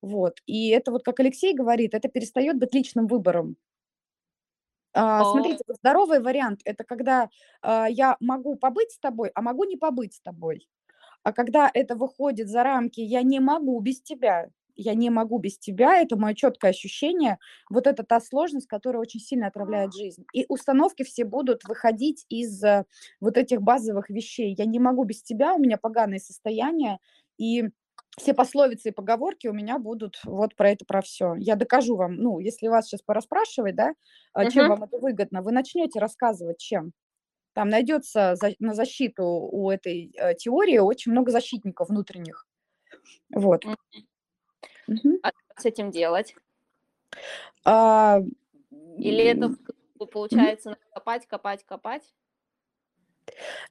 Вот. 0.01 0.39
И 0.45 0.69
это 0.69 0.91
вот, 0.91 1.03
как 1.03 1.19
Алексей 1.19 1.53
говорит, 1.53 1.93
это 1.93 2.09
перестает 2.09 2.59
быть 2.59 2.73
личным 2.73 3.07
выбором. 3.07 3.55
А, 4.93 5.23
смотрите, 5.23 5.63
здоровый 5.67 6.19
вариант– 6.19 6.61
это 6.65 6.83
когда 6.83 7.29
а, 7.61 7.87
я 7.89 8.17
могу 8.19 8.55
побыть 8.55 8.91
с 8.91 8.99
тобой, 8.99 9.31
а 9.33 9.41
могу 9.41 9.63
не 9.63 9.77
побыть 9.77 10.13
с 10.13 10.21
тобой. 10.21 10.67
А 11.23 11.31
когда 11.31 11.71
это 11.73 11.95
выходит 11.95 12.49
за 12.49 12.63
рамки 12.63 12.99
«я 12.99 13.23
не 13.23 13.39
могу 13.39 13.79
без 13.79 14.01
тебя», 14.01 14.49
я 14.75 14.93
не 14.93 15.09
могу 15.09 15.39
без 15.39 15.57
тебя, 15.57 16.01
это 16.01 16.17
мое 16.17 16.33
четкое 16.33 16.71
ощущение, 16.71 17.37
вот 17.69 17.87
это 17.87 18.03
та 18.03 18.19
сложность, 18.19 18.67
которая 18.67 19.01
очень 19.01 19.19
сильно 19.19 19.47
отравляет 19.47 19.93
жизнь. 19.93 20.25
И 20.33 20.45
установки 20.49 21.03
все 21.03 21.25
будут 21.25 21.63
выходить 21.65 22.25
из 22.29 22.63
э, 22.63 22.85
вот 23.19 23.37
этих 23.37 23.61
базовых 23.61 24.09
вещей. 24.09 24.55
Я 24.57 24.65
не 24.65 24.79
могу 24.79 25.03
без 25.03 25.21
тебя, 25.21 25.53
у 25.53 25.59
меня 25.59 25.77
поганое 25.77 26.19
состояние, 26.19 26.99
и 27.37 27.69
все 28.17 28.33
пословицы 28.33 28.89
и 28.89 28.91
поговорки 28.91 29.47
у 29.47 29.53
меня 29.53 29.79
будут 29.79 30.19
вот 30.23 30.55
про 30.55 30.71
это, 30.71 30.85
про 30.85 31.01
все. 31.01 31.35
Я 31.35 31.55
докажу 31.55 31.95
вам, 31.95 32.15
ну, 32.15 32.39
если 32.39 32.67
вас 32.67 32.85
сейчас 32.85 33.01
пораспрашивать, 33.01 33.75
да, 33.75 33.93
uh-huh. 34.37 34.51
чем 34.51 34.69
вам 34.69 34.83
это 34.83 34.97
выгодно, 34.99 35.41
вы 35.41 35.51
начнете 35.51 35.99
рассказывать, 35.99 36.59
чем. 36.59 36.91
Там 37.53 37.69
найдется 37.69 38.35
за, 38.35 38.53
на 38.59 38.73
защиту 38.73 39.23
у 39.25 39.69
этой 39.69 40.11
э, 40.15 40.35
теории 40.35 40.77
очень 40.77 41.11
много 41.11 41.31
защитников 41.31 41.89
внутренних. 41.89 42.47
Вот. 43.33 43.65
Uh-huh. 43.65 43.75
Угу. 44.93 45.19
А 45.23 45.29
что 45.29 45.61
с 45.61 45.65
этим 45.65 45.91
делать? 45.91 46.35
А, 47.65 48.19
Или 48.97 49.23
это 49.23 49.55
получается 50.11 50.71
угу. 50.71 50.77
копать, 50.93 51.27
копать, 51.27 51.63
копать? 51.65 52.03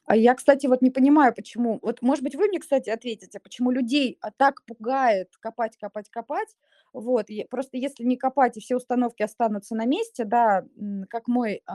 А 0.06 0.16
я, 0.16 0.34
кстати, 0.34 0.66
вот 0.66 0.82
не 0.82 0.90
понимаю, 0.90 1.34
почему. 1.34 1.78
Вот, 1.82 2.02
может 2.02 2.24
быть, 2.24 2.34
вы 2.34 2.48
мне, 2.48 2.58
кстати, 2.58 2.90
ответите, 2.90 3.38
почему 3.38 3.70
людей 3.70 4.18
а, 4.20 4.30
так 4.30 4.64
пугает 4.64 5.28
копать, 5.40 5.76
копать, 5.76 6.08
копать. 6.08 6.56
Вот, 6.92 7.28
просто 7.48 7.78
если 7.78 8.04
не 8.04 8.16
копать 8.16 8.56
и 8.56 8.60
все 8.60 8.76
установки 8.76 9.22
останутся 9.22 9.74
на 9.74 9.86
месте, 9.86 10.24
да, 10.24 10.64
как 11.08 11.26
мой 11.26 11.62
э, 11.66 11.72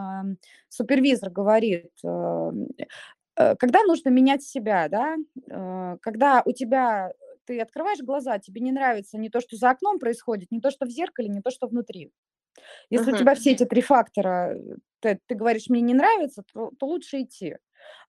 супервизор 0.70 1.32
говорит, 1.32 1.92
э, 2.04 2.52
когда 3.58 3.84
нужно 3.84 4.10
менять 4.10 4.44
себя, 4.44 4.88
да, 4.90 5.16
э, 5.50 5.98
когда 6.02 6.44
у 6.46 6.52
тебя 6.52 7.14
ты 7.48 7.60
открываешь 7.60 8.00
глаза, 8.00 8.38
тебе 8.38 8.62
не 8.62 8.72
нравится 8.72 9.18
не 9.18 9.30
то, 9.30 9.40
что 9.40 9.56
за 9.56 9.72
окном 9.72 9.98
происходит, 9.98 10.52
не 10.52 10.60
то, 10.60 10.70
что 10.70 10.86
в 10.86 10.90
зеркале, 10.90 11.30
не 11.30 11.42
то, 11.42 11.50
что 11.50 11.68
внутри. 11.68 12.12
Если 12.90 13.12
uh-huh. 13.12 13.16
у 13.16 13.20
тебя 13.20 13.36
все 13.36 13.52
эти 13.52 13.66
три 13.66 13.82
фактора, 13.82 14.56
э, 14.56 14.76
ты, 15.00 15.20
ты 15.28 15.36
говоришь, 15.36 15.70
мне 15.70 15.82
не 15.82 15.94
нравится, 15.94 16.44
то, 16.54 16.72
то 16.78 16.88
лучше 16.88 17.22
идти. 17.22 17.56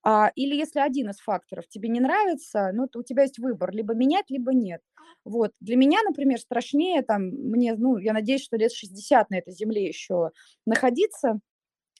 А, 0.02 0.32
или 0.34 0.54
если 0.54 0.80
один 0.80 1.10
из 1.10 1.18
факторов 1.18 1.68
тебе 1.68 1.88
не 1.88 2.00
нравится, 2.00 2.70
ну, 2.72 2.88
то 2.88 3.00
у 3.00 3.02
тебя 3.02 3.22
есть 3.22 3.38
выбор, 3.38 3.72
либо 3.72 3.94
менять, 3.94 4.30
либо 4.30 4.54
нет. 4.54 4.80
Вот. 5.24 5.52
Для 5.60 5.76
меня, 5.76 5.98
например, 6.02 6.38
страшнее, 6.38 7.02
там, 7.02 7.24
мне, 7.28 7.74
ну, 7.74 7.98
я 7.98 8.12
надеюсь, 8.12 8.42
что 8.42 8.56
лет 8.56 8.72
60 8.72 9.30
на 9.30 9.36
этой 9.36 9.52
земле 9.52 9.86
еще 9.86 10.30
находиться, 10.66 11.40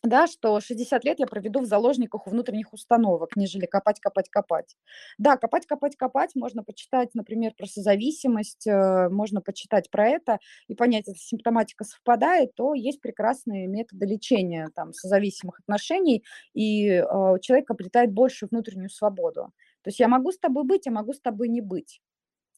да, 0.03 0.27
что 0.27 0.61
60 0.61 1.05
лет 1.05 1.19
я 1.19 1.27
проведу 1.27 1.61
в 1.61 1.67
заложниках 1.67 2.27
у 2.27 2.31
внутренних 2.31 2.73
установок, 2.73 3.37
нежели 3.37 3.67
копать, 3.67 4.01
копать, 4.01 4.29
копать. 4.29 4.77
Да, 5.19 5.37
копать, 5.37 5.67
копать, 5.67 5.97
копать, 5.97 6.35
можно 6.35 6.63
почитать, 6.63 7.15
например, 7.15 7.53
про 7.57 7.67
созависимость, 7.67 8.67
э, 8.67 9.09
можно 9.09 9.41
почитать 9.41 9.91
про 9.91 10.09
это 10.09 10.39
и 10.69 10.75
понять, 10.75 11.09
если 11.09 11.21
симптоматика 11.21 11.85
совпадает, 11.85 12.55
то 12.55 12.75
есть 12.75 13.01
прекрасные 13.01 13.67
методы 13.67 14.07
лечения 14.07 14.71
там, 14.75 14.93
созависимых 14.93 15.61
отношений, 15.61 16.25
и 16.55 16.89
э, 16.89 17.03
человек 17.43 17.71
обретает 17.71 18.13
большую 18.13 18.49
внутреннюю 18.51 18.91
свободу. 18.91 19.53
То 19.83 19.89
есть 19.89 20.01
я 20.01 20.09
могу 20.09 20.33
с 20.33 20.39
тобой 20.39 20.65
быть, 20.65 20.87
я 20.87 20.93
могу 20.93 21.13
с 21.13 21.21
тобой 21.21 21.49
не 21.49 21.61
быть. 21.61 22.01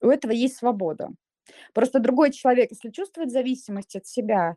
У 0.02 0.08
этого 0.08 0.32
есть 0.32 0.56
свобода. 0.56 1.10
Просто 1.74 2.00
другой 2.00 2.32
человек, 2.32 2.70
если 2.70 2.90
чувствует 2.90 3.30
зависимость 3.30 3.96
от 3.96 4.06
себя, 4.06 4.50
а, 4.50 4.54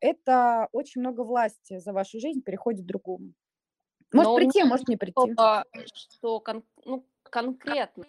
это 0.00 0.68
очень 0.72 1.00
много 1.00 1.22
власти 1.22 1.78
за 1.78 1.92
вашу 1.92 2.20
жизнь 2.20 2.42
переходит 2.42 2.86
другому. 2.86 3.32
Может 4.12 4.30
Но 4.30 4.36
прийти, 4.36 4.60
а 4.62 4.66
может 4.66 4.88
не 4.88 4.96
прийти. 4.96 5.32
что, 5.32 5.64
что 5.94 6.40
кон- 6.40 6.64
ну, 6.84 7.06
конкретно. 7.22 8.04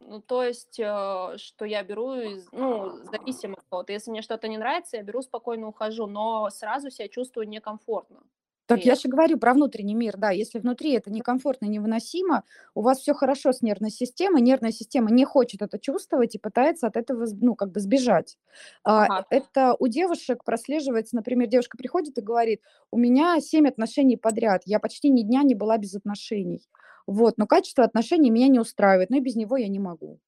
Ну, 0.00 0.20
то 0.20 0.44
есть, 0.44 0.78
э, 0.78 1.36
что 1.38 1.64
я 1.64 1.82
беру 1.82 2.14
из, 2.14 2.48
ну, 2.52 3.04
зависимо 3.04 3.54
от 3.54 3.64
кого-то. 3.68 3.92
Если 3.92 4.10
мне 4.10 4.22
что-то 4.22 4.46
не 4.48 4.56
нравится, 4.58 4.96
я 4.96 5.02
беру, 5.02 5.22
спокойно 5.22 5.68
ухожу, 5.68 6.06
но 6.06 6.48
сразу 6.50 6.90
себя 6.90 7.08
чувствую 7.08 7.48
некомфортно. 7.48 8.22
Так 8.68 8.84
я 8.84 8.94
же 8.94 9.08
говорю 9.08 9.38
про 9.38 9.54
внутренний 9.54 9.94
мир, 9.94 10.16
да. 10.18 10.30
Если 10.30 10.58
внутри 10.58 10.92
это 10.92 11.10
некомфортно, 11.10 11.64
невыносимо, 11.66 12.44
у 12.74 12.82
вас 12.82 12.98
все 13.00 13.14
хорошо 13.14 13.52
с 13.52 13.62
нервной 13.62 13.90
системой, 13.90 14.42
нервная 14.42 14.72
система 14.72 15.10
не 15.10 15.24
хочет 15.24 15.62
это 15.62 15.78
чувствовать 15.78 16.34
и 16.34 16.38
пытается 16.38 16.86
от 16.86 16.96
этого, 16.96 17.26
ну, 17.40 17.54
как 17.54 17.72
бы 17.72 17.80
сбежать. 17.80 18.36
А, 18.84 19.04
Ага. 19.06 19.26
Это 19.30 19.74
у 19.78 19.88
девушек 19.88 20.44
прослеживается, 20.44 21.16
например, 21.16 21.48
девушка 21.48 21.78
приходит 21.78 22.18
и 22.18 22.20
говорит, 22.20 22.60
у 22.90 22.98
меня 22.98 23.40
семь 23.40 23.66
отношений 23.66 24.18
подряд, 24.18 24.62
я 24.66 24.78
почти 24.80 25.08
ни 25.08 25.22
дня 25.22 25.42
не 25.42 25.54
была 25.54 25.78
без 25.78 25.94
отношений. 25.94 26.60
Вот, 27.06 27.38
но 27.38 27.46
качество 27.46 27.84
отношений 27.84 28.30
меня 28.30 28.48
не 28.48 28.58
устраивает, 28.60 29.08
но 29.08 29.16
и 29.16 29.20
без 29.20 29.34
него 29.34 29.56
я 29.56 29.68
не 29.68 29.78
могу. 29.78 30.20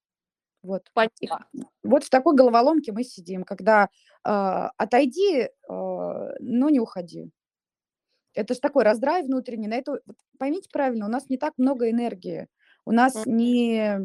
Вот. 0.63 0.91
Поняла. 0.95 1.47
вот 1.83 2.05
в 2.05 2.11
такой 2.11 2.35
головоломке 2.35 2.93
мы 2.93 3.05
сидим, 3.05 3.45
когда 3.45 3.89
а, 4.25 4.71
отойди, 4.77 5.49
а, 5.69 6.31
но 6.41 6.69
не 6.71 6.81
уходи. 6.81 7.31
Это 8.35 8.55
же 8.55 8.61
такой 8.61 8.85
раздрай 8.85 9.23
внутренний. 9.23 9.69
На 9.69 9.75
это, 9.75 10.01
поймите 10.39 10.69
правильно, 10.73 11.07
у 11.07 11.11
нас 11.11 11.29
не 11.29 11.37
так 11.39 11.55
много 11.59 11.91
энергии. 11.91 12.49
У 12.85 12.93
нас 12.93 13.23
не, 13.27 13.99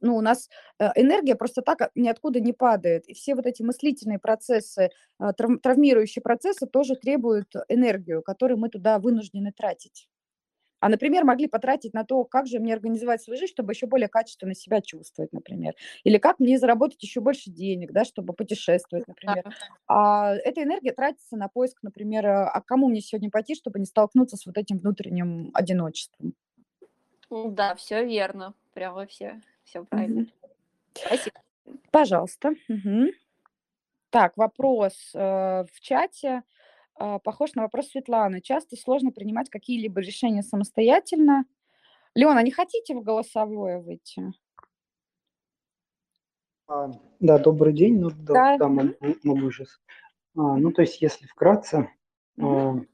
ну, 0.00 0.16
у 0.16 0.20
нас 0.20 0.48
э, 0.78 0.88
энергия 0.94 1.34
просто 1.34 1.62
так 1.62 1.90
ниоткуда 1.94 2.40
не 2.40 2.52
падает. 2.52 3.08
И 3.08 3.14
все 3.14 3.34
вот 3.34 3.46
эти 3.46 3.62
мыслительные 3.62 4.18
процессы, 4.18 4.90
трав- 5.18 5.60
травмирующие 5.62 6.22
процессы 6.22 6.66
тоже 6.66 6.94
требуют 6.94 7.54
энергию, 7.68 8.22
которую 8.22 8.58
мы 8.58 8.68
туда 8.68 8.98
вынуждены 8.98 9.52
тратить. 9.52 10.08
А, 10.80 10.88
например, 10.88 11.24
могли 11.24 11.46
потратить 11.46 11.94
на 11.94 12.04
то, 12.04 12.24
как 12.24 12.46
же 12.46 12.58
мне 12.58 12.74
организовать 12.74 13.22
свою 13.22 13.38
жизнь, 13.38 13.52
чтобы 13.52 13.72
еще 13.72 13.86
более 13.86 14.08
качественно 14.08 14.54
себя 14.54 14.80
чувствовать, 14.80 15.32
например. 15.32 15.74
Или 16.04 16.18
как 16.18 16.40
мне 16.40 16.58
заработать 16.58 17.02
еще 17.02 17.20
больше 17.20 17.50
денег, 17.50 17.92
да, 17.92 18.04
чтобы 18.04 18.32
путешествовать, 18.32 19.06
например. 19.06 19.44
А 19.86 20.34
эта 20.34 20.62
энергия 20.62 20.92
тратится 20.92 21.36
на 21.36 21.48
поиск, 21.48 21.82
например, 21.82 22.26
а 22.26 22.50
а 22.50 22.60
кому 22.62 22.88
мне 22.88 23.00
сегодня 23.00 23.30
пойти, 23.30 23.54
чтобы 23.54 23.78
не 23.78 23.86
столкнуться 23.86 24.36
с 24.36 24.46
вот 24.46 24.56
этим 24.56 24.78
внутренним 24.78 25.50
одиночеством. 25.54 26.34
Да, 27.30 27.74
все 27.74 28.04
верно. 28.04 28.54
Прямо 28.74 29.06
все, 29.06 29.40
все 29.64 29.84
правильно. 29.84 30.26
Спасибо. 30.94 31.40
Пожалуйста. 31.90 32.54
Мгм. 32.68 33.10
Так, 34.10 34.36
вопрос 34.36 35.12
э, 35.14 35.18
в 35.18 35.80
чате. 35.80 36.42
А, 37.00 37.18
Похож 37.18 37.54
на 37.54 37.62
вопрос 37.62 37.88
Светланы. 37.88 38.42
Часто 38.42 38.76
сложно 38.76 39.10
принимать 39.10 39.48
какие-либо 39.48 40.00
решения 40.00 40.42
самостоятельно. 40.42 41.44
Леона, 42.14 42.42
не 42.42 42.50
хотите 42.50 42.94
в 42.94 43.02
голосовое 43.02 43.80
выйти? 43.80 44.32
А, 46.68 46.90
Да, 47.18 47.38
добрый 47.38 47.72
день. 47.72 47.98
Ну, 47.98 48.10
да, 48.10 48.56
Да. 48.56 48.58
да, 48.58 48.68
могу, 48.68 48.94
могу 49.22 49.50
сейчас. 49.50 49.80
Ну, 50.34 50.70
то 50.72 50.82
есть, 50.82 51.00
если 51.02 51.26
вкратце, 51.26 51.90
а, 52.38 52.72
ну, 52.74 52.86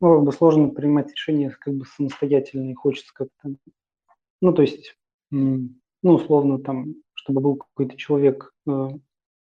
как 0.00 0.22
бы 0.24 0.32
сложно 0.32 0.68
принимать 0.68 1.10
решения 1.10 1.50
как 1.50 1.74
бы 1.74 1.86
самостоятельно, 1.86 2.70
и 2.70 2.74
хочется 2.74 3.12
как-то, 3.14 3.54
ну, 4.42 4.52
то 4.52 4.62
есть, 4.62 4.94
ну, 5.30 5.70
условно, 6.02 6.58
там, 6.58 6.94
чтобы 7.14 7.40
был 7.40 7.56
какой-то 7.56 7.96
человек, 7.96 8.54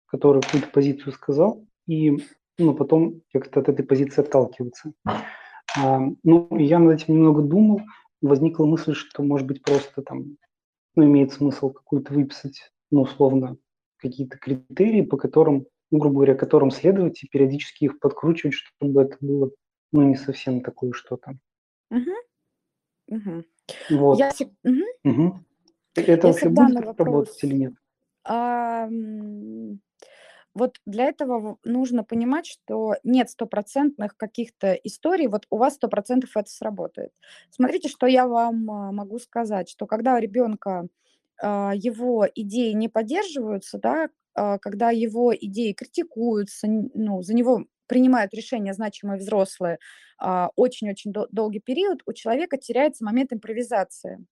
который 0.05 0.41
какую-то 0.41 0.69
позицию 0.69 1.13
сказал, 1.13 1.65
и, 1.87 2.17
ну, 2.57 2.73
потом 2.75 3.21
как-то 3.31 3.59
от 3.61 3.69
этой 3.69 3.85
позиции 3.85 4.21
отталкиваться. 4.21 4.93
А, 5.05 5.99
Ну, 6.23 6.47
я 6.57 6.79
над 6.79 7.01
этим 7.01 7.15
немного 7.15 7.41
думал, 7.41 7.81
возникла 8.21 8.65
мысль, 8.65 8.93
что, 8.93 9.23
может 9.23 9.47
быть, 9.47 9.63
просто 9.63 10.01
там, 10.01 10.37
ну, 10.95 11.05
имеет 11.05 11.33
смысл 11.33 11.71
какую-то 11.71 12.13
выписать, 12.13 12.71
ну, 12.91 13.01
условно, 13.01 13.57
какие-то 13.97 14.37
критерии, 14.37 15.01
по 15.01 15.17
которым, 15.17 15.65
ну, 15.91 15.97
грубо 15.99 16.15
говоря, 16.15 16.35
которым 16.35 16.69
следовать 16.71 17.23
и 17.23 17.27
периодически 17.27 17.85
их 17.85 17.99
подкручивать, 17.99 18.53
чтобы 18.55 19.01
это 19.03 19.17
было, 19.19 19.51
ну, 19.91 20.03
не 20.03 20.15
совсем 20.15 20.61
такое 20.61 20.91
что-то. 20.93 21.33
Мгм. 21.89 22.13
Мгм. 23.07 23.45
Вот. 23.89 24.19
Я 24.19 24.31
мгм. 24.63 24.83
Мгм. 25.03 25.45
Это 25.95 26.11
Я 26.11 26.17
вообще 26.33 26.49
будет 26.49 26.75
так 26.75 26.85
работать 26.99 26.99
вопрос. 26.99 27.43
или 27.43 27.55
нет? 27.55 27.73
А, 28.25 28.87
Вот 30.55 30.79
для 30.85 31.05
этого 31.05 31.57
нужно 31.63 32.03
понимать, 32.03 32.45
что 32.45 32.95
нет 33.03 33.29
стопроцентных 33.29 34.15
каких-то 34.17 34.73
историй, 34.73 35.27
вот 35.27 35.47
у 35.49 35.57
вас 35.57 35.75
сто 35.75 35.87
процентов 35.87 36.31
это 36.37 36.49
сработает. 36.49 37.11
Смотрите, 37.49 37.89
что 37.89 38.05
я 38.05 38.27
вам 38.27 38.69
а, 38.69 38.91
могу 38.91 39.17
сказать, 39.19 39.67
что 39.69 39.87
когда 39.87 40.15
у 40.15 40.19
ребенка 40.19 40.87
а, 41.41 41.73
его 41.75 42.27
идеи 42.35 42.71
не 42.73 42.87
поддерживаются, 42.89 43.79
да, 43.79 44.09
а, 44.35 44.59
когда 44.59 44.91
его 44.91 45.35
идеи 45.35 45.73
критикуются, 45.73 46.67
ну, 46.67 47.21
за 47.23 47.33
него 47.33 47.65
принимают 47.87 48.33
решения 48.33 48.73
значимые 48.73 49.19
взрослые 49.19 49.77
очень-очень 50.55 51.11
дол- 51.11 51.27
долгий 51.31 51.59
период, 51.59 52.01
у 52.05 52.13
человека 52.13 52.57
теряется 52.57 53.03
момент 53.03 53.33
импровизации. 53.33 54.25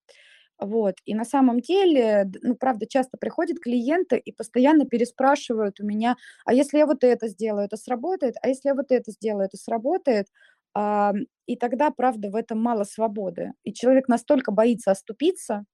Вот. 0.62 0.96
И 1.06 1.16
на 1.16 1.26
самом 1.26 1.60
деле, 1.60 2.32
ну, 2.44 2.56
правда, 2.56 2.86
часто 2.88 3.18
приходят 3.18 3.60
клиенты 3.60 4.18
и 4.18 4.32
постоянно 4.32 4.86
переспрашивают 4.86 5.80
у 5.80 5.86
меня, 5.86 6.18
а 6.46 6.54
если 6.54 6.78
я 6.78 6.86
вот 6.86 7.04
это 7.04 7.28
сделаю, 7.28 7.66
это 7.66 7.78
сработает, 7.78 8.36
а 8.44 8.48
если 8.48 8.70
я 8.70 8.76
вот 8.76 8.92
это 8.92 9.12
сделаю, 9.12 9.48
это 9.48 9.58
сработает. 9.58 10.28
А, 10.76 11.14
и 11.48 11.56
тогда, 11.58 11.90
правда, 11.90 12.30
в 12.30 12.36
этом 12.36 12.62
мало 12.62 12.84
свободы. 12.84 13.54
И 13.64 13.74
человек 13.74 14.08
настолько 14.08 14.52
боится 14.52 14.92
оступиться, 14.92 15.66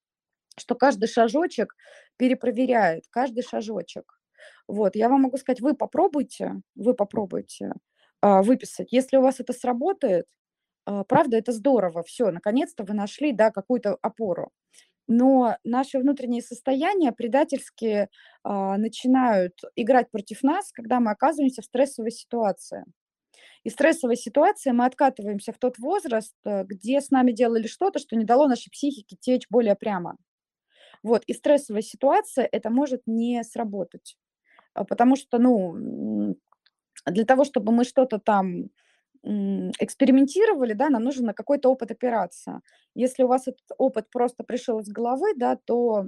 что 0.59 0.75
каждый 0.75 1.07
шажочек 1.07 1.75
перепроверяет, 2.17 3.03
каждый 3.09 3.43
шажочек. 3.43 4.19
Вот, 4.67 4.95
я 4.95 5.09
вам 5.09 5.23
могу 5.23 5.37
сказать, 5.37 5.61
вы 5.61 5.75
попробуйте, 5.75 6.61
вы 6.75 6.93
попробуйте 6.93 7.73
а, 8.21 8.43
выписать. 8.43 8.89
Если 8.91 9.17
у 9.17 9.21
вас 9.21 9.39
это 9.39 9.53
сработает, 9.53 10.25
правда, 11.07 11.37
это 11.37 11.51
здорово, 11.51 12.03
все, 12.03 12.31
наконец-то 12.31 12.83
вы 12.83 12.93
нашли, 12.93 13.33
да, 13.33 13.51
какую-то 13.51 13.97
опору. 14.01 14.51
Но 15.07 15.55
наши 15.63 15.99
внутренние 15.99 16.41
состояния 16.41 17.13
предательски 17.13 18.09
а, 18.43 18.77
начинают 18.77 19.53
играть 19.75 20.11
против 20.11 20.43
нас, 20.43 20.71
когда 20.73 20.99
мы 20.99 21.11
оказываемся 21.11 21.61
в 21.61 21.65
стрессовой 21.65 22.11
ситуации. 22.11 22.83
И 23.63 23.69
стрессовой 23.69 24.17
ситуации 24.17 24.71
мы 24.71 24.85
откатываемся 24.85 25.53
в 25.53 25.57
тот 25.57 25.77
возраст, 25.77 26.35
э, 26.45 26.63
где 26.63 27.01
с 27.01 27.11
нами 27.11 27.31
делали 27.31 27.67
что-то, 27.67 27.99
что 27.99 28.15
не 28.15 28.25
дало 28.25 28.47
нашей 28.47 28.69
психике 28.69 29.17
течь 29.19 29.47
более 29.49 29.75
прямо. 29.75 30.17
Вот, 31.03 31.23
и 31.25 31.33
стрессовая 31.33 31.81
ситуация 31.81 32.47
это 32.51 32.69
может 32.69 33.01
не 33.05 33.43
сработать. 33.43 34.17
А, 34.73 34.83
Потому 34.85 35.15
что, 35.15 35.37
ну, 35.37 36.35
для 37.05 37.25
того, 37.25 37.43
чтобы 37.45 37.71
мы 37.71 37.83
что-то 37.83 38.19
там 38.19 38.69
экспериментировали, 39.79 40.73
да, 40.73 40.89
нам 40.89 41.03
нужен 41.03 41.25
на 41.25 41.33
какой-то 41.33 41.69
опыт 41.69 41.91
опираться. 41.91 42.61
Если 42.95 43.23
у 43.23 43.27
вас 43.27 43.47
этот 43.47 43.65
опыт 43.77 44.09
просто 44.11 44.43
пришел 44.43 44.79
из 44.79 44.87
головы, 44.89 45.33
да, 45.35 45.57
то 45.65 46.05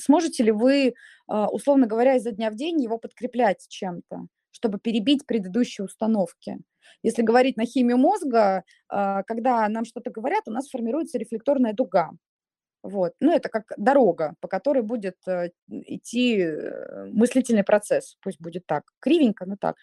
сможете 0.00 0.44
ли 0.44 0.52
вы, 0.52 0.94
а, 1.26 1.48
условно 1.48 1.86
говоря, 1.86 2.16
изо 2.16 2.32
дня 2.32 2.50
в 2.50 2.54
день 2.54 2.82
его 2.82 2.98
подкреплять 2.98 3.66
чем-то, 3.68 4.26
чтобы 4.50 4.78
перебить 4.78 5.26
предыдущие 5.26 5.84
установки? 5.84 6.58
Если 7.02 7.22
говорить 7.22 7.56
на 7.56 7.64
химию 7.64 7.98
мозга, 7.98 8.62
а, 8.88 9.22
когда 9.24 9.68
нам 9.68 9.84
что-то 9.84 10.10
говорят, 10.10 10.44
у 10.46 10.50
нас 10.50 10.68
формируется 10.68 11.18
рефлекторная 11.18 11.72
дуга. 11.72 12.10
Вот. 12.82 13.12
Ну, 13.20 13.32
это 13.32 13.48
как 13.48 13.64
дорога, 13.76 14.34
по 14.40 14.48
которой 14.48 14.82
будет 14.82 15.16
э, 15.26 15.50
идти 15.68 16.40
э, 16.40 17.06
мыслительный 17.06 17.64
процесс. 17.64 18.16
Пусть 18.22 18.40
будет 18.40 18.66
так. 18.66 18.84
Кривенько, 19.00 19.46
но 19.46 19.56
так. 19.60 19.76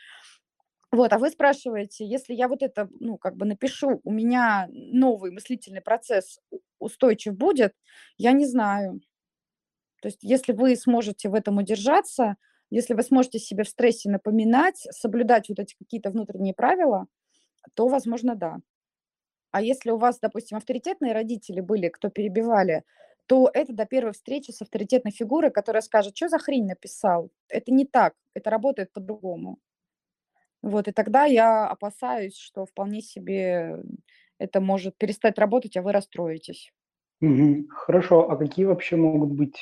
Вот, 0.96 1.12
а 1.12 1.18
вы 1.20 1.30
спрашиваете, 1.30 2.06
если 2.06 2.34
я 2.34 2.48
вот 2.48 2.64
это, 2.64 2.88
ну, 3.02 3.18
как 3.18 3.36
бы 3.36 3.46
напишу, 3.46 4.00
у 4.04 4.12
меня 4.12 4.68
новый 4.72 5.32
мыслительный 5.32 5.82
процесс 5.82 6.40
устойчив 6.80 7.36
будет, 7.36 7.74
я 8.18 8.32
не 8.32 8.46
знаю. 8.46 9.02
То 10.02 10.08
есть 10.08 10.20
если 10.22 10.54
вы 10.54 10.76
сможете 10.78 11.28
в 11.28 11.34
этом 11.34 11.58
удержаться, 11.58 12.38
если 12.70 12.94
вы 12.94 13.04
сможете 13.04 13.40
себе 13.40 13.64
в 13.64 13.68
стрессе 13.68 14.10
напоминать, 14.10 14.88
соблюдать 14.92 15.50
вот 15.50 15.60
эти 15.60 15.76
какие-то 15.76 16.12
внутренние 16.12 16.54
правила, 16.54 17.08
то, 17.76 17.88
возможно, 17.88 18.36
да. 18.36 18.58
А 19.52 19.62
если 19.62 19.92
у 19.92 19.98
вас, 19.98 20.20
допустим, 20.20 20.58
авторитетные 20.58 21.14
родители 21.14 21.62
были, 21.62 21.90
кто 21.90 22.10
перебивали, 22.10 22.84
то 23.28 23.50
это 23.54 23.74
до 23.74 23.86
первой 23.86 24.14
встречи 24.14 24.52
с 24.52 24.62
авторитетной 24.62 25.12
фигурой, 25.12 25.52
которая 25.52 25.82
скажет, 25.82 26.16
что 26.16 26.30
за 26.30 26.40
хрень 26.40 26.68
написал. 26.68 27.32
Это 27.50 27.74
не 27.74 27.86
так, 27.86 28.14
это 28.34 28.50
работает 28.50 28.94
по-другому. 28.94 29.60
Вот, 30.66 30.88
и 30.88 30.92
тогда 30.92 31.26
я 31.26 31.68
опасаюсь, 31.68 32.36
что 32.36 32.66
вполне 32.66 33.02
себе 33.02 33.84
это 34.40 34.60
может 34.60 34.98
перестать 34.98 35.38
работать, 35.38 35.78
а 35.78 35.84
вы 35.84 35.92
расстроитесь. 35.92 36.72
Мгм. 37.22 37.68
Хорошо, 37.70 38.28
а 38.32 38.36
какие 38.36 38.66
вообще 38.66 38.96
могут 38.96 39.30
быть 39.32 39.58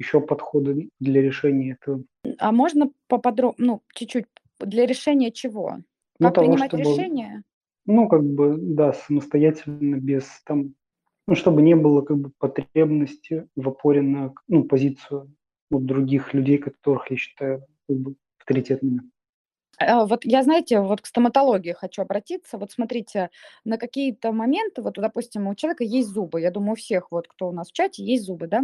еще 0.00 0.20
подходы 0.20 0.90
для 0.98 1.22
решения 1.22 1.78
этого. 1.80 2.02
А 2.38 2.50
можно 2.50 2.90
поподробнее, 3.06 3.66
ну, 3.68 3.82
чуть-чуть, 3.94 4.26
для 4.58 4.84
решения 4.84 5.30
чего? 5.30 5.76
Ну, 6.18 6.26
Как 6.26 6.34
того, 6.34 6.46
принимать 6.48 6.70
чтобы- 6.70 6.82
решения? 6.82 7.44
Ну, 7.86 8.08
как 8.08 8.24
бы, 8.24 8.56
да, 8.58 8.92
самостоятельно, 8.92 9.94
без 10.00 10.42
там, 10.44 10.74
ну, 11.28 11.36
чтобы 11.36 11.62
не 11.62 11.76
было 11.76 12.02
как 12.02 12.18
бы 12.18 12.32
потребности 12.36 13.46
в 13.54 13.68
опоре 13.68 14.02
на 14.02 14.34
ну, 14.48 14.64
позицию 14.64 15.32
вот, 15.70 15.86
других 15.86 16.34
людей, 16.34 16.58
которых 16.58 17.10
я 17.12 17.16
считаю 17.16 17.64
как 17.88 17.96
бы 17.96 18.16
авторитетными. 18.40 19.02
А, 19.80 20.06
Вот 20.06 20.24
я, 20.24 20.42
знаете, 20.42 20.80
вот 20.80 21.00
к 21.02 21.06
стоматологии 21.06 21.72
хочу 21.72 22.02
обратиться. 22.02 22.58
Вот 22.58 22.72
смотрите, 22.72 23.30
на 23.64 23.78
какие-то 23.78 24.32
моменты, 24.32 24.82
вот, 24.82 24.94
допустим, 24.94 25.46
у 25.48 25.54
человека 25.54 25.84
есть 25.84 26.08
зубы. 26.08 26.40
Я 26.40 26.50
думаю, 26.50 26.72
у 26.72 26.76
всех, 26.76 27.10
вот, 27.12 27.28
кто 27.28 27.48
у 27.48 27.52
нас 27.52 27.68
в 27.70 27.72
чате, 27.72 28.04
есть 28.04 28.24
зубы, 28.24 28.46
да? 28.48 28.62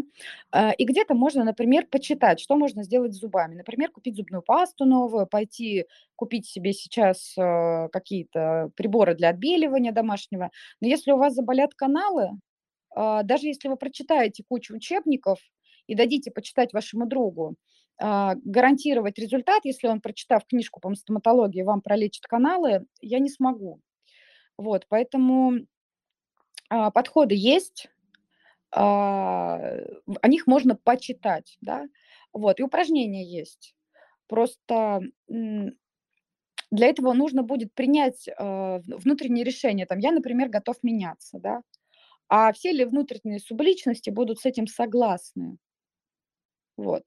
А, 0.50 0.72
И 0.72 0.84
где-то 0.84 1.14
можно, 1.14 1.44
например, 1.44 1.86
почитать, 1.90 2.40
что 2.40 2.56
можно 2.56 2.82
сделать 2.82 3.14
с 3.14 3.18
зубами. 3.20 3.54
Например, 3.54 3.90
купить 3.90 4.16
зубную 4.16 4.42
пасту 4.42 4.84
новую, 4.86 5.26
пойти 5.26 5.86
купить 6.16 6.46
себе 6.46 6.72
сейчас 6.72 7.34
э, 7.38 7.88
какие-то 7.92 8.70
приборы 8.76 9.14
для 9.14 9.28
отбеливания 9.30 9.92
домашнего. 9.92 10.50
Но 10.80 10.88
если 10.88 11.12
у 11.12 11.16
вас 11.18 11.34
заболят 11.34 11.74
каналы, 11.74 12.30
а, 12.94 13.22
даже 13.22 13.46
если 13.48 13.68
вы 13.68 13.76
прочитаете 13.76 14.44
кучу 14.48 14.74
учебников 14.74 15.38
и 15.86 15.94
дадите 15.94 16.30
почитать 16.30 16.72
вашему 16.72 17.06
другу, 17.06 17.56
гарантировать 17.98 19.18
результат, 19.18 19.64
если 19.64 19.86
он, 19.86 20.00
прочитав 20.00 20.44
книжку 20.46 20.80
по 20.80 20.94
стоматологии, 20.94 21.62
вам 21.62 21.80
пролечит 21.80 22.26
каналы, 22.26 22.86
я 23.00 23.18
не 23.18 23.30
смогу. 23.30 23.80
Вот, 24.56 24.86
поэтому 24.88 25.66
а, 26.70 26.90
подходы 26.90 27.34
есть, 27.36 27.88
а, 28.72 29.58
о 30.20 30.28
них 30.28 30.46
можно 30.46 30.76
почитать, 30.76 31.56
да, 31.60 31.86
вот, 32.32 32.60
и 32.60 32.62
упражнения 32.62 33.24
есть. 33.24 33.74
Просто 34.26 35.02
для 35.28 36.86
этого 36.86 37.12
нужно 37.12 37.42
будет 37.42 37.74
принять 37.74 38.28
а, 38.36 38.80
внутреннее 38.86 39.44
решение. 39.44 39.86
Там, 39.86 39.98
я, 39.98 40.12
например, 40.12 40.48
готов 40.48 40.76
меняться, 40.82 41.38
да, 41.38 41.62
а 42.28 42.52
все 42.52 42.72
ли 42.72 42.84
внутренние 42.84 43.38
субличности 43.38 44.10
будут 44.10 44.40
с 44.40 44.46
этим 44.46 44.66
согласны? 44.66 45.58
Вот. 46.76 47.04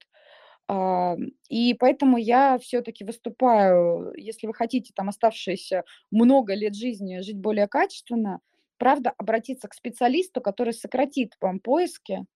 А, 0.68 1.16
И 1.48 1.74
поэтому 1.74 2.18
я 2.18 2.58
все-таки 2.58 3.04
выступаю, 3.04 4.12
если 4.16 4.46
вы 4.46 4.54
хотите 4.54 4.92
там 4.94 5.08
оставшиеся 5.08 5.84
много 6.10 6.54
лет 6.54 6.74
жизни 6.74 7.20
жить 7.20 7.38
более 7.38 7.68
качественно, 7.68 8.40
правда, 8.78 9.12
обратиться 9.16 9.68
к 9.68 9.74
специалисту, 9.74 10.40
который 10.40 10.74
сократит 10.74 11.34
вам 11.40 11.60
поиски 11.60 12.26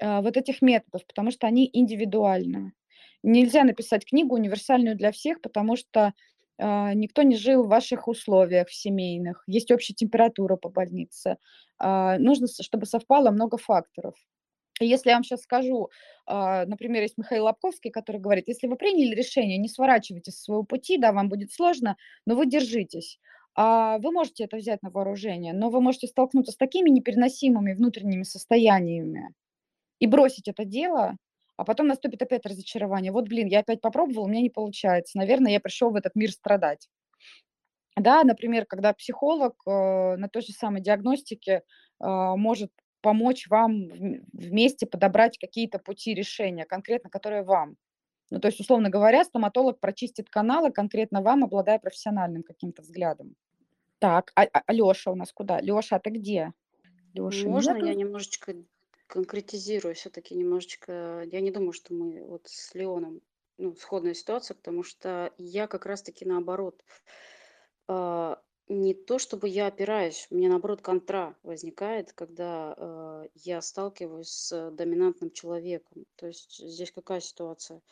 а, 0.00 0.22
вот 0.22 0.36
этих 0.36 0.62
методов, 0.62 1.06
потому 1.06 1.30
что 1.30 1.46
они 1.46 1.68
индивидуальны. 1.72 2.72
Нельзя 3.22 3.64
написать 3.64 4.06
книгу 4.06 4.34
универсальную 4.36 4.96
для 4.96 5.12
всех, 5.12 5.40
потому 5.42 5.76
что 5.76 6.14
а, 6.58 6.94
никто 6.94 7.22
не 7.22 7.36
жил 7.36 7.64
в 7.64 7.68
ваших 7.68 8.08
условиях 8.08 8.70
семейных. 8.70 9.44
Есть 9.46 9.70
общая 9.72 9.94
температура 9.94 10.56
по 10.56 10.70
больнице. 10.70 11.38
Нужно, 11.80 12.46
чтобы 12.62 12.86
совпало 12.86 13.30
много 13.30 13.58
факторов. 13.58 14.14
Если 14.80 15.10
я 15.10 15.16
вам 15.16 15.24
сейчас 15.24 15.42
скажу, 15.42 15.90
а, 16.26 16.66
например, 16.66 17.02
есть 17.02 17.16
Михаил 17.16 17.44
Лобковский, 17.44 17.90
который 17.90 18.20
говорит, 18.20 18.48
если 18.48 18.66
вы 18.66 18.76
приняли 18.76 19.14
решение, 19.14 19.56
не 19.58 19.68
сворачивайте 19.68 20.32
со 20.32 20.42
своего 20.42 20.64
пути, 20.64 20.98
да, 20.98 21.12
вам 21.12 21.28
будет 21.28 21.52
сложно, 21.52 21.96
но 22.26 22.34
вы 22.34 22.46
держитесь. 22.46 23.18
А 23.56 23.98
Вы 23.98 24.10
можете 24.10 24.44
это 24.44 24.56
взять 24.56 24.82
на 24.82 24.90
вооружение, 24.90 25.52
но 25.52 25.70
вы 25.70 25.80
можете 25.80 26.08
столкнуться 26.08 26.52
с 26.52 26.56
такими 26.56 26.90
непереносимыми 26.90 27.72
внутренними 27.74 28.24
состояниями 28.24 29.32
и 30.00 30.06
бросить 30.06 30.48
это 30.48 30.64
дело, 30.64 31.16
а 31.56 31.64
потом 31.64 31.86
наступит 31.88 32.22
опять 32.22 32.46
разочарование. 32.46 33.12
Вот, 33.12 33.28
блин, 33.28 33.48
я 33.48 33.60
опять 33.60 33.80
попробовал, 33.80 34.24
у 34.24 34.28
меня 34.28 34.42
не 34.42 34.50
получается. 34.50 35.18
Наверное, 35.18 35.52
я 35.52 35.60
пришел 35.60 35.90
в 35.90 35.96
этот 35.96 36.16
мир 36.16 36.32
страдать. 36.32 36.88
Да, 37.96 38.24
например, 38.24 38.66
когда 38.66 38.92
психолог 38.92 39.54
э, 39.66 40.16
на 40.16 40.28
той 40.28 40.42
же 40.42 40.52
самой 40.52 40.80
диагностике 40.82 41.52
э, 41.52 41.62
может 42.00 42.72
помочь 43.04 43.46
вам 43.48 43.84
вм- 43.88 44.24
вместе 44.32 44.86
подобрать 44.86 45.38
какие-то 45.38 45.78
пути 45.78 46.14
решения, 46.14 46.64
конкретно 46.64 47.10
которые 47.10 47.42
вам. 47.42 47.76
Ну, 48.30 48.40
то 48.40 48.48
есть, 48.48 48.58
условно 48.58 48.88
говоря, 48.88 49.22
стоматолог 49.24 49.78
прочистит 49.78 50.30
каналы 50.30 50.72
конкретно 50.72 51.20
вам, 51.20 51.44
обладая 51.44 51.78
профессиональным 51.78 52.42
каким-то 52.42 52.80
взглядом. 52.80 53.36
Так, 53.98 54.32
а, 54.34 54.46
а 54.52 54.72
Леша 54.72 55.10
у 55.10 55.14
нас 55.14 55.32
куда? 55.32 55.60
Леша, 55.60 55.96
а 55.96 56.00
ты 56.00 56.10
где? 56.10 56.52
Леши 57.12 57.46
Можно 57.46 57.74
нету? 57.74 57.86
я 57.86 57.94
немножечко 57.94 58.54
конкретизирую 59.06 59.94
все-таки 59.94 60.34
немножечко? 60.34 61.22
Я 61.30 61.40
не 61.42 61.50
думаю, 61.50 61.72
что 61.72 61.92
мы 61.92 62.24
вот 62.26 62.46
с 62.46 62.74
Леоном, 62.74 63.20
ну, 63.58 63.76
сходная 63.76 64.14
ситуация, 64.14 64.54
потому 64.54 64.82
что 64.82 65.32
я 65.36 65.66
как 65.66 65.84
раз-таки 65.84 66.24
наоборот. 66.24 66.82
Не 68.68 68.94
то 68.94 69.18
чтобы 69.18 69.48
я 69.48 69.66
опираюсь, 69.66 70.26
у 70.30 70.36
меня 70.36 70.48
наоборот 70.48 70.80
контра 70.80 71.36
возникает, 71.42 72.12
когда 72.14 72.74
а, 72.76 73.24
я 73.34 73.60
сталкиваюсь 73.60 74.28
с 74.30 74.70
доминантным 74.70 75.30
человеком. 75.30 76.06
То 76.16 76.26
есть 76.28 76.56
здесь 76.58 76.90
какая 76.90 77.20
ситуация? 77.20 77.82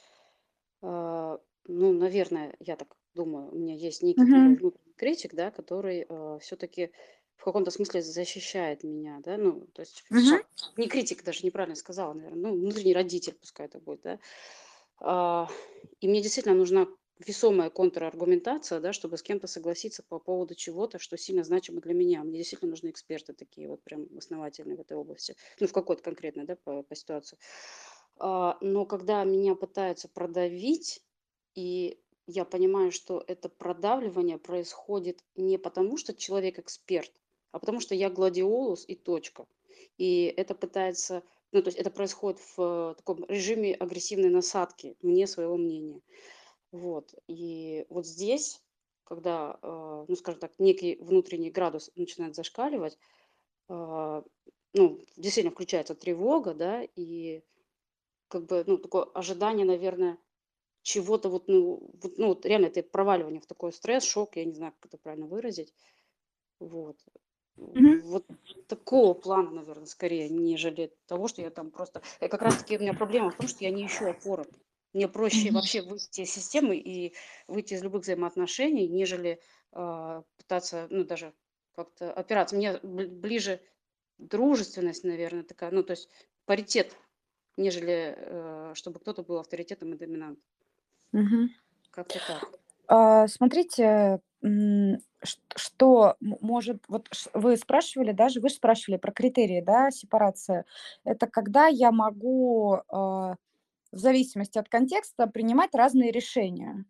А, 0.83 1.39
Ну, 1.67 1.93
наверное, 1.93 2.57
я 2.61 2.77
так 2.77 2.97
думаю, 3.15 3.51
у 3.53 3.57
меня 3.57 3.75
есть 3.77 4.03
некий 4.03 4.29
такой 4.29 4.43
Мгм. 4.47 4.57
внутренний 4.57 4.95
критик, 4.97 5.35
да, 5.35 5.51
который 5.53 6.07
все-таки 6.41 6.93
в 7.37 7.45
каком-то 7.45 7.71
смысле 7.71 8.03
защищает 8.03 8.85
меня, 8.85 9.21
да, 9.25 9.37
ну, 9.39 9.67
то 9.75 9.81
есть 9.83 10.05
Мгм. 10.11 10.37
ша- 10.37 10.45
не 10.77 10.89
критик, 10.89 11.25
даже 11.25 11.47
неправильно 11.47 11.77
сказала, 11.77 12.15
наверное, 12.15 12.51
ну, 12.53 12.55
внутренний 12.55 12.95
родитель, 12.95 13.35
пускай 13.35 13.67
это 13.67 13.81
будет, 13.81 14.03
да. 14.03 14.21
А, 15.01 15.49
И 16.01 16.09
мне 16.09 16.23
действительно 16.23 16.55
нужна 16.55 16.87
весомая 17.27 17.71
контраргументация, 17.71 18.81
да, 18.81 18.93
чтобы 18.93 19.17
с 19.17 19.23
кем-то 19.23 19.47
согласиться 19.47 20.03
по 20.03 20.19
поводу 20.19 20.55
чего-то, 20.55 20.99
что 20.99 21.17
сильно 21.17 21.45
значимо 21.45 21.81
для 21.81 21.95
меня. 21.95 22.23
Мне 22.23 22.39
действительно 22.39 22.71
нужны 22.71 22.91
эксперты 22.91 23.33
такие 23.33 23.69
вот 23.69 23.83
прям 23.83 24.07
основательные 24.17 24.77
в 24.77 24.81
этой 24.81 24.97
области, 24.97 25.37
ну, 25.61 25.67
в 25.67 25.73
какой-то 25.73 26.03
конкретной, 26.03 26.45
да, 26.45 26.57
по, 26.57 26.83
по 26.83 26.95
ситуации. 26.95 27.39
А, 28.19 28.59
Но 28.61 28.87
когда 28.87 29.25
меня 29.25 29.55
пытаются 29.55 30.09
продавить, 30.09 31.03
и 31.55 31.99
я 32.27 32.45
понимаю, 32.45 32.93
что 32.93 33.23
это 33.27 33.49
продавливание 33.49 34.39
происходит 34.39 35.25
не 35.37 35.59
потому, 35.59 35.97
что 35.97 36.15
человек 36.15 36.59
эксперт, 36.59 37.13
а 37.51 37.59
потому 37.59 37.81
что 37.81 37.95
я 37.95 38.11
гладиолус 38.11 38.85
и 38.87 38.95
точка. 38.95 39.47
И 39.99 40.33
это 40.37 40.55
пытается, 40.55 41.23
ну, 41.53 41.63
то 41.63 41.69
есть 41.69 41.79
это 41.79 41.91
происходит 41.91 42.41
в 42.57 42.95
таком 42.97 43.25
режиме 43.29 43.75
агрессивной 43.75 44.31
насадки 44.31 44.97
мне 45.03 45.27
своего 45.27 45.57
мнения. 45.57 46.01
Вот. 46.73 47.15
И 47.29 47.87
вот 47.91 48.07
здесь, 48.07 48.61
когда, 49.05 49.59
э, 49.63 50.05
ну, 50.09 50.17
скажем 50.17 50.41
так, 50.41 50.53
некий 50.59 50.97
внутренний 50.97 51.51
градус 51.51 51.91
начинает 51.95 52.35
зашкаливать, 52.35 52.99
а, 53.69 54.25
ну, 54.73 55.01
действительно 55.17 55.53
включается 55.53 55.95
тревога, 55.95 56.55
да, 56.55 56.83
и 56.97 57.43
как 58.29 58.47
бы, 58.47 58.65
ну, 58.67 58.79
такое 58.79 59.05
ожидание, 59.05 59.67
наверное, 59.67 60.19
чего-то 60.83 61.29
вот, 61.29 61.47
ну, 61.47 61.91
вот, 62.03 62.19
ну, 62.19 62.29
вот 62.29 62.47
реально 62.47 62.67
это 62.67 62.83
проваливание 62.83 63.41
в 63.41 63.47
такой 63.47 63.73
стресс, 63.73 64.05
шок, 64.05 64.37
я 64.37 64.45
не 64.45 64.55
знаю, 64.55 64.73
как 64.81 64.87
это 64.87 64.99
правильно 64.99 65.27
выразить. 65.27 65.75
Вот. 66.59 66.97
Мгм. 67.57 68.01
Вот 68.01 68.25
такого 68.67 69.15
плана, 69.15 69.51
наверное, 69.51 69.87
скорее, 69.87 70.29
нежели 70.31 70.93
того, 71.07 71.29
что 71.29 71.43
я 71.43 71.51
там 71.51 71.71
просто... 71.71 72.03
э, 72.21 72.29
Как 72.29 72.41
раз-таки 72.41 72.79
у 72.79 72.81
меня 72.81 72.95
проблема 72.95 73.31
в 73.31 73.37
том, 73.37 73.47
что 73.47 73.65
я 73.65 73.71
не 73.71 73.87
ищу 73.87 74.09
опоры. 74.09 74.47
Мне 74.93 75.09
проще 75.09 75.47
Мгм. 75.47 75.55
вообще 75.57 75.83
выйти 75.83 76.23
из 76.23 76.33
системы 76.33 76.77
и 76.77 77.15
выйти 77.49 77.75
из 77.75 77.83
любых 77.83 78.03
взаимоотношений, 78.03 78.89
нежели 78.89 79.41
а, 79.73 80.23
пытаться, 80.37 80.87
ну, 80.91 81.05
даже 81.05 81.33
как-то 81.75 82.13
опираться. 82.13 82.57
Мне 82.57 82.75
бли- 82.83 83.09
ближе 83.09 83.61
дружественность, 84.19 85.05
наверное, 85.05 85.45
такая, 85.45 85.71
ну, 85.71 85.83
то 85.83 85.93
есть 85.93 86.11
паритет, 86.45 86.95
нежели 87.57 88.15
э, 88.17 88.73
чтобы 88.75 89.01
кто-то 89.01 89.23
был 89.23 89.39
авторитетом 89.39 89.95
и 89.95 89.97
доминантом. 89.97 90.43
Мгм. 91.13 91.51
Как-то 91.91 92.19
так. 92.27 92.59
А, 92.89 93.27
Смотрите, 93.29 94.21
м, 94.43 94.99
ш- 95.25 95.39
что 95.57 96.17
м- 96.23 96.37
может, 96.41 96.83
вот 96.89 97.09
ш- 97.13 97.31
вы 97.35 97.57
спрашивали, 97.57 98.13
даже 98.13 98.41
вы 98.41 98.51
спрашивали 98.51 98.99
про 98.99 99.13
критерии, 99.13 99.63
да, 99.63 99.91
сепарация. 99.91 100.65
Это 101.05 101.27
когда 101.27 101.67
я 101.69 101.93
могу 101.93 102.81
а, 102.89 103.37
в 103.93 103.99
зависимости 103.99 104.59
от 104.59 104.69
контекста 104.69 105.27
принимать 105.27 105.75
разные 105.75 106.11
решения. 106.13 106.85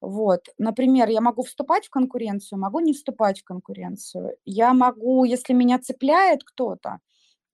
Вот, 0.00 0.46
например, 0.58 1.08
я 1.08 1.20
могу 1.20 1.42
вступать 1.42 1.86
в 1.86 1.90
конкуренцию, 1.90 2.58
могу 2.60 2.80
не 2.80 2.92
вступать 2.92 3.40
в 3.40 3.44
конкуренцию. 3.44 4.36
Я 4.44 4.74
могу, 4.74 5.24
если 5.24 5.52
меня 5.54 5.78
цепляет 5.78 6.44
кто-то, 6.44 7.00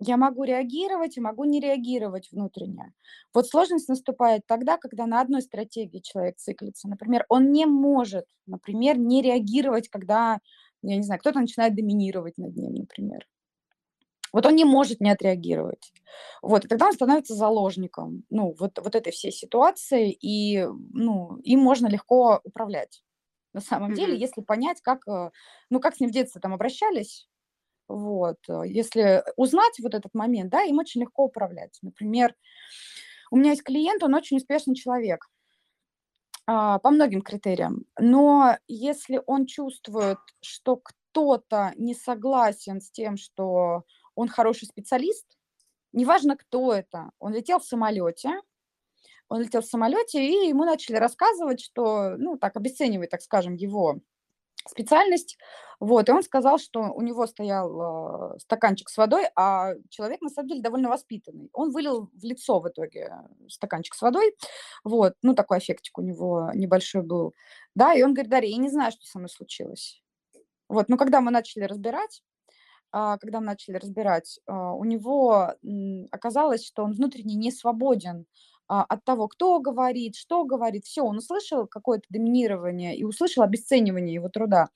я 0.00 0.16
могу 0.16 0.44
реагировать 0.44 1.16
и 1.18 1.20
могу 1.20 1.44
не 1.44 1.60
реагировать 1.60 2.30
внутренне. 2.32 2.94
Вот 3.34 3.46
сложность 3.48 3.88
наступает 3.88 4.42
тогда, 4.46 4.78
когда 4.78 5.06
на 5.06 5.20
одной 5.20 5.42
стратегии 5.42 6.00
человек 6.00 6.36
циклится. 6.38 6.88
Например, 6.88 7.24
он 7.28 7.52
не 7.52 7.66
может, 7.66 8.24
например, 8.46 8.98
не 8.98 9.22
реагировать, 9.22 9.88
когда, 9.88 10.40
я 10.82 10.96
не 10.96 11.02
знаю, 11.02 11.20
кто-то 11.20 11.40
начинает 11.40 11.74
доминировать 11.76 12.38
над 12.38 12.56
ним, 12.56 12.74
например. 12.74 13.26
Вот 14.32 14.46
он 14.46 14.54
не 14.56 14.64
может 14.64 15.00
не 15.00 15.10
отреагировать. 15.10 15.92
Вот, 16.42 16.64
и 16.64 16.68
тогда 16.68 16.86
он 16.86 16.92
становится 16.92 17.34
заложником, 17.34 18.24
ну, 18.30 18.54
вот, 18.58 18.78
вот 18.82 18.94
этой 18.94 19.12
всей 19.12 19.32
ситуации, 19.32 20.10
и, 20.12 20.64
ну, 20.92 21.36
им 21.38 21.60
можно 21.60 21.86
легко 21.88 22.40
управлять. 22.44 23.02
На 23.52 23.60
самом 23.60 23.92
деле, 23.94 24.16
Мгм. 24.16 24.20
если 24.20 24.42
понять, 24.42 24.80
как, 24.82 25.06
э, 25.08 25.30
ну, 25.70 25.80
как 25.80 25.96
с 25.96 26.00
ним 26.00 26.10
в 26.10 26.12
детстве 26.12 26.40
там 26.40 26.54
обращались, 26.54 27.28
вот, 27.88 28.38
э, 28.48 28.62
если 28.66 29.24
узнать 29.36 29.78
вот 29.82 29.94
этот 29.94 30.14
момент, 30.14 30.50
да, 30.52 30.62
им 30.64 30.78
очень 30.78 31.02
легко 31.02 31.24
управлять. 31.24 31.78
Например, 31.82 32.34
у 33.30 33.36
меня 33.36 33.50
есть 33.50 33.64
клиент, 33.64 34.02
он 34.02 34.14
очень 34.14 34.38
успешный 34.38 34.74
человек 34.76 35.26
а, 36.46 36.78
по 36.78 36.90
многим 36.90 37.22
критериям, 37.22 37.84
но 37.98 38.56
если 38.66 39.20
он 39.26 39.46
чувствует, 39.46 40.18
что 40.42 40.76
кто-то 40.76 41.72
не 41.76 41.94
согласен 41.94 42.80
с 42.80 42.90
тем, 42.90 43.16
что 43.16 43.84
он 44.14 44.28
хороший 44.28 44.66
специалист, 44.66 45.26
неважно, 45.92 46.36
кто 46.36 46.72
это, 46.72 47.10
он 47.18 47.34
летел 47.34 47.58
в 47.60 47.64
самолете, 47.64 48.30
он 49.28 49.42
летел 49.42 49.62
в 49.62 49.66
самолете, 49.66 50.24
и 50.24 50.48
ему 50.48 50.64
начали 50.64 50.96
рассказывать, 50.96 51.60
что, 51.60 52.16
ну, 52.16 52.36
так, 52.36 52.56
обесценивать, 52.56 53.10
так 53.10 53.22
скажем, 53.22 53.54
его 53.54 54.00
специальность. 54.68 55.38
Вот, 55.78 56.08
и 56.08 56.12
он 56.12 56.22
сказал, 56.22 56.58
что 56.58 56.92
у 56.92 57.00
него 57.00 57.26
стоял 57.26 58.34
э, 58.34 58.38
стаканчик 58.40 58.90
с 58.90 58.96
водой, 58.98 59.28
а 59.34 59.72
человек, 59.88 60.20
на 60.20 60.28
самом 60.28 60.48
деле, 60.48 60.60
довольно 60.60 60.90
воспитанный. 60.90 61.48
Он 61.54 61.70
вылил 61.70 62.10
в 62.12 62.24
лицо 62.24 62.60
в 62.60 62.68
итоге 62.68 63.14
стаканчик 63.48 63.94
с 63.94 64.02
водой. 64.02 64.36
Вот, 64.84 65.14
ну, 65.22 65.34
такой 65.34 65.58
эффектик 65.58 65.96
у 65.98 66.02
него 66.02 66.50
небольшой 66.54 67.02
был. 67.02 67.32
Да, 67.74 67.94
и 67.94 68.02
он 68.02 68.12
говорит, 68.12 68.30
Дарья, 68.30 68.50
я 68.50 68.58
не 68.58 68.68
знаю, 68.68 68.92
что 68.92 69.06
со 69.06 69.18
мной 69.18 69.30
случилось. 69.30 70.02
Вот, 70.68 70.88
но 70.88 70.98
когда 70.98 71.20
мы 71.20 71.30
начали 71.30 71.64
разбирать, 71.64 72.22
когда 72.92 73.40
мы 73.40 73.46
начали 73.46 73.76
разбирать, 73.76 74.40
а, 74.46 74.74
у 74.74 74.84
него 74.84 75.54
оказалось, 76.10 76.64
что 76.64 76.84
он 76.84 76.92
внутренне 76.92 77.34
не 77.36 77.50
свободен 77.52 78.26
а, 78.72 78.84
от 78.84 79.04
того, 79.04 79.26
кто 79.26 79.58
говорит, 79.58 80.14
что 80.14 80.44
говорит. 80.44 80.84
Все, 80.84 81.02
он 81.02 81.16
услышал 81.18 81.66
какое-то 81.66 82.06
доминирование 82.08 82.96
и 82.96 83.02
услышал 83.02 83.42
обесценивание 83.42 84.14
его 84.14 84.28
труда. 84.28 84.68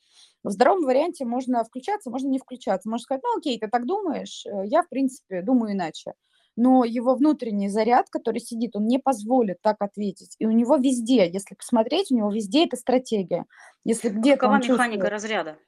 В 0.42 0.50
здоровом 0.50 0.84
варианте 0.84 1.24
можно 1.24 1.62
включаться, 1.62 2.10
можно 2.10 2.26
не 2.26 2.40
включаться. 2.40 2.88
Можно 2.88 3.04
сказать, 3.04 3.22
ну 3.22 3.38
окей, 3.38 3.56
ты 3.56 3.68
так 3.68 3.86
думаешь, 3.86 4.44
э, 4.46 4.66
я, 4.66 4.82
в 4.82 4.88
принципе, 4.88 5.42
думаю 5.42 5.74
иначе. 5.74 6.14
Но 6.56 6.84
его 6.84 7.14
внутренний 7.14 7.68
заряд, 7.68 8.10
который 8.10 8.40
сидит, 8.40 8.74
он 8.74 8.88
не 8.88 8.98
позволит 8.98 9.62
так 9.62 9.76
ответить. 9.78 10.34
И 10.40 10.46
у 10.46 10.50
него 10.50 10.74
везде, 10.76 11.30
если 11.30 11.54
посмотреть, 11.54 12.10
у 12.10 12.16
него 12.16 12.32
везде 12.32 12.66
эта 12.66 12.76
стратегия. 12.76 13.46
Если 13.84 14.08
где-то 14.08 14.40
Какова 14.40 14.56
механика 14.56 14.76
чувствует... 14.76 15.12
разряда? 15.12 15.58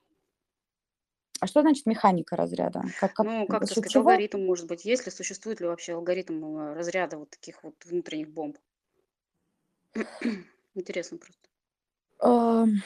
А 1.41 1.47
что 1.47 1.62
значит 1.62 1.87
механика 1.87 2.37
разряда? 2.37 2.82
Как, 2.97 3.14
как, 3.14 3.26
Ну, 3.26 3.47
как 3.47 3.66
сказать, 3.66 3.89
чего? 3.91 4.11
алгоритм, 4.11 4.45
может 4.45 4.66
быть, 4.66 4.84
есть 4.87 5.05
ли, 5.07 5.12
существует 5.12 5.61
ли 5.61 5.66
вообще 5.66 5.93
алгоритм 5.95 6.45
э, 6.57 6.74
разряда 6.74 7.18
вот 7.18 7.28
таких 7.30 7.62
вот 7.62 7.74
внутренних 7.84 8.30
бомб? 8.30 8.57
Интересно 10.74 11.18
просто. 11.18 11.49
Эм, 12.22 12.82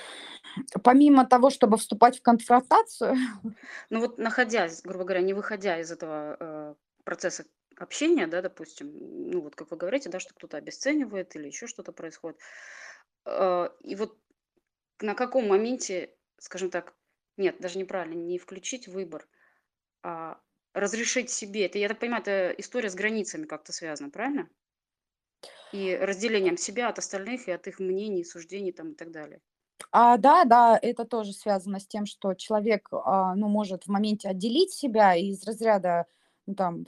Помимо 0.83 1.27
того, 1.27 1.51
чтобы 1.51 1.77
вступать 1.79 2.19
в 2.19 2.23
конфронтацию, 2.23 3.17
Ну 3.91 4.01
вот 4.01 4.19
находясь, 4.19 4.83
грубо 4.83 5.05
говоря, 5.05 5.23
не 5.23 5.35
выходя 5.35 5.79
из 5.81 5.91
этого 5.91 6.37
э, 6.39 6.75
процесса 7.05 7.45
общения, 7.77 8.27
да, 8.27 8.43
допустим, 8.43 8.91
ну 9.31 9.41
вот 9.43 9.57
как 9.57 9.71
вы 9.71 9.77
говорите, 9.77 10.09
да, 10.11 10.21
что 10.21 10.35
кто-то 10.35 10.57
обесценивает 10.57 11.35
или 11.37 11.47
еще 11.47 11.67
что-то 11.67 11.93
происходит. 11.93 12.39
э, 13.27 13.71
И 13.83 13.97
вот 13.97 14.19
на 15.01 15.15
каком 15.15 15.49
моменте, 15.49 16.17
скажем 16.39 16.71
так, 16.71 16.95
нет, 17.41 17.57
даже 17.61 17.79
неправильно, 17.79 18.15
не 18.15 18.39
включить 18.39 18.89
выбор, 18.89 19.29
а 20.03 20.41
разрешить 20.75 21.31
себе. 21.31 21.67
Это, 21.67 21.79
я 21.79 21.89
так 21.89 22.01
понимаю, 22.01 22.23
это 22.23 22.51
история 22.59 22.91
с 22.91 22.95
границами 22.97 23.47
как-то 23.47 23.73
связана, 23.73 24.11
правильно? 24.11 24.51
И 25.73 25.97
разделением 25.97 26.57
себя 26.57 26.89
от 26.89 27.01
остальных 27.01 27.49
и 27.49 27.51
от 27.51 27.67
их 27.67 27.81
мнений, 27.81 28.23
суждений 28.23 28.71
там 28.71 28.93
и 28.93 28.95
так 28.95 29.11
далее. 29.11 29.43
а, 29.93 30.17
да, 30.19 30.45
да, 30.45 30.79
это 30.81 31.05
тоже 31.05 31.33
связано 31.33 31.81
с 31.81 31.87
тем, 31.87 32.07
что 32.07 32.35
человек, 32.35 32.89
а, 32.93 33.35
ну, 33.35 33.49
может 33.49 33.85
в 33.85 33.89
моменте 33.89 34.29
отделить 34.29 34.73
себя 34.73 35.15
из 35.17 35.43
разряда, 35.45 36.07
ну, 36.47 36.55
там, 36.55 36.85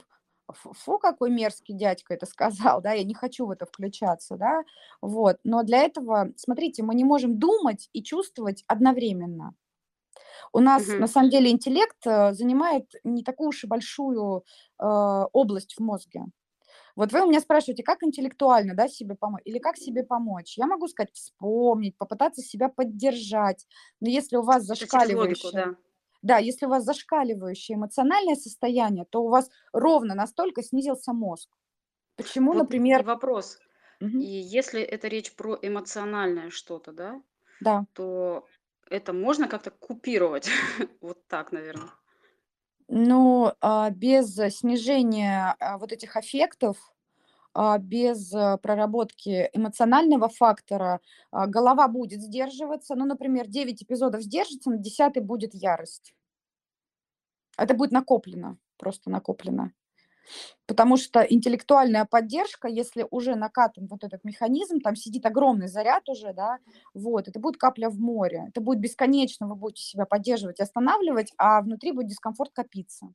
фу, 0.51 0.99
какой 0.99 1.29
мерзкий 1.31 1.73
дядька 1.75 2.13
это 2.13 2.25
сказал, 2.25 2.81
да, 2.81 2.93
я 2.93 3.03
не 3.03 3.13
хочу 3.13 3.45
в 3.45 3.51
это 3.51 3.65
включаться, 3.65 4.37
да, 4.37 4.63
вот. 5.01 5.37
Но 5.43 5.63
для 5.63 5.79
этого, 5.83 6.29
смотрите, 6.37 6.83
мы 6.83 6.95
не 6.95 7.03
можем 7.03 7.39
думать 7.39 7.89
и 7.93 8.03
чувствовать 8.03 8.63
одновременно. 8.67 9.55
У 10.53 10.59
нас, 10.59 10.95
на 10.97 11.07
Мгм. 11.07 11.07
самом 11.07 11.29
деле, 11.29 11.51
интеллект 11.51 11.97
э, 12.07 12.33
занимает 12.33 12.91
не 13.03 13.23
такую 13.23 13.49
уж 13.49 13.63
и 13.63 13.67
большую 13.67 14.43
э, 14.79 14.83
область 14.85 15.75
в 15.77 15.81
мозге. 15.81 16.25
Вот 16.95 17.11
вы 17.13 17.23
у 17.23 17.29
меня 17.29 17.41
спрашиваете, 17.41 17.83
как 17.83 18.03
интеллектуально, 18.03 18.75
да, 18.75 18.87
себе 18.87 19.15
помочь, 19.15 19.41
или 19.45 19.59
как 19.59 19.77
себе 19.77 20.03
помочь? 20.03 20.57
Я 20.57 20.67
могу 20.67 20.87
сказать, 20.87 21.11
вспомнить, 21.13 21.97
попытаться 21.97 22.41
себя 22.41 22.69
поддержать. 22.69 23.67
Но 24.01 24.09
если 24.09 24.37
у 24.37 24.43
вас 24.43 24.65
через 24.71 25.09
логику, 25.09 25.51
зашкаливающее, 25.51 25.51
да. 25.51 25.75
да, 26.21 26.37
если 26.39 26.65
у 26.67 26.69
вас 26.69 26.83
зашкаливающее 26.85 27.77
эмоциональное 27.77 28.35
состояние, 28.35 29.05
то 29.09 29.23
у 29.23 29.29
вас 29.29 29.49
ровно 29.73 30.15
настолько 30.15 30.63
снизился 30.63 31.13
мозг. 31.13 31.49
Почему, 32.15 32.53
Вот 32.53 32.63
например, 32.63 33.05
вопрос. 33.05 33.59
Мгм. 34.01 34.19
И 34.19 34.27
если 34.27 34.81
это 34.81 35.07
речь 35.07 35.35
про 35.35 35.57
эмоциональное 35.61 36.49
что-то, 36.51 36.91
да, 36.93 37.23
да, 37.59 37.85
то 37.93 38.47
это 38.89 39.13
можно 39.13 39.47
как-то 39.47 39.71
купировать? 39.71 40.49
Вот 41.01 41.25
так, 41.27 41.51
наверное. 41.51 41.89
ну, 42.87 43.53
а, 43.61 43.89
без 43.89 44.37
э, 44.39 44.49
снижения 44.49 45.55
а, 45.59 45.77
вот 45.77 45.91
этих 45.91 46.15
аффектов, 46.15 46.77
а, 47.53 47.77
без 47.77 48.33
э, 48.33 48.57
проработки 48.61 49.49
эмоционального 49.53 50.29
фактора 50.29 50.99
голова 51.31 51.87
будет 51.87 52.21
сдерживаться. 52.21 52.95
Ну, 52.95 53.05
например, 53.05 53.47
9 53.47 53.83
эпизодов 53.83 54.21
сдержится, 54.21 54.69
на 54.69 54.77
10 54.77 55.23
будет 55.23 55.53
ярость. 55.53 56.13
Это 57.57 57.73
будет 57.73 57.91
накоплено, 57.91 58.57
просто 58.77 59.09
накоплено. 59.09 59.71
Потому 60.65 60.97
что 60.97 61.21
интеллектуальная 61.21 62.05
поддержка, 62.05 62.67
если 62.67 63.05
уже 63.11 63.35
накатан 63.35 63.87
вот 63.87 64.03
этот 64.03 64.23
механизм, 64.23 64.79
там 64.79 64.95
сидит 64.95 65.25
огромный 65.25 65.67
заряд 65.67 66.07
уже, 66.09 66.33
да, 66.33 66.59
вот, 66.93 67.27
это 67.27 67.39
будет 67.39 67.57
капля 67.57 67.89
в 67.89 67.99
море. 67.99 68.45
Это 68.49 68.61
будет 68.61 68.79
бесконечно, 68.79 69.47
вы 69.47 69.55
будете 69.55 69.83
себя 69.83 70.05
поддерживать 70.05 70.59
останавливать, 70.59 71.33
а 71.37 71.61
внутри 71.61 71.91
будет 71.91 72.07
дискомфорт 72.07 72.51
копиться. 72.53 73.13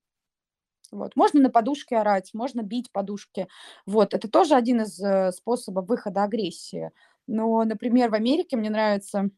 Вот. 0.90 1.16
Можно 1.16 1.40
на 1.40 1.50
подушке 1.50 1.96
орать, 1.96 2.30
можно 2.32 2.62
бить 2.62 2.90
подушки. 2.92 3.48
Вот. 3.86 4.14
Это 4.14 4.28
тоже 4.28 4.54
один 4.54 4.82
из 4.82 4.98
э, 5.00 5.32
способов 5.32 5.86
выхода 5.86 6.24
агрессии. 6.24 6.90
Но, 7.26 7.62
например, 7.64 8.10
в 8.10 8.14
Америке 8.14 8.56
мне 8.56 8.70
нравится 8.70 9.30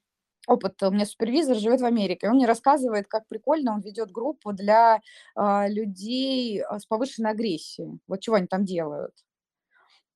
опыт. 0.47 0.83
У 0.83 0.91
меня 0.91 1.07
супервизор 1.07 1.57
живет 1.57 1.81
в 1.81 1.85
Америке. 1.85 2.29
Он 2.29 2.37
мне 2.37 2.47
рассказывает, 2.47 3.09
как 3.09 3.27
прикольно 3.29 3.73
он 3.75 3.81
ведет 3.81 4.11
группу 4.11 4.53
для 4.53 5.01
а, 5.35 5.69
людей 5.69 6.61
а, 6.63 6.79
с 6.79 6.87
повышенной 6.87 7.31
агрессией. 7.31 8.01
Вот 8.09 8.21
чего 8.21 8.37
они 8.37 8.47
там 8.47 8.65
делают. 8.65 9.15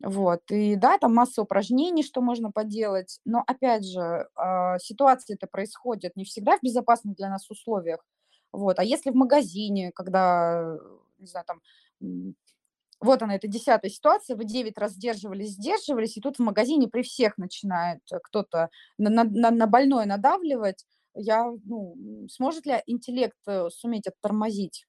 Вот. 0.02 0.42
И 0.50 0.76
да, 0.76 0.98
там 0.98 1.14
масса 1.14 1.42
упражнений, 1.42 2.02
что 2.02 2.20
можно 2.20 2.50
поделать. 2.52 3.20
Но, 3.24 3.42
опять 3.46 3.86
же, 3.86 4.28
а, 4.34 4.78
ситуации 4.78 5.34
это 5.34 5.46
происходят 5.46 6.16
не 6.16 6.24
всегда 6.24 6.58
в 6.58 6.62
безопасных 6.62 7.16
для 7.16 7.30
нас 7.30 7.50
условиях. 7.50 8.04
Вот. 8.52 8.78
А 8.78 8.84
если 8.84 9.10
в 9.10 9.14
магазине, 9.14 9.92
когда, 9.92 10.76
не 11.18 11.26
знаю, 11.26 11.46
там, 11.46 11.60
вот 13.04 13.22
она, 13.22 13.36
это 13.36 13.48
десятая 13.48 13.90
ситуация, 13.90 14.36
вы 14.36 14.44
9 14.44 14.78
раз 14.78 14.92
сдерживались, 14.92 15.50
сдерживались, 15.52 16.16
и 16.16 16.20
тут 16.20 16.36
в 16.38 16.42
магазине 16.42 16.88
при 16.88 17.02
всех 17.02 17.38
начинает 17.38 18.00
э, 18.12 18.18
кто-то 18.22 18.70
на, 18.98 19.10
на, 19.24 19.50
на- 19.50 19.66
больное 19.66 20.06
надавливать. 20.06 20.84
Я, 21.14 21.44
ну, 21.64 22.26
сможет 22.30 22.66
ли 22.66 22.82
интеллект 22.86 23.36
э, 23.46 23.68
суметь 23.70 24.06
оттормозить? 24.08 24.86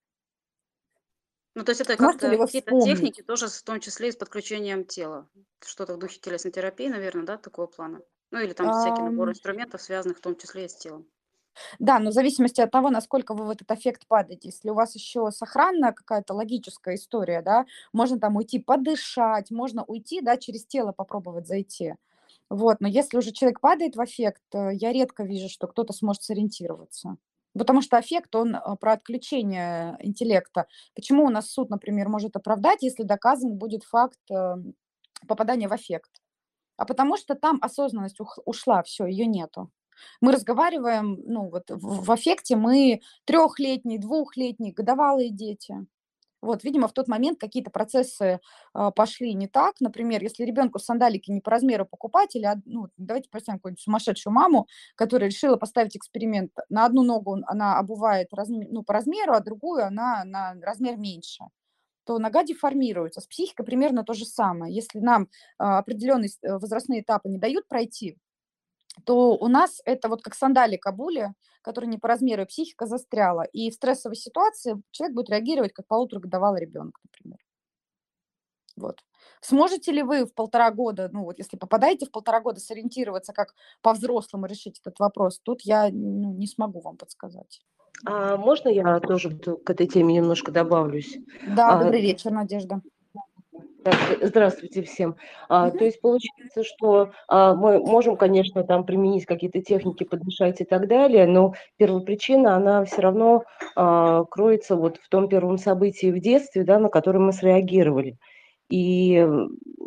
Ну, 1.55 1.63
то 1.63 1.71
есть 1.71 1.81
это 1.81 1.97
как-то 1.97 2.37
какие-то 2.37 2.73
техники 2.75 3.21
тоже, 3.23 3.47
в 3.47 3.63
том 3.63 3.79
числе 3.79 4.09
и 4.09 4.11
с 4.11 4.15
подключением 4.15 4.85
тела. 4.85 5.29
Что-то 5.59 5.95
в 5.95 5.99
духе 5.99 6.19
телесной 6.19 6.51
терапии, 6.51 6.87
наверное, 6.87 7.25
да, 7.25 7.37
такого 7.37 7.65
плана? 7.67 8.01
Ну, 8.31 8.39
или 8.39 8.53
там 8.53 8.71
всякий 8.71 9.01
набор 9.01 9.29
Ам, 9.29 9.31
инструментов, 9.31 9.81
связанных 9.81 10.17
в 10.17 10.21
том 10.21 10.35
числе 10.35 10.65
и 10.65 10.69
с 10.69 10.75
телом. 10.75 11.09
Да, 11.79 11.99
но 11.99 12.11
в 12.11 12.13
зависимости 12.13 12.61
от 12.61 12.71
того, 12.71 12.89
насколько 12.89 13.33
вы 13.33 13.45
в 13.45 13.49
этот 13.49 13.71
эффект 13.71 14.07
падаете. 14.07 14.49
Если 14.49 14.69
у 14.69 14.73
вас 14.73 14.95
еще 14.95 15.31
сохранная 15.31 15.91
какая-то 15.93 16.33
логическая 16.33 16.95
история, 16.95 17.41
да, 17.41 17.65
можно 17.93 18.19
там 18.19 18.35
уйти 18.35 18.59
подышать, 18.59 19.51
можно 19.51 19.83
уйти, 19.83 20.21
да, 20.21 20.37
через 20.37 20.65
тело 20.65 20.91
попробовать 20.91 21.47
зайти. 21.47 21.95
Вот, 22.49 22.79
но 22.79 22.87
если 22.87 23.17
уже 23.17 23.31
человек 23.31 23.59
падает 23.59 23.95
в 23.95 24.03
эффект, 24.03 24.43
э, 24.53 24.69
я 24.73 24.93
редко 24.93 25.23
вижу, 25.23 25.49
что 25.49 25.67
кто-то 25.67 25.93
сможет 25.93 26.23
сориентироваться. 26.23 27.17
Потому 27.57 27.81
что 27.81 27.99
эффект, 27.99 28.35
он 28.35 28.55
э, 28.55 28.59
про 28.79 28.93
отключение 28.93 29.97
интеллекта. 29.99 30.67
Почему 30.93 31.25
у 31.25 31.29
нас 31.29 31.49
суд, 31.49 31.69
например, 31.69 32.09
может 32.09 32.35
оправдать, 32.35 32.83
если 32.83 33.03
доказан 33.03 33.57
будет 33.57 33.83
факт 33.83 34.19
э, 34.29 34.55
попадания 35.27 35.67
в 35.67 35.75
эффект? 35.75 36.21
А 36.77 36.85
потому 36.85 37.17
что 37.17 37.35
там 37.35 37.57
осознанность 37.61 38.17
ушла, 38.45 38.83
все, 38.83 39.05
ее 39.05 39.25
нету. 39.25 39.71
Мы 40.21 40.31
разговариваем, 40.31 41.19
ну 41.25 41.49
вот 41.49 41.69
в, 41.69 42.05
в 42.05 42.11
аффекте 42.11 42.55
мы 42.55 43.01
трехлетние, 43.25 43.99
двухлетние, 43.99 44.73
годовалые 44.73 45.29
дети. 45.29 45.85
Вот, 46.45 46.63
видимо, 46.63 46.87
в 46.87 46.93
тот 46.93 47.07
момент 47.07 47.39
какие-то 47.39 47.71
процессы 47.71 48.39
э, 48.75 48.91
пошли 48.95 49.33
не 49.33 49.47
так. 49.47 49.75
Например, 49.79 50.21
если 50.21 50.43
ребенку 50.43 50.77
сандалики 50.77 51.31
не 51.31 51.41
по 51.41 51.49
размеру 51.49 51.87
покупать, 51.87 52.35
или, 52.35 52.47
ну, 52.65 52.87
давайте 52.97 53.29
представим 53.29 53.57
какую-нибудь 53.59 53.81
сумасшедшую 53.81 54.31
маму, 54.31 54.67
которая 54.95 55.29
решила 55.29 55.55
поставить 55.57 55.97
эксперимент. 55.97 56.51
На 56.69 56.85
одну 56.85 57.01
ногу 57.03 57.39
она 57.47 57.79
обувает 57.79 58.31
размер, 58.31 58.67
ну, 58.69 58.83
по 58.83 58.93
размеру, 58.93 59.33
а 59.33 59.39
другую 59.39 59.85
она 59.85 60.23
на 60.23 60.53
размер 60.61 60.97
меньше 60.97 61.45
то 62.05 62.19
нога 62.19 62.43
деформируется. 62.43 63.19
С 63.19 63.25
психикой 63.25 63.65
примерно 63.65 64.03
то 64.03 64.13
же 64.13 64.25
самое. 64.25 64.71
Если 64.71 64.99
нам 64.99 65.23
э, 65.23 65.27
определенные 65.57 66.29
возрастные 66.43 67.01
этапы 67.01 67.29
не 67.29 67.39
дают 67.39 67.67
пройти, 67.67 68.19
то 69.03 69.35
у 69.35 69.47
нас 69.47 69.81
это 69.85 70.09
вот 70.09 70.21
как 70.21 70.35
сандали 70.35 70.77
кабули, 70.77 71.33
который 71.61 71.87
не 71.87 71.97
по 71.97 72.07
размеру, 72.07 72.43
и 72.43 72.45
психика 72.45 72.85
застряла. 72.85 73.43
И 73.43 73.69
в 73.69 73.73
стрессовой 73.73 74.15
ситуации 74.15 74.81
человек 74.91 75.15
будет 75.15 75.29
реагировать 75.29 75.73
как 75.73 75.87
полуторагодовалый 75.87 76.61
ребенок, 76.61 76.99
например. 77.03 77.39
Вот. 78.77 78.99
Сможете 79.41 79.91
ли 79.91 80.03
вы 80.03 80.25
в 80.25 80.33
полтора 80.33 80.69
года, 80.71 81.09
ну 81.11 81.23
вот 81.23 81.39
если 81.39 81.57
попадаете 81.57 82.05
в 82.05 82.11
полтора 82.11 82.41
года, 82.41 82.59
сориентироваться, 82.59 83.31
как 83.31 83.53
по-взрослому 83.81 84.47
решить 84.47 84.79
этот 84.79 84.99
вопрос, 84.99 85.39
тут 85.39 85.61
я 85.61 85.89
ну, 85.91 86.33
не 86.33 86.47
смогу 86.47 86.81
вам 86.81 86.97
подсказать. 86.97 87.61
А 88.05 88.35
можно 88.35 88.67
я 88.67 88.99
тоже 88.99 89.29
к 89.29 89.69
этой 89.69 89.87
теме 89.87 90.15
немножко 90.15 90.51
добавлюсь? 90.51 91.17
Да, 91.47 91.69
а, 91.69 91.83
добрый 91.83 92.01
вечер, 92.01 92.31
Надежда. 92.31 92.81
Здравствуйте 94.21 94.81
всем. 94.81 95.15
А, 95.47 95.69
то 95.69 95.85
есть 95.85 96.01
получается, 96.01 96.63
что 96.63 97.11
а, 97.27 97.53
мы 97.53 97.79
можем, 97.79 98.17
конечно, 98.17 98.63
там 98.63 98.83
применить 98.83 99.25
какие-то 99.25 99.61
техники, 99.61 100.03
подмешать 100.03 100.59
и 100.61 100.65
так 100.65 100.87
далее, 100.87 101.27
но 101.27 101.53
первопричина, 101.77 102.55
она 102.55 102.83
все 102.85 103.01
равно 103.01 103.43
а, 103.75 104.23
кроется 104.25 104.75
вот 104.75 104.97
в 104.97 105.07
том 105.09 105.29
первом 105.29 105.59
событии 105.59 106.11
в 106.11 106.19
детстве, 106.19 106.63
да, 106.63 106.79
на 106.79 106.89
которое 106.89 107.19
мы 107.19 107.31
среагировали. 107.31 108.17
И, 108.69 109.23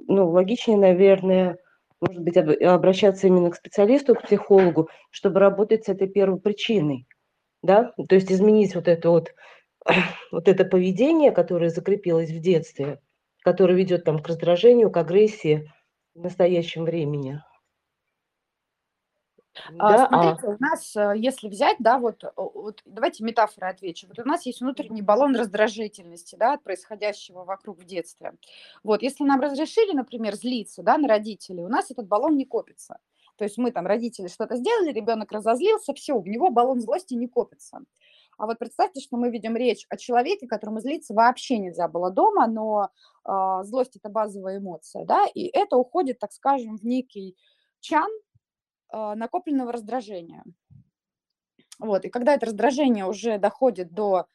ну, 0.07 0.31
логичнее, 0.31 0.79
наверное, 0.79 1.59
может 2.01 2.23
быть, 2.23 2.37
обращаться 2.37 3.27
именно 3.27 3.51
к 3.51 3.57
специалисту, 3.57 4.15
к 4.15 4.23
психологу, 4.23 4.89
чтобы 5.11 5.41
работать 5.41 5.87
с 5.87 5.89
этой 5.89 6.09
первопричиной, 6.09 7.09
да, 7.65 7.93
то 8.09 8.15
есть 8.15 8.31
изменить 8.31 8.77
вот 8.77 8.87
это 8.87 9.11
вот, 9.11 9.35
вот 10.31 10.47
это 10.47 10.65
поведение, 10.65 11.33
которое 11.33 11.71
закрепилось 11.71 12.31
в 12.31 12.39
детстве, 12.39 13.01
который 13.53 13.77
ведет 13.77 14.05
там 14.05 14.19
к 14.19 14.29
раздражению, 14.29 14.91
к 14.91 14.97
агрессии 14.99 15.73
в 16.15 16.23
настоящем 16.23 16.85
времени. 16.85 17.43
А, 19.79 19.97
да, 19.97 20.07
смотрите, 20.07 20.47
а... 20.47 20.51
у 20.51 20.57
нас, 20.61 20.97
э, 20.97 21.15
если 21.17 21.49
взять, 21.49 21.77
да, 21.81 21.99
вот, 21.99 22.23
вот 22.37 22.83
давайте 22.85 23.25
метафоры 23.25 23.69
отвечу. 23.69 24.07
Вот 24.07 24.19
у 24.19 24.29
нас 24.29 24.45
есть 24.45 24.61
внутренний 24.61 25.01
баллон 25.01 25.35
раздражительности, 25.35 26.37
да, 26.37 26.53
от 26.53 26.63
происходящего 26.63 27.45
вокруг 27.45 27.79
в 27.79 27.85
детстве. 27.85 28.35
Вот, 28.85 29.01
если 29.03 29.25
нам 29.25 29.41
разрешили, 29.41 29.93
например, 29.93 30.35
злиться, 30.35 30.83
да, 30.83 30.99
на 30.99 31.09
родителей, 31.09 31.65
у 31.65 31.69
нас 31.69 31.91
этот 31.91 32.07
баллон 32.07 32.37
не 32.37 32.45
копится. 32.45 32.99
То 33.37 33.45
есть 33.45 33.57
мы 33.57 33.73
там, 33.73 33.87
родители, 33.87 34.29
что-то 34.29 34.57
сделали, 34.57 34.93
ребенок 34.93 35.33
разозлился, 35.33 35.95
все, 35.95 36.13
у 36.13 36.25
него 36.25 36.51
баллон 36.51 36.81
злости 36.81 37.15
не 37.15 37.29
копится. 37.29 37.81
А 38.39 38.47
вот 38.47 38.59
представьте, 38.59 39.01
что 39.01 39.17
мы 39.17 39.31
видим 39.31 39.57
речь 39.57 39.85
о 39.91 39.97
человеке, 39.97 40.47
которому 40.47 40.81
злиться 40.81 41.13
вообще 41.13 41.59
нельзя 41.59 41.89
было 41.89 42.11
дома, 42.11 42.47
но 42.47 42.89
э, 43.25 43.65
злость 43.65 43.97
это 43.97 44.09
базовая 44.09 44.59
эмоция, 44.59 45.05
да, 45.05 45.27
и 45.35 45.47
это 45.47 45.77
уходит, 45.77 46.21
так 46.21 46.33
скажем, 46.33 46.79
в 46.79 46.85
некий 46.85 47.37
чан 47.81 48.09
э, 48.93 49.15
накопленного 49.15 49.73
раздражения. 49.73 50.45
Вот, 51.81 52.05
и 52.05 52.11
когда 52.11 52.35
это 52.35 52.47
раздражение 52.47 53.07
уже 53.07 53.39
доходит 53.39 53.93
до 53.93 54.27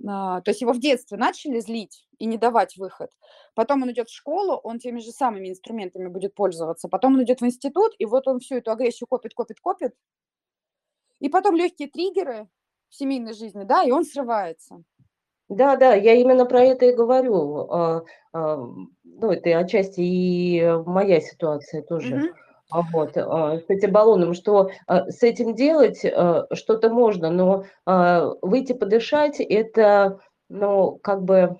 то 0.00 0.44
есть 0.46 0.60
его 0.60 0.72
в 0.72 0.78
детстве 0.78 1.18
начали 1.18 1.58
злить 1.58 2.06
и 2.18 2.26
не 2.26 2.38
давать 2.38 2.76
выход. 2.76 3.10
Потом 3.56 3.82
он 3.82 3.90
идет 3.90 4.08
в 4.08 4.14
школу, 4.14 4.54
он 4.62 4.78
теми 4.78 5.00
же 5.00 5.10
самыми 5.10 5.48
инструментами 5.50 6.06
будет 6.06 6.36
пользоваться. 6.36 6.88
Потом 6.88 7.14
он 7.14 7.24
идет 7.24 7.40
в 7.40 7.44
институт, 7.44 7.94
и 7.98 8.04
вот 8.04 8.28
он 8.28 8.38
всю 8.38 8.58
эту 8.58 8.70
агрессию 8.70 9.08
копит, 9.08 9.34
копит, 9.34 9.58
копит. 9.58 9.94
И 11.18 11.28
потом 11.28 11.56
легкие 11.56 11.88
триггеры, 11.88 12.48
в 12.88 12.94
семейной 12.94 13.34
жизни, 13.34 13.64
да, 13.64 13.82
и 13.82 13.90
он 13.90 14.04
срывается. 14.04 14.82
Да, 15.48 15.76
да, 15.76 15.94
я 15.94 16.14
именно 16.14 16.44
про 16.44 16.62
это 16.62 16.86
и 16.86 16.94
говорю. 16.94 17.70
А, 17.70 18.02
а, 18.32 18.56
ну, 18.56 19.30
это 19.30 19.58
отчасти 19.58 20.00
и 20.00 20.62
моя 20.84 21.20
ситуация 21.20 21.82
тоже. 21.82 22.16
Mm-hmm. 22.16 22.82
Вот, 22.92 23.16
с 23.16 23.64
этим 23.70 23.92
баллоном, 23.92 24.34
что 24.34 24.68
с 24.86 25.22
этим 25.22 25.54
делать 25.54 26.00
что-то 26.52 26.90
можно, 26.90 27.30
но 27.30 27.64
выйти 28.42 28.74
подышать– 28.74 29.36
это, 29.40 30.20
ну, 30.50 30.98
как 31.02 31.22
бы 31.22 31.56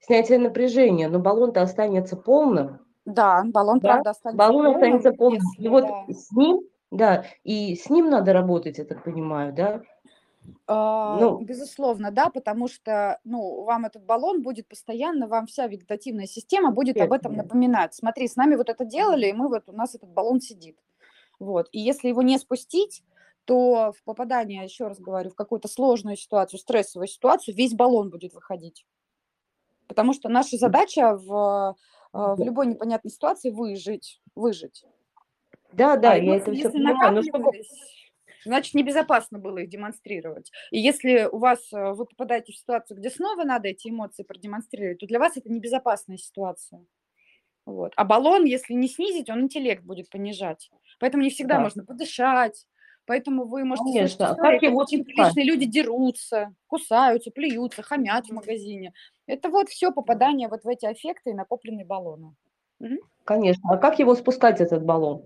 снятие 0.00 0.38
напряжения, 0.38 1.08
но 1.08 1.18
баллон-то 1.18 1.62
останется 1.62 2.16
полным. 2.16 2.80
Да, 3.04 3.42
баллон, 3.46 3.80
да? 3.80 3.88
правда, 3.88 4.10
останется 4.10 4.38
баллон 4.38 4.64
полным. 4.64 4.74
останется 4.74 5.12
полным. 5.12 5.40
Если, 5.40 5.64
и 5.64 5.68
вот 5.68 5.84
да. 5.84 6.04
с 6.12 6.32
ним, 6.32 6.60
да, 6.90 7.24
и 7.44 7.74
с 7.74 7.90
ним 7.90 8.10
надо 8.10 8.32
работать, 8.32 8.78
я 8.78 8.84
так 8.84 9.04
понимаю, 9.04 9.52
да, 9.52 9.82
ну, 10.66 11.38
безусловно, 11.40 12.10
да, 12.10 12.30
потому 12.30 12.68
что, 12.68 13.20
ну, 13.24 13.62
вам 13.64 13.84
этот 13.84 14.04
баллон 14.04 14.42
будет 14.42 14.68
постоянно, 14.68 15.28
вам 15.28 15.46
вся 15.46 15.66
вегетативная 15.66 16.26
система 16.26 16.70
будет 16.70 17.00
об 17.00 17.12
этом 17.12 17.34
напоминать. 17.34 17.94
Смотри, 17.94 18.28
с 18.28 18.36
нами 18.36 18.56
вот 18.56 18.68
это 18.68 18.84
делали, 18.84 19.28
и 19.28 19.32
мы 19.32 19.48
вот, 19.48 19.68
у 19.68 19.72
нас 19.72 19.94
этот 19.94 20.10
баллон 20.10 20.40
сидит. 20.40 20.78
Вот, 21.38 21.68
и 21.72 21.80
если 21.80 22.08
его 22.08 22.22
не 22.22 22.38
спустить, 22.38 23.02
то 23.44 23.92
в 23.92 24.02
попадание, 24.04 24.64
еще 24.64 24.86
раз 24.86 25.00
говорю, 25.00 25.30
в 25.30 25.34
какую-то 25.34 25.68
сложную 25.68 26.16
ситуацию, 26.16 26.60
стрессовую 26.60 27.08
ситуацию, 27.08 27.56
весь 27.56 27.74
баллон 27.74 28.10
будет 28.10 28.32
выходить. 28.34 28.86
Потому 29.88 30.12
что 30.12 30.28
наша 30.28 30.56
задача 30.56 31.16
в, 31.16 31.76
а, 32.12 32.34
в 32.34 32.40
любой 32.40 32.66
непонятной 32.66 33.10
ситуации 33.10 33.50
выжить, 33.50 34.20
выжить. 34.34 34.84
Да, 35.72 35.96
да, 35.96 36.12
а 36.12 36.16
я 36.16 36.36
это 36.36 36.52
все 36.52 36.70
понимаю. 36.70 37.14
Но 37.14 37.22
чтобы 37.22 37.50
значит, 38.44 38.74
небезопасно 38.74 39.38
было 39.38 39.58
их 39.58 39.68
демонстрировать. 39.68 40.50
И 40.70 40.78
если 40.78 41.28
у 41.30 41.38
вас, 41.38 41.72
э, 41.72 41.92
вы 41.92 42.06
попадаете 42.06 42.52
в 42.52 42.56
ситуацию, 42.56 42.98
где 42.98 43.10
снова 43.10 43.44
надо 43.44 43.68
эти 43.68 43.88
эмоции 43.88 44.22
продемонстрировать, 44.22 44.98
то 44.98 45.06
для 45.06 45.18
вас 45.18 45.36
это 45.36 45.50
небезопасная 45.50 46.16
ситуация. 46.16 46.84
Вот. 47.64 47.92
А 47.96 48.04
баллон, 48.04 48.44
если 48.44 48.74
не 48.74 48.88
снизить, 48.88 49.30
он 49.30 49.42
интеллект 49.42 49.84
будет 49.84 50.10
понижать. 50.10 50.70
Поэтому 50.98 51.22
не 51.22 51.30
всегда 51.30 51.56
да. 51.56 51.60
можно 51.62 51.84
подышать. 51.84 52.66
Поэтому 53.04 53.46
вы 53.46 53.64
можете 53.64 53.92
Конечно. 53.92 54.26
слышать 54.26 54.38
как, 54.38 54.62
его 54.62 54.80
как 54.80 55.04
приличные 55.04 55.44
люди 55.44 55.66
дерутся, 55.66 56.54
кусаются, 56.68 57.30
плюются, 57.30 57.82
хамят 57.82 58.26
в 58.26 58.32
магазине. 58.32 58.92
Это 59.26 59.48
вот 59.48 59.68
все 59.68 59.90
попадание 59.90 60.48
вот 60.48 60.62
в 60.62 60.68
эти 60.68 60.86
аффекты 60.86 61.30
и 61.30 61.34
накопленные 61.34 61.84
баллоны. 61.84 62.34
Конечно. 63.24 63.70
А 63.70 63.76
как 63.76 63.98
его 63.98 64.14
спускать, 64.14 64.60
этот 64.60 64.84
баллон? 64.84 65.24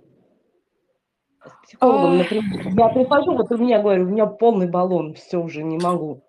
С 1.49 1.67
психологом, 1.67 2.19
например, 2.19 2.45
я 2.77 2.89
прихожу, 2.89 3.37
вот 3.37 3.51
у 3.51 3.57
меня, 3.59 3.81
говорю, 3.81 4.05
у 4.05 4.09
меня 4.09 4.27
полный 4.27 4.69
баллон, 4.69 5.15
все 5.15 5.39
уже 5.39 5.63
не 5.63 5.79
могу 5.79 6.23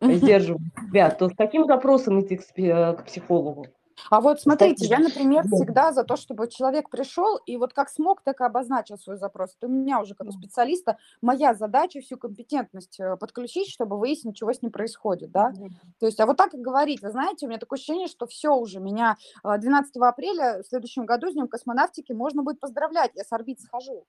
сдерживать 0.00 0.62
себя, 0.80 1.10
то 1.10 1.28
с 1.28 1.34
каким 1.36 1.66
запросом 1.66 2.20
идти 2.20 2.36
к, 2.36 2.44
к 2.44 3.04
психологу? 3.06 3.66
А 4.10 4.20
вот 4.20 4.40
смотрите, 4.40 4.86
я, 4.86 4.98
например, 4.98 5.44
всегда 5.44 5.92
за 5.92 6.04
то, 6.04 6.16
чтобы 6.16 6.48
человек 6.48 6.90
пришел 6.90 7.36
и 7.46 7.56
вот 7.56 7.72
как 7.72 7.88
смог, 7.88 8.22
так 8.22 8.40
и 8.40 8.44
обозначил 8.44 8.98
свой 8.98 9.16
запрос. 9.16 9.56
Это 9.56 9.66
у 9.66 9.70
меня 9.70 10.00
уже 10.00 10.14
как 10.14 10.28
у 10.28 10.32
специалиста 10.32 10.98
моя 11.22 11.54
задача 11.54 12.00
всю 12.00 12.16
компетентность 12.16 12.98
э, 13.00 13.16
подключить, 13.16 13.70
чтобы 13.70 13.98
выяснить, 13.98 14.36
чего 14.36 14.52
с 14.52 14.62
ним 14.62 14.72
происходит, 14.72 15.30
да. 15.30 15.52
То 16.00 16.06
есть, 16.06 16.20
а 16.20 16.26
вот 16.26 16.36
так 16.36 16.54
и 16.54 16.58
говорить, 16.58 17.02
вы 17.02 17.10
знаете, 17.10 17.46
у 17.46 17.48
меня 17.48 17.58
такое 17.58 17.76
ощущение, 17.76 18.08
что 18.08 18.26
все 18.26 18.54
уже, 18.54 18.80
меня 18.80 19.16
12 19.44 19.96
э, 19.96 20.00
апреля 20.00 20.62
в 20.62 20.66
следующем 20.66 21.06
году 21.06 21.30
с 21.30 21.34
Днем 21.34 21.48
космонавтики 21.48 22.12
можно 22.12 22.42
будет 22.42 22.60
поздравлять, 22.60 23.12
я 23.14 23.24
с 23.24 23.32
орбит 23.32 23.60
схожу 23.60 24.04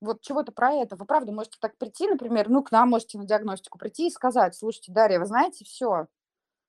вот 0.00 0.20
чего-то 0.20 0.52
про 0.52 0.72
это. 0.72 0.96
Вы 0.96 1.04
правда 1.04 1.32
можете 1.32 1.58
так 1.60 1.76
прийти, 1.76 2.06
например, 2.06 2.48
ну, 2.48 2.62
к 2.62 2.70
нам 2.70 2.90
можете 2.90 3.18
на 3.18 3.26
диагностику 3.26 3.78
прийти 3.78 4.08
и 4.08 4.10
сказать, 4.10 4.54
слушайте, 4.54 4.92
Дарья, 4.92 5.18
вы 5.18 5.26
знаете, 5.26 5.64
все, 5.64 6.06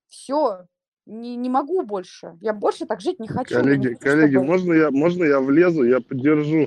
все, 0.08 0.66
не, 1.06 1.36
не 1.36 1.48
могу 1.48 1.82
больше, 1.82 2.36
я 2.40 2.52
больше 2.52 2.86
так 2.86 3.00
жить 3.00 3.20
не 3.20 3.28
хочу. 3.28 3.54
Коллеги, 3.54 3.88
хочу, 3.88 4.00
коллеги, 4.00 4.34
чтобы... 4.34 4.46
можно 4.46 4.72
я, 4.72 4.90
можно 4.90 5.24
я 5.24 5.40
влезу, 5.40 5.84
я 5.84 6.00
поддержу, 6.00 6.66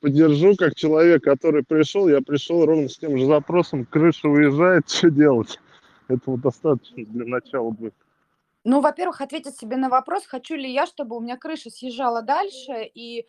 поддержу 0.00 0.56
как 0.56 0.74
человек, 0.74 1.22
который 1.22 1.64
пришел, 1.64 2.08
я 2.08 2.20
пришел 2.20 2.64
ровно 2.64 2.88
с 2.88 2.98
тем 2.98 3.16
же 3.18 3.26
запросом, 3.26 3.84
крыша 3.84 4.28
уезжает, 4.28 4.88
что 4.88 5.10
делать? 5.10 5.60
Этого 6.08 6.38
достаточно 6.38 7.04
для 7.04 7.26
начала 7.26 7.70
будет. 7.70 7.94
Ну, 8.70 8.82
во-первых, 8.82 9.22
ответить 9.22 9.56
себе 9.56 9.78
на 9.78 9.88
вопрос, 9.88 10.26
хочу 10.26 10.54
ли 10.54 10.70
я, 10.70 10.84
чтобы 10.84 11.16
у 11.16 11.20
меня 11.20 11.38
крыша 11.38 11.70
съезжала 11.70 12.20
дальше, 12.20 12.84
и 12.84 13.20
э, 13.20 13.24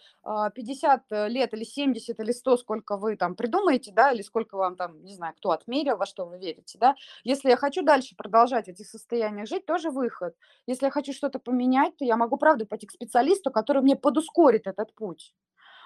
50 0.54 1.04
лет 1.30 1.54
или 1.54 1.64
70 1.64 2.20
или 2.20 2.32
100, 2.34 2.58
сколько 2.58 2.98
вы 2.98 3.16
там 3.16 3.36
придумаете, 3.36 3.94
да, 3.94 4.12
или 4.12 4.22
сколько 4.22 4.58
вам 4.58 4.76
там, 4.76 5.02
не 5.02 5.16
знаю, 5.16 5.34
кто 5.38 5.52
отмерил, 5.52 5.96
во 5.96 6.06
что 6.06 6.26
вы 6.26 6.40
верите, 6.40 6.78
да. 6.78 6.96
Если 7.24 7.48
я 7.48 7.56
хочу 7.56 7.84
дальше 7.84 8.18
продолжать 8.18 8.66
в 8.66 8.72
этих 8.72 8.86
состояниях 8.86 9.48
жить, 9.48 9.66
тоже 9.66 9.92
выход. 9.92 10.36
Если 10.68 10.88
я 10.88 10.92
хочу 10.92 11.14
что-то 11.14 11.40
поменять, 11.40 11.96
то 11.96 12.04
я 12.04 12.18
могу, 12.18 12.36
правда, 12.36 12.66
пойти 12.66 12.88
к 12.88 12.92
специалисту, 12.92 13.50
который 13.50 13.82
мне 13.82 13.96
подускорит 13.96 14.68
этот 14.68 14.94
путь. 14.94 15.34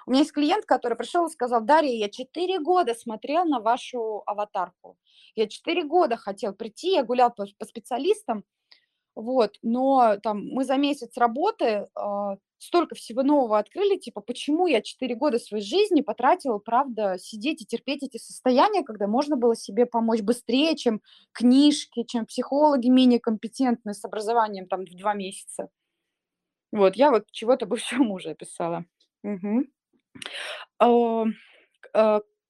У 0.06 0.10
меня 0.10 0.22
есть 0.22 0.32
клиент, 0.32 0.66
который 0.66 0.98
пришел 0.98 1.26
и 1.26 1.30
сказал, 1.30 1.60
Дарья, 1.60 1.96
я 1.96 2.08
четыре 2.08 2.58
года 2.58 2.92
смотрел 2.92 3.44
на 3.44 3.60
вашу 3.60 4.24
аватарку. 4.26 4.98
Я 5.36 5.46
четыре 5.46 5.84
года 5.84 6.16
хотел 6.16 6.54
прийти, 6.54 6.94
я 6.94 7.04
гулял 7.04 7.30
по, 7.32 7.46
по 7.56 7.64
специалистам, 7.64 8.42
вот, 9.14 9.56
но 9.62 10.16
там 10.22 10.46
мы 10.48 10.64
за 10.64 10.76
месяц 10.76 11.16
работы 11.16 11.64
э, 11.64 12.36
столько 12.58 12.94
всего 12.94 13.22
нового 13.22 13.58
открыли, 13.58 13.96
типа, 13.96 14.20
почему 14.20 14.66
я 14.66 14.82
четыре 14.82 15.14
года 15.14 15.38
своей 15.38 15.64
жизни 15.64 16.00
потратила, 16.00 16.58
правда, 16.58 17.16
сидеть 17.18 17.62
и 17.62 17.66
терпеть 17.66 18.02
эти 18.02 18.16
состояния, 18.16 18.82
когда 18.82 19.06
можно 19.06 19.36
было 19.36 19.54
себе 19.54 19.86
помочь 19.86 20.22
быстрее, 20.22 20.76
чем 20.76 21.00
книжки, 21.32 22.04
чем 22.04 22.26
психологи 22.26 22.88
менее 22.88 23.20
компетентные 23.20 23.94
с 23.94 24.04
образованием 24.04 24.66
там 24.66 24.84
в 24.84 24.96
два 24.96 25.14
месяца. 25.14 25.68
Вот, 26.72 26.96
я 26.96 27.10
вот 27.10 27.30
чего-то 27.30 27.66
бывшего 27.66 28.02
мужа 28.02 28.32
описала. 28.32 28.84
Угу. 29.22 29.66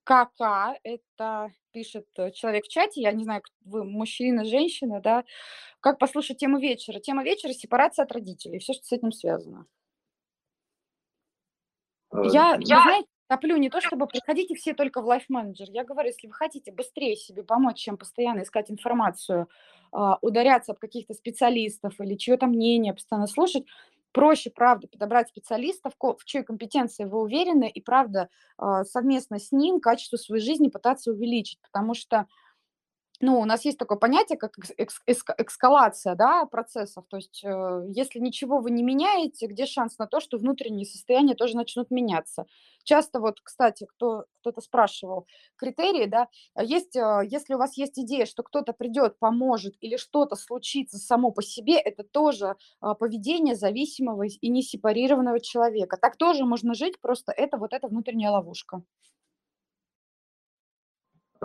КК, 0.04 0.78
это 0.82 1.52
пишет 1.72 2.06
э, 2.16 2.30
человек 2.30 2.64
в 2.64 2.68
чате, 2.68 3.00
я 3.00 3.12
не 3.12 3.24
знаю, 3.24 3.42
вы 3.64 3.84
мужчина, 3.84 4.44
женщина, 4.44 5.00
да, 5.00 5.24
как 5.80 5.98
послушать 5.98 6.38
тему 6.38 6.58
вечера. 6.58 7.00
Тема 7.00 7.24
вечера– 7.24 7.52
сепарация 7.54 8.04
от 8.04 8.12
родителей, 8.12 8.58
все, 8.58 8.74
что 8.74 8.84
с 8.84 8.92
этим 8.92 9.12
связано. 9.12 9.66
Э, 12.12 12.22
я, 12.32 12.56
я... 12.60 12.82
знаете, 12.82 13.08
топлю 13.28 13.56
не 13.56 13.70
то, 13.70 13.80
чтобы 13.80 14.06
приходите 14.06 14.54
все 14.54 14.74
только 14.74 15.02
в 15.02 15.10
Life 15.10 15.26
Manager. 15.32 15.66
Я 15.68 15.84
говорю, 15.84 16.08
если 16.08 16.26
вы 16.26 16.34
хотите 16.34 16.70
быстрее 16.72 17.16
себе 17.16 17.42
помочь, 17.42 17.78
чем 17.78 17.96
постоянно 17.96 18.42
искать 18.42 18.70
информацию, 18.70 19.48
а, 19.92 20.18
ударяться 20.20 20.72
об 20.72 20.78
каких-то 20.78 21.14
специалистов 21.14 22.00
или 22.00 22.16
чье-то 22.16 22.46
мнение 22.46 22.94
постоянно 22.94 23.26
слушать, 23.26 23.64
проще, 24.14 24.50
правда, 24.50 24.88
подобрать 24.88 25.28
специалистов, 25.28 25.94
в 26.00 26.24
чьей 26.24 26.44
компетенции 26.44 27.04
вы 27.04 27.20
уверены, 27.20 27.68
и, 27.68 27.82
правда, 27.82 28.30
а, 28.58 28.84
совместно 28.84 29.40
с 29.40 29.52
ним 29.52 29.80
качество 29.80 30.16
своей 30.16 30.42
жизни 30.42 30.68
пытаться 30.70 31.12
увеличить, 31.12 31.60
потому 31.62 31.94
что 31.94 32.26
ну, 33.20 33.40
у 33.40 33.44
нас 33.44 33.64
есть 33.64 33.78
такое 33.78 33.96
понятие, 33.96 34.36
как 34.36 34.56
экс 34.76 35.00
эскалация 35.06 36.14
да, 36.16 36.46
процессов. 36.46 37.04
То 37.08 37.16
есть, 37.16 37.42
э, 37.44 37.84
если 37.88 38.18
ничего 38.18 38.58
вы 38.58 38.72
не 38.72 38.82
меняете, 38.82 39.46
где 39.46 39.66
шанс 39.66 39.98
на 39.98 40.06
то, 40.06 40.20
что 40.20 40.36
внутренние 40.36 40.84
состояния 40.84 41.34
тоже 41.34 41.56
начнут 41.56 41.90
меняться? 41.90 42.46
Часто 42.82 43.20
вот, 43.20 43.40
кстати, 43.40 43.86
кто, 43.86 44.24
кто-то 44.40 44.60
спрашивал, 44.60 45.26
критерии, 45.56 46.06
да, 46.06 46.28
есть, 46.60 46.96
э, 46.96 47.20
если 47.30 47.54
у 47.54 47.58
вас 47.58 47.76
есть 47.76 47.98
идея, 47.98 48.26
что 48.26 48.42
кто-то 48.42 48.72
придет, 48.72 49.18
поможет 49.20 49.74
или 49.80 49.96
что-то 49.96 50.34
случится 50.34 50.98
само 50.98 51.30
по 51.30 51.42
себе, 51.42 51.78
это 51.78 52.02
тоже 52.02 52.56
э, 52.82 52.94
поведение 52.98 53.54
зависимого 53.54 54.24
и 54.24 54.48
несепарированного 54.48 55.38
человека. 55.38 55.96
Так 55.96 56.16
тоже 56.16 56.44
можно 56.44 56.74
жить, 56.74 57.00
просто 57.00 57.30
это 57.30 57.58
вот 57.58 57.72
эта 57.74 57.86
внутренняя 57.86 58.32
ловушка. 58.32 58.82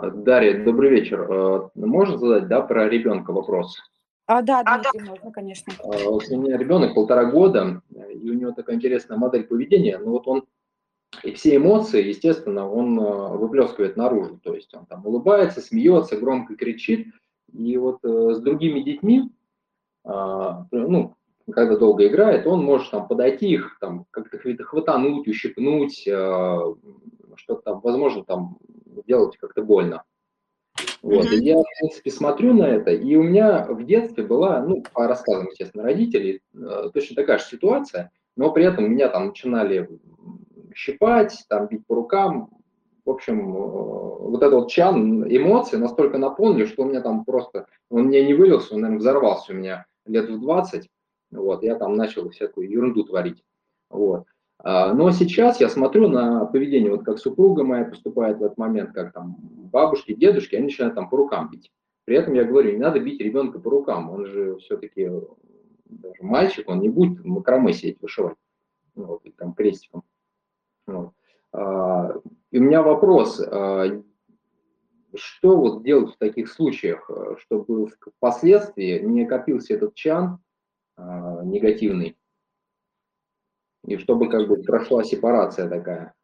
Дарья, 0.00 0.64
добрый 0.64 0.90
вечер. 0.90 1.26
Э, 1.30 1.68
можно 1.74 2.16
задать, 2.16 2.48
да, 2.48 2.62
про 2.62 2.88
ребенка 2.88 3.32
вопрос? 3.32 3.78
А, 4.26 4.42
да, 4.42 4.62
Дмитрий, 4.62 5.00
а, 5.06 5.10
можно, 5.10 5.32
конечно. 5.32 5.72
Э, 5.82 6.06
у 6.06 6.40
меня 6.40 6.56
ребенок 6.56 6.94
полтора 6.94 7.26
года, 7.26 7.82
и 7.90 8.30
у 8.30 8.34
него 8.34 8.52
такая 8.52 8.76
интересная 8.76 9.18
модель 9.18 9.44
поведения. 9.44 9.98
Ну 9.98 10.12
вот 10.12 10.26
он 10.26 10.44
и 11.24 11.32
все 11.32 11.56
эмоции, 11.56 12.06
естественно, 12.06 12.70
он 12.70 12.98
э, 12.98 13.36
выплескивает 13.36 13.96
наружу. 13.96 14.40
То 14.42 14.54
есть 14.54 14.72
он 14.74 14.86
там 14.86 15.04
улыбается, 15.04 15.60
смеется, 15.60 16.16
громко 16.16 16.54
кричит. 16.56 17.08
И 17.52 17.76
вот 17.76 17.98
с 18.02 18.38
другими 18.40 18.78
детьми, 18.78 19.28
ну, 20.04 21.16
когда 21.50 21.76
долго 21.76 22.06
играет, 22.06 22.46
он 22.46 22.64
может 22.64 22.92
там 22.92 23.08
подойти 23.08 23.48
их, 23.48 23.76
там 23.80 24.06
как-то 24.12 24.38
хватануть, 24.62 25.26
ущипнуть, 25.26 26.02
что-то 26.02 27.62
там, 27.64 27.80
возможно, 27.80 28.24
там 28.24 28.58
делать 29.06 29.36
как-то 29.36 29.62
больно. 29.62 30.04
Вот, 31.02 31.26
mm-hmm. 31.26 31.36
и 31.36 31.44
я, 31.44 31.56
в 31.58 31.64
принципе, 31.78 32.10
смотрю 32.10 32.52
на 32.52 32.64
это, 32.64 32.90
и 32.90 33.16
у 33.16 33.22
меня 33.22 33.66
в 33.68 33.84
детстве 33.84 34.22
была, 34.22 34.60
ну, 34.60 34.82
по 34.92 35.06
рассказам, 35.06 35.48
естественно, 35.48 35.82
родителей, 35.82 36.42
э, 36.54 36.90
точно 36.92 37.16
такая 37.16 37.38
же 37.38 37.44
ситуация, 37.44 38.10
но 38.36 38.52
при 38.52 38.64
этом 38.64 38.90
меня 38.90 39.08
там 39.08 39.28
начинали 39.28 39.88
щипать, 40.74 41.44
там, 41.48 41.68
бить 41.68 41.86
по 41.86 41.94
рукам. 41.94 42.50
В 43.04 43.10
общем, 43.10 43.56
э, 43.56 43.60
вот 43.60 44.42
этот 44.42 44.54
вот 44.54 44.70
чан 44.70 45.24
эмоций 45.24 45.78
настолько 45.78 46.18
наполнили, 46.18 46.66
что 46.66 46.82
у 46.82 46.86
меня 46.86 47.00
там 47.00 47.24
просто, 47.24 47.66
он 47.88 48.04
мне 48.04 48.24
не 48.24 48.34
вылился, 48.34 48.74
он, 48.74 48.82
наверное, 48.82 49.00
взорвался 49.00 49.52
у 49.52 49.56
меня 49.56 49.86
лет 50.04 50.28
в 50.28 50.40
20, 50.40 50.88
вот, 51.32 51.62
я 51.62 51.76
там 51.76 51.94
начал 51.94 52.28
всякую 52.28 52.70
ерунду 52.70 53.04
творить, 53.04 53.42
вот. 53.88 54.24
А, 54.62 54.92
но 54.92 55.10
сейчас 55.10 55.60
я 55.60 55.68
смотрю 55.68 56.08
на 56.08 56.44
поведение, 56.44 56.90
вот 56.90 57.04
как 57.04 57.18
супруга 57.18 57.64
моя 57.64 57.84
поступает 57.84 58.38
в 58.38 58.44
этот 58.44 58.58
момент, 58.58 58.92
как 58.92 59.12
там 59.12 59.36
бабушки, 59.40 60.14
дедушки, 60.14 60.56
они 60.56 60.64
начинают 60.64 60.94
там 60.94 61.08
по 61.08 61.16
рукам 61.16 61.50
бить. 61.50 61.72
При 62.04 62.16
этом 62.16 62.34
я 62.34 62.44
говорю, 62.44 62.72
не 62.72 62.78
надо 62.78 63.00
бить 63.00 63.20
ребенка 63.20 63.58
по 63.58 63.70
рукам, 63.70 64.10
он 64.10 64.26
же 64.26 64.56
все-таки 64.58 65.10
даже 65.86 66.22
мальчик, 66.22 66.68
он 66.68 66.80
не 66.80 66.88
будет 66.88 67.24
макраме 67.24 67.72
сидеть 67.72 68.00
вышивать, 68.00 68.36
ну, 68.94 69.06
вот, 69.06 69.22
там 69.36 69.54
крестиком. 69.54 70.02
Вот. 70.86 71.12
А, 71.52 72.14
и 72.50 72.58
у 72.58 72.62
меня 72.62 72.82
вопрос, 72.82 73.40
а, 73.40 74.02
что 75.14 75.56
вот 75.56 75.84
делать 75.84 76.14
в 76.14 76.18
таких 76.18 76.50
случаях, 76.50 77.10
чтобы 77.38 77.88
впоследствии 78.18 79.00
не 79.00 79.24
копился 79.24 79.74
этот 79.74 79.94
чан 79.94 80.38
негативный, 80.96 82.16
и 83.86 83.96
чтобы 83.96 84.28
как 84.28 84.48
бы 84.48 84.62
прошла 84.62 85.04
сепарация 85.04 85.68
такая. 85.68 86.14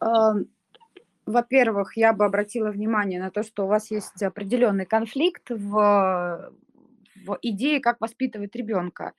А, 0.00 0.34
во-первых, 1.26 1.96
я 1.96 2.12
бы 2.12 2.24
обратила 2.24 2.70
внимание 2.70 3.20
на 3.20 3.30
то, 3.30 3.42
что 3.42 3.64
у 3.64 3.68
вас 3.68 3.90
есть 3.90 4.22
определенный 4.22 4.86
конфликт 4.86 5.50
в, 5.50 6.52
в 7.24 7.38
идее, 7.42 7.80
как 7.80 8.00
воспитывать 8.00 8.56
ребенка. 8.56 9.12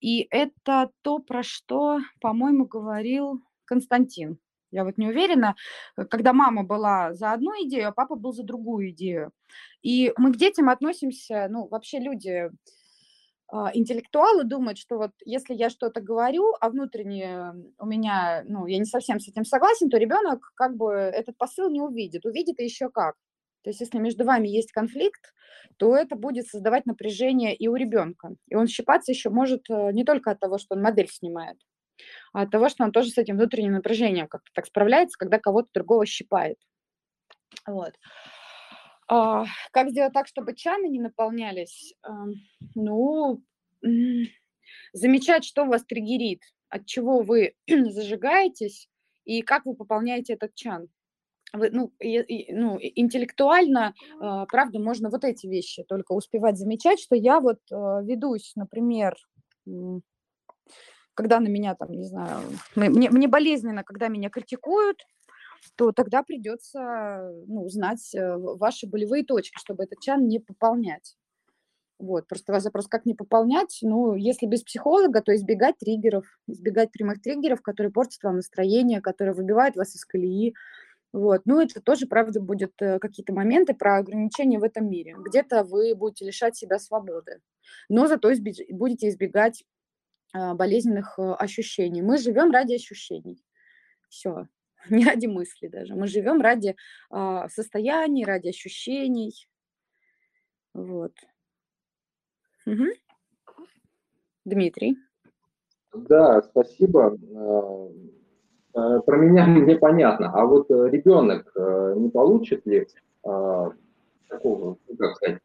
И 0.00 0.26
это 0.30 0.90
то, 1.02 1.18
про 1.18 1.42
что, 1.42 2.00
по-моему, 2.20 2.64
говорил 2.64 3.42
Константин. 3.64 4.38
Я 4.72 4.84
вот 4.84 4.98
не 4.98 5.08
уверена, 5.08 5.56
когда 6.10 6.32
мама 6.32 6.62
была 6.62 7.12
за 7.12 7.32
одну 7.32 7.52
идею, 7.64 7.88
а 7.88 7.92
папа 7.92 8.14
был 8.14 8.32
за 8.32 8.44
другую 8.44 8.90
идею. 8.90 9.32
И 9.82 10.12
мы 10.16 10.32
к 10.32 10.36
детям 10.36 10.68
относимся, 10.68 11.48
ну, 11.50 11.66
вообще 11.66 11.98
люди, 11.98 12.28
а, 12.28 12.50
интеллектуалы 13.52 14.44
думают, 14.44 14.78
что 14.78 14.96
вот 14.96 15.10
если 15.24 15.54
я 15.54 15.70
что-то 15.70 16.00
говорю, 16.00 16.54
а 16.60 16.70
внутренне 16.70 17.52
у 17.78 17.86
меня, 17.86 18.44
ну, 18.46 18.66
я 18.66 18.78
не 18.78 18.84
совсем 18.84 19.18
с 19.18 19.28
этим 19.28 19.44
согласен, 19.44 19.90
то 19.90 19.96
ребенок 19.96 20.52
как 20.54 20.76
бы 20.76 20.92
этот 20.92 21.36
посыл 21.36 21.68
не 21.70 21.80
увидит. 21.80 22.24
Увидит 22.24 22.60
и 22.60 22.64
еще 22.64 22.90
как. 22.90 23.16
То 23.62 23.70
есть 23.70 23.80
если 23.80 23.98
между 23.98 24.24
вами 24.24 24.48
есть 24.48 24.72
конфликт, 24.72 25.34
то 25.76 25.96
это 25.96 26.16
будет 26.16 26.46
создавать 26.46 26.86
напряжение 26.86 27.54
и 27.54 27.68
у 27.68 27.76
ребенка. 27.76 28.34
И 28.48 28.54
он 28.54 28.66
щипаться 28.66 29.12
еще 29.12 29.30
может 29.30 29.68
э, 29.68 29.92
не 29.92 30.04
только 30.04 30.30
от 30.30 30.40
того, 30.40 30.58
что 30.58 30.76
он 30.76 30.82
модель 30.82 31.08
снимает, 31.08 31.58
а 32.32 32.42
от 32.42 32.50
того, 32.50 32.68
что 32.68 32.84
он 32.84 32.92
тоже 32.92 33.10
с 33.10 33.18
этим 33.18 33.36
внутренним 33.36 33.72
напряжением 33.72 34.28
как-то 34.28 34.50
так 34.54 34.66
справляется, 34.66 35.18
когда 35.18 35.38
кого-то 35.38 35.68
другого 35.74 36.06
щипает. 36.06 36.58
Вот. 37.66 37.92
А, 39.12 39.44
как 39.72 39.90
сделать 39.90 40.12
так, 40.12 40.28
чтобы 40.28 40.54
чаны 40.54 40.86
не 40.86 41.00
наполнялись? 41.00 41.94
Ну, 42.76 43.42
замечать, 44.92 45.44
что 45.44 45.64
вас 45.64 45.84
триггерит, 45.84 46.42
от 46.68 46.86
чего 46.86 47.22
вы 47.22 47.54
зажигаетесь 47.68 48.88
и 49.24 49.42
как 49.42 49.66
вы 49.66 49.74
пополняете 49.74 50.34
этот 50.34 50.54
чан. 50.54 50.88
Вы, 51.52 51.70
ну, 51.72 51.92
и, 51.98 52.20
и, 52.20 52.54
ну, 52.54 52.78
интеллектуально, 52.80 53.94
э, 54.22 54.46
правда, 54.48 54.78
можно 54.78 55.10
вот 55.10 55.24
эти 55.24 55.48
вещи 55.48 55.82
только 55.82 56.12
успевать 56.12 56.56
замечать, 56.56 57.00
что 57.00 57.16
я 57.16 57.40
вот 57.40 57.58
ведусь, 57.68 58.52
например, 58.54 59.16
когда 61.14 61.40
на 61.40 61.48
меня 61.48 61.74
там, 61.74 61.90
не 61.90 62.04
знаю, 62.04 62.40
мне, 62.76 63.10
мне 63.10 63.26
болезненно, 63.26 63.82
когда 63.82 64.06
меня 64.06 64.30
критикуют, 64.30 65.04
то 65.76 65.92
тогда 65.92 66.22
придется 66.22 67.30
ну, 67.46 67.68
знать 67.68 68.14
э, 68.14 68.36
ваши 68.36 68.86
болевые 68.86 69.24
точки, 69.24 69.58
чтобы 69.58 69.84
этот 69.84 70.00
чан 70.00 70.28
не 70.28 70.38
пополнять. 70.38 71.16
Вот, 71.98 72.26
просто 72.28 72.52
вас 72.52 72.62
запрос, 72.62 72.88
как 72.88 73.04
не 73.04 73.14
пополнять, 73.14 73.78
ну, 73.82 74.14
если 74.14 74.46
без 74.46 74.62
психолога, 74.62 75.20
то 75.20 75.34
избегать 75.34 75.76
триггеров, 75.78 76.24
избегать 76.46 76.90
прямых 76.92 77.20
триггеров, 77.20 77.60
которые 77.60 77.92
портят 77.92 78.22
вам 78.22 78.36
настроение, 78.36 79.02
которые 79.02 79.34
выбивают 79.34 79.76
вас 79.76 79.94
из 79.94 80.06
колеи, 80.06 80.54
вот, 81.12 81.42
ну, 81.44 81.60
это 81.60 81.80
тоже, 81.80 82.06
правда, 82.06 82.40
будет 82.40 82.72
э, 82.80 82.98
какие-то 83.00 83.32
моменты 83.32 83.74
про 83.74 83.98
ограничения 83.98 84.58
в 84.58 84.64
этом 84.64 84.88
мире. 84.88 85.16
Где-то 85.18 85.64
вы 85.64 85.94
будете 85.94 86.24
лишать 86.24 86.56
себя 86.56 86.78
свободы, 86.78 87.40
но 87.88 88.06
зато 88.06 88.32
избеж... 88.32 88.58
будете 88.70 89.08
избегать 89.08 89.64
а, 90.32 90.54
болезненных 90.54 91.18
э, 91.18 91.32
ощущений. 91.32 92.02
Мы 92.02 92.18
живем 92.18 92.52
ради 92.52 92.74
ощущений. 92.74 93.42
Все. 94.08 94.46
не 94.90 95.04
ради 95.04 95.26
мысли 95.26 95.68
даже. 95.68 95.94
Мы 95.94 96.06
живем 96.06 96.40
ради 96.40 96.76
э, 97.10 97.48
состояний, 97.48 98.24
ради 98.24 98.48
ощущений. 98.48 99.48
Вот. 100.72 101.12
Угу. 102.66 102.84
Дмитрий. 104.44 104.96
Да, 105.92 106.42
спасибо. 106.42 107.16
Про 108.72 109.16
меня 109.16 109.46
мне 109.48 109.76
понятно. 109.76 110.32
А 110.32 110.46
вот 110.46 110.70
ребенок 110.70 111.52
не 111.96 112.08
получит 112.10 112.66
ли 112.66 112.86
такого, 113.22 114.78
ну, 114.88 114.96
как 114.96 115.16
сказать, 115.16 115.42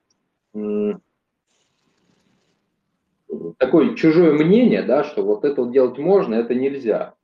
такое 3.58 3.96
чужое 3.96 4.34
мнение, 4.34 4.84
да, 4.84 5.04
что 5.04 5.24
вот 5.24 5.44
это 5.44 5.66
делать 5.66 5.98
можно, 5.98 6.36
это 6.36 6.54
нельзя. 6.54 7.16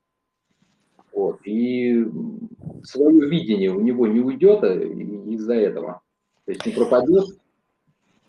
Вот. 1.12 1.40
И 1.44 2.04
свое 2.84 3.28
видение 3.28 3.70
у 3.70 3.80
него 3.80 4.06
не 4.06 4.20
уйдет 4.20 4.64
э, 4.64 4.84
из-за 4.84 5.54
этого. 5.54 6.00
То 6.44 6.52
есть 6.52 6.66
не 6.66 6.72
пропадет 6.72 7.24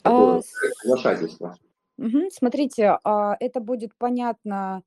а, 0.04 0.40
соглашательство. 0.82 1.58
Угу, 1.98 2.30
смотрите, 2.32 2.98
а, 3.04 3.36
это 3.40 3.60
будет 3.60 3.96
понятно 3.98 4.84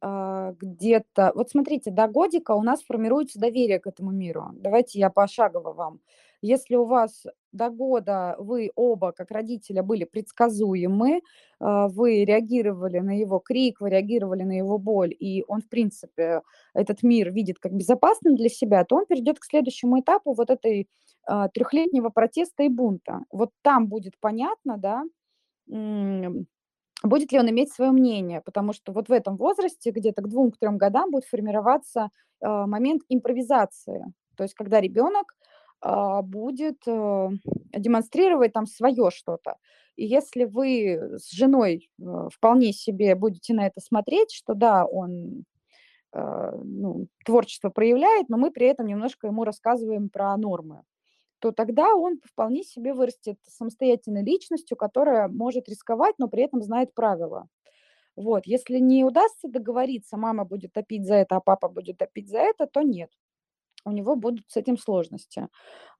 а, 0.00 0.54
где-то... 0.60 1.32
Вот 1.34 1.50
смотрите, 1.50 1.90
до 1.90 2.08
годика 2.08 2.52
у 2.52 2.62
нас 2.62 2.82
формируется 2.82 3.38
доверие 3.38 3.78
к 3.78 3.86
этому 3.86 4.10
миру. 4.10 4.50
Давайте 4.54 4.98
я 4.98 5.10
пошагово 5.10 5.72
вам. 5.72 6.00
Если 6.46 6.76
у 6.76 6.84
вас 6.84 7.24
до 7.52 7.70
года 7.70 8.36
вы 8.38 8.70
оба, 8.74 9.12
как 9.12 9.30
родители, 9.30 9.80
были 9.80 10.04
предсказуемы, 10.04 11.22
а, 11.58 11.88
вы 11.88 12.22
реагировали 12.26 12.98
на 12.98 13.18
его 13.18 13.38
крик, 13.38 13.80
вы 13.80 13.88
реагировали 13.88 14.42
на 14.42 14.52
его 14.58 14.76
боль, 14.76 15.14
и 15.18 15.42
он, 15.48 15.62
в 15.62 15.68
принципе, 15.70 16.42
этот 16.74 17.02
мир 17.02 17.32
видит 17.32 17.58
как 17.60 17.72
безопасным 17.72 18.36
для 18.36 18.50
себя, 18.50 18.84
то 18.84 18.96
он 18.96 19.06
перейдет 19.06 19.38
к 19.38 19.44
следующему 19.46 20.00
этапу 20.00 20.34
вот 20.34 20.50
этой 20.50 20.86
а, 21.26 21.48
трехлетнего 21.48 22.10
протеста 22.10 22.64
и 22.64 22.68
бунта. 22.68 23.20
Вот 23.30 23.48
там 23.62 23.86
будет 23.86 24.12
понятно, 24.20 24.76
да, 24.76 25.04
будет 25.66 27.32
ли 27.32 27.38
он 27.38 27.48
иметь 27.48 27.72
свое 27.72 27.90
мнение, 27.90 28.42
потому 28.42 28.74
что 28.74 28.92
вот 28.92 29.08
в 29.08 29.12
этом 29.12 29.38
возрасте, 29.38 29.92
где-то 29.92 30.20
к 30.20 30.28
двум-трем 30.28 30.76
годам, 30.76 31.10
будет 31.10 31.24
формироваться 31.24 32.10
э, 32.42 32.46
момент 32.46 33.00
импровизации. 33.08 34.04
То 34.36 34.42
есть 34.42 34.54
когда 34.54 34.80
ребенок 34.80 35.34
будет 36.22 36.78
э, 36.86 37.28
демонстрировать 37.76 38.52
там 38.52 38.66
свое 38.66 39.10
что-то. 39.10 39.56
И 39.96 40.06
если 40.06 40.44
вы 40.44 41.18
с 41.18 41.30
женой 41.30 41.90
э, 42.00 42.28
вполне 42.32 42.72
себе 42.72 43.14
будете 43.14 43.54
на 43.54 43.66
это 43.66 43.80
смотреть, 43.80 44.32
что 44.32 44.54
да, 44.54 44.86
он 44.86 45.44
э, 46.12 46.50
ну, 46.64 47.08
творчество 47.24 47.70
проявляет, 47.70 48.28
но 48.28 48.36
мы 48.38 48.50
при 48.50 48.66
этом 48.66 48.86
немножко 48.86 49.26
ему 49.26 49.44
рассказываем 49.44 50.08
про 50.08 50.36
нормы 50.36 50.82
то 51.44 51.52
тогда 51.52 51.94
он 51.94 52.20
вполне 52.24 52.62
себе 52.62 52.94
вырастет 52.94 53.38
самостоятельной 53.46 54.24
личностью, 54.24 54.78
которая 54.78 55.28
может 55.28 55.68
рисковать, 55.68 56.14
но 56.16 56.26
при 56.26 56.42
этом 56.42 56.62
знает 56.62 56.94
правила. 56.94 57.48
Вот. 58.16 58.46
Если 58.46 58.78
не 58.78 59.04
удастся 59.04 59.48
договориться, 59.48 60.16
мама 60.16 60.46
будет 60.46 60.72
топить 60.72 61.04
за 61.04 61.16
это, 61.16 61.36
а 61.36 61.40
папа 61.40 61.68
будет 61.68 61.98
топить 61.98 62.30
за 62.30 62.38
это, 62.38 62.66
то 62.66 62.80
нет. 62.80 63.10
У 63.84 63.90
него 63.90 64.16
будут 64.16 64.44
с 64.48 64.56
этим 64.56 64.78
сложности. 64.78 65.48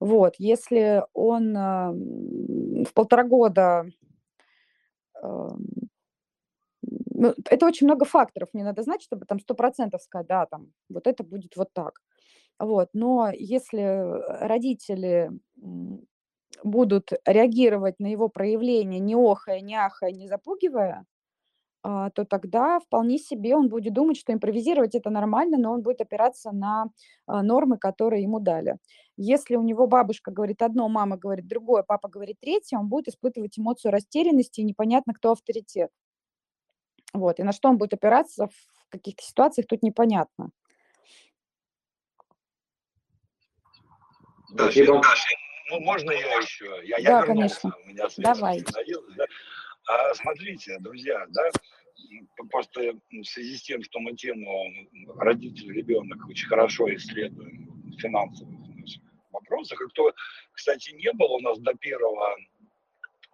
Вот. 0.00 0.34
Если 0.38 1.02
он 1.12 1.56
э, 1.56 2.84
в 2.84 2.92
полтора 2.94 3.24
года 3.24 3.86
э, 5.22 5.48
ну, 7.14 7.34
это 7.48 7.66
очень 7.66 7.86
много 7.86 8.04
факторов. 8.04 8.48
Не 8.52 8.64
надо 8.64 8.82
знать, 8.82 9.02
чтобы 9.02 9.26
там 9.26 9.40
сто 9.40 9.54
процентов 9.54 10.02
сказать, 10.02 10.26
да, 10.26 10.46
там, 10.46 10.72
вот 10.88 11.06
это 11.06 11.24
будет 11.24 11.56
вот 11.56 11.72
так. 11.72 12.00
Вот. 12.58 12.88
Но 12.92 13.30
если 13.32 13.80
родители 14.44 15.30
будут 16.62 17.12
реагировать 17.26 17.98
на 18.00 18.06
его 18.06 18.28
проявление, 18.28 19.00
не 19.00 19.14
охая, 19.14 19.60
не 19.60 19.76
ахая, 19.76 20.12
не 20.12 20.28
запугивая, 20.28 21.04
а, 21.86 22.08
то 22.10 22.24
тогда 22.24 22.80
вполне 22.80 23.18
себе 23.18 23.54
он 23.54 23.68
будет 23.68 23.92
думать, 23.92 24.16
что 24.16 24.32
импровизировать 24.32 24.94
это 24.94 25.10
нормально, 25.10 25.58
но 25.58 25.70
он 25.70 25.82
будет 25.82 26.00
опираться 26.00 26.50
на 26.50 26.86
а, 27.26 27.42
нормы, 27.42 27.76
которые 27.76 28.22
ему 28.22 28.40
дали. 28.40 28.78
Если 29.18 29.56
у 29.56 29.62
него 29.62 29.86
бабушка 29.86 30.30
говорит 30.30 30.62
одно, 30.62 30.88
мама 30.88 31.18
говорит 31.18 31.46
другое, 31.46 31.82
папа 31.82 32.08
говорит 32.08 32.38
третье, 32.40 32.78
он 32.78 32.88
будет 32.88 33.08
испытывать 33.08 33.58
эмоцию 33.58 33.92
растерянности 33.92 34.60
и 34.60 34.64
непонятно, 34.64 35.12
кто 35.12 35.32
авторитет. 35.32 35.90
Вот. 37.12 37.38
И 37.38 37.42
на 37.42 37.52
что 37.52 37.68
он 37.68 37.76
будет 37.76 37.92
опираться 37.92 38.46
в 38.46 38.88
каких-то 38.88 39.22
ситуациях, 39.22 39.66
тут 39.66 39.82
непонятно. 39.82 40.48
Даша, 44.54 44.86
Даша, 44.86 45.28
ну 45.70 45.80
можно 45.80 46.12
я 46.12 46.38
еще? 46.38 46.80
Я, 46.84 46.96
да, 46.96 47.18
я 47.18 47.22
конечно. 47.26 47.76
У 47.84 47.88
меня 47.88 48.06
Давай. 48.16 48.62
да? 49.16 49.26
А, 49.86 50.14
смотрите, 50.14 50.78
друзья, 50.80 51.26
да, 51.28 51.50
просто 52.50 52.94
в 53.10 53.24
связи 53.24 53.56
с 53.56 53.62
тем, 53.62 53.82
что 53.82 54.00
мы 54.00 54.14
тему 54.14 54.70
родитель, 55.16 55.72
ребенок 55.72 56.26
очень 56.28 56.48
хорошо 56.48 56.92
исследуем 56.94 57.70
в 57.84 58.00
финансовых 58.00 58.54
вопросах, 59.30 59.80
и 59.80 59.88
кто, 59.88 60.12
кстати, 60.52 60.92
не 60.92 61.12
был 61.12 61.32
у 61.32 61.40
нас 61.40 61.58
до 61.58 61.72
1 61.78 61.98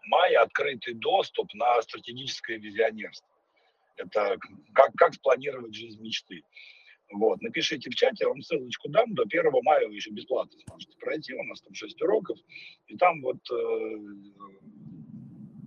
мая 0.07 0.43
открытый 0.43 0.95
доступ 0.95 1.53
на 1.55 1.81
стратегическое 1.83 2.59
визионерство. 2.59 3.29
Это 3.97 4.39
как, 4.73 4.93
как 4.95 5.15
спланировать 5.15 5.75
жизнь 5.75 6.03
мечты. 6.03 6.43
Вот, 7.13 7.43
напишите 7.43 7.91
в 7.91 7.95
чате, 7.95 8.25
я 8.25 8.29
вам 8.29 8.41
ссылочку 8.41 8.89
дам, 8.89 9.15
до 9.15 9.25
1 9.25 9.43
мая 9.63 9.89
вы 9.89 9.95
еще 9.95 10.11
бесплатно 10.11 10.59
сможете 10.67 10.97
пройти, 10.99 11.35
у 11.35 11.43
нас 11.45 11.61
там 11.61 11.75
6 11.75 12.01
уроков, 12.03 12.39
и 12.87 12.97
там 12.97 13.21
вот 13.21 13.39
э, 13.51 13.97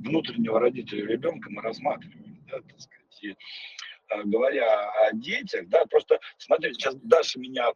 внутреннего 0.03 0.59
родителя 0.59 1.07
ребенка 1.07 1.49
мы 1.49 1.61
рассматриваем, 1.61 2.43
да, 2.49 2.61
так 2.61 2.79
сказать, 2.79 3.23
и, 3.23 3.29
э, 3.29 4.23
говоря 4.25 4.89
о 5.07 5.13
детях, 5.13 5.67
да, 5.69 5.85
просто, 5.85 6.19
смотрите, 6.37 6.75
сейчас 6.75 6.95
Даша 6.95 7.39
меня 7.39 7.71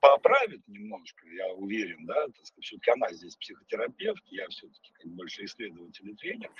поправит 0.00 0.60
немножко, 0.66 1.26
я 1.28 1.52
уверен, 1.54 2.06
да, 2.06 2.26
так 2.26 2.46
сказать, 2.46 2.64
все-таки 2.64 2.90
она 2.90 3.12
здесь 3.12 3.36
психотерапевт, 3.36 4.22
я 4.26 4.48
все-таки 4.48 4.92
как 4.94 5.10
больше 5.12 5.44
исследователь 5.44 6.10
и 6.10 6.14
тренер, 6.14 6.50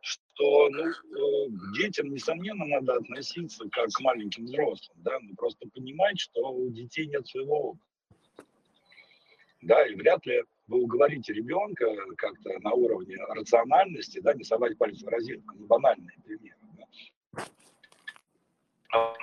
что 0.00 0.68
ну, 0.70 0.84
э, 0.84 1.48
к 1.48 1.76
детям, 1.76 2.10
несомненно, 2.10 2.64
надо 2.66 2.94
относиться 2.94 3.68
как 3.70 3.88
к 3.90 4.00
маленьким 4.00 4.44
взрослым, 4.44 5.02
да, 5.02 5.18
но 5.20 5.34
просто 5.34 5.68
понимать, 5.68 6.18
что 6.18 6.50
у 6.50 6.70
детей 6.70 7.06
нет 7.06 7.26
своего 7.26 7.70
опыта. 7.70 7.84
Да, 9.62 9.86
и 9.86 9.94
вряд 9.96 10.24
ли 10.24 10.44
вы 10.68 10.82
уговорите 10.82 11.32
ребенка 11.32 11.86
как-то 12.16 12.58
на 12.60 12.72
уровне 12.72 13.16
рациональности, 13.30 14.20
да, 14.20 14.34
не 14.34 14.44
совать 14.44 14.76
пальцы 14.78 15.04
в 15.04 15.08
розетку, 15.08 15.56
не 15.56 15.66
банальные 15.66 16.16
примеры. 16.24 16.56
Да. 18.92 19.14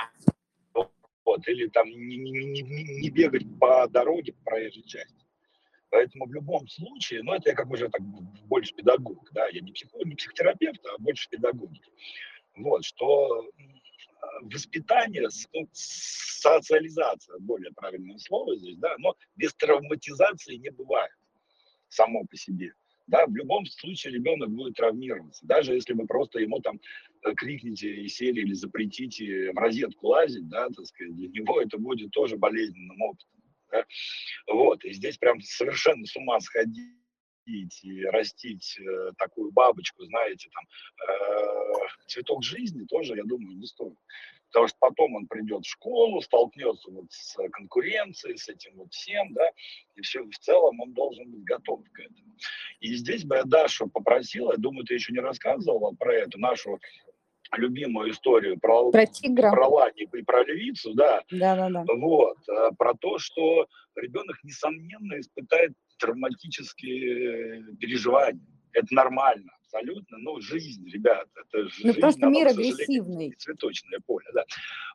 Вот, 1.24 1.48
или 1.48 1.68
там 1.70 1.88
не, 1.90 2.18
не, 2.18 2.32
не, 2.32 2.62
не 2.62 3.10
бегать 3.10 3.44
по 3.60 3.88
дороге 3.88 4.34
по 4.34 4.52
проезжей 4.52 4.84
части. 4.84 5.26
Поэтому 5.90 6.26
в 6.26 6.34
любом 6.34 6.68
случае, 6.68 7.24
ну 7.24 7.34
это 7.34 7.50
я 7.50 7.56
как 7.56 7.70
уже 7.70 7.90
так 7.90 8.02
больше 8.48 8.74
педагог, 8.76 9.30
да, 9.32 9.48
я 9.48 9.62
не, 9.62 9.72
психолог, 9.72 10.06
не 10.06 10.16
психотерапевт, 10.16 10.86
а 10.86 10.98
больше 11.00 11.30
педагог. 11.30 11.72
Вот, 12.56 12.84
что 12.84 13.50
воспитание, 14.42 15.28
ну, 15.54 15.68
социализация, 15.72 17.40
более 17.40 17.72
правильное 17.74 18.18
слово 18.18 18.56
здесь, 18.58 18.78
да, 18.78 18.96
но 18.98 19.16
без 19.36 19.54
травматизации 19.56 20.56
не 20.56 20.70
бывает 20.70 21.12
само 21.96 22.26
по 22.26 22.36
себе. 22.36 22.74
Да, 23.08 23.28
в 23.28 23.36
любом 23.36 23.66
случае 23.68 24.14
ребенок 24.14 24.50
будет 24.50 24.76
травмироваться. 24.76 25.46
Даже 25.46 25.74
если 25.74 25.94
вы 25.94 26.08
просто 26.08 26.40
ему 26.40 26.60
там 26.60 26.80
э, 27.24 27.34
крикните 27.36 27.94
и 27.94 28.08
сели 28.08 28.42
или 28.42 28.54
запретите 28.54 29.52
в 29.52 29.58
розетку 29.58 30.08
лазить, 30.08 30.48
да, 30.50 30.70
так 30.70 30.86
сказать, 30.88 31.16
для 31.16 31.28
него 31.30 31.62
это 31.62 31.78
будет 31.78 32.12
тоже 32.12 32.36
болезненным 32.38 33.00
опытом. 33.02 33.30
Да? 33.72 33.86
Вот, 34.48 34.84
и 34.86 34.94
здесь 34.94 35.18
прям 35.18 35.40
совершенно 35.42 36.06
с 36.06 36.16
ума 36.16 36.40
сходить 36.40 37.84
и 37.84 38.04
растить 38.06 38.76
э, 38.80 39.12
такую 39.20 39.52
бабочку, 39.52 40.04
знаете, 40.06 40.50
там, 40.52 40.64
э, 41.08 41.88
цветок 42.08 42.44
жизни 42.44 42.86
тоже, 42.86 43.16
я 43.16 43.24
думаю, 43.24 43.56
не 43.56 43.68
стоит. 43.68 43.98
Потому 44.56 44.70
что 44.70 44.78
потом 44.80 45.16
он 45.16 45.28
придет 45.28 45.66
в 45.66 45.70
школу, 45.70 46.22
столкнется 46.22 46.90
вот 46.90 47.08
с 47.10 47.36
конкуренцией, 47.52 48.38
с 48.38 48.48
этим 48.48 48.78
вот 48.78 48.94
всем, 48.94 49.34
да, 49.34 49.50
и 49.96 50.02
все, 50.02 50.24
в 50.24 50.40
целом 50.40 50.80
он 50.80 50.94
должен 50.94 51.30
быть 51.30 51.44
готов 51.44 51.82
к 51.92 52.00
этому. 52.00 52.34
И 52.80 52.96
здесь 52.96 53.26
бы 53.26 53.36
я 53.36 53.44
Дашу 53.44 53.90
попросил, 53.90 54.52
я 54.52 54.58
думаю, 54.58 54.86
ты 54.86 54.94
еще 54.94 55.12
не 55.12 55.20
рассказывала 55.20 55.92
про 56.00 56.14
эту 56.14 56.40
нашу 56.40 56.80
любимую 57.58 58.12
историю 58.12 58.58
про, 58.58 58.92
про, 58.92 59.06
тигра. 59.06 59.52
про 59.52 59.68
Лани 59.68 60.08
и 60.10 60.22
про 60.24 60.46
львицу, 60.46 60.94
да, 60.94 61.22
да, 61.32 61.58
да, 61.58 61.70
да. 61.70 61.84
вот, 61.94 62.38
э, 62.48 62.72
про 62.78 62.94
то, 62.94 63.18
что 63.18 63.68
ребенок, 63.98 64.42
несомненно, 64.46 65.20
испытает 65.20 65.74
травматические 66.00 67.76
переживания. 67.76 68.40
Это 68.72 68.88
нормально, 68.92 69.52
абсолютно. 69.66 70.18
Ну, 70.18 70.40
жизнь, 70.40 70.88
ребят, 70.90 71.28
это 71.36 71.64
ну, 71.64 71.70
жизнь. 71.70 71.88
Ну, 71.88 71.94
просто 71.96 72.28
мир 72.28 72.48
агрессивный. 72.48 73.34
Цветочное 73.38 74.00
поле, 74.06 74.26
да. 74.34 74.46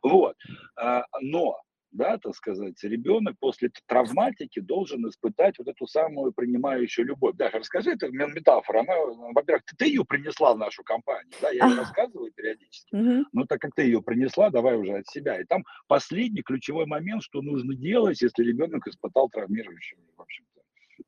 Вот. 0.03 0.35
А, 0.75 1.05
но 1.21 1.57
да, 1.91 2.17
так 2.17 2.33
сказать, 2.35 2.81
ребенок 2.83 3.35
после 3.39 3.69
травматики 3.85 4.61
должен 4.61 5.07
испытать 5.09 5.57
вот 5.59 5.67
эту 5.67 5.87
самую 5.87 6.31
принимающую 6.31 7.05
любовь. 7.05 7.35
Да, 7.35 7.49
расскажи, 7.49 7.91
это 7.91 8.07
метафора, 8.09 8.79
она, 8.79 8.93
во-первых, 9.33 9.65
ты, 9.65 9.75
ты 9.75 9.85
ее 9.87 10.05
принесла 10.05 10.53
в 10.53 10.57
нашу 10.57 10.83
компанию, 10.83 11.33
да, 11.41 11.49
я 11.49 11.67
ее 11.67 11.75
рассказываю 11.75 12.31
периодически, 12.31 12.95
но 13.33 13.45
так 13.45 13.59
как 13.59 13.75
ты 13.75 13.83
ее 13.83 14.01
принесла, 14.01 14.49
давай 14.49 14.77
уже 14.77 14.99
от 14.99 15.07
себя. 15.07 15.41
И 15.41 15.43
там 15.43 15.65
последний 15.87 16.43
ключевой 16.43 16.85
момент, 16.85 17.23
что 17.23 17.41
нужно 17.41 17.75
делать, 17.75 18.21
если 18.21 18.43
ребенок 18.43 18.87
испытал 18.87 19.29
травмирующую, 19.29 19.99
в 20.15 20.21
общем-то, 20.21 20.60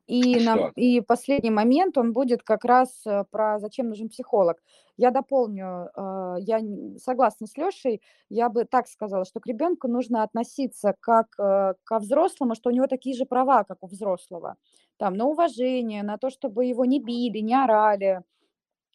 и, 0.06 0.44
на, 0.44 0.70
и 0.76 1.00
последний 1.00 1.50
момент, 1.50 1.98
он 1.98 2.12
будет 2.12 2.42
как 2.42 2.64
раз 2.64 3.06
э, 3.06 3.24
про 3.30 3.58
зачем 3.58 3.88
нужен 3.88 4.08
психолог. 4.08 4.62
Я 4.96 5.10
дополню, 5.10 5.90
э, 5.96 6.36
я 6.40 6.60
согласна 6.98 7.46
с 7.46 7.56
Лешей, 7.56 8.02
я 8.28 8.48
бы 8.48 8.64
так 8.64 8.86
сказала, 8.88 9.24
что 9.24 9.40
к 9.40 9.46
ребенку 9.46 9.88
нужно 9.88 10.22
относиться 10.22 10.94
как 11.00 11.26
э, 11.38 11.74
ко 11.84 11.98
взрослому, 11.98 12.54
что 12.54 12.70
у 12.70 12.72
него 12.72 12.86
такие 12.86 13.16
же 13.16 13.26
права, 13.26 13.64
как 13.64 13.82
у 13.82 13.86
взрослого. 13.86 14.56
Там, 14.96 15.14
на 15.14 15.26
уважение, 15.26 16.02
на 16.02 16.18
то, 16.18 16.30
чтобы 16.30 16.66
его 16.66 16.84
не 16.84 17.00
били, 17.00 17.38
не 17.38 17.54
орали, 17.54 18.22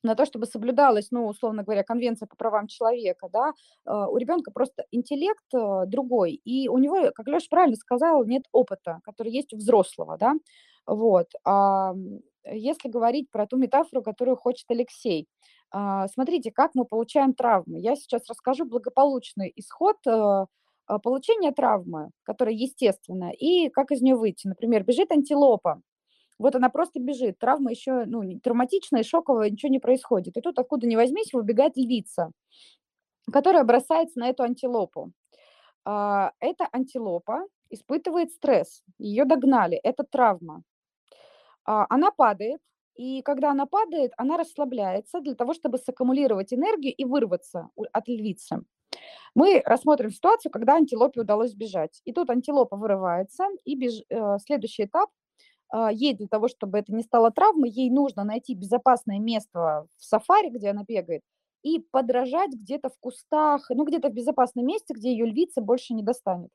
на 0.02 0.16
то, 0.16 0.26
чтобы 0.26 0.46
соблюдалась, 0.46 1.12
ну, 1.12 1.28
условно 1.28 1.64
говоря, 1.64 1.84
конвенция 1.84 2.26
по 2.26 2.38
правам 2.38 2.68
человека, 2.68 3.28
да, 3.34 3.52
у 4.08 4.16
ребенка 4.16 4.50
просто 4.50 4.86
интеллект 4.92 5.44
другой, 5.52 6.40
и 6.46 6.70
у 6.70 6.78
него, 6.78 7.12
как 7.14 7.28
Леша 7.28 7.48
правильно 7.50 7.76
сказал, 7.76 8.24
нет 8.24 8.44
опыта, 8.54 9.02
который 9.04 9.34
есть 9.34 9.54
у 9.54 9.58
взрослого, 9.58 10.18
да, 10.18 10.36
вот. 10.90 11.28
А 11.46 11.94
если 12.46 12.90
говорить 12.90 13.30
про 13.32 13.46
ту 13.46 13.58
метафору, 13.58 14.02
которую 14.02 14.38
хочет 14.38 14.66
Алексей, 14.70 15.28
а, 15.72 16.08
смотрите, 16.08 16.52
как 16.52 16.72
мы 16.74 16.86
получаем 16.86 17.34
травмы. 17.34 17.80
Я 17.80 17.96
сейчас 17.96 18.24
расскажу 18.28 18.66
благополучный 18.66 19.54
исход 19.56 19.98
э, 20.08 20.12
а, 20.88 21.00
получения 21.00 21.52
травмы, 21.52 22.10
которая 22.24 22.56
естественная, 22.56 23.32
и 23.32 23.70
как 23.70 23.92
из 23.92 24.02
нее 24.02 24.16
выйти. 24.16 24.48
Например, 24.48 24.84
бежит 24.84 25.12
антилопа, 25.12 25.82
вот 26.40 26.56
она 26.56 26.70
просто 26.70 27.00
бежит, 27.00 27.38
травма 27.38 27.70
еще 27.72 28.06
ну, 28.06 28.40
травматичная, 28.40 29.04
шоковая, 29.04 29.52
ничего 29.52 29.72
не 29.72 29.80
происходит. 29.80 30.38
И 30.38 30.42
тут 30.42 30.58
откуда 30.58 30.88
ни 30.88 30.96
возьмись, 30.96 31.34
выбегает 31.34 31.78
львица, 31.78 32.32
которая 33.32 33.64
бросается 33.64 34.20
на 34.20 34.30
эту 34.30 34.44
антилопу. 34.44 35.12
Эта 35.86 36.68
антилопа 36.72 37.42
испытывает 37.70 38.32
стресс, 38.32 38.84
ее 38.98 39.26
догнали, 39.26 39.78
это 39.78 40.04
травма. 40.04 40.64
А, 41.70 41.86
она 41.90 42.10
падает, 42.10 42.60
и 42.96 43.22
когда 43.22 43.52
она 43.52 43.68
падает, 43.68 44.12
она 44.18 44.38
расслабляется 44.38 45.22
для 45.22 45.36
того, 45.36 45.54
чтобы 45.54 45.78
саккумулировать 45.78 46.52
энергию 46.52 46.96
и 46.96 47.06
вырваться 47.06 47.70
от 47.94 48.08
львицы. 48.08 48.64
Мы 49.36 49.62
рассмотрим 49.64 50.10
ситуацию, 50.10 50.52
когда 50.52 50.78
антилопе 50.78 51.22
удалось 51.22 51.52
сбежать. 51.52 52.02
И 52.06 52.12
тут 52.12 52.32
антилопа 52.32 52.76
вырывается, 52.76 53.46
и 53.66 53.76
беж... 53.76 54.02
Э, 54.10 54.38
следующий 54.44 54.86
этап 54.86 55.12
а, 55.70 55.92
ей 55.92 56.16
для 56.16 56.28
того, 56.28 56.48
чтобы 56.48 56.80
это 56.80 56.92
не 56.92 57.04
стало 57.04 57.30
травмой, 57.30 57.70
ей 57.70 57.92
нужно 57.92 58.24
найти 58.24 58.56
безопасное 58.56 59.20
место 59.20 59.86
в 59.98 60.04
сафари, 60.04 60.50
где 60.50 60.72
она 60.72 60.84
бегает, 60.88 61.22
и 61.62 61.78
подражать 61.92 62.52
где-то 62.54 62.90
в 62.90 62.98
кустах, 63.00 63.70
ну 63.70 63.86
где-то 63.86 64.10
в 64.10 64.14
безопасном 64.14 64.66
месте, 64.66 64.96
где 64.96 65.12
ее 65.12 65.28
львица 65.28 65.62
больше 65.62 65.94
не 65.94 66.02
достанет. 66.02 66.50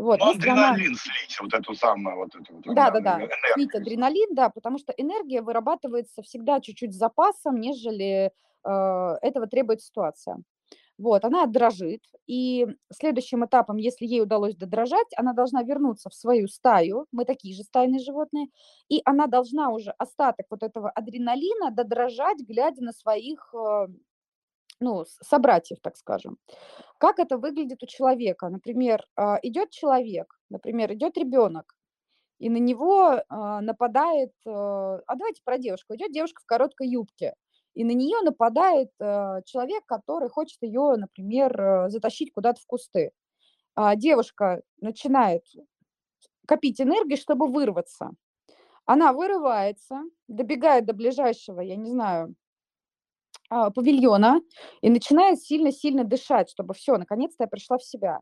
Вот, 0.00 0.18
ну, 0.20 0.30
адреналин 0.30 0.86
она... 0.86 0.96
слить, 0.96 1.38
вот 1.40 1.52
эту 1.52 1.74
самую, 1.74 2.16
вот 2.16 2.34
эту 2.34 2.54
вот. 2.54 2.74
Да, 2.74 2.90
да, 2.90 3.00
да, 3.00 3.20
слить 3.52 3.74
адреналин, 3.74 4.34
да, 4.34 4.48
потому 4.48 4.78
что 4.78 4.94
энергия 4.96 5.42
вырабатывается 5.42 6.22
всегда 6.22 6.60
чуть-чуть 6.60 6.94
с 6.94 6.96
запасом, 6.96 7.60
нежели 7.60 8.32
э, 8.64 9.16
этого 9.20 9.46
требует 9.46 9.82
ситуация. 9.82 10.38
Вот, 10.96 11.24
она 11.24 11.46
дрожит, 11.46 12.02
и 12.26 12.66
следующим 12.92 13.44
этапом, 13.44 13.76
если 13.76 14.06
ей 14.06 14.22
удалось 14.22 14.54
додрожать, 14.54 15.08
она 15.16 15.32
должна 15.34 15.62
вернуться 15.62 16.08
в 16.08 16.14
свою 16.14 16.46
стаю, 16.48 17.06
мы 17.12 17.26
такие 17.26 17.54
же 17.54 17.62
стайные 17.62 18.00
животные, 18.00 18.46
и 18.88 19.02
она 19.04 19.26
должна 19.26 19.70
уже 19.70 19.92
остаток 19.98 20.46
вот 20.50 20.62
этого 20.62 20.90
адреналина 20.90 21.70
додрожать, 21.70 22.38
глядя 22.40 22.82
на 22.82 22.92
своих 22.92 23.54
э, 23.54 23.88
ну, 24.80 25.04
собратьев, 25.22 25.78
так 25.82 25.96
скажем. 25.96 26.38
Как 26.98 27.18
это 27.18 27.38
выглядит 27.38 27.82
у 27.82 27.86
человека? 27.86 28.48
Например, 28.48 29.04
а, 29.16 29.38
идет 29.42 29.70
человек, 29.70 30.38
например, 30.50 30.92
идет 30.94 31.18
ребенок, 31.18 31.74
и 32.38 32.50
на 32.50 32.58
него 32.58 33.22
а, 33.28 33.60
нападает, 33.62 34.32
э, 34.46 34.50
а 34.50 35.16
давайте 35.16 35.42
про 35.44 35.58
девушку, 35.58 35.94
идет 35.96 36.12
девушка 36.12 36.42
в 36.42 36.46
короткой 36.46 36.88
юбке, 36.88 37.34
и 37.74 37.84
на 37.84 37.92
нее 37.92 38.20
нападает 38.22 38.90
человек, 38.98 39.84
который 39.86 40.28
хочет 40.28 40.58
ее, 40.62 40.96
например, 40.96 41.86
затащить 41.88 42.32
куда-то 42.32 42.60
в 42.60 42.66
кусты. 42.66 43.12
А 43.76 43.96
девушка 43.96 44.62
начинает 44.80 45.44
копить 46.46 46.80
энергию, 46.80 47.16
чтобы 47.16 47.46
вырваться. 47.46 48.10
Она 48.86 49.12
вырывается, 49.12 50.02
добегает 50.28 50.86
до 50.86 50.94
ближайшего, 50.94 51.60
я 51.60 51.76
не 51.76 51.90
знаю, 51.90 52.28
а, 52.28 52.39
павильона 53.50 54.40
и 54.80 54.90
начинает 54.90 55.40
сильно-сильно 55.40 56.04
дышать, 56.04 56.50
чтобы 56.50 56.74
все, 56.74 56.96
наконец-то 56.96 57.44
я 57.44 57.48
пришла 57.48 57.78
в 57.78 57.84
себя. 57.84 58.20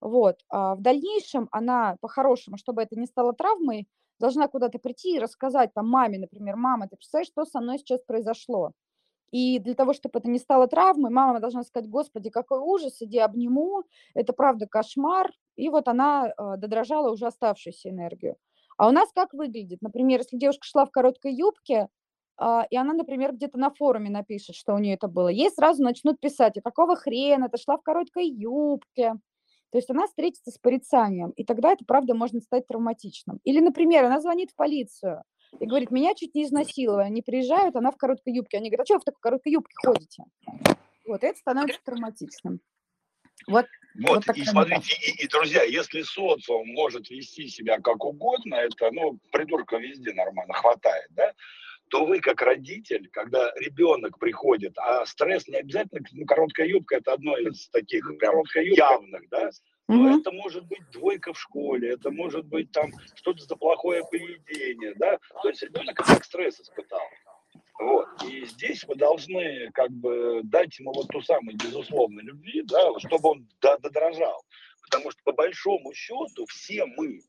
Вот. 0.00 0.40
А 0.48 0.74
в 0.74 0.82
дальнейшем 0.82 1.48
она, 1.52 1.96
по-хорошему, 2.00 2.56
чтобы 2.56 2.82
это 2.82 2.98
не 2.98 3.06
стало 3.06 3.34
травмой, 3.34 3.86
должна 4.18 4.48
куда-то 4.48 4.78
прийти 4.78 5.16
и 5.16 5.18
рассказать 5.20 5.72
там 5.74 5.88
маме, 5.88 6.18
например, 6.18 6.56
мама, 6.56 6.88
ты 6.88 6.96
представляешь, 6.96 7.28
что 7.28 7.44
со 7.44 7.60
мной 7.60 7.78
сейчас 7.78 8.00
произошло? 8.06 8.72
И 9.32 9.58
для 9.58 9.74
того, 9.74 9.94
чтобы 9.94 10.18
это 10.18 10.28
не 10.28 10.38
стало 10.38 10.68
травмой, 10.68 11.10
мама 11.10 11.40
должна 11.40 11.62
сказать, 11.64 11.88
господи, 11.88 12.28
какой 12.30 12.58
ужас, 12.58 13.00
иди 13.00 13.18
обниму, 13.18 13.84
это 14.14 14.32
правда 14.34 14.66
кошмар. 14.66 15.32
И 15.56 15.70
вот 15.70 15.88
она 15.88 16.28
э, 16.28 16.56
додрожала 16.58 17.10
уже 17.10 17.26
оставшуюся 17.26 17.88
энергию. 17.88 18.36
А 18.76 18.88
у 18.88 18.90
нас 18.90 19.10
как 19.14 19.32
выглядит? 19.32 19.80
Например, 19.80 20.20
если 20.20 20.36
девушка 20.36 20.66
шла 20.66 20.84
в 20.84 20.90
короткой 20.90 21.34
юбке, 21.34 21.82
а, 21.82 21.88
и 22.38 22.76
она, 22.76 22.92
например, 22.92 23.32
где-то 23.32 23.58
на 23.58 23.70
форуме 23.70 24.10
напишет, 24.10 24.56
что 24.56 24.74
у 24.74 24.78
нее 24.78 24.94
это 24.94 25.08
было, 25.08 25.28
ей 25.28 25.50
сразу 25.50 25.82
начнут 25.82 26.18
писать, 26.20 26.56
а 26.56 26.60
какого 26.60 26.96
хрена, 26.96 27.48
ты 27.48 27.58
шла 27.58 27.76
в 27.76 27.82
короткой 27.82 28.28
юбке. 28.28 29.14
То 29.70 29.78
есть 29.78 29.88
она 29.88 30.06
встретится 30.06 30.50
с 30.50 30.58
порицанием, 30.58 31.30
и 31.30 31.44
тогда 31.44 31.72
это, 31.72 31.84
правда, 31.86 32.14
может 32.14 32.42
стать 32.42 32.66
травматичным. 32.66 33.40
Или, 33.44 33.60
например, 33.60 34.04
она 34.04 34.20
звонит 34.20 34.50
в 34.50 34.54
полицию 34.54 35.22
и 35.60 35.66
говорит, 35.66 35.90
меня 35.90 36.14
чуть 36.14 36.34
не 36.34 36.44
изнасиловали, 36.44 37.06
они 37.06 37.22
приезжают, 37.22 37.74
она 37.74 37.90
в 37.90 37.96
короткой 37.96 38.34
юбке. 38.34 38.58
Они 38.58 38.68
говорят, 38.68 38.84
а 38.84 38.86
что 38.86 38.94
вы 38.94 39.00
в 39.00 39.04
такой 39.04 39.20
короткой 39.20 39.52
юбке 39.52 39.74
ходите? 39.82 40.24
Вот 41.06 41.24
это 41.24 41.38
становится 41.38 41.80
травматичным. 41.84 42.60
Вот, 43.48 43.66
вот, 43.94 44.26
вот 44.26 44.36
и 44.36 44.44
смотрите, 44.44 44.94
и, 44.94 45.24
и, 45.24 45.28
друзья, 45.28 45.62
если 45.62 46.02
социум 46.02 46.68
может 46.68 47.10
вести 47.10 47.48
себя 47.48 47.80
как 47.80 48.04
угодно, 48.04 48.54
это, 48.56 48.90
ну, 48.92 49.18
придурка 49.32 49.78
везде 49.78 50.12
нормально 50.12 50.52
хватает, 50.54 51.06
да, 51.10 51.32
то 51.92 52.06
вы 52.06 52.20
как 52.20 52.40
родитель, 52.40 53.10
когда 53.12 53.52
ребенок 53.56 54.18
приходит, 54.18 54.72
а 54.78 55.04
стресс 55.04 55.46
не 55.46 55.58
обязательно, 55.58 56.00
ну, 56.12 56.24
короткая 56.24 56.66
юбка 56.66 56.96
это 56.96 57.12
одно 57.12 57.36
из 57.36 57.68
таких 57.68 58.16
прям 58.18 58.36
явных, 58.54 59.28
да, 59.28 59.50
но 59.88 60.08
mm-hmm. 60.08 60.20
это 60.20 60.32
может 60.32 60.64
быть 60.64 60.90
двойка 60.90 61.34
в 61.34 61.38
школе, 61.38 61.90
это 61.90 62.10
может 62.10 62.46
быть 62.46 62.72
там 62.72 62.92
что-то 63.14 63.44
за 63.44 63.56
плохое 63.56 64.02
поведение, 64.10 64.94
да, 64.94 65.18
то 65.42 65.50
есть 65.50 65.62
ребенок 65.62 65.96
как 65.96 66.24
стресс 66.24 66.58
испытал. 66.60 67.06
Вот. 67.78 68.08
И 68.26 68.46
здесь 68.46 68.86
мы 68.88 68.94
должны 68.94 69.70
как 69.74 69.90
бы 69.90 70.40
дать 70.44 70.78
ему 70.78 70.94
вот 70.94 71.08
ту 71.08 71.20
самую 71.20 71.58
безусловную 71.58 72.24
любви, 72.24 72.62
да, 72.62 72.98
чтобы 73.00 73.30
он 73.30 73.48
додорожал. 73.60 74.42
Потому 74.82 75.10
что 75.10 75.20
по 75.24 75.32
большому 75.32 75.92
счету 75.92 76.46
все 76.48 76.86
мы, 76.86 77.20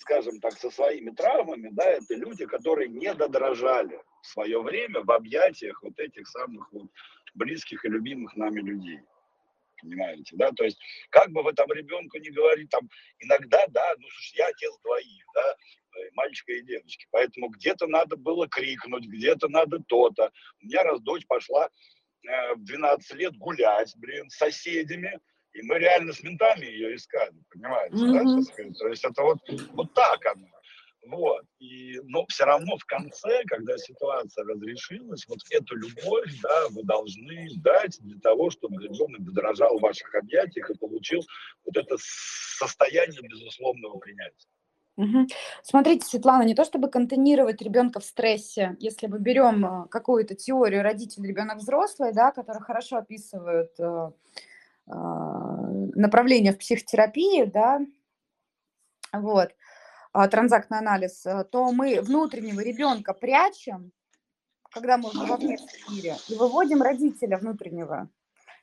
скажем 0.00 0.40
так, 0.40 0.58
со 0.58 0.70
своими 0.70 1.10
травмами, 1.10 1.68
да, 1.72 1.84
это 1.84 2.14
люди, 2.14 2.46
которые 2.46 2.88
не 2.88 3.12
додорожали 3.14 4.00
в 4.22 4.26
свое 4.26 4.60
время 4.62 5.02
в 5.02 5.10
объятиях 5.10 5.82
вот 5.82 5.98
этих 5.98 6.26
самых 6.26 6.72
вот 6.72 6.88
близких 7.34 7.84
и 7.84 7.88
любимых 7.88 8.34
нами 8.36 8.60
людей. 8.60 9.00
Понимаете, 9.80 10.36
да? 10.36 10.50
То 10.52 10.64
есть, 10.64 10.78
как 11.10 11.30
бы 11.30 11.42
вы 11.42 11.52
там 11.52 11.70
ребенку 11.72 12.18
не 12.18 12.30
говорили, 12.30 12.66
там, 12.66 12.88
иногда, 13.18 13.66
да, 13.68 13.94
ну, 13.98 14.06
слушай, 14.08 14.36
я 14.36 14.48
отец 14.48 14.72
двоих, 14.82 15.24
да, 15.34 15.54
э, 15.96 16.10
мальчика 16.14 16.52
и 16.52 16.62
девочки, 16.62 17.06
поэтому 17.10 17.48
где-то 17.48 17.86
надо 17.86 18.16
было 18.16 18.48
крикнуть, 18.48 19.06
где-то 19.06 19.48
надо 19.48 19.78
то-то. 19.86 20.32
У 20.62 20.66
меня 20.66 20.82
раз 20.82 21.00
дочь 21.00 21.26
пошла 21.26 21.70
э, 22.26 22.54
в 22.54 22.64
12 22.64 23.14
лет 23.14 23.36
гулять, 23.36 23.94
блин, 23.96 24.28
с 24.28 24.36
соседями, 24.36 25.18
и 25.52 25.62
мы 25.62 25.78
реально 25.78 26.12
с 26.12 26.22
ментами 26.22 26.66
ее 26.66 26.94
искали, 26.94 27.34
понимаете, 27.50 27.96
mm-hmm. 27.96 28.44
да, 28.56 28.72
То 28.78 28.88
есть 28.88 29.04
это 29.04 29.22
вот, 29.22 29.38
вот 29.72 29.94
так 29.94 30.24
оно. 30.26 30.46
Вот. 31.06 31.44
И, 31.58 31.98
но 32.04 32.26
все 32.28 32.44
равно 32.44 32.76
в 32.76 32.84
конце, 32.84 33.42
когда 33.46 33.76
ситуация 33.78 34.44
разрешилась, 34.44 35.26
вот 35.28 35.38
эту 35.50 35.76
любовь, 35.76 36.40
да, 36.42 36.68
вы 36.70 36.82
должны 36.84 37.48
дать 37.56 37.98
для 38.00 38.20
того, 38.20 38.50
чтобы 38.50 38.82
ребенок 38.82 39.32
дорожал 39.32 39.78
в 39.78 39.82
ваших 39.82 40.14
объятиях 40.14 40.70
и 40.70 40.78
получил 40.78 41.22
вот 41.64 41.76
это 41.76 41.96
состояние 41.98 43.22
безусловного 43.22 43.98
принятия. 43.98 44.48
Угу. 44.96 45.28
Смотрите, 45.62 46.04
Светлана, 46.04 46.42
не 46.42 46.54
то 46.54 46.64
чтобы 46.64 46.90
контейнировать 46.90 47.62
ребенка 47.62 48.00
в 48.00 48.04
стрессе, 48.04 48.76
если 48.80 49.06
мы 49.06 49.18
берем 49.18 49.64
э, 49.64 49.88
какую-то 49.88 50.34
теорию 50.34 50.82
родитель, 50.82 51.26
ребенок 51.26 51.58
взрослый, 51.58 52.12
да, 52.12 52.32
которые 52.32 52.62
хорошо 52.62 52.98
описывают 52.98 53.70
э, 53.78 54.10
направления 54.90 56.52
в 56.52 56.58
психотерапии, 56.58 57.44
да, 57.44 57.80
вот, 59.12 59.50
транзактный 60.12 60.78
анализ, 60.78 61.24
то 61.50 61.72
мы 61.72 62.00
внутреннего 62.00 62.60
ребенка 62.60 63.14
прячем, 63.14 63.92
когда 64.70 64.96
мы 64.96 65.10
во 65.12 65.36
внешнем 65.36 65.94
мире, 65.94 66.16
и 66.28 66.34
выводим 66.34 66.82
родителя 66.82 67.38
внутреннего, 67.38 68.08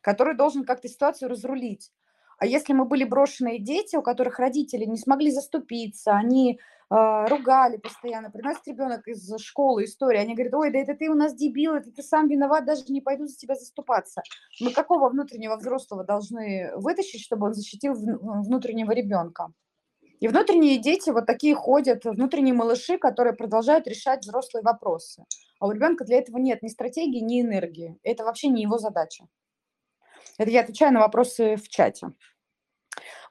который 0.01 0.35
должен 0.35 0.63
как-то 0.63 0.87
ситуацию 0.87 1.29
разрулить. 1.29 1.91
А 2.39 2.45
если 2.45 2.73
мы 2.73 2.85
были 2.85 3.03
брошенные 3.03 3.59
дети, 3.59 3.95
у 3.95 4.01
которых 4.01 4.39
родители 4.39 4.85
не 4.85 4.97
смогли 4.97 5.31
заступиться, 5.31 6.13
они 6.13 6.53
э, 6.53 6.57
ругали 6.89 7.77
постоянно, 7.77 8.31
приносит 8.31 8.67
ребенок 8.67 9.07
из 9.07 9.29
школы 9.39 9.83
истории, 9.83 10.19
они 10.19 10.35
говорят, 10.35 10.53
ой, 10.53 10.71
да 10.71 10.79
это 10.79 10.95
ты 10.95 11.09
у 11.09 11.15
нас 11.15 11.33
дебил, 11.33 11.73
это 11.73 11.91
ты 11.91 12.01
сам 12.01 12.27
виноват, 12.27 12.65
даже 12.65 12.83
не 12.87 13.01
пойду 13.01 13.25
за 13.27 13.35
тебя 13.35 13.55
заступаться. 13.55 14.21
Мы 14.61 14.71
какого 14.71 15.09
внутреннего 15.09 15.57
взрослого 15.57 16.03
должны 16.03 16.71
вытащить, 16.75 17.21
чтобы 17.21 17.47
он 17.47 17.53
защитил 17.53 17.93
внутреннего 17.93 18.91
ребенка? 18.91 19.51
И 20.19 20.27
внутренние 20.27 20.77
дети 20.77 21.11
вот 21.11 21.27
такие 21.27 21.53
ходят, 21.53 22.05
внутренние 22.05 22.53
малыши, 22.53 22.97
которые 22.97 23.33
продолжают 23.33 23.87
решать 23.87 24.21
взрослые 24.21 24.63
вопросы. 24.63 25.25
А 25.59 25.67
у 25.67 25.71
ребенка 25.71 26.05
для 26.05 26.17
этого 26.17 26.37
нет 26.37 26.63
ни 26.63 26.69
стратегии, 26.69 27.19
ни 27.19 27.41
энергии. 27.41 27.99
Это 28.03 28.23
вообще 28.23 28.47
не 28.47 28.63
его 28.63 28.77
задача. 28.77 29.27
Это 30.37 30.49
я 30.49 30.61
отвечаю 30.61 30.93
на 30.93 31.01
вопросы 31.01 31.55
в 31.55 31.67
чате. 31.69 32.13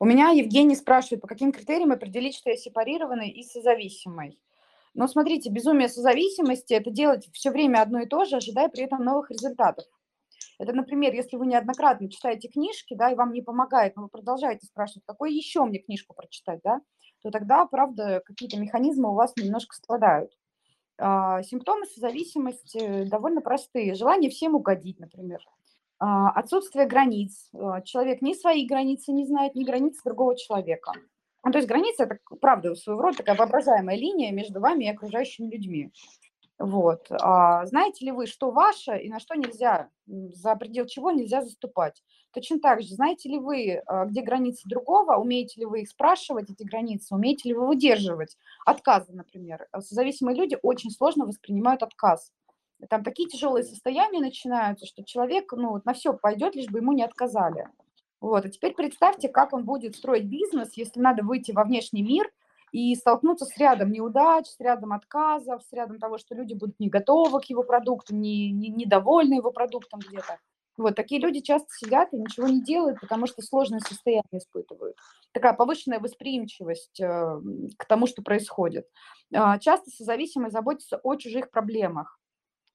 У 0.01 0.05
меня 0.05 0.31
Евгений 0.31 0.77
спрашивает, 0.77 1.23
по 1.23 1.29
каким 1.29 1.53
критериям 1.53 1.93
определить, 1.93 2.37
что 2.37 2.51
я 2.51 2.57
сепарированный 2.57 3.31
и 3.31 3.43
созависимый. 3.43 4.39
Но 4.95 5.09
смотрите, 5.09 5.51
безумие 5.51 5.89
созависимости– 5.89 6.73
это 6.75 6.91
делать 6.91 7.29
все 7.33 7.51
время 7.51 7.83
одно 7.83 8.01
и 8.01 8.07
то 8.07 8.25
же, 8.25 8.37
ожидая 8.37 8.69
при 8.69 8.85
этом 8.85 9.05
новых 9.05 9.31
результатов. 9.31 9.85
Это, 10.59 10.73
например, 10.73 11.13
если 11.13 11.37
вы 11.37 11.47
неоднократно 11.47 12.11
читаете 12.11 12.49
книжки, 12.49 12.95
да, 12.95 13.11
и 13.11 13.15
вам 13.15 13.33
не 13.33 13.43
помогает, 13.43 13.95
но 13.97 14.05
вы 14.05 14.09
продолжаете 14.09 14.67
спрашивать, 14.67 15.05
какой 15.07 15.35
еще 15.35 15.65
мне 15.65 15.81
книжку 15.81 16.15
прочитать, 16.15 16.61
да, 16.65 16.81
то 17.23 17.31
тогда, 17.31 17.67
правда, 17.67 18.23
какие-то 18.25 18.59
механизмы 18.59 19.11
у 19.11 19.15
вас 19.15 19.35
немножко 19.37 19.77
страдают. 19.77 20.33
А, 20.99 21.43
симптомы 21.43 21.85
созависимости 21.87 23.05
довольно 23.05 23.43
простые. 23.43 23.95
Желание 23.95 24.31
всем 24.31 24.55
угодить, 24.55 24.99
например. 24.99 25.41
А, 25.99 26.31
отсутствие 26.31 26.87
границ. 26.87 27.49
А, 27.55 27.81
человек 27.81 28.21
ни 28.21 28.35
свои 28.35 28.67
границы 28.67 29.13
не 29.13 29.25
знает, 29.25 29.55
ни 29.55 29.65
границы 29.65 30.01
другого 30.05 30.37
человека. 30.37 30.93
Ну, 31.45 31.53
то 31.53 31.59
есть 31.59 31.69
граница– 31.69 32.03
это, 32.05 32.19
правда, 32.41 32.75
своего 32.75 33.03
рода 33.03 33.19
такая 33.19 33.37
воображаемая 33.37 33.97
линия 33.97 34.33
между 34.33 34.61
вами 34.61 34.85
и 34.85 34.91
окружающими 34.91 35.49
людьми. 35.49 35.93
Вот. 36.59 37.07
А 37.11 37.65
знаете 37.67 38.05
ли 38.07 38.13
вы, 38.13 38.27
что 38.27 38.51
ваше 38.51 38.99
и 38.99 39.09
на 39.09 39.21
что 39.21 39.35
нельзя, 39.35 39.91
за 40.07 40.57
предел 40.57 40.87
чего 40.87 41.11
нельзя 41.11 41.43
заступать? 41.43 42.03
Точно 42.33 42.59
так 42.59 42.83
же, 42.83 42.89
знаете 42.89 43.29
ли 43.29 43.39
вы, 43.39 43.83
где 44.07 44.23
границы 44.23 44.69
другого, 44.69 45.17
умеете 45.17 45.61
ли 45.61 45.67
вы 45.67 45.83
их 45.83 45.89
спрашивать, 45.89 46.51
эти 46.51 46.65
границы, 46.65 47.15
умеете 47.15 47.51
ли 47.51 47.55
вы 47.55 47.67
выдерживать 47.67 48.37
отказы, 48.65 49.13
например. 49.13 49.69
Зависимые 49.73 50.37
люди 50.37 50.59
очень 50.63 50.91
сложно 50.91 51.27
воспринимают 51.27 51.83
отказ 51.83 52.33
там 52.89 53.05
такие 53.05 53.29
тяжелые 53.29 53.65
состояния 53.65 54.21
начинаются, 54.21 54.87
что 54.87 55.05
человек 55.05 55.53
ну, 55.53 55.81
на 55.85 55.93
все 55.95 56.13
пойдет, 56.13 56.55
лишь 56.55 56.69
бы 56.69 56.79
ему 56.79 56.93
не 56.93 57.03
отказали. 57.03 57.69
Вот. 58.21 58.45
А 58.45 58.49
теперь 58.49 58.75
представьте, 58.75 59.29
как 59.29 59.53
он 59.53 59.65
будет 59.65 59.97
строить 59.97 60.27
бизнес, 60.27 60.73
если 60.75 61.01
надо 61.01 61.23
выйти 61.23 61.53
во 61.53 61.65
внешний 61.65 62.03
мир 62.03 62.31
и 62.73 62.95
столкнуться 62.95 63.45
с 63.45 63.57
рядом 63.57 63.91
неудач, 63.91 64.47
с 64.47 64.61
рядом 64.61 64.93
отказов, 64.93 65.63
с 65.63 65.73
рядом 65.73 65.99
того, 65.99 66.19
что 66.19 66.35
люди 66.35 66.55
будут 66.55 66.79
не 66.81 66.89
готовы 66.89 67.41
к 67.41 67.45
его 67.45 67.63
продукту, 67.63 68.15
не, 68.15 68.51
не, 68.51 68.69
недовольны 68.69 69.35
его 69.35 69.51
продуктом 69.51 70.01
где-то. 70.01 70.39
Вот 70.77 70.95
такие 70.95 71.21
люди 71.21 71.41
часто 71.41 71.69
сидят 71.71 72.13
и 72.13 72.19
ничего 72.19 72.49
не 72.49 72.63
делают, 72.63 73.01
потому 73.01 73.27
что 73.27 73.41
сложное 73.41 73.81
состояние 73.81 74.25
испытывают. 74.33 74.97
Такая 75.33 75.55
повышенная 75.55 76.01
восприимчивость 76.01 77.01
э, 77.01 77.41
к 77.79 77.85
тому, 77.87 78.07
что 78.07 78.23
происходит. 78.23 78.87
Э, 79.33 79.59
часто 79.59 79.91
созависимые 79.91 80.51
заботятся 80.51 80.99
о 81.03 81.17
чужих 81.17 81.51
проблемах. 81.51 82.19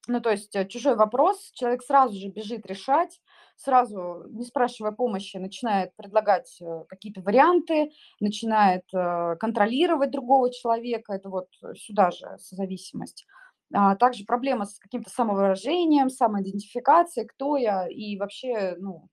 Ну, 0.07 0.19
то 0.19 0.31
есть 0.31 0.55
э, 0.55 0.67
чужой 0.67 0.95
вопрос, 0.95 1.51
человек 1.53 1.83
сразу 1.83 2.19
же 2.19 2.29
бежит 2.29 2.65
решать, 2.65 3.21
сразу, 3.55 4.25
не 4.29 4.43
спрашивая 4.45 4.91
помощи, 4.91 5.37
начинает 5.37 5.95
предлагать 5.95 6.59
э, 6.59 6.85
какие-то 6.89 7.21
варианты, 7.21 7.91
начинает 8.19 8.83
э, 8.93 9.35
контролировать 9.39 10.09
другого 10.09 10.51
человека, 10.51 11.13
это 11.13 11.29
вот 11.29 11.49
сюда 11.75 12.09
же 12.09 12.25
созависимость. 12.39 13.27
А 13.73 13.95
также 13.95 14.25
проблема 14.25 14.65
с 14.65 14.79
каким-то 14.79 15.11
самовыражением, 15.11 16.09
самоидентификацией, 16.09 17.27
кто 17.27 17.55
я 17.55 17.87
и 17.87 18.17
вообще, 18.17 18.75
ну, 18.79 19.07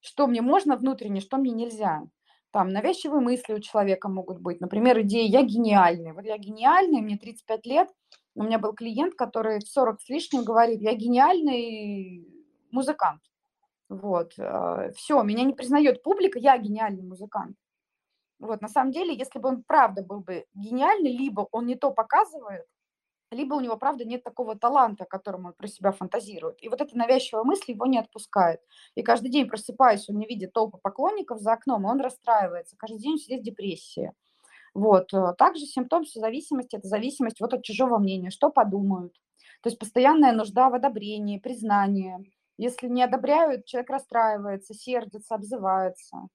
что 0.00 0.26
мне 0.26 0.40
можно 0.40 0.76
внутренне, 0.76 1.20
что 1.20 1.36
мне 1.36 1.52
нельзя. 1.52 2.02
Там 2.52 2.70
навязчивые 2.70 3.20
мысли 3.20 3.52
у 3.52 3.60
человека 3.60 4.08
могут 4.08 4.40
быть. 4.40 4.60
Например, 4.62 5.00
идея 5.02 5.28
«я 5.28 5.42
гениальный». 5.42 6.12
Вот 6.12 6.24
я 6.24 6.38
гениальный, 6.38 7.02
мне 7.02 7.18
35 7.18 7.66
лет– 7.66 7.88
у 8.36 8.42
меня 8.42 8.58
был 8.58 8.74
клиент, 8.74 9.14
который 9.14 9.60
в 9.60 9.68
40 9.68 10.00
с 10.00 10.08
лишним 10.08 10.44
говорит, 10.44 10.80
я 10.82 10.94
гениальный 10.94 12.26
музыкант. 12.70 13.22
Вот, 13.88 14.34
э, 14.38 14.92
все, 14.94 15.22
меня 15.22 15.44
не 15.44 15.54
признает 15.54 16.02
публика, 16.02 16.38
я 16.38 16.58
гениальный 16.58 17.02
музыкант. 17.02 17.56
Вот, 18.38 18.60
на 18.60 18.68
самом 18.68 18.92
деле, 18.92 19.16
если 19.16 19.38
бы 19.38 19.48
он 19.48 19.62
правда 19.62 20.02
был 20.02 20.20
бы 20.20 20.44
гениальный, 20.54 21.16
либо 21.16 21.48
он 21.50 21.66
не 21.66 21.76
то 21.76 21.90
показывает, 21.92 22.66
либо 23.30 23.54
у 23.54 23.60
него, 23.60 23.76
правда, 23.76 24.04
нет 24.04 24.22
такого 24.22 24.56
таланта, 24.56 25.06
которым 25.06 25.46
он 25.46 25.54
про 25.54 25.66
себя 25.66 25.92
фантазирует. 25.92 26.62
И 26.62 26.68
вот 26.68 26.80
эта 26.80 26.96
навязчивая 26.96 27.42
мысль 27.42 27.72
его 27.72 27.86
не 27.86 27.98
отпускает. 27.98 28.60
И 28.94 29.02
каждый 29.02 29.30
день 29.30 29.48
просыпаясь, 29.48 30.08
он 30.08 30.18
не 30.18 30.26
видит 30.26 30.52
толпы 30.52 30.78
поклонников 30.78 31.40
за 31.40 31.54
окном, 31.54 31.86
и 31.86 31.90
он 31.90 32.00
расстраивается. 32.00 32.76
Каждый 32.76 32.98
день 32.98 33.12
он 33.12 33.18
сидит 33.18 33.40
в 33.40 33.44
депрессии. 33.44 34.12
Вот. 34.76 35.14
Э, 35.14 35.32
также 35.38 35.64
симптом 35.64 36.04
созависимости– 36.04 36.76
это 36.76 36.86
зависимость 36.86 37.40
вот 37.40 37.54
от 37.54 37.64
чужого 37.64 37.96
мнения, 37.98 38.30
что 38.30 38.50
подумают. 38.50 39.14
То 39.62 39.70
есть 39.70 39.78
постоянная 39.78 40.32
нужда 40.32 40.68
в 40.68 40.74
одобрении, 40.74 41.38
признании. 41.38 42.30
Если 42.58 42.86
не 42.88 43.02
одобряют, 43.02 43.64
человек 43.64 43.88
расстраивается, 43.88 44.74
сердится, 44.74 45.34
обзывается. 45.34 46.28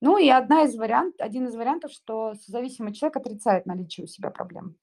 Ну 0.00 0.18
и 0.18 0.28
одна 0.28 0.64
из 0.64 0.74
вариант, 0.76 1.20
один 1.20 1.46
из 1.46 1.54
вариантов, 1.54 1.92
что 1.92 2.34
созависимый 2.34 2.92
человек 2.92 3.18
отрицает 3.18 3.66
наличие 3.66 4.04
у 4.04 4.08
себя 4.08 4.30
проблем. 4.30 4.76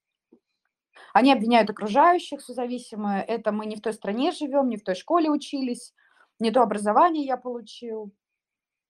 Они 1.11 1.33
обвиняют 1.33 1.69
окружающих 1.69 2.39
созависимые. 2.39 3.21
Это 3.21 3.51
мы 3.51 3.65
не 3.65 3.75
в 3.75 3.81
той 3.81 3.91
стране 3.91 4.31
живем, 4.31 4.69
не 4.69 4.77
в 4.77 4.83
той 4.83 4.95
школе 4.95 5.29
учились, 5.29 5.93
не 6.39 6.51
то 6.51 6.61
образование 6.61 7.25
я 7.25 7.35
получил. 7.35 8.13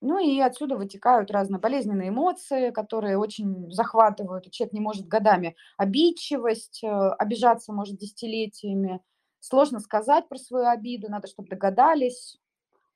Ну 0.01 0.17
и 0.17 0.39
отсюда 0.39 0.77
вытекают 0.77 1.29
разные 1.29 1.59
болезненные 1.59 2.09
эмоции, 2.09 2.71
которые 2.71 3.19
очень 3.19 3.71
захватывают, 3.71 4.51
человек 4.51 4.73
не 4.73 4.81
может 4.81 5.07
годами 5.07 5.55
обидчивость, 5.77 6.83
э, 6.83 6.87
обижаться 6.87 7.71
может 7.71 7.97
десятилетиями. 7.97 8.99
Сложно 9.39 9.79
сказать 9.79 10.27
про 10.27 10.39
свою 10.39 10.67
обиду, 10.67 11.09
надо, 11.09 11.27
чтобы 11.27 11.49
догадались. 11.49 12.37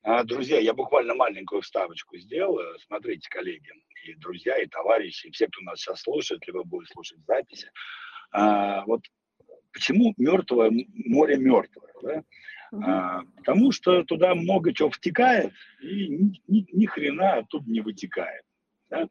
А, 0.02 0.24
друзья, 0.24 0.58
я 0.58 0.74
буквально 0.74 1.14
маленькую 1.14 1.62
вставочку 1.62 2.16
сделаю. 2.16 2.76
Смотрите, 2.86 3.28
коллеги, 3.28 3.70
и 4.04 4.14
друзья, 4.14 4.56
и 4.58 4.66
товарищи, 4.66 5.28
и 5.28 5.30
все, 5.30 5.46
кто 5.46 5.60
нас 5.62 5.78
сейчас 5.78 6.00
слушает, 6.00 6.44
либо 6.46 6.64
будет 6.64 6.88
слушать 6.88 7.18
записи. 7.26 7.70
А, 8.32 8.84
вот 8.86 9.02
почему 9.72 10.12
мертвое 10.16 10.70
море 10.92 11.36
мертвое? 11.36 11.92
Да? 12.02 12.22
А, 12.72 13.22
потому 13.36 13.72
что 13.72 14.02
туда 14.04 14.34
много 14.34 14.72
чего 14.72 14.90
втекает, 14.90 15.52
и 15.80 16.08
ни, 16.08 16.42
ни, 16.48 16.66
ни 16.72 16.86
хрена 16.86 17.38
оттуда 17.38 17.70
не 17.70 17.80
вытекает. 17.80 18.42
Да? 18.90 19.08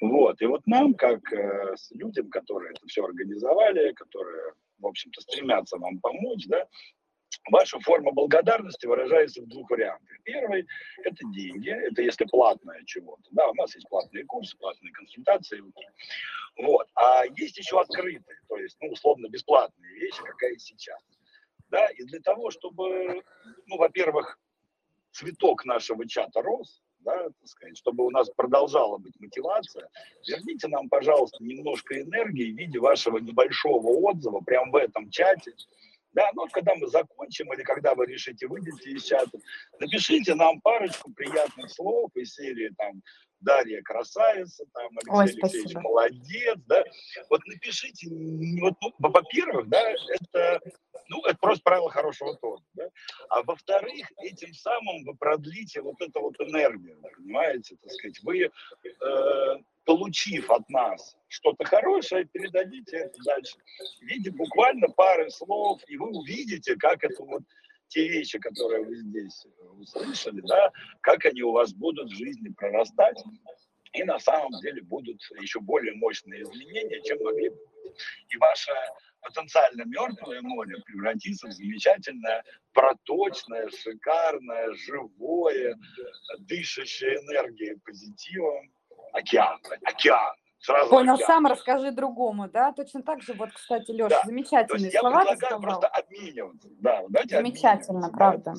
Вот. 0.00 0.40
И 0.40 0.46
вот 0.46 0.66
нам, 0.66 0.94
как 0.94 1.32
э, 1.32 1.74
людям, 1.92 2.30
которые 2.30 2.72
это 2.72 2.86
все 2.86 3.04
организовали, 3.04 3.92
которые, 3.92 4.52
в 4.78 4.86
общем-то, 4.86 5.20
стремятся 5.20 5.78
вам 5.78 5.98
помочь, 5.98 6.46
да, 6.46 6.66
Ваша 7.50 7.80
форма 7.80 8.12
благодарности 8.12 8.86
выражается 8.86 9.42
в 9.42 9.48
двух 9.48 9.70
вариантах. 9.70 10.16
Первый– 10.24 10.66
это 11.04 11.24
деньги, 11.32 11.70
это 11.70 12.02
если 12.02 12.24
платное 12.24 12.82
чего-то. 12.84 13.22
Да, 13.30 13.48
у 13.48 13.54
нас 13.54 13.74
есть 13.74 13.88
платные 13.88 14.24
курсы, 14.24 14.56
платные 14.58 14.92
консультации. 14.92 15.62
Вот. 16.58 16.86
А 16.94 17.24
есть 17.36 17.56
еще 17.56 17.80
открытые, 17.80 18.38
то 18.48 18.56
есть, 18.56 18.76
ну, 18.80 18.88
условно, 18.88 19.28
бесплатные 19.28 19.94
вещи, 19.94 20.20
какая 20.22 20.56
сейчас. 20.58 21.00
Да? 21.70 21.86
И 21.88 22.04
для 22.04 22.20
того, 22.20 22.50
чтобы, 22.50 23.22
ну, 23.66 23.76
во-первых, 23.76 24.38
цветок 25.12 25.64
нашего 25.64 26.06
чата 26.06 26.42
рос, 26.42 26.82
да, 27.00 27.30
так 27.30 27.48
сказать, 27.48 27.78
чтобы 27.78 28.04
у 28.04 28.10
нас 28.10 28.28
продолжала 28.30 28.98
быть 28.98 29.18
мотивация, 29.18 29.88
верните 30.26 30.68
нам, 30.68 30.88
пожалуйста, 30.88 31.42
немножко 31.42 32.00
энергии 32.00 32.52
в 32.52 32.56
виде 32.56 32.78
вашего 32.78 33.18
небольшого 33.18 33.88
отзыва 34.08 34.40
прямо 34.40 34.70
в 34.70 34.76
этом 34.76 35.10
чате. 35.10 35.54
Да, 36.12 36.28
ну, 36.34 36.46
когда 36.52 36.74
мы 36.74 36.88
закончим 36.88 37.52
или 37.54 37.62
когда 37.62 37.94
вы 37.94 38.06
решите 38.06 38.48
выйти 38.48 38.88
из 38.88 39.04
чата, 39.04 39.38
напишите 39.78 40.34
нам 40.34 40.60
парочку 40.60 41.12
приятных 41.12 41.70
слов 41.70 42.10
из 42.16 42.34
серии 42.34 42.74
там 42.76 43.00
Дарья 43.40 43.82
красавица, 43.82 44.64
там, 44.72 44.90
Алексей 44.92 45.10
Ой, 45.10 45.24
Алексеевич 45.24 45.70
спасибо. 45.70 45.80
молодец, 45.80 46.58
да. 46.66 46.84
Вот 47.28 47.40
напишите, 47.46 48.08
вот, 48.60 48.74
ну, 48.80 48.94
во-первых, 48.98 49.68
да, 49.68 49.80
это, 49.90 50.60
ну, 51.08 51.24
это 51.24 51.38
просто 51.38 51.62
правило 51.62 51.90
хорошего 51.90 52.36
тона, 52.36 52.62
да. 52.74 52.88
А 53.30 53.42
во-вторых, 53.42 54.06
этим 54.18 54.52
самым 54.54 55.04
вы 55.04 55.14
продлите 55.16 55.80
вот 55.80 56.00
эту 56.00 56.20
вот 56.20 56.40
энергию, 56.40 57.00
понимаете, 57.16 57.76
так 57.82 57.92
сказать, 57.92 58.20
вы, 58.22 58.50
э, 58.84 59.56
получив 59.84 60.50
от 60.50 60.68
нас 60.68 61.16
что-то 61.28 61.64
хорошее, 61.64 62.24
передадите 62.26 62.96
это 62.96 63.18
дальше. 63.24 63.56
В 64.00 64.04
виде 64.04 64.30
буквально 64.30 64.88
пары 64.88 65.30
слов, 65.30 65.80
и 65.88 65.96
вы 65.96 66.08
увидите, 66.10 66.76
как 66.76 67.02
это 67.02 67.24
вот 67.24 67.42
те 67.90 68.08
вещи, 68.08 68.38
которые 68.38 68.84
вы 68.84 68.96
здесь 68.96 69.46
услышали, 69.78 70.40
да, 70.42 70.72
как 71.02 71.24
они 71.26 71.42
у 71.42 71.52
вас 71.52 71.74
будут 71.74 72.10
в 72.10 72.16
жизни 72.16 72.48
прорастать, 72.50 73.22
и 73.92 74.04
на 74.04 74.18
самом 74.18 74.52
деле 74.60 74.82
будут 74.82 75.20
еще 75.40 75.60
более 75.60 75.94
мощные 75.94 76.42
изменения, 76.42 77.02
чем 77.02 77.18
могли 77.22 77.50
бы. 77.50 77.58
И 78.28 78.36
ваше 78.36 78.72
потенциально 79.20 79.82
мертвое 79.84 80.40
море 80.42 80.76
превратится 80.86 81.48
в 81.48 81.52
замечательное, 81.52 82.44
проточное, 82.72 83.68
шикарное, 83.70 84.72
живое, 84.74 85.76
дышащее 86.38 87.16
энергией, 87.16 87.76
позитивом 87.84 88.72
океан, 89.12 89.60
океан. 89.82 90.36
Сразу 90.60 90.90
Понял, 90.90 91.14
океан. 91.14 91.26
сам 91.26 91.46
расскажи 91.46 91.90
другому, 91.90 92.48
да? 92.48 92.72
Точно 92.72 93.02
так 93.02 93.22
же, 93.22 93.32
вот, 93.32 93.50
кстати, 93.52 93.90
Леша, 93.92 94.08
Да. 94.10 94.22
Замечательные 94.26 94.90
я 94.90 95.00
слова 95.00 95.20
ты 95.24 95.28
предлагаю 95.30 95.38
сказал. 95.38 95.60
просто 95.62 95.88
обмениваться. 95.88 96.68
Да, 96.80 97.02
Замечательно, 97.28 98.06
обмениваться, 98.06 98.10
правда. 98.12 98.54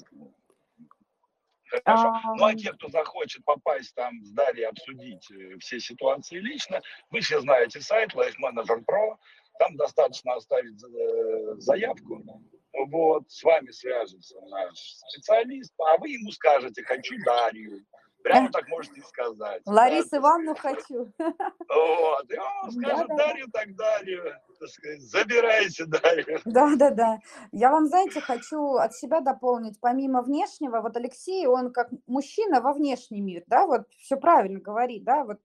Хорошо. 1.86 2.08
А, 2.08 2.36
Ну 2.36 2.46
а 2.46 2.54
те, 2.56 2.74
кто 2.74 2.90
захочет 2.90 3.46
попасть 3.46 3.96
там 3.96 4.22
с 4.26 4.32
Дарьей, 4.32 4.68
обсудить 4.68 5.30
э, 5.32 5.58
все 5.60 5.80
ситуации 5.80 6.38
лично, 6.40 6.82
вы 7.12 7.22
все 7.22 7.40
знаете 7.40 7.80
сайт 7.80 8.14
Life 8.14 8.36
Manager 8.44 8.84
Pro, 8.86 9.16
там 9.60 9.78
достаточно 9.78 10.34
оставить 10.34 10.84
э, 10.84 11.56
заявку, 11.60 12.22
вот, 12.74 13.30
с 13.30 13.44
вами 13.44 13.70
свяжется 13.72 14.36
наш 14.50 14.76
специалист, 15.08 15.72
а 15.80 15.98
вы 15.98 16.10
ему 16.10 16.32
скажете, 16.32 16.84
хочу 16.84 17.16
Дарью, 17.26 17.86
прямо 18.24 18.52
так 18.52 18.68
можете 18.70 19.00
и 19.00 19.04
сказать. 19.04 19.62
да, 19.66 19.72
Ларису 19.72 20.10
так 20.10 20.20
Ивановну 20.20 20.56
хочу. 20.56 21.12
Вот, 21.18 22.32
и 22.32 22.38
он 22.38 22.72
скажет 22.72 23.08
Да-да-да. 23.08 23.66
Дарью, 23.78 24.34
так 24.60 24.70
сказать, 24.70 25.02
забирайте 25.02 25.86
Дарью. 25.86 26.40
Да, 26.46 26.76
да, 26.76 26.90
да. 26.90 27.20
Я 27.52 27.72
вам, 27.72 27.88
знаете, 27.88 28.22
хочу 28.22 28.76
от 28.76 28.94
себя 28.94 29.22
дополнить, 29.22 29.80
помимо 29.80 30.22
внешнего, 30.22 30.82
вот 30.82 30.96
Алексей, 30.98 31.48
он 31.48 31.72
как 31.72 31.90
мужчина 32.08 32.62
во 32.62 32.74
внешний 32.74 33.22
мир, 33.22 33.44
да, 33.48 33.66
вот 33.66 33.84
все 33.98 34.18
правильно 34.18 34.60
говорит, 34.60 35.04
да, 35.04 35.24
вот 35.24 35.40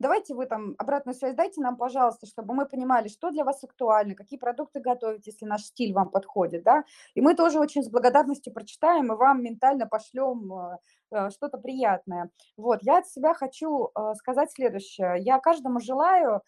давайте 0.00 0.34
вы 0.34 0.46
там 0.46 0.74
обратную 0.78 1.14
связь 1.14 1.36
дайте 1.36 1.60
нам, 1.60 1.76
пожалуйста, 1.76 2.26
чтобы 2.26 2.54
мы 2.54 2.66
понимали, 2.66 3.08
что 3.08 3.30
для 3.30 3.44
вас 3.44 3.62
актуально, 3.62 4.14
какие 4.14 4.38
продукты 4.38 4.80
готовить, 4.80 5.26
если 5.26 5.44
наш 5.44 5.62
стиль 5.62 5.92
вам 5.92 6.10
подходит, 6.10 6.64
да, 6.64 6.84
и 7.14 7.20
мы 7.20 7.36
тоже 7.36 7.60
очень 7.60 7.84
с 7.84 7.88
благодарностью 7.88 8.52
прочитаем 8.52 9.12
и 9.12 9.16
вам 9.16 9.42
ментально 9.42 9.86
пошлем 9.86 10.52
э, 10.52 10.78
э, 11.12 11.30
что-то 11.30 11.58
приятное. 11.58 12.30
Вот, 12.56 12.82
я 12.82 12.98
от 12.98 13.06
себя 13.06 13.34
хочу 13.34 13.90
э, 13.94 14.14
сказать 14.14 14.50
следующее. 14.50 15.16
Я 15.20 15.38
каждому 15.38 15.78
желаю 15.78 16.42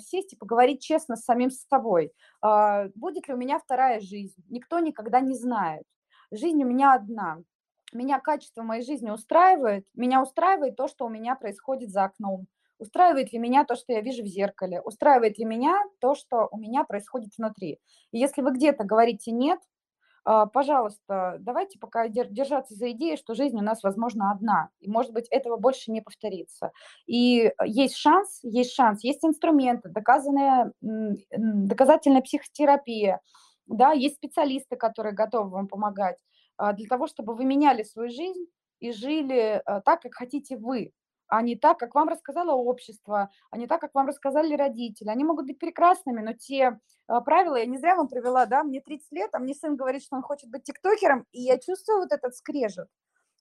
сесть 0.00 0.32
и 0.32 0.36
поговорить 0.36 0.82
честно 0.82 1.16
с 1.16 1.24
самим 1.24 1.50
собой. 1.50 2.12
Будет 2.94 3.28
ли 3.28 3.34
у 3.34 3.36
меня 3.36 3.58
вторая 3.58 4.00
жизнь? 4.00 4.42
Никто 4.48 4.78
никогда 4.78 5.20
не 5.20 5.34
знает. 5.34 5.84
Жизнь 6.30 6.64
у 6.64 6.66
меня 6.66 6.94
одна. 6.94 7.42
Меня 7.92 8.20
качество 8.20 8.62
моей 8.62 8.82
жизни 8.82 9.10
устраивает. 9.10 9.86
Меня 9.94 10.22
устраивает 10.22 10.76
то, 10.76 10.88
что 10.88 11.04
у 11.04 11.10
меня 11.10 11.36
происходит 11.36 11.90
за 11.90 12.04
окном. 12.04 12.46
Устраивает 12.78 13.32
ли 13.32 13.38
меня 13.38 13.64
то, 13.64 13.76
что 13.76 13.92
я 13.92 14.00
вижу 14.00 14.22
в 14.22 14.26
зеркале? 14.26 14.80
Устраивает 14.80 15.38
ли 15.38 15.44
меня 15.44 15.78
то, 16.00 16.14
что 16.14 16.48
у 16.50 16.58
меня 16.58 16.84
происходит 16.84 17.30
внутри? 17.38 17.78
И 18.12 18.18
если 18.18 18.42
вы 18.42 18.52
где-то 18.52 18.84
говорите 18.84 19.30
«нет», 19.32 19.60
а, 20.26 20.46
пожалуйста, 20.46 21.36
давайте 21.40 21.78
пока 21.78 22.08
дер- 22.08 22.30
держаться 22.30 22.74
за 22.74 22.90
идею, 22.92 23.18
что 23.18 23.34
жизнь 23.34 23.58
у 23.58 23.62
нас, 23.62 23.82
возможно, 23.82 24.30
одна, 24.30 24.70
и, 24.80 24.88
может 24.90 25.12
быть, 25.12 25.28
этого 25.28 25.58
больше 25.58 25.92
не 25.92 26.00
повторится. 26.00 26.72
И 27.06 27.52
есть 27.64 27.96
шанс, 27.96 28.40
есть 28.42 28.72
шанс, 28.72 29.04
есть 29.04 29.22
инструменты, 29.24 29.90
доказанная, 29.90 30.72
доказательная 30.80 32.22
психотерапия, 32.22 33.20
да, 33.66 33.92
есть 33.92 34.16
специалисты, 34.16 34.76
которые 34.76 35.14
готовы 35.14 35.50
вам 35.50 35.68
помогать 35.68 36.16
а, 36.56 36.72
для 36.72 36.86
того, 36.86 37.06
чтобы 37.06 37.34
вы 37.34 37.44
меняли 37.44 37.82
свою 37.82 38.10
жизнь 38.10 38.46
и 38.80 38.92
жили 38.92 39.62
а, 39.64 39.80
так, 39.82 40.02
как 40.02 40.14
хотите 40.14 40.56
вы, 40.56 40.92
а 41.36 41.42
не 41.42 41.56
так, 41.56 41.78
как 41.78 41.94
вам 41.94 42.08
рассказало 42.08 42.52
общество, 42.52 43.28
а 43.50 43.56
не 43.58 43.66
так, 43.66 43.80
как 43.80 43.94
вам 43.94 44.06
рассказали 44.06 44.54
родители. 44.54 45.08
Они 45.08 45.24
могут 45.24 45.46
быть 45.46 45.58
прекрасными, 45.58 46.20
но 46.20 46.32
те 46.32 46.78
а, 47.08 47.20
правила, 47.22 47.56
я 47.56 47.66
не 47.66 47.78
зря 47.78 47.96
вам 47.96 48.06
привела, 48.06 48.46
да, 48.46 48.62
мне 48.62 48.80
30 48.80 49.10
лет, 49.12 49.30
а 49.32 49.40
мне 49.40 49.54
сын 49.54 49.74
говорит, 49.74 50.02
что 50.02 50.14
он 50.14 50.22
хочет 50.22 50.48
быть 50.50 50.62
тиктокером, 50.62 51.26
и 51.32 51.42
я 51.42 51.58
чувствую 51.58 51.98
вот 51.98 52.12
этот 52.12 52.36
скрежет. 52.36 52.88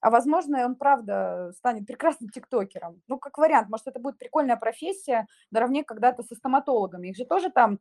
А 0.02 0.10
возможно, 0.10 0.66
он 0.66 0.76
правда 0.76 1.54
станет 1.56 1.86
прекрасным 1.86 2.30
тиктокером. 2.30 3.02
Ну, 3.08 3.20
как 3.20 3.38
вариант, 3.38 3.70
может, 3.70 3.88
это 3.88 4.00
будет 4.00 4.18
прикольная 4.18 4.58
профессия, 4.58 5.28
наравне 5.52 5.84
когда-то 5.84 6.24
со 6.24 6.36
стоматологами. 6.36 7.10
Их 7.10 7.16
же 7.16 7.26
тоже 7.26 7.52
там 7.52 7.80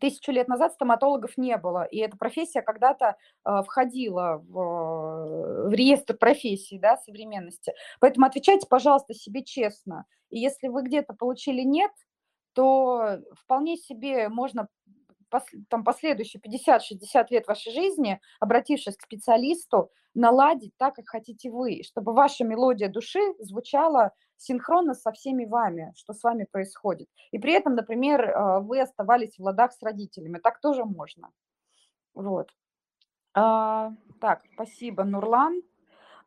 тысячу 0.00 0.32
лет 0.32 0.48
назад 0.48 0.72
стоматологов 0.72 1.36
не 1.36 1.56
было, 1.56 1.84
и 1.84 1.98
эта 1.98 2.16
профессия 2.16 2.62
когда-то 2.62 3.16
э, 3.44 3.62
входила 3.64 4.42
в, 4.46 4.58
э, 4.58 5.68
в 5.68 5.72
реестр 5.72 6.16
профессий 6.16 6.78
да, 6.78 6.96
современности. 6.96 7.74
Поэтому 8.00 8.26
отвечайте, 8.26 8.66
пожалуйста, 8.68 9.14
себе 9.14 9.44
честно. 9.44 10.04
И 10.30 10.38
если 10.38 10.68
вы 10.68 10.82
где-то 10.82 11.14
получили 11.14 11.62
нет, 11.62 11.92
то 12.54 13.18
вполне 13.34 13.76
себе 13.76 14.28
можно 14.28 14.68
пос, 15.30 15.44
там, 15.68 15.84
последующие 15.84 16.40
50-60 16.40 17.26
лет 17.30 17.46
вашей 17.46 17.72
жизни, 17.72 18.20
обратившись 18.40 18.96
к 18.96 19.02
специалисту, 19.02 19.90
наладить 20.14 20.72
так, 20.76 20.94
как 20.94 21.08
хотите 21.08 21.50
вы, 21.50 21.82
чтобы 21.82 22.14
ваша 22.14 22.44
мелодия 22.44 22.88
души 22.88 23.20
звучала 23.40 24.12
синхронно 24.36 24.94
со 24.94 25.12
всеми 25.12 25.44
вами, 25.44 25.92
что 25.96 26.12
с 26.12 26.22
вами 26.22 26.46
происходит. 26.50 27.08
И 27.30 27.38
при 27.38 27.52
этом, 27.52 27.74
например, 27.74 28.28
э, 28.28 28.60
вы 28.60 28.80
оставались 28.80 29.38
в 29.38 29.42
ладах 29.42 29.72
с 29.72 29.82
родителями. 29.82 30.38
Так 30.38 30.60
тоже 30.60 30.84
можно. 30.84 31.30
Вот. 32.14 32.50
А, 33.34 33.92
так, 34.20 34.42
спасибо, 34.54 35.04
Нурлан. 35.04 35.62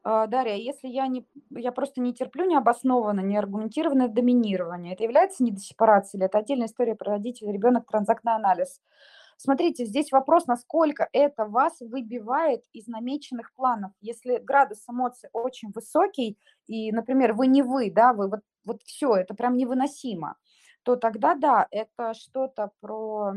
А, 0.03 0.27
Дарья, 0.27 0.55
если 0.55 0.87
я 0.87 1.07
не, 1.07 1.25
я 1.51 1.71
просто 1.71 2.01
не 2.01 2.13
терплю 2.13 2.45
необоснованно, 2.45 3.21
неаргументированное 3.21 4.07
доминирование, 4.07 4.93
это 4.93 5.03
является 5.03 5.43
недосепарацией 5.43 6.19
или 6.19 6.25
это 6.27 6.37
отдельная 6.37 6.67
история 6.67 6.95
про 6.95 7.13
родителей, 7.13 7.51
ребенок, 7.51 7.87
транзактный 7.87 8.33
анализ? 8.33 8.81
Смотрите, 9.37 9.85
здесь 9.85 10.11
вопрос, 10.11 10.47
насколько 10.47 11.07
это 11.13 11.45
вас 11.45 11.79
выбивает 11.79 12.63
из 12.73 12.87
намеченных 12.87 13.53
планов. 13.53 13.91
Если 14.01 14.37
градус 14.37 14.83
эмоций 14.89 15.29
очень 15.31 15.71
высокий, 15.73 16.39
и, 16.65 16.91
например, 16.91 17.33
вы 17.33 17.45
не 17.45 17.61
вы, 17.61 17.91
да, 17.91 18.13
вы 18.13 18.29
вот, 18.29 18.39
вот 18.65 18.81
все, 18.83 19.15
это 19.15 19.35
прям 19.35 19.55
невыносимо, 19.55 20.37
то 20.81 20.95
тогда 20.95 21.35
да, 21.35 21.67
это 21.69 22.15
что-то 22.15 22.71
про 22.81 23.33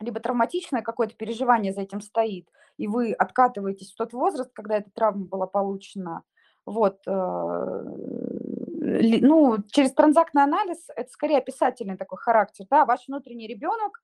либо 0.00 0.18
травматичное 0.18 0.82
какое-то 0.82 1.14
переживание 1.14 1.72
за 1.72 1.82
этим 1.82 2.00
стоит, 2.00 2.48
и 2.78 2.88
вы 2.88 3.12
откатываетесь 3.12 3.92
в 3.92 3.96
тот 3.96 4.12
возраст, 4.14 4.50
когда 4.52 4.78
эта 4.78 4.90
травма 4.90 5.26
была 5.26 5.46
получена, 5.46 6.22
вот, 6.64 7.00
э, 7.06 7.82
ну, 9.20 9.58
через 9.70 9.92
транзактный 9.92 10.42
анализ 10.42 10.78
это 10.96 11.10
скорее 11.10 11.38
описательный 11.38 11.96
такой 11.96 12.18
характер, 12.18 12.66
да, 12.70 12.84
ваш 12.84 13.06
внутренний 13.06 13.46
ребенок 13.46 14.02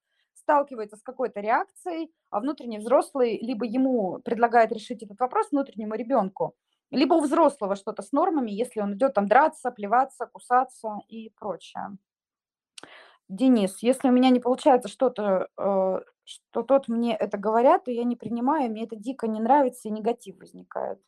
сталкивается 0.48 0.96
с 0.96 1.02
какой-то 1.02 1.40
реакцией, 1.40 2.10
а 2.30 2.40
внутренний 2.40 2.78
взрослый 2.78 3.38
либо 3.42 3.66
ему 3.66 4.18
предлагает 4.24 4.72
решить 4.72 5.02
этот 5.02 5.20
вопрос 5.20 5.50
внутреннему 5.50 5.94
ребенку, 5.94 6.54
либо 6.90 7.12
у 7.14 7.20
взрослого 7.20 7.76
что-то 7.76 8.00
с 8.00 8.12
нормами, 8.12 8.50
если 8.50 8.80
он 8.80 8.94
идет 8.94 9.12
там 9.12 9.28
драться, 9.28 9.70
плеваться, 9.70 10.26
кусаться 10.26 11.00
и 11.06 11.30
прочее. 11.38 11.98
Денис, 13.28 13.82
если 13.82 14.08
у 14.08 14.12
меня 14.12 14.30
не 14.30 14.40
получается 14.40 14.88
что-то, 14.88 15.48
э, 15.58 16.00
что 16.24 16.62
тот 16.62 16.88
мне 16.88 17.14
это 17.14 17.36
говорят, 17.36 17.84
то 17.84 17.90
я 17.90 18.04
не 18.04 18.16
принимаю, 18.16 18.70
мне 18.70 18.84
это 18.84 18.96
дико 18.96 19.28
не 19.28 19.40
нравится 19.40 19.88
и 19.88 19.92
негатив 19.92 20.38
возникает. 20.38 20.98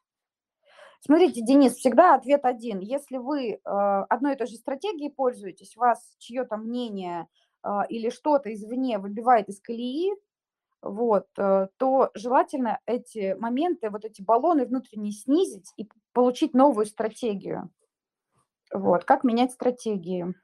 Смотрите, 1.00 1.40
Денис, 1.40 1.76
всегда 1.76 2.14
ответ 2.14 2.44
один. 2.44 2.80
Если 2.80 3.16
вы 3.16 3.52
э, 3.52 3.58
одной 3.64 4.34
и 4.34 4.36
той 4.36 4.48
же 4.48 4.56
стратегией 4.56 5.10
пользуетесь, 5.10 5.76
вас 5.76 6.14
чье-то 6.18 6.58
мнение 6.58 7.26
или 7.89 8.11
что-то 8.11 8.53
извне 8.53 8.99
выбивает 8.99 9.49
из 9.49 9.61
колеи, 9.61 10.12
вот, 10.82 11.27
э, 11.37 11.69
то 11.77 12.11
желательно 12.15 12.81
эти 12.87 13.35
моменты, 13.39 13.91
вот 13.91 14.05
эти 14.05 14.23
баллоны 14.23 14.65
внутренние 14.65 15.12
снизить 15.12 15.73
и 15.77 15.89
получить 16.12 16.55
новую 16.55 16.87
стратегию. 16.87 17.70
Вот, 18.73 19.05
как 19.05 19.24
менять 19.24 19.53
стратегии? 19.53 20.35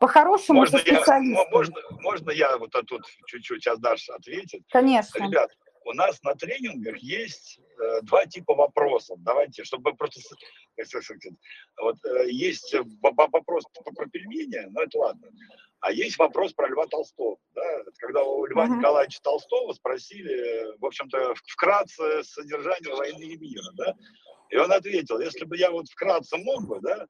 По-хорошему 0.00 0.60
Можно 0.60 0.78
я, 0.84 1.22
можно, 1.50 1.76
можно 1.90 2.30
я 2.30 2.56
вот 2.58 2.70
тут 2.86 3.02
чуть-чуть 3.26 3.62
сейчас 3.62 3.78
Даша 3.80 4.14
ответит? 4.14 4.62
Конечно. 4.70 5.24
Ребят, 5.24 5.50
у 5.88 5.92
нас 5.94 6.22
на 6.22 6.34
тренингах 6.34 6.98
есть 6.98 7.58
э, 7.58 8.02
два 8.02 8.26
типа 8.26 8.54
вопросов. 8.54 9.18
Давайте, 9.22 9.64
чтобы 9.64 9.94
просто... 9.94 10.20
Вот 11.80 11.96
э, 12.04 12.30
есть 12.30 12.74
вопрос 13.00 13.64
про 13.72 14.06
пельмени, 14.06 14.66
но 14.70 14.82
это 14.82 14.98
ладно. 14.98 15.28
А 15.80 15.92
есть 15.92 16.18
вопрос 16.18 16.52
про 16.52 16.68
Льва 16.68 16.86
Толстого. 16.86 17.38
Да? 17.54 17.62
Когда 17.98 18.22
у 18.22 18.44
Льва 18.44 18.66
uh-huh. 18.66 18.78
Николаевича 18.78 19.20
Толстого 19.22 19.72
спросили, 19.72 20.76
в 20.78 20.84
общем-то, 20.84 21.34
вкратце 21.46 22.22
содержание 22.24 22.94
войны 22.94 23.22
и 23.22 23.38
мира. 23.38 23.70
Да? 23.74 23.94
И 24.50 24.56
он 24.56 24.70
ответил, 24.72 25.20
если 25.20 25.44
бы 25.44 25.56
я 25.56 25.70
вот 25.70 25.88
вкратце 25.88 26.36
мог 26.36 26.66
бы, 26.66 26.80
да, 26.80 27.06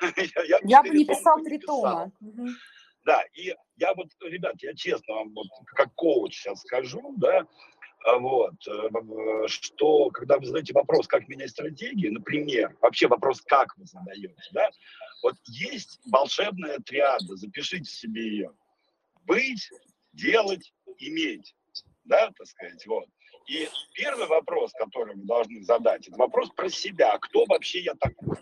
я, 0.00 0.42
я, 0.44 0.58
я 0.62 0.82
бы 0.82 0.90
не 0.90 1.04
писал 1.04 1.42
три 1.42 1.58
тома. 1.58 2.12
Угу. 2.20 2.48
Да, 3.04 3.24
и 3.34 3.54
я 3.76 3.94
вот, 3.94 4.08
ребят, 4.20 4.54
я 4.58 4.74
честно 4.74 5.14
вам 5.14 5.32
вот 5.34 5.48
как 5.74 5.92
коуч 5.94 6.36
сейчас 6.36 6.60
скажу, 6.60 7.14
да, 7.16 7.46
вот, 8.04 8.54
э, 8.66 9.46
что 9.46 10.10
когда 10.10 10.38
вы 10.38 10.46
задаете 10.46 10.72
вопрос, 10.72 11.06
как 11.06 11.28
менять 11.28 11.50
стратегии, 11.50 12.08
например, 12.08 12.76
вообще 12.80 13.06
вопрос, 13.06 13.40
как 13.42 13.76
вы 13.76 13.86
задаете, 13.86 14.34
да, 14.52 14.68
вот 15.22 15.36
есть 15.46 16.00
волшебная 16.10 16.78
триада, 16.78 17.36
запишите 17.36 17.90
себе 17.90 18.22
ее. 18.22 18.52
Быть, 19.24 19.70
делать, 20.12 20.72
иметь, 20.98 21.54
да, 22.04 22.30
так 22.36 22.46
сказать, 22.46 22.84
вот. 22.86 23.06
И 23.46 23.68
первый 23.94 24.26
вопрос, 24.26 24.72
который 24.72 25.16
вы 25.16 25.24
должны 25.24 25.62
задать, 25.62 26.06
это 26.08 26.16
вопрос 26.16 26.50
про 26.50 26.68
себя, 26.68 27.16
кто 27.18 27.44
вообще 27.46 27.80
я 27.80 27.94
такой. 27.94 28.36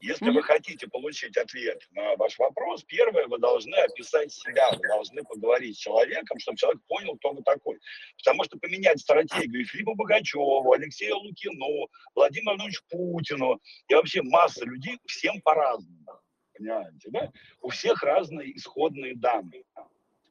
Если 0.00 0.30
вы 0.30 0.42
хотите 0.42 0.88
получить 0.88 1.36
ответ 1.36 1.86
на 1.90 2.16
ваш 2.16 2.38
вопрос, 2.38 2.82
первое, 2.84 3.26
вы 3.26 3.38
должны 3.38 3.74
описать 3.74 4.32
себя, 4.32 4.70
вы 4.72 4.88
должны 4.88 5.22
поговорить 5.22 5.76
с 5.76 5.80
человеком, 5.80 6.38
чтобы 6.38 6.56
человек 6.56 6.80
понял, 6.86 7.16
кто 7.18 7.32
вы 7.32 7.42
такой. 7.42 7.78
Потому 8.16 8.44
что 8.44 8.58
поменять 8.58 9.00
стратегию 9.00 9.66
Филиппу 9.66 9.94
Богачеву, 9.94 10.72
Алексею 10.72 11.18
Лукину, 11.18 11.88
Владимиру 12.14 12.56
Владимировичу 12.56 12.82
Путину 12.88 13.60
и 13.88 13.94
вообще 13.94 14.22
масса 14.22 14.64
людей 14.64 14.98
всем 15.06 15.40
по-разному. 15.42 16.06
Понимаете, 16.56 17.08
да? 17.10 17.30
У 17.60 17.68
всех 17.68 18.02
разные 18.02 18.56
исходные 18.56 19.14
данные. 19.16 19.64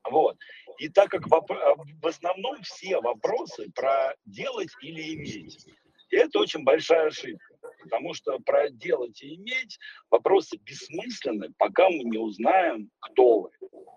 Вот. 0.09 0.37
И 0.79 0.89
так 0.89 1.09
как 1.09 1.27
в 1.27 2.07
основном 2.07 2.61
все 2.63 2.99
вопросы 2.99 3.69
про 3.75 4.15
делать 4.25 4.69
или 4.81 5.15
иметь, 5.15 5.67
и 6.09 6.15
это 6.15 6.39
очень 6.39 6.63
большая 6.63 7.07
ошибка, 7.07 7.48
потому 7.81 8.13
что 8.13 8.39
про 8.39 8.69
делать 8.69 9.21
и 9.21 9.35
иметь 9.35 9.79
вопросы 10.09 10.57
бессмысленны, 10.63 11.53
пока 11.57 11.89
мы 11.89 12.03
не 12.03 12.17
узнаем, 12.17 12.89
кто 12.99 13.41
вы. 13.41 13.49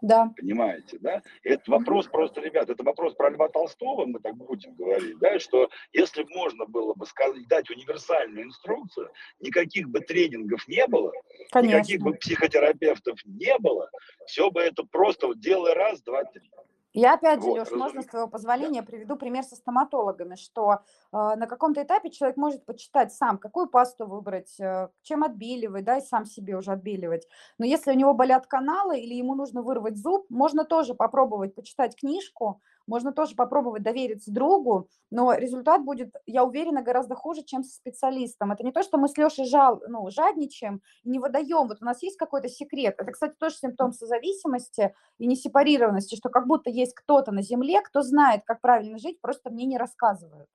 Да. 0.02 0.32
Понимаете, 0.36 0.98
да? 1.00 1.22
Это 1.44 1.70
вопрос 1.70 2.08
просто, 2.08 2.40
ребят, 2.40 2.68
это 2.68 2.82
вопрос 2.82 3.14
про 3.14 3.30
Льва 3.30 3.48
Толстого, 3.48 4.04
мы 4.04 4.18
так 4.18 4.34
будем 4.36 4.74
говорить, 4.74 5.16
да, 5.18 5.38
что 5.38 5.70
если 5.92 6.24
можно 6.34 6.66
было 6.66 6.94
бы 6.94 7.06
сказать, 7.06 7.46
дать 7.48 7.70
универсальную 7.70 8.46
инструкцию, 8.46 9.10
никаких 9.40 9.88
бы 9.88 10.00
тренингов 10.00 10.66
не 10.66 10.86
было, 10.88 11.12
Конечно. 11.52 11.76
никаких 11.76 12.00
бы 12.00 12.14
психотерапевтов 12.14 13.18
не 13.24 13.56
было, 13.58 13.88
все 14.26 14.50
бы 14.50 14.60
это 14.60 14.82
просто 14.84 15.28
вот 15.28 15.40
делай 15.40 15.72
раз, 15.74 16.02
два, 16.02 16.24
три. 16.24 16.50
Я 16.94 17.14
опять 17.14 17.42
же, 17.42 17.48
вот, 17.48 17.58
Леш, 17.58 17.70
можно 17.70 18.02
с 18.02 18.06
твоего 18.06 18.28
позволения 18.28 18.82
приведу 18.82 19.16
пример 19.16 19.44
со 19.44 19.56
стоматологами, 19.56 20.34
что 20.34 20.72
э, 20.72 20.76
на 21.12 21.46
каком-то 21.46 21.82
этапе 21.82 22.10
человек 22.10 22.36
может 22.36 22.66
почитать 22.66 23.12
сам, 23.14 23.38
какую 23.38 23.68
пасту 23.68 24.06
выбрать, 24.06 24.60
э, 24.60 24.88
чем 25.02 25.24
отбеливать, 25.24 25.84
да, 25.84 25.98
и 25.98 26.02
сам 26.02 26.26
себе 26.26 26.56
уже 26.56 26.72
отбеливать. 26.72 27.26
Но 27.58 27.64
если 27.64 27.92
у 27.92 27.94
него 27.96 28.12
болят 28.12 28.46
каналы 28.46 29.00
или 29.00 29.14
ему 29.14 29.34
нужно 29.34 29.62
вырвать 29.62 29.96
зуб, 29.96 30.26
можно 30.28 30.64
тоже 30.64 30.94
попробовать 30.94 31.54
почитать 31.54 31.96
книжку, 31.96 32.60
можно 32.92 33.10
тоже 33.10 33.34
попробовать 33.34 33.82
довериться 33.82 34.30
другу, 34.30 34.90
но 35.10 35.32
результат 35.32 35.82
будет, 35.82 36.14
я 36.26 36.44
уверена, 36.44 36.82
гораздо 36.82 37.14
хуже, 37.14 37.42
чем 37.42 37.64
со 37.64 37.74
специалистом. 37.74 38.52
Это 38.52 38.62
не 38.64 38.70
то, 38.70 38.82
что 38.82 38.98
мы 38.98 39.08
с 39.08 39.16
Лешей 39.16 39.46
жал, 39.46 39.80
ну, 39.88 40.10
жадничаем 40.10 40.82
не 41.02 41.18
выдаем. 41.18 41.68
Вот 41.68 41.78
у 41.80 41.86
нас 41.86 42.02
есть 42.02 42.18
какой-то 42.18 42.50
секрет. 42.50 42.96
Это, 42.98 43.12
кстати, 43.12 43.34
тоже 43.38 43.56
симптом 43.56 43.94
созависимости 43.94 44.94
и 45.16 45.26
несепарированности, 45.26 46.16
что 46.16 46.28
как 46.28 46.46
будто 46.46 46.68
есть 46.68 46.92
кто-то 46.92 47.32
на 47.32 47.40
земле, 47.40 47.80
кто 47.80 48.02
знает, 48.02 48.42
как 48.44 48.60
правильно 48.60 48.98
жить, 48.98 49.22
просто 49.22 49.48
мне 49.48 49.64
не 49.64 49.78
рассказывают. 49.78 50.48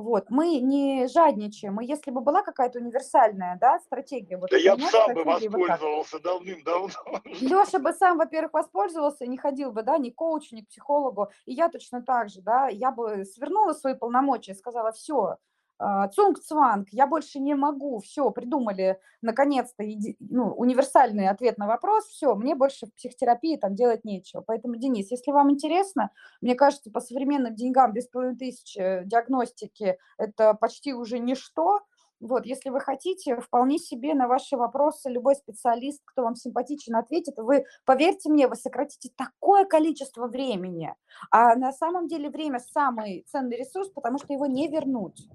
Вот. 0.00 0.30
Мы 0.30 0.60
не 0.60 1.06
жадничаем. 1.06 1.74
Мы, 1.74 1.84
если 1.84 2.10
бы 2.10 2.20
была 2.20 2.42
какая-то 2.42 2.78
универсальная 2.78 3.58
да, 3.60 3.78
стратегия... 3.80 4.36
Вот, 4.36 4.50
да 4.50 4.56
я 4.56 4.76
бы 4.76 4.82
сам 4.82 5.14
бы 5.14 5.24
воспользовался 5.24 6.16
вот 6.16 6.22
давным-давно. 6.22 7.20
Леша 7.24 7.78
бы 7.78 7.92
сам, 7.92 8.18
во-первых, 8.18 8.52
воспользовался, 8.52 9.26
не 9.26 9.36
ходил 9.36 9.72
бы, 9.72 9.82
да, 9.82 9.98
ни 9.98 10.10
к 10.10 10.16
коучу, 10.16 10.54
ни 10.54 10.62
к 10.62 10.68
психологу. 10.68 11.30
И 11.46 11.52
я 11.52 11.68
точно 11.68 12.02
так 12.02 12.28
же, 12.28 12.40
да, 12.42 12.68
я 12.68 12.90
бы 12.90 13.24
свернула 13.24 13.72
свои 13.72 13.94
полномочия, 13.94 14.54
сказала, 14.54 14.92
все, 14.92 15.36
Цунг-цванг, 15.80 16.88
я 16.92 17.06
больше 17.06 17.40
не 17.40 17.54
могу, 17.54 18.00
все, 18.00 18.30
придумали 18.30 19.00
наконец-то 19.22 19.82
ну, 20.18 20.52
универсальный 20.52 21.28
ответ 21.28 21.56
на 21.56 21.66
вопрос, 21.66 22.04
все, 22.06 22.34
мне 22.34 22.54
больше 22.54 22.86
в 22.86 22.94
психотерапии 22.94 23.56
там 23.56 23.74
делать 23.74 24.04
нечего. 24.04 24.42
Поэтому, 24.46 24.76
Денис, 24.76 25.10
если 25.10 25.30
вам 25.30 25.50
интересно, 25.50 26.10
мне 26.42 26.54
кажется, 26.54 26.90
по 26.90 27.00
современным 27.00 27.54
деньгам 27.54 27.92
без 27.92 28.08
половины 28.08 28.36
тысячи 28.36 29.02
диагностики 29.04 29.98
это 30.18 30.52
почти 30.54 30.92
уже 30.92 31.18
ничто, 31.18 31.80
вот, 32.20 32.44
если 32.44 32.68
вы 32.68 32.80
хотите, 32.80 33.40
вполне 33.40 33.78
себе 33.78 34.12
на 34.12 34.28
ваши 34.28 34.56
вопросы 34.58 35.08
любой 35.08 35.36
специалист, 35.36 36.02
кто 36.04 36.22
вам 36.22 36.36
симпатичен, 36.36 36.94
ответит. 36.94 37.38
Вы, 37.38 37.64
поверьте 37.86 38.28
мне, 38.28 38.46
вы 38.46 38.56
сократите 38.56 39.10
такое 39.16 39.64
количество 39.64 40.26
времени. 40.26 40.94
А 41.30 41.56
на 41.56 41.72
самом 41.72 42.08
деле 42.08 42.28
время 42.28 42.58
самый 42.58 43.24
ценный 43.26 43.56
ресурс, 43.56 43.88
потому 43.88 44.18
что 44.18 44.34
его 44.34 44.44
не 44.44 44.68
вернуть. 44.68 45.30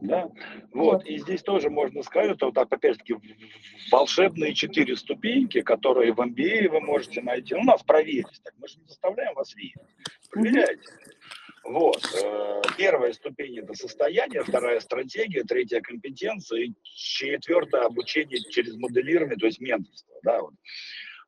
Да? 0.00 0.30
Вот. 0.72 1.04
И 1.06 1.18
здесь 1.18 1.42
тоже 1.42 1.70
можно 1.70 2.02
сказать, 2.02 2.40
вот 2.40 2.54
так, 2.54 2.72
опять-таки, 2.72 3.16
волшебные 3.90 4.54
четыре 4.54 4.96
ступеньки, 4.96 5.62
которые 5.62 6.12
в 6.12 6.20
MBA 6.20 6.68
вы 6.68 6.80
можете 6.80 7.22
найти. 7.22 7.54
Ну, 7.54 7.64
нас 7.64 7.82
проверить. 7.82 8.40
Так 8.44 8.54
мы 8.58 8.68
же 8.68 8.78
не 8.78 8.86
заставляем 8.86 9.34
вас 9.34 9.54
верить. 9.54 9.74
Проверяйте. 10.30 10.82
Вот. 11.64 12.04
Э, 12.22 12.62
первая 12.76 13.12
ступень– 13.12 13.58
это 13.60 13.74
состояние, 13.74 14.44
вторая– 14.44 14.78
стратегия, 14.80 15.42
третья– 15.42 15.80
компетенция, 15.82 16.60
и 16.60 16.74
четвертая– 16.84 17.82
обучение 17.86 18.40
через 18.50 18.76
моделирование, 18.76 19.36
то 19.36 19.46
есть 19.46 19.60
менторство. 19.60 20.14
Да, 20.22 20.42
вот. 20.42 20.54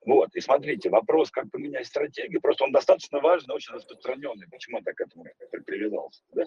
Вот, 0.07 0.35
и 0.35 0.41
смотрите, 0.41 0.91
вопрос, 0.91 1.31
как 1.31 1.51
поменять 1.51 1.87
стратегию, 1.87 2.41
просто 2.41 2.65
он 2.65 2.73
достаточно 2.73 3.21
важный, 3.21 3.55
очень 3.55 3.75
распространенный. 3.75 4.49
Почему 4.49 4.79
я 4.79 4.85
так 4.85 4.97
к 4.97 5.01
этому 5.01 5.27
привязался? 5.67 6.23
Да? 6.33 6.45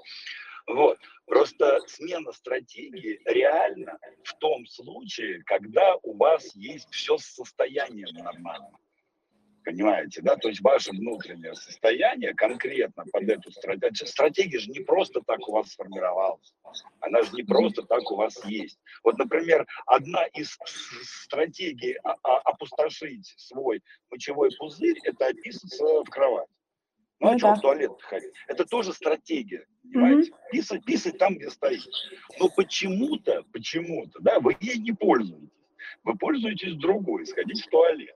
Вот. 0.67 0.97
Просто 1.25 1.79
смена 1.87 2.31
стратегии 2.31 3.19
реально 3.25 3.97
в 4.23 4.33
том 4.37 4.65
случае, 4.65 5.43
когда 5.45 5.95
у 6.03 6.15
вас 6.15 6.55
есть 6.55 6.89
все 6.91 7.17
состояние 7.17 8.07
нормально. 8.13 8.71
Понимаете, 9.63 10.21
да? 10.21 10.35
То 10.37 10.49
есть 10.49 10.61
ваше 10.61 10.91
внутреннее 10.91 11.53
состояние 11.53 12.33
конкретно 12.33 13.05
под 13.11 13.23
эту 13.23 13.51
стратегию. 13.51 14.07
Стратегия 14.07 14.59
же 14.59 14.71
не 14.71 14.79
просто 14.79 15.21
так 15.21 15.47
у 15.47 15.51
вас 15.51 15.71
сформировалась. 15.71 16.53
Она 16.99 17.21
же 17.21 17.31
не 17.33 17.43
просто 17.43 17.83
так 17.83 18.09
у 18.11 18.15
вас 18.15 18.43
есть. 18.45 18.79
Вот, 19.03 19.17
например, 19.17 19.67
одна 19.85 20.25
из 20.27 20.57
стратегий 21.23 21.97
опустошить 22.23 23.33
свой 23.37 23.83
мочевой 24.09 24.49
пузырь– 24.57 24.97
это 25.03 25.27
описаться 25.27 25.83
в 25.83 26.09
кровать. 26.09 26.47
Ну, 27.19 27.27
а 27.27 27.31
ну, 27.33 27.37
что 27.37 27.53
в 27.53 27.61
туалет 27.61 27.91
ходить? 28.01 28.33
Это 28.47 28.65
тоже 28.65 28.93
стратегия, 28.93 29.67
понимаете? 29.83 30.31
Mm-hmm. 30.31 30.51
Писать, 30.51 30.85
писать 30.85 31.17
там, 31.19 31.35
где 31.35 31.51
стоит. 31.51 31.87
Но 32.39 32.49
почему-то, 32.49 33.43
почему-то, 33.53 34.19
да, 34.21 34.39
вы 34.39 34.57
ей 34.59 34.79
не 34.79 34.91
пользуетесь. 34.91 35.49
Вы 36.03 36.17
пользуетесь 36.17 36.73
другой, 36.77 37.27
сходить 37.27 37.63
в 37.63 37.69
туалет. 37.69 38.15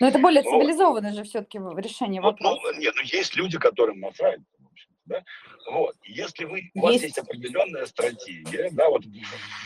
Но 0.00 0.08
это 0.08 0.18
более 0.18 0.42
цивилизованное 0.42 1.12
же 1.12 1.24
все-таки 1.24 1.58
решение 1.58 2.20
вот, 2.20 2.40
Ну, 2.40 2.56
нет, 2.78 2.94
ну 2.96 3.02
есть 3.02 3.36
люди, 3.36 3.58
которым 3.58 4.00
насрать. 4.00 4.40
Да? 5.06 5.22
Вот. 5.70 5.94
Если 6.04 6.44
вы, 6.44 6.70
у 6.74 6.80
вас 6.80 6.92
есть. 6.92 7.04
есть 7.04 7.18
определенная 7.18 7.86
стратегия, 7.86 8.70
да, 8.72 8.88
вот 8.88 9.02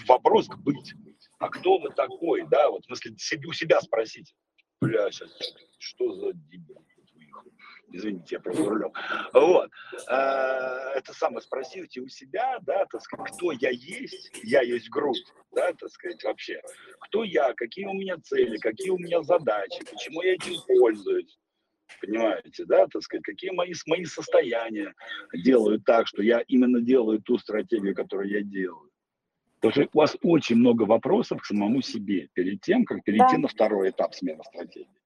вопрос 0.06 0.48
быть. 0.48 0.94
А 1.38 1.48
кто 1.48 1.78
вы 1.78 1.90
такой, 1.90 2.44
да, 2.48 2.70
вот 2.70 2.82
в 2.82 2.86
смысле 2.86 3.16
себе, 3.18 3.48
у 3.48 3.52
себя 3.52 3.80
спросить. 3.80 4.34
Бля, 4.80 5.10
сейчас 5.10 5.30
что 5.78 6.12
за 6.14 6.32
дебил? 6.32 6.84
Извините, 7.90 8.36
я 8.36 8.40
просто 8.40 8.64
рулем. 8.64 8.92
Вот. 9.32 9.70
А, 10.08 10.92
это 10.94 11.12
самое 11.12 11.40
спросите 11.40 12.00
у 12.00 12.08
себя, 12.08 12.58
да, 12.62 12.86
так 12.86 13.02
сказать, 13.02 13.32
кто 13.34 13.52
я 13.52 13.70
есть, 13.70 14.30
я 14.42 14.62
есть 14.62 14.90
грудь, 14.90 15.24
да, 15.52 15.72
так 15.72 15.90
сказать, 15.90 16.22
вообще. 16.24 16.60
Кто 17.00 17.24
я, 17.24 17.52
какие 17.54 17.86
у 17.86 17.94
меня 17.94 18.16
цели, 18.18 18.58
какие 18.58 18.90
у 18.90 18.98
меня 18.98 19.22
задачи, 19.22 19.80
почему 19.90 20.22
я 20.22 20.34
этим 20.34 20.54
пользуюсь. 20.66 21.38
Понимаете, 22.00 22.64
да, 22.66 22.86
так 22.86 23.02
сказать, 23.02 23.24
какие 23.24 23.50
мои, 23.50 23.72
мои 23.86 24.04
состояния 24.04 24.94
делают 25.32 25.84
так, 25.84 26.06
что 26.06 26.22
я 26.22 26.40
именно 26.46 26.80
делаю 26.80 27.20
ту 27.22 27.38
стратегию, 27.38 27.94
которую 27.94 28.30
я 28.30 28.42
делаю. 28.42 28.90
Потому 29.60 29.72
что 29.72 29.90
у 29.92 29.98
вас 29.98 30.16
очень 30.22 30.56
много 30.56 30.82
вопросов 30.82 31.40
к 31.40 31.46
самому 31.46 31.82
себе 31.82 32.28
перед 32.34 32.60
тем, 32.60 32.84
как 32.84 33.02
перейти 33.02 33.32
да. 33.32 33.38
на 33.38 33.48
второй 33.48 33.90
этап 33.90 34.14
смены 34.14 34.44
стратегии. 34.44 34.97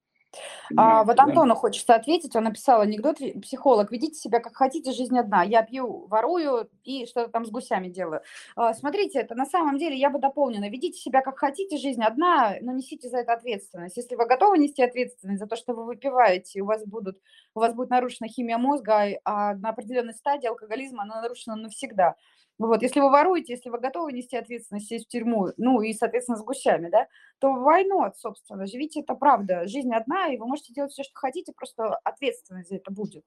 А, 0.76 1.04
вот 1.04 1.18
Антону 1.18 1.54
хочется 1.54 1.94
ответить. 1.94 2.34
Он 2.36 2.44
написал 2.44 2.80
анекдот. 2.80 3.18
Психолог, 3.42 3.90
ведите 3.90 4.14
себя 4.14 4.40
как 4.40 4.56
хотите, 4.56 4.92
жизнь 4.92 5.18
одна. 5.18 5.42
Я 5.42 5.62
пью, 5.62 6.06
ворую 6.06 6.68
и 6.84 7.06
что-то 7.06 7.30
там 7.30 7.44
с 7.44 7.50
гусями 7.50 7.88
делаю. 7.88 8.22
А, 8.56 8.74
смотрите, 8.74 9.20
это 9.20 9.34
на 9.34 9.46
самом 9.46 9.78
деле 9.78 9.96
я 9.96 10.10
бы 10.10 10.18
дополнила. 10.18 10.64
Ведите 10.64 10.98
себя 10.98 11.20
как 11.20 11.38
хотите, 11.38 11.76
жизнь 11.76 12.02
одна, 12.02 12.56
но 12.60 12.72
несите 12.72 13.08
за 13.08 13.18
это 13.18 13.34
ответственность. 13.34 13.96
Если 13.96 14.14
вы 14.14 14.26
готовы 14.26 14.58
нести 14.58 14.82
ответственность 14.82 15.40
за 15.40 15.46
то, 15.46 15.56
что 15.56 15.74
вы 15.74 15.84
выпиваете, 15.84 16.62
у 16.62 16.66
вас, 16.66 16.84
будут, 16.84 17.18
у 17.54 17.60
вас 17.60 17.74
будет 17.74 17.90
нарушена 17.90 18.28
химия 18.28 18.58
мозга, 18.58 19.18
а 19.24 19.54
на 19.54 19.70
определенной 19.70 20.14
стадии 20.14 20.46
алкоголизма 20.46 21.02
она 21.02 21.20
нарушена 21.22 21.56
навсегда. 21.56 22.16
Вот, 22.58 22.82
если 22.82 23.00
вы 23.00 23.10
воруете, 23.10 23.54
если 23.54 23.70
вы 23.70 23.78
готовы 23.78 24.12
нести 24.12 24.36
ответственность, 24.36 24.88
сесть 24.88 25.06
в 25.06 25.08
тюрьму, 25.08 25.48
ну 25.56 25.80
и, 25.80 25.92
соответственно, 25.94 26.38
с 26.38 26.44
гусями, 26.44 26.90
да, 26.90 27.08
то 27.38 27.52
войну, 27.52 28.12
собственно, 28.16 28.66
живите, 28.66 29.00
это 29.00 29.14
правда. 29.14 29.66
Жизнь 29.66 29.92
одна, 29.92 30.28
и 30.28 30.36
вы 30.36 30.46
можете 30.46 30.72
делать 30.72 30.92
все, 30.92 31.02
что 31.02 31.14
хотите, 31.14 31.52
просто 31.52 31.96
ответственность 32.04 32.68
за 32.68 32.76
это 32.76 32.92
будет. 32.92 33.24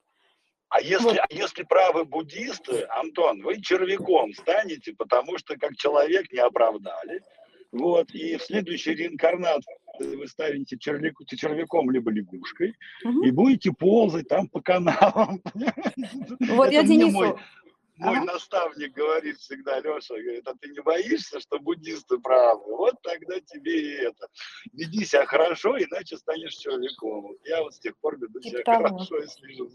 А 0.69 0.81
если, 0.81 1.05
вот. 1.05 1.17
а 1.17 1.25
если 1.29 1.63
правы 1.63 2.05
буддисты, 2.05 2.85
Антон, 2.89 3.41
вы 3.41 3.61
червяком 3.61 4.33
станете, 4.33 4.93
потому 4.93 5.37
что 5.37 5.57
как 5.57 5.75
человек 5.75 6.31
не 6.31 6.39
оправдали. 6.39 7.21
Вот, 7.71 8.09
и 8.11 8.37
в 8.37 8.43
следующей 8.43 8.95
реинкарнации 8.95 9.75
вы 9.99 10.27
станете 10.27 10.77
червяку, 10.77 11.25
червяком 11.25 11.91
либо 11.91 12.09
лягушкой 12.11 12.73
угу. 13.03 13.23
и 13.23 13.31
будете 13.31 13.71
ползать 13.73 14.27
там 14.27 14.47
по 14.47 14.61
каналам. 14.61 15.41
Вот 16.39 16.71
я 16.71 16.83
Денису, 16.83 17.11
мой, 17.11 17.35
мой 17.97 18.17
ага. 18.17 18.33
наставник 18.33 18.93
говорит 18.93 19.37
всегда, 19.37 19.79
Леша, 19.79 20.15
говорит, 20.15 20.47
а 20.47 20.53
ты 20.59 20.69
не 20.69 20.81
боишься, 20.81 21.39
что 21.39 21.59
буддисты 21.59 22.17
правы? 22.19 22.63
Вот 22.65 23.01
тогда 23.01 23.39
тебе 23.39 23.81
и 23.81 23.91
это. 24.03 24.27
Веди 24.73 25.05
себя 25.05 25.25
хорошо, 25.25 25.77
иначе 25.77 26.17
станешь 26.17 26.55
человеком. 26.55 27.37
Я 27.45 27.63
вот 27.63 27.73
с 27.73 27.79
тех 27.79 27.95
пор 27.97 28.17
веду 28.19 28.41
себя 28.41 28.63
того. 28.63 28.87
хорошо 28.87 29.17
и 29.19 29.27
слежу 29.27 29.71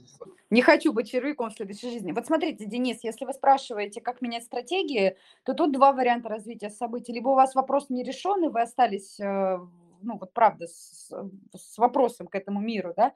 Не 0.51 0.62
хочу 0.62 0.92
быть 0.92 1.10
человеком 1.10 1.51
в 1.51 1.55
следующей 1.55 1.90
жизни. 1.90 2.12
Вот 2.12 2.26
смотрите, 2.26 2.66
Денис, 2.66 3.02
если 3.02 3.24
вы 3.24 3.32
спрашиваете, 3.32 4.01
как 4.01 4.20
менять 4.20 4.44
стратегии, 4.44 5.16
то 5.44 5.55
тут 5.55 5.72
два 5.72 5.92
варианта 5.92 6.28
развития 6.28 6.70
событий. 6.70 7.12
Либо 7.12 7.28
у 7.30 7.34
вас 7.34 7.55
вопрос 7.55 7.88
не 7.88 8.02
решен, 8.02 8.44
и 8.44 8.48
вы 8.48 8.60
остались 8.60 9.18
э, 9.18 9.59
ну 10.02 10.18
вот 10.18 10.32
правда, 10.32 10.66
с, 10.66 11.10
с 11.55 11.78
вопросом 11.78 12.27
к 12.27 12.35
этому 12.35 12.60
миру, 12.60 12.93
да, 12.97 13.12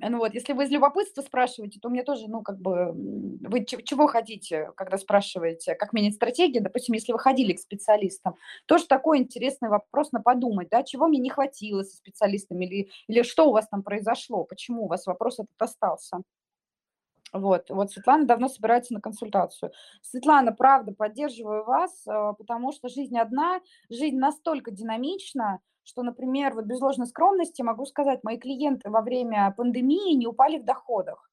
ну 0.00 0.18
вот, 0.18 0.34
если 0.34 0.52
вы 0.52 0.64
из 0.64 0.70
любопытства 0.70 1.22
спрашиваете, 1.22 1.80
то 1.80 1.88
мне 1.88 2.02
тоже, 2.02 2.28
ну 2.28 2.42
как 2.42 2.58
бы, 2.58 2.92
вы 2.92 3.64
чего 3.64 4.06
хотите, 4.06 4.70
когда 4.76 4.98
спрашиваете, 4.98 5.74
как 5.74 5.92
менять 5.92 6.14
стратегию, 6.14 6.62
допустим, 6.62 6.94
если 6.94 7.12
вы 7.12 7.18
ходили 7.18 7.52
к 7.52 7.60
специалистам, 7.60 8.36
тоже 8.66 8.86
такой 8.86 9.18
интересный 9.18 9.68
вопрос 9.68 10.12
на 10.12 10.20
подумать, 10.20 10.68
да, 10.70 10.82
чего 10.82 11.08
мне 11.08 11.18
не 11.18 11.30
хватило 11.30 11.82
со 11.82 11.96
специалистами, 11.96 12.64
или, 12.66 12.90
или 13.08 13.22
что 13.22 13.48
у 13.48 13.52
вас 13.52 13.68
там 13.68 13.82
произошло, 13.82 14.44
почему 14.44 14.84
у 14.84 14.88
вас 14.88 15.06
вопрос 15.06 15.38
этот 15.38 15.50
остался. 15.58 16.18
Вот, 17.32 17.70
вот 17.70 17.90
Светлана 17.90 18.24
давно 18.24 18.48
собирается 18.48 18.94
на 18.94 19.00
консультацию. 19.00 19.72
Светлана, 20.02 20.52
правда, 20.52 20.92
поддерживаю 20.92 21.64
вас, 21.64 22.06
э, 22.06 22.32
потому 22.38 22.72
что 22.72 22.88
жизнь 22.88 23.18
одна, 23.18 23.60
жизнь 23.90 24.16
настолько 24.16 24.70
динамична, 24.70 25.60
что, 25.86 26.02
например, 26.02 26.54
вот 26.54 26.64
без 26.64 26.80
ложной 26.80 27.06
скромности 27.06 27.62
могу 27.62 27.86
сказать, 27.86 28.24
мои 28.24 28.38
клиенты 28.38 28.90
во 28.90 29.00
время 29.00 29.54
пандемии 29.56 30.14
не 30.14 30.26
упали 30.26 30.58
в 30.58 30.64
доходах, 30.64 31.30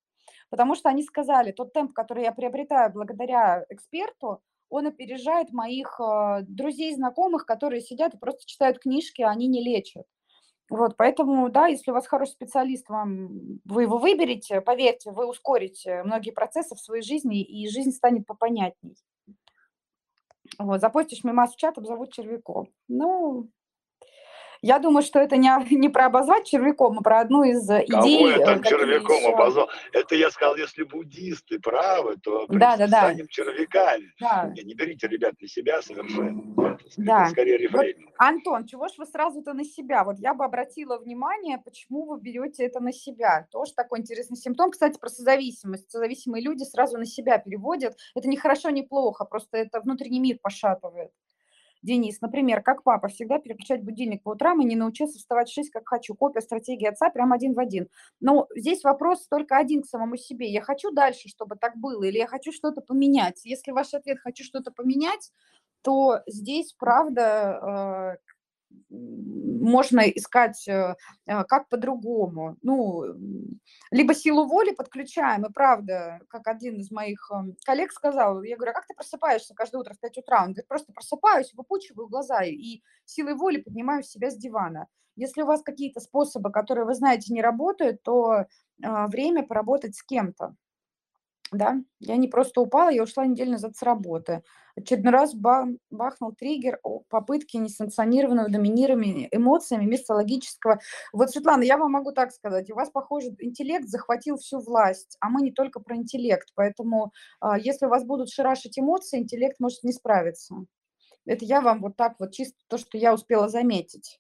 потому 0.50 0.76
что 0.76 0.90
они 0.90 1.04
сказали, 1.04 1.52
тот 1.52 1.74
темп, 1.74 1.94
который 1.94 2.24
я 2.24 2.32
приобретаю 2.32 2.94
благодаря 2.94 3.66
эксперту, 3.70 4.42
он 4.70 4.88
опережает 4.88 5.52
моих 5.52 6.00
э, 6.00 6.42
друзей, 6.48 6.96
знакомых, 6.96 7.46
которые 7.46 7.82
сидят 7.82 8.14
и 8.16 8.18
просто 8.18 8.46
читают 8.46 8.80
книжки, 8.80 9.22
а 9.22 9.30
они 9.30 9.48
не 9.48 9.64
лечат. 9.64 10.06
Вот, 10.70 10.98
поэтому, 10.98 11.50
да, 11.50 11.68
если 11.68 11.92
у 11.92 11.94
вас 11.94 12.08
хороший 12.08 12.32
специалист, 12.32 12.90
вам, 12.90 13.60
вы 13.66 13.84
его 13.84 13.98
выберете, 14.00 14.62
поверьте, 14.62 15.12
вы 15.12 15.28
ускорите 15.28 16.02
многие 16.04 16.32
процессы 16.32 16.74
в 16.76 16.80
своей 16.80 17.04
жизни, 17.04 17.44
и 17.44 17.70
жизнь 17.70 17.92
станет 17.92 18.26
попонятней. 18.26 18.96
Вот, 20.58 20.82
запостишь 20.82 21.24
мимас 21.24 21.54
в 21.54 21.58
чат, 21.58 21.78
обзовут 21.78 22.12
червяком. 22.12 22.70
Ну, 22.88 23.50
я 24.64 24.80
думаю, 24.80 25.04
что 25.04 25.20
это 25.20 25.36
не, 25.36 25.50
не 25.76 25.90
про 25.90 26.06
обозвать 26.06 26.48
червяком, 26.48 26.98
а 27.00 27.02
про 27.02 27.20
одну 27.20 27.44
из 27.44 27.64
идей. 27.66 27.86
Кого 27.88 28.30
я 28.30 28.60
червяком 28.60 29.18
еще... 29.18 29.34
обозвал? 29.34 29.70
Это 29.92 30.16
я 30.16 30.32
сказал, 30.32 30.56
если 30.56 30.84
буддисты 30.84 31.60
правы, 31.60 32.16
то 32.24 32.48
да, 32.48 32.78
да, 32.78 32.88
да. 32.88 33.00
станем 33.04 33.28
червяками. 33.28 34.14
Да. 34.20 34.52
Не, 34.56 34.64
не 34.64 34.74
берите, 34.74 35.08
ребят, 35.08 35.34
на 35.42 35.48
себя 35.48 35.82
совершенно. 35.82 36.42
Это, 36.76 36.80
да. 36.98 37.26
скорее 37.28 37.58
рефрейн. 37.58 38.06
Вот, 38.06 38.14
Антон, 38.18 38.66
чего 38.66 38.88
ж 38.88 38.94
вы 38.98 39.06
сразу-то 39.06 39.54
на 39.54 39.66
себя? 39.66 40.06
Вот 40.06 40.18
я 40.20 40.34
бы 40.34 40.46
обратила 40.46 40.98
внимание, 40.98 41.58
почему 41.58 42.06
вы 42.06 42.20
берете 42.20 42.64
это 42.64 42.80
на 42.80 42.94
себя. 42.94 43.48
Тоже 43.52 43.74
такой 43.74 44.00
интересный 44.00 44.38
симптом. 44.38 44.72
Кстати, 44.72 44.98
про 44.98 45.10
созависимость. 45.10 45.92
Созависимые 45.92 46.42
люди 46.42 46.64
сразу 46.64 46.98
на 46.98 47.06
себя 47.06 47.38
переводят. 47.38 47.98
Это 48.16 48.30
не 48.30 48.38
хорошо, 48.38 48.70
не 48.70 48.84
плохо, 48.84 49.26
просто 49.26 49.58
это 49.58 49.82
внутренний 49.82 50.22
мир 50.22 50.38
пошатывает. 50.42 51.12
Денис, 51.84 52.22
например, 52.22 52.64
как 52.64 52.84
папа, 52.84 53.10
всегда 53.10 53.40
переключать 53.40 53.84
будильник 53.84 54.24
по 54.24 54.30
утрам 54.30 54.60
и 54.62 54.66
не 54.66 54.76
научился 54.76 55.20
вставать 55.20 55.50
в 55.50 55.54
6, 55.54 55.70
как 55.70 55.88
хочу. 55.88 56.16
Копия 56.16 56.42
стратегии 56.42 56.88
отца 56.88 57.10
прям 57.10 57.34
один 57.34 57.54
в 57.54 57.60
один. 57.60 57.90
Но 58.22 58.48
здесь 58.56 58.84
вопрос 58.84 59.28
только 59.28 59.58
один 59.58 59.84
к 59.84 59.86
самому 59.86 60.16
себе. 60.16 60.50
Я 60.50 60.62
хочу 60.62 60.92
дальше, 60.92 61.28
чтобы 61.28 61.58
так 61.58 61.76
было, 61.78 62.04
или 62.06 62.18
я 62.18 62.28
хочу 62.28 62.54
что-то 62.54 62.82
поменять? 62.82 63.42
Если 63.44 63.72
ваш 63.72 63.94
ответ 63.94 64.20
«хочу 64.20 64.44
что-то 64.44 64.72
поменять», 64.72 65.32
то 65.82 66.22
здесь, 66.26 66.74
правда, 66.80 68.16
э, 68.18 68.34
можно 68.90 70.02
искать 70.02 70.68
э, 70.68 70.96
э, 71.26 71.44
как 71.46 71.70
по-другому. 71.70 72.58
Ну, 72.62 73.06
либо 73.92 74.14
силу 74.14 74.46
воли 74.46 74.72
подключаем, 74.72 75.46
и 75.46 75.52
правда, 75.52 76.20
как 76.28 76.48
один 76.48 76.80
из 76.80 76.92
моих 76.92 77.30
эм, 77.32 77.56
коллег 77.66 77.92
сказал, 77.92 78.44
я 78.44 78.56
говорю, 78.56 78.72
а 78.72 78.76
как 78.76 78.88
ты 78.88 78.94
просыпаешься 78.94 79.54
каждое 79.56 79.80
утро 79.80 79.94
в 79.94 80.00
5 80.00 80.18
утра? 80.18 80.40
Он 80.40 80.48
говорит, 80.48 80.68
просто 80.68 80.94
просыпаюсь, 80.94 81.54
выпучиваю 81.54 82.08
глаза 82.08 82.44
и 82.44 82.82
силой 83.06 83.36
воли 83.36 83.62
поднимаю 83.62 84.04
себя 84.04 84.30
с 84.30 84.38
дивана. 84.38 84.88
Если 85.16 85.42
у 85.44 85.46
вас 85.46 85.62
какие-то 85.62 86.00
способы, 86.00 86.52
которые 86.52 86.86
вы 86.86 86.96
знаете, 86.96 87.34
не 87.34 87.42
работают, 87.42 88.04
то 88.04 88.34
э, 88.36 88.46
время 89.08 89.44
поработать 89.44 89.96
с 89.96 90.04
кем-то 90.04 90.56
да, 91.54 91.82
я 92.00 92.18
не 92.18 92.28
просто 92.28 92.62
упала, 92.62 92.90
я 92.90 93.04
ушла 93.04 93.26
неделю 93.26 93.52
назад 93.52 93.76
с 93.76 93.82
работы. 93.84 94.44
Очередной 94.76 95.12
раз 95.12 95.34
бахнул 95.36 96.34
триггер 96.34 96.80
о 96.84 97.02
попытке 97.10 97.60
несанкционированного 97.60 98.50
доминирования 98.50 99.28
эмоциями 99.32 99.86
вместо 99.86 100.14
логического. 100.14 100.80
Вот, 101.12 101.30
Светлана, 101.30 101.64
я 101.64 101.78
вам 101.78 101.92
могу 101.92 102.12
так 102.12 102.32
сказать, 102.32 102.72
у 102.72 102.76
вас, 102.76 102.90
похоже, 102.90 103.36
интеллект 103.40 103.88
захватил 103.88 104.38
всю 104.38 104.60
власть, 104.60 105.16
а 105.20 105.30
мы 105.30 105.42
не 105.42 105.52
только 105.52 105.80
про 105.80 105.96
интеллект, 105.96 106.50
поэтому 106.56 107.12
а, 107.40 107.58
если 107.58 107.86
у 107.86 107.90
вас 107.90 108.04
будут 108.04 108.30
шарашить 108.30 108.80
эмоции, 108.80 109.20
интеллект 109.20 109.60
может 109.60 109.84
не 109.84 109.94
справиться. 109.94 110.56
Это 111.26 111.46
я 111.46 111.62
вам 111.62 111.82
вот 111.82 111.96
так 111.96 112.16
вот 112.20 112.32
чисто 112.32 112.58
то, 112.68 112.78
что 112.78 112.98
я 112.98 113.14
успела 113.14 113.48
заметить. 113.48 114.20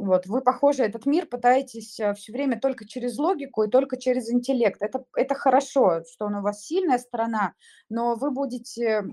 Вот, 0.00 0.26
вы, 0.26 0.40
похоже, 0.40 0.84
этот 0.84 1.04
мир 1.04 1.26
пытаетесь 1.26 2.00
э, 2.00 2.14
все 2.14 2.32
время 2.32 2.58
только 2.58 2.88
через 2.88 3.18
логику 3.18 3.64
и 3.64 3.70
только 3.70 3.98
через 3.98 4.30
интеллект. 4.30 4.80
Это, 4.80 5.04
это 5.14 5.34
хорошо, 5.34 6.02
что 6.10 6.24
он 6.24 6.36
у 6.36 6.40
вас 6.40 6.64
сильная 6.64 6.96
сторона, 6.96 7.52
но 7.90 8.14
вы 8.14 8.30
будете, 8.30 9.04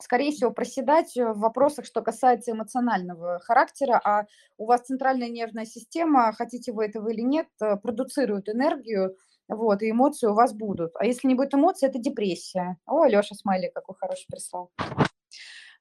скорее 0.00 0.30
всего, 0.30 0.52
проседать 0.52 1.16
в 1.16 1.40
вопросах, 1.40 1.84
что 1.84 2.00
касается 2.00 2.52
эмоционального 2.52 3.40
характера, 3.40 4.00
а 4.04 4.26
у 4.56 4.66
вас 4.66 4.82
центральная 4.82 5.28
нервная 5.28 5.64
система, 5.64 6.32
хотите 6.32 6.72
вы 6.72 6.84
этого 6.84 7.08
или 7.08 7.22
нет, 7.22 7.48
э, 7.60 7.74
продуцирует 7.74 8.48
энергию, 8.48 9.16
вот, 9.48 9.82
и 9.82 9.90
эмоции 9.90 10.28
у 10.28 10.34
вас 10.34 10.54
будут. 10.54 10.92
А 10.94 11.04
если 11.04 11.26
не 11.26 11.34
будет 11.34 11.54
эмоций, 11.54 11.88
это 11.88 11.98
депрессия. 11.98 12.76
О, 12.86 13.04
Леша 13.04 13.34
Смайли 13.34 13.72
какой 13.74 13.96
хороший 13.96 14.26
прислал. 14.28 14.70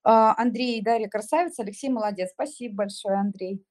А, 0.03 0.33
Андрей, 0.41 0.81
Дарья 0.81 1.07
красавица, 1.07 1.61
Алексей 1.61 1.89
молодец. 1.89 2.31
Спасибо 2.31 2.77
большое, 2.77 3.17
Андрей. 3.17 3.63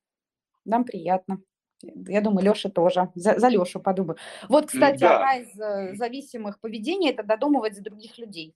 Нам 0.64 0.84
приятно. 0.84 1.40
Я 1.82 2.20
думаю, 2.20 2.46
Леша 2.46 2.70
тоже. 2.70 3.10
За, 3.14 3.38
за 3.38 3.48
Лешу 3.48 3.80
подумаю. 3.80 4.16
Вот, 4.48 4.66
кстати, 4.66 5.00
да. 5.00 5.16
одна 5.16 5.36
из 5.36 5.60
э, 5.60 5.94
зависимых 5.96 6.60
поведений– 6.60 7.10
это 7.10 7.22
додумывать 7.22 7.74
за 7.74 7.82
других 7.82 8.18
людей. 8.18 8.54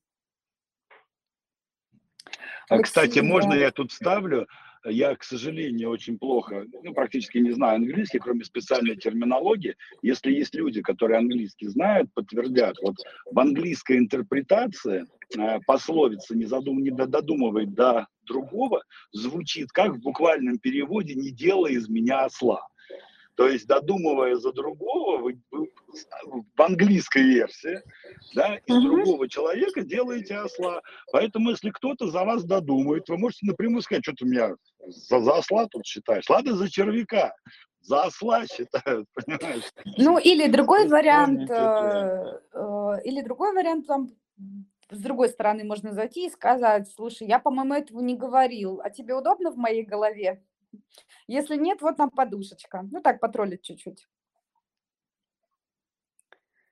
А, 2.68 2.74
Алексей, 2.74 2.84
кстати, 2.84 3.18
можно 3.20 3.54
я 3.54 3.70
тут 3.70 3.92
ставлю? 3.92 4.46
Я, 4.90 5.14
к 5.16 5.24
сожалению, 5.24 5.90
очень 5.90 6.18
плохо, 6.18 6.64
ну, 6.82 6.92
практически 6.92 7.38
не 7.38 7.52
знаю 7.52 7.76
английский, 7.76 8.18
кроме 8.18 8.44
специальной 8.44 8.96
терминологии. 8.96 9.76
Если 10.02 10.32
есть 10.32 10.54
люди, 10.54 10.82
которые 10.82 11.18
английский 11.18 11.68
знают, 11.68 12.12
подтвердят. 12.14 12.76
Вот 12.82 12.96
в 13.30 13.38
английской 13.38 13.98
интерпретации 13.98 15.06
э, 15.36 15.58
пословица 15.66 16.36
«не, 16.36 16.46
задум, 16.46 16.82
не 16.82 16.90
додумывай 16.90 17.66
до 17.66 18.06
другого» 18.26 18.82
звучит 19.12 19.70
как 19.72 19.94
в 19.94 20.00
буквальном 20.00 20.58
переводе 20.58 21.14
«не 21.14 21.30
делай 21.30 21.74
из 21.74 21.88
меня 21.88 22.24
осла». 22.24 22.66
То 23.38 23.48
есть, 23.48 23.68
додумывая 23.68 24.34
за 24.34 24.52
другого, 24.52 25.18
вы, 25.18 25.40
вы 25.52 25.68
в 26.26 26.62
английской 26.62 27.22
версии, 27.22 27.80
да, 28.34 28.56
из 28.66 28.74
uh-huh. 28.74 28.82
другого 28.82 29.28
человека 29.28 29.82
делаете 29.82 30.36
осла. 30.36 30.82
Поэтому, 31.12 31.50
если 31.50 31.70
кто-то 31.70 32.10
за 32.10 32.24
вас 32.24 32.44
додумает, 32.44 33.08
вы 33.08 33.18
можете 33.18 33.46
напрямую 33.46 33.82
сказать, 33.82 34.04
что 34.04 34.14
ты 34.14 34.26
меня 34.26 34.54
за, 34.86 35.20
за 35.20 35.36
осла 35.36 35.66
тут 35.66 35.86
считаешь. 35.86 36.28
Ладно, 36.28 36.56
за 36.56 36.70
червяка. 36.70 37.34
за 37.80 38.04
осла 38.04 38.46
считают, 38.46 39.08
понимаешь? 39.14 39.64
Ну, 39.96 40.18
или 40.18 40.48
другой 40.48 40.88
вариант, 40.88 41.50
э, 41.50 42.40
э, 42.52 42.92
или 43.04 43.22
другой 43.22 43.54
вариант, 43.54 43.86
там, 43.86 44.10
с 44.90 44.98
другой 44.98 45.28
стороны 45.28 45.64
можно 45.64 45.92
зайти 45.92 46.26
и 46.26 46.30
сказать, 46.30 46.90
слушай, 46.94 47.26
я, 47.26 47.38
по-моему, 47.38 47.74
этого 47.74 48.00
не 48.00 48.16
говорил, 48.16 48.80
а 48.82 48.90
тебе 48.90 49.14
удобно 49.14 49.50
в 49.50 49.56
моей 49.56 49.84
голове? 49.84 50.42
Если 51.26 51.56
нет, 51.56 51.80
вот 51.80 51.98
нам 51.98 52.10
подушечка. 52.10 52.86
Ну, 52.90 53.00
так, 53.00 53.20
потроллить 53.20 53.62
чуть-чуть. 53.62 54.06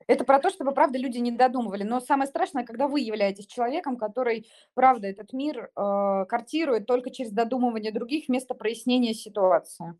Это 0.06 0.24
про 0.24 0.38
то, 0.38 0.50
чтобы, 0.50 0.72
правда, 0.72 0.98
люди 0.98 1.18
не 1.18 1.32
додумывали. 1.32 1.82
Но 1.82 2.00
самое 2.00 2.28
страшное, 2.28 2.64
когда 2.64 2.86
вы 2.86 3.00
являетесь 3.00 3.46
человеком, 3.46 3.96
который, 3.96 4.48
правда, 4.74 5.08
этот 5.08 5.32
мир 5.32 5.70
э, 5.74 6.24
картирует 6.28 6.86
только 6.86 7.10
через 7.10 7.32
додумывание 7.32 7.92
других 7.92 8.28
вместо 8.28 8.54
прояснения 8.54 9.14
ситуации. 9.14 9.94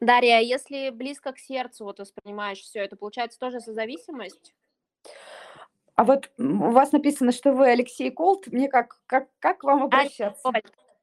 Дарья, 0.00 0.38
а 0.38 0.40
если 0.40 0.90
близко 0.90 1.32
к 1.32 1.38
сердцу 1.38 1.84
вот 1.84 1.98
воспринимаешь 1.98 2.60
все 2.60 2.80
это, 2.80 2.96
получается 2.96 3.38
тоже 3.38 3.60
созависимость? 3.60 4.54
А 5.94 6.04
вот 6.04 6.30
у 6.38 6.70
вас 6.70 6.92
написано, 6.92 7.32
что 7.32 7.52
вы 7.52 7.68
Алексей 7.68 8.10
Колт. 8.10 8.46
Мне 8.46 8.68
как, 8.68 9.02
как, 9.06 9.28
как 9.38 9.62
вам 9.64 9.82
обращаться? 9.82 10.50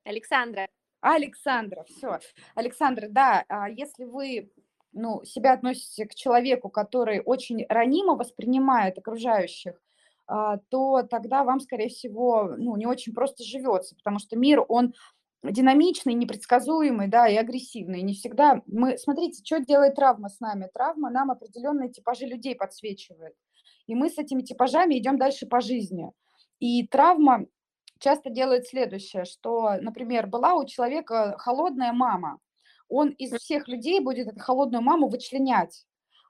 Александра. 0.04 0.68
Александра, 1.02 1.84
все. 1.84 2.20
Александра, 2.56 3.08
да, 3.08 3.46
а 3.50 3.70
если 3.70 4.06
вы 4.06 4.52
ну, 4.98 5.24
себя 5.24 5.54
относите 5.54 6.06
к 6.06 6.16
человеку, 6.16 6.70
который 6.70 7.22
очень 7.22 7.66
ранимо 7.70 8.16
воспринимает 8.16 8.98
окружающих, 8.98 9.82
а, 10.28 10.58
то 10.70 11.04
тогда 11.04 11.44
вам, 11.44 11.60
скорее 11.60 11.90
всего, 11.90 12.56
ну, 12.58 12.76
не 12.76 12.86
очень 12.86 13.14
просто 13.14 13.44
живется, 13.44 13.96
потому 13.96 14.20
что 14.20 14.36
мир, 14.36 14.64
он 14.68 14.94
динамичный, 15.44 16.14
непредсказуемый, 16.14 17.08
да, 17.08 17.28
и 17.28 17.36
агрессивный. 17.36 18.02
Не 18.02 18.14
всегда 18.14 18.62
мы, 18.66 18.98
смотрите, 18.98 19.44
что 19.44 19.64
делает 19.64 19.96
травма 19.96 20.30
с 20.30 20.40
нами. 20.40 20.70
Травма 20.74 21.10
нам 21.10 21.32
определенные 21.32 21.90
типажи 21.90 22.26
людей 22.26 22.56
подсвечивает. 22.56 23.36
И 23.86 23.96
мы 23.96 24.10
с 24.10 24.18
этими 24.18 24.42
типажами 24.42 24.98
идем 24.98 25.18
дальше 25.18 25.46
по 25.46 25.62
жизни. 25.62 26.12
И 26.60 26.86
травма 26.88 27.46
часто 28.00 28.30
делает 28.30 28.68
следующее, 28.68 29.26
что, 29.26 29.76
например, 29.80 30.28
была 30.28 30.56
у 30.56 30.66
человека 30.66 31.36
холодная 31.38 31.94
мама, 31.94 32.40
он 32.90 33.10
из 33.10 33.32
всех 33.34 33.68
людей 33.68 34.00
будет 34.00 34.28
эту 34.28 34.40
холодную 34.40 34.82
маму 34.82 35.08
вычленять, 35.08 35.86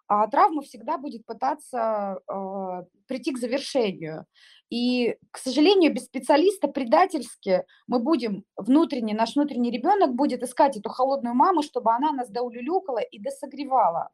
а 0.07 0.27
травма 0.27 0.61
всегда 0.61 0.97
будет 0.97 1.25
пытаться 1.25 2.19
э, 2.27 2.84
прийти 3.07 3.34
к 3.34 3.38
завершению. 3.38 4.25
И, 4.69 5.17
к 5.31 5.38
сожалению, 5.38 5.93
без 5.93 6.05
специалиста 6.05 6.67
предательски 6.67 7.63
мы 7.88 7.99
будем 7.99 8.43
внутренне, 8.55 9.13
наш 9.13 9.35
внутренний 9.35 9.71
ребенок 9.71 10.15
будет 10.15 10.43
искать 10.43 10.77
эту 10.77 10.89
холодную 10.89 11.35
маму, 11.35 11.61
чтобы 11.61 11.93
она 11.93 12.11
нас 12.11 12.29
доулюлюкала 12.29 12.99
и 12.99 13.19
досогревала. 13.19 14.09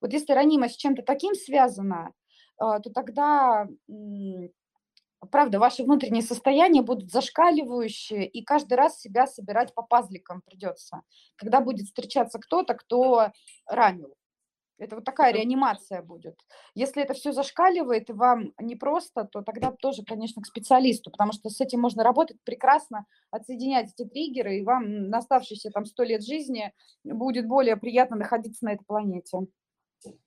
Вот 0.00 0.12
если 0.12 0.32
ранимость 0.32 0.74
с 0.74 0.78
чем-то 0.78 1.02
таким 1.02 1.34
связана, 1.34 2.12
э, 2.60 2.80
то 2.82 2.90
тогда 2.94 3.66
правда, 5.26 5.58
ваши 5.58 5.82
внутренние 5.82 6.22
состояния 6.22 6.82
будут 6.82 7.10
зашкаливающие, 7.10 8.26
и 8.26 8.42
каждый 8.42 8.74
раз 8.74 9.00
себя 9.00 9.26
собирать 9.26 9.74
по 9.74 9.82
пазликам 9.82 10.40
придется, 10.42 11.02
когда 11.36 11.60
будет 11.60 11.86
встречаться 11.86 12.38
кто-то, 12.38 12.74
кто 12.74 13.30
ранил. 13.66 14.14
Это 14.80 14.96
вот 14.96 15.04
такая 15.04 15.34
реанимация 15.34 16.00
будет. 16.00 16.40
Если 16.74 17.02
это 17.02 17.12
все 17.12 17.32
зашкаливает 17.32 18.08
и 18.08 18.14
вам 18.14 18.54
непросто, 18.58 19.24
то 19.24 19.42
тогда 19.42 19.72
тоже, 19.72 20.02
конечно, 20.04 20.40
к 20.40 20.46
специалисту, 20.46 21.10
потому 21.10 21.32
что 21.32 21.50
с 21.50 21.60
этим 21.60 21.80
можно 21.80 22.02
работать 22.02 22.38
прекрасно, 22.44 23.04
отсоединять 23.30 23.92
эти 23.92 24.08
триггеры, 24.08 24.56
и 24.56 24.64
вам 24.64 25.10
на 25.10 25.18
оставшиеся 25.18 25.70
там 25.70 25.84
сто 25.84 26.02
лет 26.02 26.24
жизни 26.24 26.72
будет 27.04 27.46
более 27.46 27.76
приятно 27.76 28.16
находиться 28.16 28.64
на 28.64 28.72
этой 28.72 28.84
планете. 28.84 29.40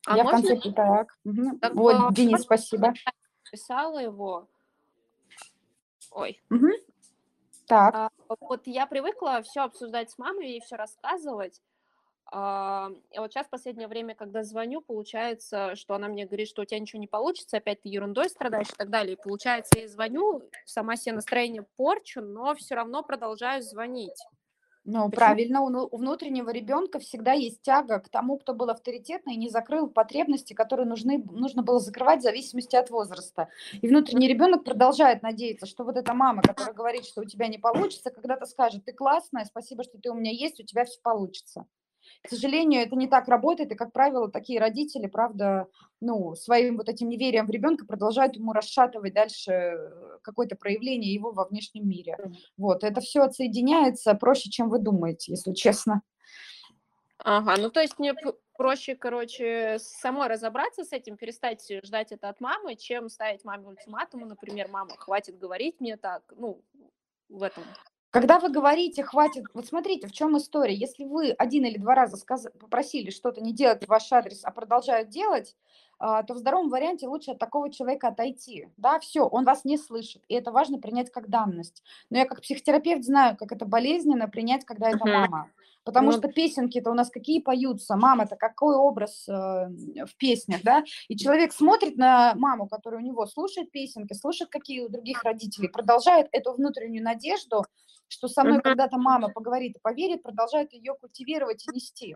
А 0.06 0.18
Я 0.18 0.24
в 0.24 0.30
конце 0.30 0.56
так. 0.72 1.18
Угу. 1.26 1.58
так 1.60 1.74
вот, 1.74 2.14
Денис, 2.14 2.42
спасибо. 2.42 2.94
Писала 3.52 3.98
его, 3.98 4.48
Ой. 6.14 6.42
Угу. 6.50 6.68
Так. 7.68 7.96
А, 7.96 8.10
вот 8.40 8.68
я 8.68 8.86
привыкла 8.88 9.42
все 9.44 9.62
обсуждать 9.62 10.12
с 10.12 10.18
мамой 10.18 10.54
и 10.58 10.62
все 10.62 10.76
рассказывать. 10.76 11.62
А, 12.32 12.90
и 13.12 13.20
вот 13.20 13.32
сейчас 13.32 13.48
в 13.48 13.52
последнее 13.52 13.88
время, 13.88 14.16
когда 14.16 14.44
звоню, 14.44 14.82
получается, 14.82 15.76
что 15.76 15.96
она 15.96 16.08
мне 16.08 16.26
говорит, 16.26 16.48
что 16.48 16.64
у 16.64 16.66
тебя 16.66 16.80
ничего 16.80 17.00
не 17.00 17.08
получится, 17.08 17.58
опять 17.58 17.82
ты 17.82 17.90
ерундой 17.90 18.30
страдаешь 18.30 18.70
и 18.70 18.76
так 18.78 18.90
далее. 18.90 19.16
И 19.16 19.22
получается, 19.22 19.80
я 19.80 19.88
звоню, 19.88 20.42
сама 20.66 20.96
себе 20.96 21.16
настроение 21.16 21.66
порчу, 21.78 22.22
но 22.22 22.56
все 22.56 22.76
равно 22.76 23.04
продолжаю 23.04 23.62
звонить. 23.62 24.20
Ну, 24.86 25.10
Почему? 25.10 25.12
правильно, 25.12 25.62
у 25.62 25.98
внутреннего 25.98 26.50
ребенка 26.50 27.00
всегда 27.00 27.32
есть 27.32 27.62
тяга 27.62 28.00
к 28.00 28.10
тому, 28.10 28.38
кто 28.38 28.54
был 28.54 28.70
авторитетный 28.70 29.36
и 29.36 29.38
не 29.38 29.50
закрыл 29.50 29.88
потребности, 29.88 30.54
которые 30.54 30.86
нужны, 30.86 31.24
нужно 31.32 31.64
было 31.64 31.80
закрывать 31.80 32.20
в 32.20 32.24
зависимости 32.24 32.76
от 32.76 32.90
возраста. 32.90 33.48
И 33.82 33.88
внутренний 33.88 34.28
ребенок 34.28 34.66
продолжает 34.66 35.22
надеяться, 35.22 35.68
что 35.68 35.86
вот 35.86 35.96
эта 35.96 36.14
мама, 36.14 36.42
которая 36.42 36.74
говорит, 36.74 37.06
что 37.06 37.22
у 37.22 37.26
тебя 37.26 37.48
не 37.48 37.58
получится, 37.58 38.12
когда-то 38.12 38.46
скажет, 38.46 38.84
ты 38.84 38.92
классная, 38.92 39.46
спасибо, 39.46 39.84
что 39.84 39.98
ты 40.00 40.10
у 40.10 40.16
меня 40.16 40.32
есть, 40.32 40.60
у 40.60 40.64
тебя 40.64 40.84
все 40.84 41.00
получится. 41.02 41.66
К 42.22 42.30
сожалению, 42.30 42.82
это 42.82 42.96
не 42.96 43.08
так 43.08 43.28
работает, 43.28 43.72
и, 43.72 43.76
как 43.76 43.92
правило, 43.92 44.30
такие 44.30 44.60
родители, 44.60 45.08
правда, 45.08 45.68
ну, 46.02 46.36
своим 46.36 46.78
вот 46.78 46.90
этим 46.90 47.10
неверием 47.10 47.46
в 47.46 47.50
ребенка 47.50 47.86
продолжают 47.86 48.36
ему 48.36 48.54
расшатывать 48.54 49.14
дальше 49.14 49.52
э, 49.52 50.20
какое-то 50.22 50.56
проявление 50.56 51.14
его 51.14 51.32
во 51.32 51.46
внешнем 51.46 51.88
мире. 51.88 52.18
Вот, 52.58 52.84
это 52.84 53.02
все 53.02 53.24
отсоединяется 53.24 54.14
проще, 54.14 54.50
чем 54.50 54.70
вы 54.70 54.80
думаете, 54.80 55.32
если 55.32 55.54
честно. 55.54 56.02
Ага, 57.20 57.56
ну 57.58 57.70
то 57.70 57.80
есть 57.80 58.00
мне 58.00 58.14
проще, 58.58 58.96
короче, 58.96 59.78
самой 59.80 60.28
разобраться 60.28 60.84
с 60.84 60.92
этим, 60.92 61.18
перестать 61.18 61.66
ждать 61.84 62.12
это 62.12 62.30
от 62.30 62.42
мамы, 62.42 62.76
чем 62.76 63.10
ставить 63.10 63.46
маме 63.46 63.68
ультиматумы, 63.68 64.26
например, 64.26 64.68
мама, 64.70 64.92
хватит 64.98 65.38
говорить 65.38 65.80
мне 65.80 65.98
так, 65.98 66.24
ну, 66.36 66.62
в 67.30 67.44
этом 67.44 67.64
когда 68.14 68.38
вы 68.38 68.50
говорите, 68.50 69.04
хватит, 69.04 69.46
вот 69.56 69.66
смотрите, 69.66 70.08
в 70.08 70.12
чем 70.12 70.38
история. 70.38 70.76
Если 70.76 71.04
вы 71.04 71.32
один 71.32 71.66
или 71.66 71.80
два 71.80 71.96
раза 71.96 72.16
сказ... 72.16 72.46
попросили 72.60 73.10
что-то 73.10 73.42
не 73.42 73.54
делать 73.54 73.84
в 73.84 73.88
ваш 73.88 74.12
адрес, 74.14 74.42
а 74.44 74.52
продолжают 74.52 75.10
делать, 75.10 75.56
а, 75.98 76.22
то 76.22 76.36
в 76.36 76.38
здоровом 76.38 76.70
варианте 76.70 77.08
лучше 77.08 77.32
от 77.32 77.40
такого 77.40 77.72
человека 77.72 78.10
отойти. 78.10 78.70
Да, 78.78 79.00
все, 79.00 79.26
он 79.26 79.46
вас 79.46 79.66
не 79.66 79.80
слышит, 79.80 80.22
и 80.28 80.36
это 80.36 80.52
важно 80.52 80.78
принять 80.78 81.12
как 81.12 81.28
данность. 81.28 81.82
Но 82.12 82.20
я 82.20 82.26
как 82.26 82.42
психотерапевт 82.42 83.04
знаю, 83.04 83.36
как 83.36 83.52
это 83.52 83.66
болезненно 83.66 84.30
принять, 84.30 84.64
когда 84.64 84.90
это 84.90 85.04
мама. 85.08 85.50
Потому 85.84 86.12
ну, 86.12 86.18
что 86.18 86.30
песенки-то 86.30 86.92
у 86.92 86.94
нас 86.94 87.10
какие 87.10 87.42
поются, 87.42 87.96
мама-то 87.96 88.36
какой 88.36 88.76
образ 88.76 89.28
э, 89.28 89.32
в 89.32 90.16
песнях, 90.18 90.62
да? 90.64 90.84
И 91.10 91.18
человек 91.18 91.52
смотрит 91.52 91.98
на 91.98 92.34
маму, 92.36 92.68
которая 92.68 93.02
у 93.02 93.04
него 93.04 93.26
слушает 93.26 93.72
песенки, 93.72 94.14
слушает 94.14 94.50
какие 94.50 94.82
у 94.82 94.90
других 94.90 95.24
родителей, 95.24 95.68
продолжает 95.68 96.28
эту 96.32 96.54
внутреннюю 96.54 97.04
надежду, 97.04 97.66
что 98.08 98.28
со 98.28 98.44
мной 98.44 98.62
когда-то 98.62 98.98
мама 98.98 99.30
поговорит 99.30 99.76
и 99.76 99.80
поверит, 99.82 100.24
продолжает 100.24 100.72
ее 100.74 100.94
культивировать 100.96 101.66
и 101.68 101.76
нести. 101.76 102.16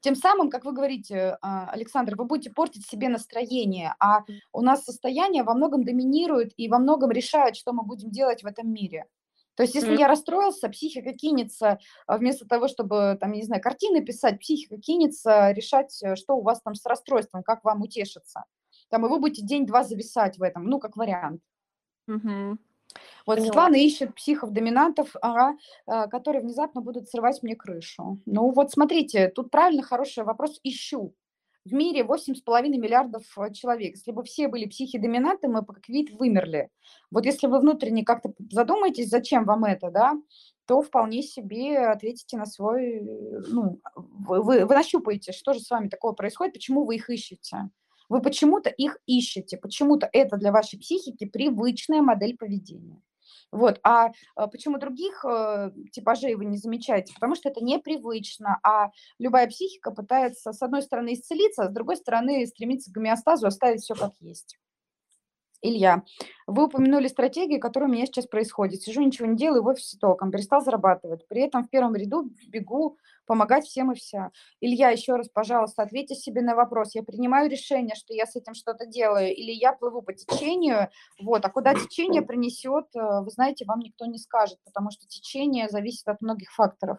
Тем 0.00 0.14
самым, 0.14 0.50
как 0.50 0.64
вы 0.64 0.72
говорите, 0.72 1.38
а, 1.40 1.68
Александр, 1.70 2.16
вы 2.16 2.24
будете 2.24 2.50
портить 2.50 2.86
себе 2.86 3.08
настроение, 3.08 3.94
а 4.00 4.24
у 4.52 4.62
нас 4.62 4.84
состояние 4.84 5.42
во 5.42 5.54
многом 5.54 5.84
доминирует 5.84 6.52
и 6.56 6.68
во 6.68 6.78
многом 6.78 7.10
решает, 7.10 7.56
что 7.56 7.72
мы 7.72 7.82
будем 7.82 8.10
делать 8.10 8.42
в 8.42 8.46
этом 8.46 8.72
мире. 8.72 9.06
То 9.58 9.64
есть, 9.64 9.74
если 9.74 9.94
mm. 9.94 9.98
я 9.98 10.06
расстроился, 10.06 10.68
психика 10.68 11.12
кинется, 11.12 11.80
а, 12.06 12.18
вместо 12.18 12.46
того, 12.46 12.68
чтобы, 12.68 13.18
там, 13.20 13.32
не 13.32 13.42
знаю, 13.42 13.60
картины 13.60 14.04
писать, 14.04 14.38
психика 14.38 14.78
кинется 14.78 15.50
решать, 15.50 16.00
э, 16.00 16.14
что 16.14 16.36
у 16.36 16.42
вас 16.42 16.62
там 16.62 16.76
с 16.76 16.86
расстройством, 16.86 17.42
как 17.42 17.64
вам 17.64 17.82
утешиться. 17.82 18.44
Там, 18.88 19.04
и 19.04 19.08
вы 19.08 19.18
будете 19.18 19.42
день-два 19.42 19.82
зависать 19.82 20.38
в 20.38 20.44
этом, 20.44 20.66
ну, 20.66 20.78
как 20.78 20.96
вариант. 20.96 21.42
Mm-hmm. 22.08 22.56
Вот 23.26 23.34
Поняла. 23.34 23.46
Светлана 23.46 23.74
ищет 23.74 24.14
психов-доминантов, 24.14 25.16
ага, 25.20 25.56
а, 25.86 26.06
которые 26.06 26.42
внезапно 26.42 26.80
будут 26.80 27.08
срывать 27.08 27.42
мне 27.42 27.56
крышу. 27.56 28.20
Ну 28.26 28.52
вот 28.52 28.70
смотрите, 28.70 29.26
тут 29.26 29.50
правильно 29.50 29.82
хороший 29.82 30.22
вопрос 30.22 30.60
«ищу». 30.62 31.16
В 31.68 31.72
мире 31.74 32.02
8,5 32.02 32.68
миллиардов 32.68 33.24
э, 33.36 33.52
человек. 33.52 33.96
Если 33.96 34.10
бы 34.10 34.24
все 34.24 34.48
были 34.48 34.66
психи-доминанты, 34.66 35.48
мы 35.48 35.60
бы 35.62 35.74
как 35.74 35.88
вид 35.88 36.10
вымерли. 36.12 36.70
Вот 37.10 37.26
если 37.26 37.46
вы 37.46 37.60
внутренне 37.60 38.04
как-то 38.04 38.32
задумаетесь, 38.50 39.10
зачем 39.10 39.44
вам 39.44 39.64
это, 39.64 39.90
да, 39.90 40.14
то 40.66 40.80
вполне 40.80 41.22
себе 41.22 41.78
ответите 41.78 42.38
на 42.38 42.46
свой, 42.46 43.02
ну, 43.48 43.80
вы, 43.94 44.64
вы, 44.64 44.74
нащупаете, 44.74 45.32
что 45.32 45.52
же 45.52 45.60
с 45.60 45.70
вами 45.70 45.88
такого 45.88 46.12
происходит, 46.12 46.54
почему 46.54 46.86
вы 46.86 46.96
их 46.96 47.10
ищете. 47.10 47.68
Вы 48.08 48.22
почему-то 48.22 48.70
их 48.70 48.98
ищете, 49.06 49.58
почему-то 49.58 50.08
это 50.12 50.38
для 50.38 50.52
вашей 50.52 50.78
психики 50.78 51.26
привычная 51.26 52.00
модель 52.00 52.36
поведения. 52.36 53.02
Вот. 53.50 53.80
А, 53.82 54.10
а 54.36 54.46
почему 54.46 54.78
других 54.78 55.24
э, 55.24 55.70
типажей 55.92 56.34
вы 56.34 56.44
не 56.44 56.58
замечаете? 56.58 57.14
Потому 57.14 57.34
что 57.34 57.48
это 57.48 57.64
непривычно, 57.64 58.58
а 58.62 58.90
любая 59.18 59.48
психика 59.48 59.90
пытается, 59.90 60.52
с 60.52 60.62
одной 60.62 60.82
стороны, 60.82 61.14
исцелиться, 61.14 61.64
а 61.64 61.68
с 61.70 61.72
другой 61.72 61.96
стороны, 61.96 62.46
стремиться 62.46 62.90
к 62.90 62.94
гомеостазу, 62.94 63.46
оставить 63.46 63.82
все 63.82 63.94
как 63.94 64.12
есть. 64.20 64.58
Илья, 65.60 66.04
вы 66.46 66.66
упомянули 66.66 67.08
стратегию, 67.08 67.58
которая 67.58 67.90
у 67.90 67.92
меня 67.92 68.06
сейчас 68.06 68.28
происходит. 68.28 68.82
Сижу, 68.82 69.02
ничего 69.02 69.26
не 69.26 69.36
делаю, 69.36 69.64
в 69.64 69.66
офисе 69.66 69.98
током, 69.98 70.30
перестал 70.30 70.60
зарабатывать. 70.60 71.26
При 71.26 71.42
этом 71.42 71.64
в 71.64 71.70
первом 71.70 71.96
ряду 71.96 72.30
бегу 72.46 72.96
помогать 73.26 73.66
всем 73.66 73.90
и 73.90 73.96
вся. 73.96 74.30
Илья, 74.60 74.90
еще 74.90 75.16
раз, 75.16 75.28
пожалуйста, 75.28 75.82
ответьте 75.82 76.14
себе 76.14 76.42
на 76.42 76.54
вопрос. 76.54 76.94
Я 76.94 77.02
принимаю 77.02 77.50
решение, 77.50 77.96
что 77.96 78.14
я 78.14 78.26
с 78.26 78.36
этим 78.36 78.54
что-то 78.54 78.86
делаю, 78.86 79.34
или 79.34 79.50
я 79.50 79.72
плыву 79.72 80.00
по 80.00 80.12
течению, 80.12 80.90
вот, 81.20 81.44
а 81.44 81.50
куда 81.50 81.74
течение 81.74 82.22
принесет, 82.22 82.86
э, 82.94 83.20
вы 83.22 83.30
знаете, 83.30 83.64
вам 83.64 83.80
никто 83.80 84.06
не 84.06 84.18
скажет, 84.18 84.58
потому 84.64 84.92
что 84.92 85.08
течение 85.08 85.68
зависит 85.68 86.06
от 86.06 86.22
многих 86.22 86.52
факторов. 86.52 86.98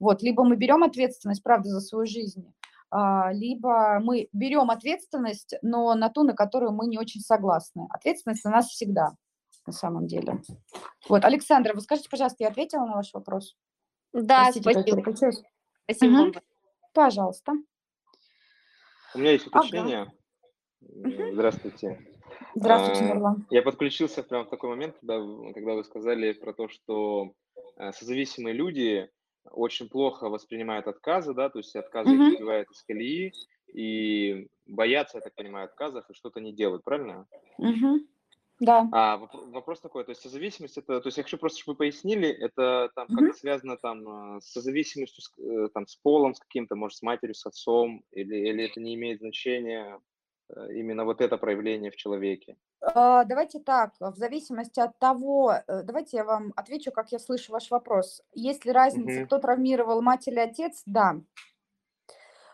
Вот, 0.00 0.22
либо 0.22 0.44
мы 0.44 0.56
берем 0.56 0.82
ответственность, 0.82 1.42
правда, 1.42 1.68
за 1.68 1.80
свою 1.80 2.06
жизнь, 2.06 2.52
либо 2.92 4.00
мы 4.00 4.28
берем 4.32 4.70
ответственность, 4.70 5.54
но 5.62 5.94
на 5.94 6.08
ту, 6.10 6.24
на 6.24 6.34
которую 6.34 6.72
мы 6.72 6.86
не 6.86 6.98
очень 6.98 7.20
согласны. 7.20 7.86
Ответственность 7.90 8.44
на 8.44 8.50
нас 8.50 8.66
всегда, 8.66 9.12
на 9.66 9.72
самом 9.72 10.06
деле. 10.06 10.42
Вот, 11.08 11.24
Александра, 11.24 11.74
вы 11.74 11.80
скажите, 11.80 12.08
пожалуйста, 12.10 12.38
я 12.40 12.48
ответила 12.48 12.84
на 12.84 12.96
ваш 12.96 13.12
вопрос? 13.12 13.56
Да, 14.12 14.50
Простите, 14.62 14.92
спасибо. 14.92 15.32
Спасибо 15.84 16.20
угу. 16.20 16.32
Пожалуйста. 16.92 17.52
У 19.14 19.18
меня 19.18 19.32
есть 19.32 19.46
уточнение. 19.46 20.02
Ага. 20.02 21.32
Здравствуйте. 21.32 21.98
Здравствуйте, 22.54 23.04
Нурлан. 23.04 23.46
Я 23.50 23.62
подключился 23.62 24.22
прямо 24.22 24.44
в 24.44 24.50
такой 24.50 24.70
момент, 24.70 24.96
когда, 25.00 25.20
когда 25.52 25.74
вы 25.74 25.84
сказали 25.84 26.32
про 26.32 26.52
то, 26.52 26.68
что 26.68 27.32
э, 27.76 27.92
созависимые 27.92 28.54
люди 28.54 29.10
очень 29.50 29.88
плохо 29.88 30.28
воспринимают 30.28 30.86
отказы, 30.86 31.34
да, 31.34 31.48
то 31.50 31.58
есть 31.58 31.74
отказы 31.76 32.12
их 32.12 32.18
выбивают 32.18 32.70
из 32.70 32.82
колеи 32.82 33.32
и 33.72 34.48
боятся, 34.66 35.18
я 35.18 35.22
так 35.22 35.34
понимаю, 35.34 35.66
отказов 35.66 36.08
и 36.08 36.14
что-то 36.14 36.40
не 36.40 36.52
делают, 36.52 36.84
правильно? 36.84 37.26
Uh-huh. 37.60 37.98
Да. 38.60 38.88
А 38.92 39.16
вопрос 39.16 39.80
такой, 39.80 40.04
то 40.04 40.10
есть 40.10 40.20
созависимость, 40.20 40.76
это, 40.76 41.00
то 41.00 41.06
есть 41.06 41.16
я 41.16 41.22
хочу 41.22 41.38
просто, 41.38 41.60
чтобы 41.60 41.74
вы 41.74 41.78
пояснили, 41.78 42.28
это 42.28 42.90
там 42.94 43.06
uh-huh. 43.06 43.16
как-то 43.16 43.38
связано 43.38 43.76
там 43.76 44.36
э, 44.36 44.40
с 44.40 44.52
созависимостью, 44.52 45.22
с, 45.22 45.32
э, 45.38 45.68
там, 45.72 45.86
с 45.86 45.96
полом, 45.96 46.34
с 46.34 46.40
каким-то, 46.40 46.76
может, 46.76 46.98
с 46.98 47.02
матерью, 47.02 47.34
с 47.34 47.46
отцом, 47.46 48.04
или, 48.12 48.36
или 48.36 48.64
это 48.64 48.80
не 48.80 48.94
имеет 48.94 49.20
значения, 49.20 49.98
Э, 50.56 50.72
именно 50.72 51.04
вот 51.04 51.20
это 51.20 51.36
проявление 51.38 51.90
в 51.90 51.96
человеке? 51.96 52.56
А, 52.82 53.24
давайте 53.24 53.60
так, 53.60 53.92
в 54.00 54.16
зависимости 54.16 54.80
от 54.80 54.98
того, 54.98 55.52
э, 55.66 55.82
давайте 55.82 56.16
я 56.18 56.24
вам 56.24 56.52
отвечу, 56.56 56.90
как 56.92 57.12
я 57.12 57.18
слышу 57.18 57.52
ваш 57.52 57.70
вопрос. 57.70 58.22
Есть 58.32 58.64
ли 58.64 58.72
разница, 58.72 59.20
угу. 59.20 59.26
кто 59.26 59.38
травмировал, 59.38 60.00
мать 60.00 60.26
или 60.28 60.38
отец? 60.38 60.82
Да. 60.86 61.16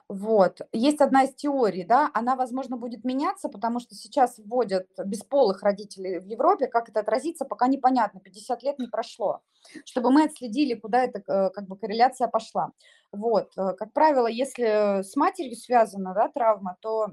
Вот. 0.09 0.61
Есть 0.73 1.01
одна 1.01 1.25
из 1.25 1.35
теорий, 1.35 1.85
да, 1.85 2.11
она, 2.15 2.37
возможно, 2.37 2.77
будет 2.77 3.05
меняться, 3.05 3.49
потому 3.49 3.81
что 3.81 3.97
сейчас 3.97 4.39
вводят 4.39 4.87
бесполых 5.05 5.63
родителей 5.65 6.21
в 6.21 6.25
Европе, 6.25 6.69
как 6.69 6.89
это 6.89 7.01
отразится, 7.01 7.45
пока 7.45 7.67
непонятно, 7.67 8.21
50 8.21 8.63
лет 8.63 8.79
не 8.79 8.87
прошло, 8.87 9.41
чтобы 9.85 10.13
мы 10.13 10.25
отследили, 10.25 10.75
куда 10.75 11.05
эта 11.05 11.19
э, 11.19 11.51
как 11.51 11.67
бы 11.67 11.77
корреляция 11.77 12.29
пошла. 12.29 12.71
Вот. 13.11 13.53
Как 13.55 13.93
правило, 13.93 14.29
если 14.29 15.03
с 15.03 15.17
матерью 15.17 15.57
связана, 15.57 16.15
да, 16.15 16.29
травма, 16.29 16.77
то 16.81 17.11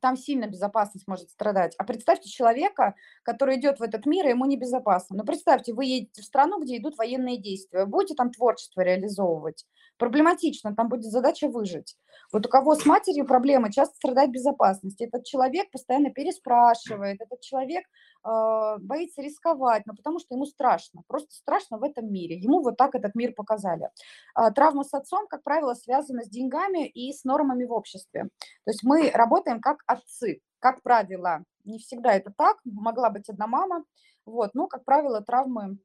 там 0.00 0.16
сильно 0.16 0.46
безопасность 0.46 1.06
может 1.06 1.30
страдать. 1.30 1.74
А 1.78 1.84
представьте 1.84 2.28
человека, 2.28 2.94
который 3.22 3.58
идет 3.58 3.78
в 3.78 3.82
этот 3.82 4.06
мир, 4.06 4.26
и 4.26 4.30
ему 4.30 4.46
небезопасно. 4.46 5.16
Но 5.16 5.22
ну, 5.22 5.26
представьте, 5.26 5.72
вы 5.72 5.84
едете 5.84 6.22
в 6.22 6.24
страну, 6.24 6.60
где 6.62 6.78
идут 6.78 6.96
военные 6.96 7.38
действия, 7.38 7.86
будете 7.86 8.14
там 8.14 8.30
творчество 8.30 8.80
реализовывать. 8.80 9.64
Проблематично, 9.98 10.74
там 10.74 10.88
будет 10.88 11.04
задача 11.04 11.48
выжить. 11.48 11.96
Вот 12.32 12.46
у 12.46 12.48
кого 12.48 12.74
с 12.74 12.86
матерью 12.86 13.26
проблемы, 13.26 13.72
часто 13.72 13.94
страдает 13.96 14.30
безопасность. 14.30 15.00
Этот 15.00 15.24
человек 15.24 15.70
постоянно 15.70 16.10
переспрашивает, 16.10 17.20
этот 17.20 17.40
человек 17.40 17.84
боится 18.22 19.22
рисковать, 19.22 19.86
но 19.86 19.94
потому 19.94 20.18
что 20.18 20.34
ему 20.34 20.46
страшно, 20.46 21.02
просто 21.06 21.34
страшно 21.34 21.78
в 21.78 21.82
этом 21.82 22.12
мире. 22.12 22.36
Ему 22.36 22.62
вот 22.62 22.76
так 22.76 22.94
этот 22.94 23.14
мир 23.14 23.32
показали. 23.32 23.90
Э, 24.38 24.50
травма 24.50 24.84
с 24.84 24.92
отцом, 24.92 25.26
как 25.26 25.42
правило, 25.42 25.74
связана 25.74 26.22
с 26.22 26.28
деньгами 26.28 26.86
и 26.86 27.12
с 27.12 27.24
нормами 27.24 27.64
в 27.64 27.72
обществе. 27.72 28.24
То 28.64 28.70
есть 28.70 28.82
мы 28.82 29.10
работаем 29.10 29.60
как 29.60 29.82
отцы, 29.86 30.40
как 30.58 30.82
правило. 30.82 31.44
Не 31.64 31.78
всегда 31.78 32.12
это 32.14 32.32
так, 32.36 32.58
могла 32.64 33.10
быть 33.10 33.28
одна 33.28 33.46
мама, 33.46 33.84
вот, 34.26 34.50
но, 34.54 34.66
как 34.66 34.84
правило, 34.84 35.20
травмы 35.20 35.78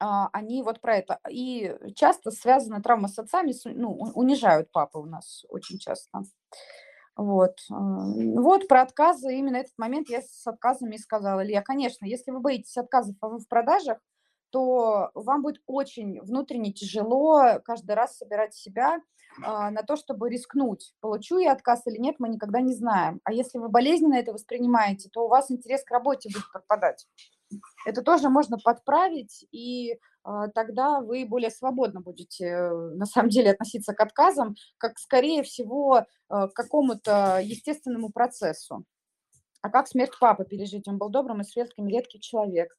а, 0.00 0.28
они 0.32 0.62
вот 0.62 0.80
про 0.80 0.96
это. 0.96 1.18
И 1.30 1.74
часто 1.94 2.30
связаны 2.30 2.82
травмы 2.82 3.08
с 3.08 3.18
отцами, 3.18 3.54
ну, 3.64 3.92
унижают 4.14 4.70
папы 4.72 4.98
у 4.98 5.06
нас 5.06 5.44
очень 5.48 5.78
часто. 5.78 6.22
Вот. 7.16 7.58
А, 7.70 7.74
вот 7.74 8.68
про 8.68 8.82
отказы, 8.82 9.34
именно 9.34 9.56
этот 9.56 9.76
момент 9.78 10.08
я 10.08 10.22
с 10.22 10.46
отказами 10.46 10.96
и 10.96 10.98
сказала. 10.98 11.44
Илья, 11.44 11.62
конечно, 11.62 12.06
если 12.06 12.30
вы 12.30 12.40
боитесь 12.40 12.76
отказов 12.76 13.16
в 13.20 13.48
продажах, 13.48 13.98
то 14.50 15.10
вам 15.14 15.42
будет 15.42 15.60
очень 15.66 16.20
внутренне 16.20 16.72
тяжело 16.72 17.60
каждый 17.64 17.96
раз 17.96 18.16
собирать 18.16 18.54
себя 18.54 19.00
а, 19.42 19.70
на 19.70 19.82
то, 19.82 19.96
чтобы 19.96 20.30
рискнуть. 20.30 20.94
Получу 21.00 21.38
я 21.38 21.52
отказ 21.52 21.82
или 21.86 21.98
нет, 21.98 22.16
мы 22.18 22.28
никогда 22.28 22.60
не 22.60 22.72
знаем. 22.72 23.20
А 23.24 23.32
если 23.32 23.58
вы 23.58 23.68
болезненно 23.68 24.14
это 24.14 24.32
воспринимаете, 24.32 25.08
то 25.12 25.24
у 25.24 25.28
вас 25.28 25.50
интерес 25.50 25.82
к 25.82 25.90
работе 25.90 26.28
будет 26.32 26.50
пропадать. 26.52 27.06
Это 27.86 28.02
тоже 28.02 28.28
можно 28.28 28.58
подправить, 28.58 29.46
и 29.52 29.98
а, 30.22 30.48
тогда 30.48 31.00
вы 31.00 31.26
более 31.26 31.50
свободно 31.50 32.00
будете 32.00 32.46
э, 32.46 32.70
на 32.94 33.04
самом 33.06 33.28
деле 33.28 33.50
относиться 33.50 33.92
к 33.92 34.00
отказам, 34.00 34.56
как 34.78 34.98
скорее 34.98 35.42
всего 35.42 36.06
а, 36.28 36.48
к 36.48 36.54
какому-то 36.54 37.40
естественному 37.42 38.10
процессу. 38.10 38.84
А 39.60 39.70
как 39.70 39.86
смерть 39.86 40.18
папы 40.18 40.44
пережить? 40.44 40.88
Он 40.88 40.98
был 40.98 41.10
добрым 41.10 41.40
и 41.40 41.44
светлым, 41.44 41.88
редкий 41.88 42.20
человек. 42.20 42.74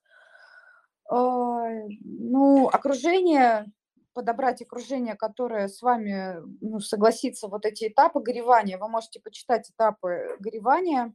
Ну, 1.08 2.68
окружение, 2.68 3.72
подобрать 4.14 4.62
окружение, 4.62 5.16
которое 5.16 5.68
с 5.68 5.82
вами 5.82 6.38
ну, 6.62 6.80
согласится 6.80 7.48
вот 7.48 7.66
эти 7.66 7.90
этапы 7.90 8.22
горевания. 8.22 8.78
Вы 8.78 8.88
можете 8.88 9.20
почитать 9.20 9.70
этапы 9.70 10.38
горевания 10.40 11.14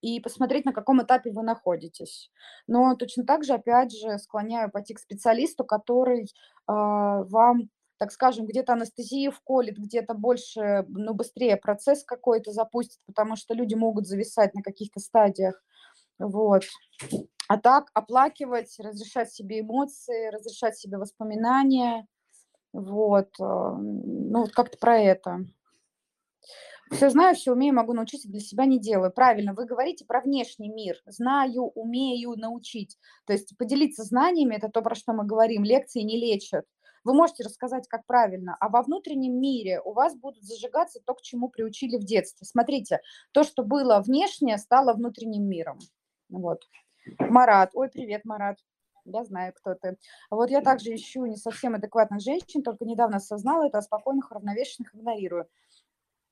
и 0.00 0.20
посмотреть, 0.20 0.64
на 0.64 0.72
каком 0.72 1.02
этапе 1.02 1.30
вы 1.30 1.42
находитесь. 1.42 2.30
Но 2.66 2.94
точно 2.94 3.24
так 3.24 3.44
же, 3.44 3.54
опять 3.54 3.92
же, 3.92 4.18
склоняю 4.18 4.70
пойти 4.70 4.94
к 4.94 5.00
специалисту, 5.00 5.64
который 5.64 6.24
э, 6.24 6.26
вам, 6.66 7.70
так 7.98 8.12
скажем, 8.12 8.46
где-то 8.46 8.74
анестезию 8.74 9.32
вколет, 9.32 9.76
где-то 9.76 10.14
больше, 10.14 10.84
ну, 10.88 11.14
быстрее 11.14 11.56
процесс 11.56 12.04
какой-то 12.04 12.52
запустит, 12.52 13.00
потому 13.06 13.36
что 13.36 13.54
люди 13.54 13.74
могут 13.74 14.06
зависать 14.06 14.54
на 14.54 14.62
каких-то 14.62 15.00
стадиях. 15.00 15.62
Вот. 16.18 16.64
А 17.48 17.58
так 17.58 17.90
оплакивать, 17.94 18.78
разрешать 18.78 19.32
себе 19.32 19.60
эмоции, 19.60 20.28
разрешать 20.30 20.76
себе 20.76 20.98
воспоминания. 20.98 22.06
Вот. 22.72 23.30
Э, 23.40 23.42
ну, 23.42 24.40
вот 24.42 24.52
как-то 24.52 24.78
про 24.78 24.98
это. 24.98 25.44
Все 26.90 27.10
знаю, 27.10 27.34
все 27.34 27.52
умею, 27.52 27.74
могу 27.74 27.92
научить, 27.92 28.30
для 28.30 28.40
себя 28.40 28.64
не 28.64 28.78
делаю. 28.78 29.12
Правильно, 29.12 29.54
вы 29.54 29.66
говорите 29.66 30.04
про 30.04 30.20
внешний 30.20 30.68
мир. 30.68 30.96
Знаю, 31.06 31.64
умею 31.74 32.34
научить. 32.36 32.96
То 33.26 33.32
есть 33.32 33.56
поделиться 33.58 34.04
знаниями– 34.04 34.54
это 34.56 34.68
то, 34.68 34.82
про 34.82 34.94
что 34.94 35.12
мы 35.12 35.24
говорим. 35.24 35.64
Лекции 35.64 36.00
не 36.00 36.16
лечат. 36.16 36.64
Вы 37.04 37.14
можете 37.14 37.44
рассказать, 37.44 37.86
как 37.88 38.04
правильно, 38.06 38.56
а 38.60 38.68
во 38.68 38.82
внутреннем 38.82 39.40
мире 39.40 39.80
у 39.80 39.92
вас 39.92 40.14
будут 40.16 40.44
зажигаться 40.44 41.00
то, 41.04 41.14
к 41.14 41.22
чему 41.22 41.48
приучили 41.48 41.96
в 41.96 42.04
детстве. 42.04 42.46
Смотрите, 42.46 43.00
то, 43.32 43.44
что 43.44 43.62
было 43.62 44.00
внешнее, 44.00 44.58
стало 44.58 44.92
внутренним 44.92 45.48
миром. 45.48 45.78
Вот. 46.28 46.64
Марат. 47.18 47.70
Ой, 47.74 47.88
привет, 47.88 48.24
Марат. 48.24 48.58
Я 49.04 49.24
знаю, 49.24 49.54
кто 49.54 49.74
ты. 49.74 49.96
Вот 50.30 50.50
я 50.50 50.60
также 50.60 50.94
ищу 50.94 51.24
не 51.24 51.36
совсем 51.36 51.74
адекватных 51.74 52.20
женщин, 52.20 52.62
только 52.62 52.84
недавно 52.84 53.16
осознала 53.16 53.66
это, 53.66 53.78
а 53.78 53.82
спокойных, 53.82 54.30
уравновешенных 54.30 54.94
игнорирую. 54.94 55.48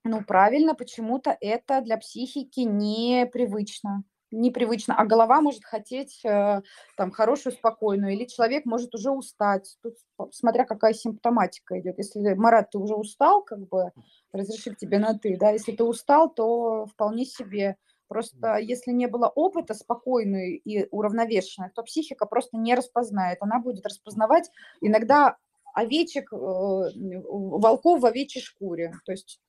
Ну, 0.08 0.22
правильно, 0.22 0.74
почему-то 0.74 1.36
это 1.40 1.80
для 1.80 1.96
психики 1.96 2.60
непривычно. 2.60 4.04
Непривычно. 4.30 4.94
А 4.96 5.04
голова 5.04 5.40
может 5.40 5.64
хотеть 5.64 6.24
э, 6.24 6.60
там 6.96 7.10
хорошую, 7.10 7.52
спокойную, 7.52 8.12
или 8.12 8.24
человек 8.24 8.64
может 8.66 8.94
уже 8.94 9.10
устать. 9.10 9.76
Тут 9.82 9.94
смотря 10.32 10.64
какая 10.64 10.94
симптоматика 10.94 11.78
идет. 11.80 11.98
Если, 11.98 12.34
Марат, 12.34 12.70
ты 12.70 12.78
уже 12.78 12.94
устал, 12.94 13.42
как 13.42 13.66
бы 13.68 13.90
разрешить 14.32 14.78
тебе 14.78 14.98
на 14.98 15.18
ты, 15.18 15.36
да, 15.36 15.50
если 15.50 15.72
ты 15.72 15.82
устал, 15.82 16.32
то 16.32 16.86
вполне 16.86 17.24
себе. 17.24 17.76
Просто 18.08 18.58
если 18.58 18.92
не 18.92 19.06
было 19.06 19.26
опыта 19.26 19.74
спокойной 19.74 20.54
и 20.54 20.86
уравновешенной, 20.92 21.70
то 21.74 21.82
психика 21.82 22.26
просто 22.26 22.56
не 22.56 22.76
распознает. 22.76 23.38
Она 23.40 23.58
будет 23.58 23.84
распознавать 23.84 24.50
иногда 24.80 25.36
овечек, 25.74 26.32
э, 26.32 26.36
волков 26.36 28.00
в 28.00 28.06
овечьей 28.06 28.42
шкуре. 28.42 28.92
То 29.04 29.12
есть 29.12 29.40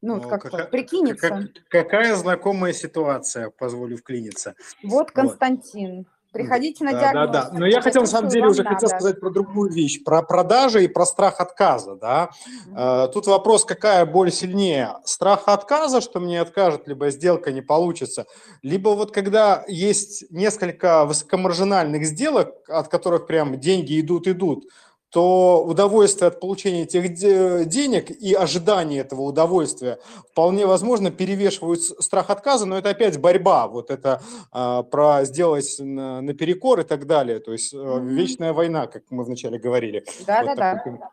ну, 0.00 0.16
ну 0.16 0.28
как 0.28 0.42
какая, 0.42 0.66
прикинется. 0.66 1.28
Как, 1.28 1.44
какая 1.68 2.14
знакомая 2.14 2.72
ситуация, 2.72 3.50
позволю 3.50 3.96
вклиниться. 3.96 4.54
Вот 4.82 5.10
Константин. 5.10 5.96
Вот. 5.98 6.06
Приходите 6.30 6.84
на 6.84 6.92
Да, 6.92 7.00
диагностику. 7.00 7.32
да, 7.32 7.50
да. 7.50 7.58
Но 7.58 7.66
я 7.66 7.80
хотел, 7.80 8.02
на 8.02 8.06
самом 8.06 8.28
деле, 8.28 8.48
уже 8.48 8.62
хотел 8.62 8.88
надо. 8.88 8.88
сказать 8.88 9.18
про 9.18 9.30
другую 9.30 9.72
вещь, 9.72 10.04
про 10.04 10.20
продажи 10.22 10.84
и 10.84 10.88
про 10.88 11.06
страх 11.06 11.40
отказа, 11.40 11.96
да. 11.96 12.30
Э, 12.76 13.08
Тут 13.12 13.26
вопрос, 13.26 13.64
какая 13.64 14.04
боль 14.04 14.30
сильнее? 14.30 14.90
Страх 15.04 15.44
отказа, 15.46 16.02
что 16.02 16.20
мне 16.20 16.42
откажут, 16.42 16.86
либо 16.86 17.08
сделка 17.10 17.50
не 17.50 17.62
получится, 17.62 18.26
либо 18.62 18.90
вот 18.90 19.10
когда 19.10 19.64
есть 19.68 20.30
несколько 20.30 21.06
высокомаржинальных 21.06 22.04
сделок, 22.04 22.52
от 22.68 22.88
которых 22.88 23.26
прям 23.26 23.58
деньги 23.58 23.98
идут-идут, 23.98 24.66
то 25.10 25.64
удовольствие 25.64 26.28
от 26.28 26.38
получения 26.40 26.82
этих 26.82 27.14
де- 27.14 27.64
денег 27.64 28.10
и 28.10 28.34
ожидание 28.34 29.00
этого 29.00 29.22
удовольствия 29.22 29.98
вполне 30.30 30.66
возможно 30.66 31.10
перевешивают 31.10 31.80
страх 31.82 32.30
отказа, 32.30 32.66
но 32.66 32.76
это 32.76 32.90
опять 32.90 33.18
борьба, 33.18 33.68
вот 33.68 33.90
это 33.90 34.20
а, 34.52 34.82
про 34.82 35.24
сделать 35.24 35.76
на- 35.78 36.20
наперекор 36.20 36.80
и 36.80 36.84
так 36.84 37.06
далее, 37.06 37.38
то 37.40 37.52
есть 37.52 37.72
э, 37.72 38.00
вечная 38.02 38.52
война, 38.52 38.86
как 38.86 39.02
мы 39.10 39.24
вначале 39.24 39.58
говорили. 39.58 40.04
Да, 40.26 40.42
Вот 40.42 40.56
да, 40.56 40.82
да. 40.84 41.10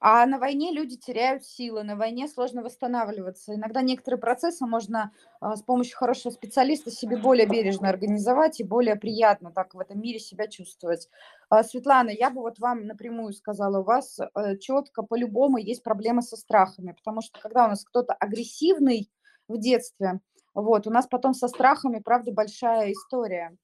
А 0.00 0.24
на 0.24 0.38
войне 0.38 0.72
люди 0.72 0.96
теряют 0.96 1.44
силы, 1.44 1.82
на 1.82 1.94
войне 1.94 2.26
сложно 2.26 2.62
восстанавливаться. 2.62 3.54
Иногда 3.54 3.82
некоторые 3.82 4.18
процессы 4.18 4.64
можно 4.66 5.12
а, 5.40 5.56
с 5.56 5.62
помощью 5.62 5.98
хорошего 5.98 6.32
специалиста 6.32 6.90
себе 6.90 7.18
более 7.18 7.46
бережно 7.46 7.90
организовать 7.90 8.60
и 8.60 8.64
более 8.64 8.96
приятно 8.96 9.52
так 9.52 9.74
в 9.74 9.78
этом 9.78 10.00
мире 10.00 10.18
себя 10.18 10.46
чувствовать. 10.46 11.10
А, 11.50 11.62
Светлана, 11.62 12.08
я 12.08 12.30
бы 12.30 12.40
вот 12.40 12.58
вам 12.58 12.86
напрямую 12.86 13.34
сказала, 13.34 13.80
у 13.80 13.84
вас 13.84 14.18
четко 14.60 15.02
по-любому 15.02 15.58
есть 15.58 15.82
проблемы 15.82 16.22
со 16.22 16.36
страхами, 16.36 16.92
потому 16.92 17.20
что 17.20 17.38
когда 17.38 17.66
у 17.66 17.68
нас 17.68 17.84
кто-то 17.84 18.14
агрессивный 18.14 19.10
в 19.48 19.58
детстве, 19.58 20.20
вот, 20.54 20.86
у 20.86 20.90
нас 20.90 21.06
потом 21.06 21.34
со 21.34 21.48
страхами, 21.48 22.00
правда, 22.00 22.32
большая 22.32 22.92
история. 22.92 23.56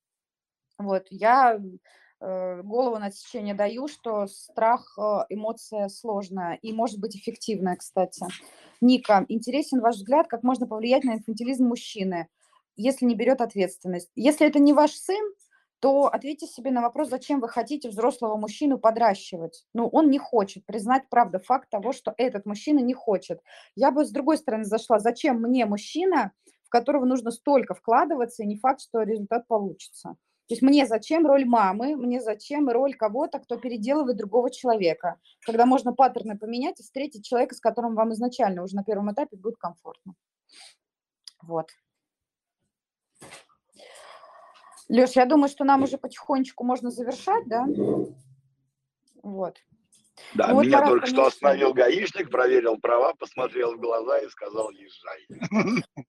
Вот, 0.79 1.07
я 1.11 1.55
э, 1.55 1.61
голову 2.21 2.99
на 2.99 3.07
отсечение 3.07 3.55
даю, 3.55 3.89
что 3.89 4.27
страх 4.27 4.97
э, 4.99 5.27
эмоция 5.29 5.89
сложная 5.89 6.59
и 6.63 6.73
может 6.73 6.99
быть 6.99 7.17
эффективная, 7.17 7.77
кстати. 7.77 8.25
Ника, 8.81 9.27
интересен 9.29 9.81
ваш 9.81 9.97
взгляд, 9.97 10.27
как 10.29 10.43
можно 10.43 10.67
повлиять 10.67 11.05
на 11.05 11.15
инфантилизм 11.15 11.67
мужчины, 11.67 12.29
если 12.77 13.05
не 13.05 13.15
берет 13.15 13.41
ответственность. 13.41 14.11
Если 14.15 14.47
это 14.47 14.59
не 14.59 14.73
ваш 14.73 14.93
сын, 14.93 15.25
то 15.81 16.07
ответьте 16.07 16.47
себе 16.47 16.71
на 16.71 16.81
вопрос, 16.81 17.11
зачем 17.11 17.41
вы 17.41 17.49
хотите 17.49 17.89
взрослого 17.89 18.37
мужчину 18.37 18.79
подращивать. 18.79 19.67
Ну, 19.75 19.89
он 19.89 20.11
не 20.11 20.19
хочет 20.19 20.65
признать, 20.65 21.09
правда, 21.11 21.39
факт 21.39 21.69
того, 21.71 21.93
что 21.93 22.15
этот 22.17 22.47
мужчина 22.47 22.79
не 22.79 22.95
хочет. 22.95 23.41
Я 23.75 23.91
бы 23.91 24.05
с 24.05 24.11
другой 24.11 24.39
стороны 24.39 24.65
зашла, 24.65 24.99
зачем 24.99 25.41
мне 25.41 25.67
мужчина, 25.67 26.33
в 26.65 26.71
которого 26.71 27.05
нужно 27.05 27.31
столько 27.31 27.75
вкладываться, 27.75 28.43
и 28.43 28.47
не 28.47 28.57
факт, 28.57 28.81
что 28.81 29.03
результат 29.03 29.47
получится. 29.47 30.17
То 30.49 30.55
есть 30.55 30.63
мне 30.63 30.87
зачем 30.87 31.27
роль 31.27 31.45
мамы, 31.45 31.97
мне 31.97 32.21
зачем 32.21 32.69
роль 32.69 32.95
кого-то, 32.95 33.41
кто 33.41 33.57
переделывает 33.57 34.17
другого 34.17 34.51
человека, 34.51 35.19
когда 35.45 35.67
можно 35.67 35.93
паттерны 35.93 36.39
поменять 36.39 36.79
и 36.79 36.85
встретить 36.85 37.27
человека, 37.27 37.57
с 37.57 37.61
которым 37.61 37.97
вам 37.97 38.13
изначально 38.13 38.63
уже 38.63 38.77
на 38.77 38.85
первом 38.85 39.13
этапе 39.13 39.37
будет 39.37 39.57
комфортно. 39.57 40.15
Вот. 41.43 41.71
Леш, 44.89 45.17
я 45.17 45.27
думаю, 45.27 45.49
что 45.49 45.65
нам 45.65 45.83
уже 45.83 45.99
потихонечку 45.99 46.63
можно 46.63 46.91
завершать, 46.91 47.49
да? 47.49 47.67
Вот. 49.23 49.57
Да, 50.35 50.49
Ну 50.49 50.55
вот 50.55 50.67
меня 50.67 50.81
только 50.87 51.07
что 51.07 51.17
конечно. 51.17 51.27
остановил 51.27 51.75
гаишник, 51.75 52.31
проверил 52.31 52.79
права, 52.79 53.15
посмотрел 53.15 53.75
в 53.75 53.81
глаза 53.81 54.19
и 54.19 54.29
сказал, 54.29 54.71
езжай. 54.71 55.27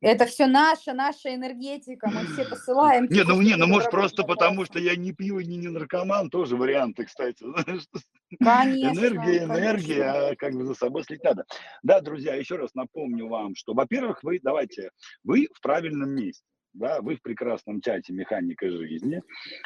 Это 0.01 0.25
все 0.25 0.47
наша, 0.47 0.93
наша 0.93 1.33
энергетика, 1.35 2.09
мы 2.09 2.25
все 2.27 2.45
посылаем. 2.45 3.07
Не, 3.09 3.23
ну 3.23 3.41
не, 3.41 3.51
что 3.51 3.59
ну 3.59 3.67
может 3.67 3.91
просто 3.91 4.23
потому, 4.23 4.65
что 4.65 4.79
я 4.79 4.95
не 4.95 5.11
пью 5.11 5.39
и 5.39 5.45
не, 5.45 5.57
не 5.57 5.67
наркоман, 5.67 6.29
тоже 6.29 6.55
варианты, 6.55 7.05
кстати. 7.05 7.43
что 7.79 7.99
Конечно, 8.43 8.99
Энергия, 8.99 9.43
энергия, 9.43 10.03
а 10.03 10.35
как 10.35 10.53
бы 10.53 10.65
за 10.65 10.73
собой 10.73 11.03
следить 11.03 11.23
надо. 11.23 11.45
Да, 11.83 12.01
друзья, 12.01 12.35
еще 12.35 12.57
раз 12.57 12.73
напомню 12.75 13.27
вам, 13.27 13.55
что, 13.55 13.73
во-первых, 13.73 14.23
вы, 14.23 14.39
давайте, 14.41 14.91
вы 15.23 15.47
в 15.53 15.61
правильном 15.61 16.09
месте. 16.09 16.43
Да, 16.77 17.01
вы 17.01 17.15
в 17.15 17.23
прекрасном 17.23 17.81
чате 17.81 18.13
«Механика 18.13 18.69
жизни», 18.69 19.23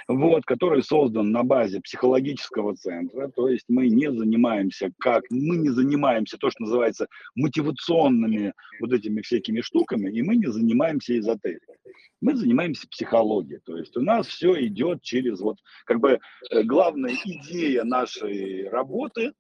вот, 0.07 0.45
который 0.45 0.81
создан 0.81 1.31
на 1.31 1.43
базе 1.43 1.81
психологического 1.81 2.73
центра, 2.77 3.27
то 3.27 3.49
есть 3.49 3.65
мы 3.67 3.89
не 3.89 4.09
занимаемся 4.09 4.93
как, 4.97 5.25
мы 5.29 5.57
не 5.57 5.69
занимаемся 5.69 6.37
то, 6.37 6.49
что 6.49 6.63
называется 6.63 7.07
мотивационными 7.35 8.53
вот 8.79 8.93
этими 8.93 9.21
всякими 9.21 9.59
штуками, 9.59 10.09
и 10.09 10.21
мы 10.21 10.37
не 10.37 10.47
занимаемся 10.47 11.19
эзотерикой. 11.19 11.75
Мы 12.21 12.33
занимаемся 12.35 12.87
психологией, 12.87 13.59
то 13.65 13.77
есть 13.77 13.97
у 13.97 14.01
нас 14.01 14.27
все 14.27 14.65
идет 14.67 15.01
через 15.01 15.41
вот, 15.41 15.57
как 15.83 15.99
бы, 15.99 16.17
э, 16.49 16.63
главная 16.63 17.13
идея 17.25 17.83
нашей 17.83 18.69
работы 18.69 19.33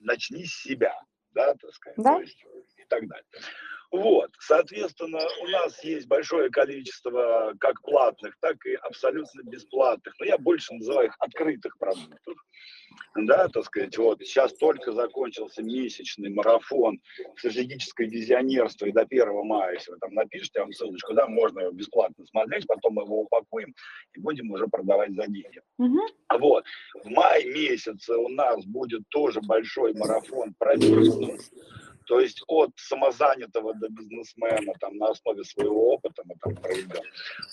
начни 0.00 0.46
с 0.46 0.62
себя, 0.62 0.94
да, 1.34 1.52
так 1.54 1.74
сказать, 1.74 1.98
Да. 1.98 2.14
то 2.14 2.20
есть 2.22 2.42
и 2.78 2.84
так 2.88 3.06
далее. 3.06 3.26
Вот, 3.92 4.30
соответственно, 4.40 5.20
у 5.42 5.46
нас 5.48 5.82
есть 5.84 6.06
большое 6.06 6.50
количество 6.50 7.54
как 7.60 7.80
платных, 7.82 8.36
так 8.40 8.56
и 8.66 8.74
абсолютно 8.74 9.42
бесплатных, 9.44 10.14
но 10.18 10.26
я 10.26 10.38
больше 10.38 10.74
называю 10.74 11.08
их 11.08 11.14
открытых 11.18 11.78
продуктов. 11.78 12.36
Да, 13.14 13.48
так 13.48 13.64
сказать, 13.64 13.96
вот 13.98 14.20
сейчас 14.20 14.54
только 14.54 14.92
закончился 14.92 15.62
месячный 15.62 16.30
марафон 16.30 16.98
стратегическое 17.36 18.06
визионерство, 18.06 18.86
и 18.86 18.92
до 18.92 19.02
1 19.02 19.44
мая, 19.44 19.74
если 19.74 19.92
вы 19.92 19.98
там 19.98 20.14
напишите, 20.14 20.52
я 20.56 20.62
вам 20.62 20.72
ссылочку, 20.72 21.14
да, 21.14 21.26
можно 21.26 21.60
его 21.60 21.72
бесплатно 21.72 22.24
смотреть, 22.26 22.66
потом 22.66 22.94
мы 22.94 23.02
его 23.02 23.22
упакуем 23.22 23.74
и 24.14 24.20
будем 24.20 24.50
уже 24.50 24.66
продавать 24.66 25.14
за 25.14 25.26
деньги. 25.26 25.60
Мгм. 25.78 26.00
Вот. 26.38 26.64
В 27.04 27.08
мае 27.10 27.44
месяце 27.44 28.16
у 28.16 28.28
нас 28.28 28.64
будет 28.64 29.02
тоже 29.10 29.40
большой 29.40 29.94
марафон 29.94 30.54
про 30.58 30.76
бизнес. 30.76 31.50
То 32.06 32.20
есть 32.20 32.42
от 32.46 32.70
самозанятого 32.76 33.74
до 33.74 33.88
бизнесмена 33.88 34.72
там, 34.80 34.96
на 34.96 35.08
основе 35.08 35.44
своего 35.44 35.94
опыта 35.94 36.22
мы 36.24 36.34
там 36.40 36.54
проведем. 36.56 37.02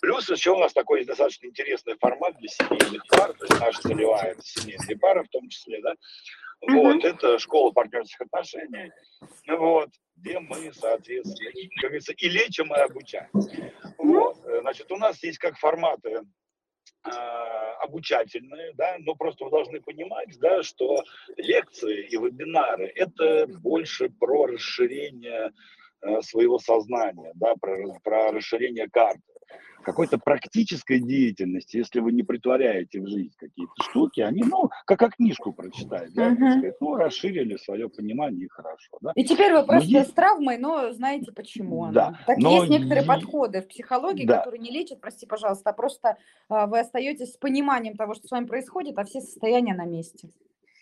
Плюс 0.02 0.30
еще 0.30 0.52
у 0.52 0.60
нас 0.60 0.74
такой 0.74 1.06
достаточно 1.06 1.48
интересный 1.48 1.96
формат 2.00 2.38
для 2.38 2.50
семейных 2.50 3.06
пар, 3.08 3.34
то 3.34 3.46
есть 3.46 3.60
наша 3.60 3.82
целевая 3.82 4.32
это 4.32 4.42
семейные 4.42 4.98
пары 4.98 5.24
в 5.24 5.30
том 5.30 5.50
числе, 5.50 5.82
да. 5.82 5.96
Вот, 6.62 7.04
это 7.04 7.40
школа 7.40 7.72
партнерских 7.72 8.22
отношений, 8.22 8.92
вот, 9.48 9.90
где 10.16 10.40
мы, 10.40 10.72
соответственно, 10.74 11.52
как 11.82 11.90
говорится, 11.90 12.14
и 12.14 12.30
лечим, 12.30 12.74
и 12.74 12.80
обучаем. 12.80 13.30
Вот, 13.98 14.38
э, 14.46 14.62
значит, 14.62 14.90
у 14.92 14.96
нас 14.96 15.22
есть 15.24 15.40
как 15.40 15.58
форматы 15.58 16.22
обучательные, 17.84 18.74
да, 18.76 18.96
но 19.00 19.16
просто 19.16 19.46
вы 19.46 19.52
должны 19.52 19.82
понимать, 19.82 20.40
да, 20.40 20.64
что 20.64 21.04
лекции 21.38 22.08
и 22.08 22.18
вебинары– 22.18 22.92
это 22.96 23.46
больше 23.48 24.10
про 24.10 24.48
расширение 24.48 25.52
э, 26.02 26.22
своего 26.22 26.60
сознания, 26.60 27.32
да, 27.36 27.56
про, 27.60 28.00
про 28.04 28.32
расширение 28.32 28.90
карты. 28.90 29.22
Какой-то 29.84 30.18
практической 30.18 31.00
деятельности, 31.00 31.78
если 31.78 32.00
вы 32.00 32.12
не 32.14 32.24
притворяете 32.24 33.02
в 33.02 33.08
жизнь 33.08 33.34
какие-то 33.38 33.74
штуки, 33.82 34.22
они, 34.22 34.44
ну, 34.44 34.70
как, 34.86 35.00
как 35.00 35.16
книжку 35.16 35.52
прочитать, 35.54 36.14
да, 36.14 36.30
Мгм. 36.30 36.52
сказать, 36.52 36.76
ну, 36.80 36.96
расширили 36.96 37.58
свое 37.58 37.90
понимание 37.90 38.46
и 38.46 38.50
хорошо, 38.50 38.98
да. 39.02 39.12
И 39.16 39.24
теперь 39.24 39.52
вы 39.52 39.60
Но 39.60 39.66
просто 39.68 39.90
есть- 39.90 40.10
с 40.10 40.14
травмой, 40.14 40.58
но 40.58 40.92
знаете 40.94 41.32
почему 41.32 41.92
Да, 41.92 42.08
она. 42.08 42.20
Так 42.26 42.38
но 42.38 42.52
есть 42.58 42.70
некоторые 42.70 43.06
подходы 43.06 43.62
в 43.62 43.68
психологии, 43.68 44.26
Да. 44.26 44.38
которые 44.40 44.62
не 44.62 44.72
лечат, 44.72 45.02
прости, 45.02 45.26
пожалуйста, 45.26 45.70
а 45.72 45.74
просто 45.74 46.18
а, 46.50 46.68
вы 46.68 46.80
остаетесь 46.80 47.34
с 47.34 47.38
пониманием 47.38 47.96
того, 47.96 48.14
что 48.14 48.28
с 48.28 48.32
вами 48.32 48.46
происходит, 48.46 48.98
а 48.98 49.04
все 49.04 49.22
состояния 49.22 49.74
на 49.74 49.86
месте. 49.86 50.30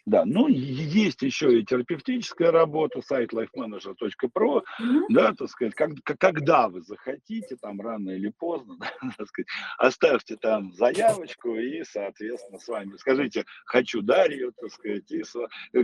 Да, 0.06 0.26
ну 0.26 0.48
есть 0.48 1.22
еще 1.22 1.60
и 1.60 1.64
терапевтическая 1.64 2.52
работа, 2.52 3.02
сайт 3.02 3.34
lifemanager.pro, 3.34 4.64
Мгм. 4.80 5.06
да, 5.10 5.34
так 5.34 5.50
сказать, 5.50 5.76
как, 5.76 5.92
когда 6.18 6.70
вы 6.70 6.82
захотите, 6.82 7.56
там 7.58 7.80
рано 7.80 8.10
или 8.10 8.30
поздно, 8.30 8.78
да, 8.80 8.92
так 9.18 9.28
сказать, 9.28 9.48
оставьте 9.78 10.38
там 10.38 10.74
заявочку 10.74 11.56
и, 11.56 11.84
соответственно, 11.84 12.60
с 12.60 12.68
вами 12.68 12.98
скажите 12.98 13.46
«хочу 13.66 14.02
Дарью», 14.02 14.54
так 14.60 14.72
сказать, 14.72 15.12
и 15.12 15.24
со- 15.24 15.48
э, 15.74 15.84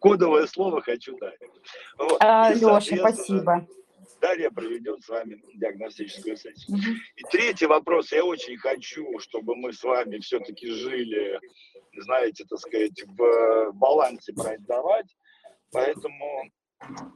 кодовое 0.00 0.46
слово 0.46 0.80
«хочу 0.80 1.16
Дарью». 1.18 1.50
Вот. 1.98 2.16
А, 2.20 2.52
Леша, 2.54 2.80
спасибо. 2.80 3.66
Дарья 4.18 4.48
проведет 4.50 5.02
с 5.04 5.08
вами 5.10 5.42
диагностическую 5.54 6.38
сессию. 6.38 6.76
Мгм. 6.78 6.96
И 7.16 7.22
третий 7.30 7.66
вопрос. 7.66 8.10
Я 8.12 8.24
очень 8.24 8.56
хочу, 8.56 9.18
чтобы 9.18 9.54
мы 9.56 9.74
с 9.74 9.82
вами 9.84 10.18
все-таки 10.20 10.70
жили, 10.70 11.38
знаете, 12.02 12.44
так 12.48 12.58
сказать, 12.58 13.02
в 13.06 13.72
балансе 13.72 14.32
брать-давать. 14.32 15.14
Поэтому 15.72 16.50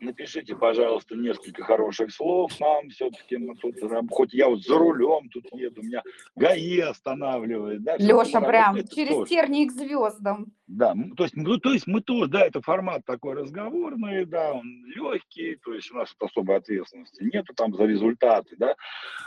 напишите, 0.01 0.57
пожалуйста, 0.57 1.15
несколько 1.17 1.63
хороших 1.63 2.13
слов 2.13 2.59
нам. 2.61 2.89
Все-таки 2.89 3.37
мы 3.37 3.55
тут, 3.57 3.75
хоть 4.11 4.33
я 4.33 4.49
вот 4.49 4.63
за 4.63 4.79
рулем 4.79 5.29
тут 5.29 5.45
еду, 5.53 5.83
меня 5.83 6.03
ГАИ 6.35 6.81
останавливает. 6.81 7.83
Да, 7.83 7.97
Леша, 7.99 8.41
прям 8.41 8.77
через 8.89 9.15
тоже. 9.15 9.31
тернии 9.31 9.67
к 9.67 9.73
звездам. 9.73 10.47
Да, 10.73 10.95
то 11.17 11.25
есть, 11.25 11.37
ну, 11.37 11.59
то 11.59 11.73
есть 11.73 11.89
мы 11.89 12.01
тоже, 12.01 12.31
да, 12.31 12.43
это 12.43 12.63
формат 12.63 13.05
такой 13.05 13.35
разговорный, 13.35 14.25
да, 14.25 14.53
он 14.53 14.85
легкий, 14.87 15.57
то 15.57 15.75
есть 15.75 15.91
у 15.91 15.97
нас 15.97 16.15
тут 16.15 16.31
особой 16.31 16.59
ответственности 16.59 17.25
нету 17.25 17.53
там 17.55 17.75
за 17.75 17.87
результаты, 17.87 18.55
да, 18.57 18.77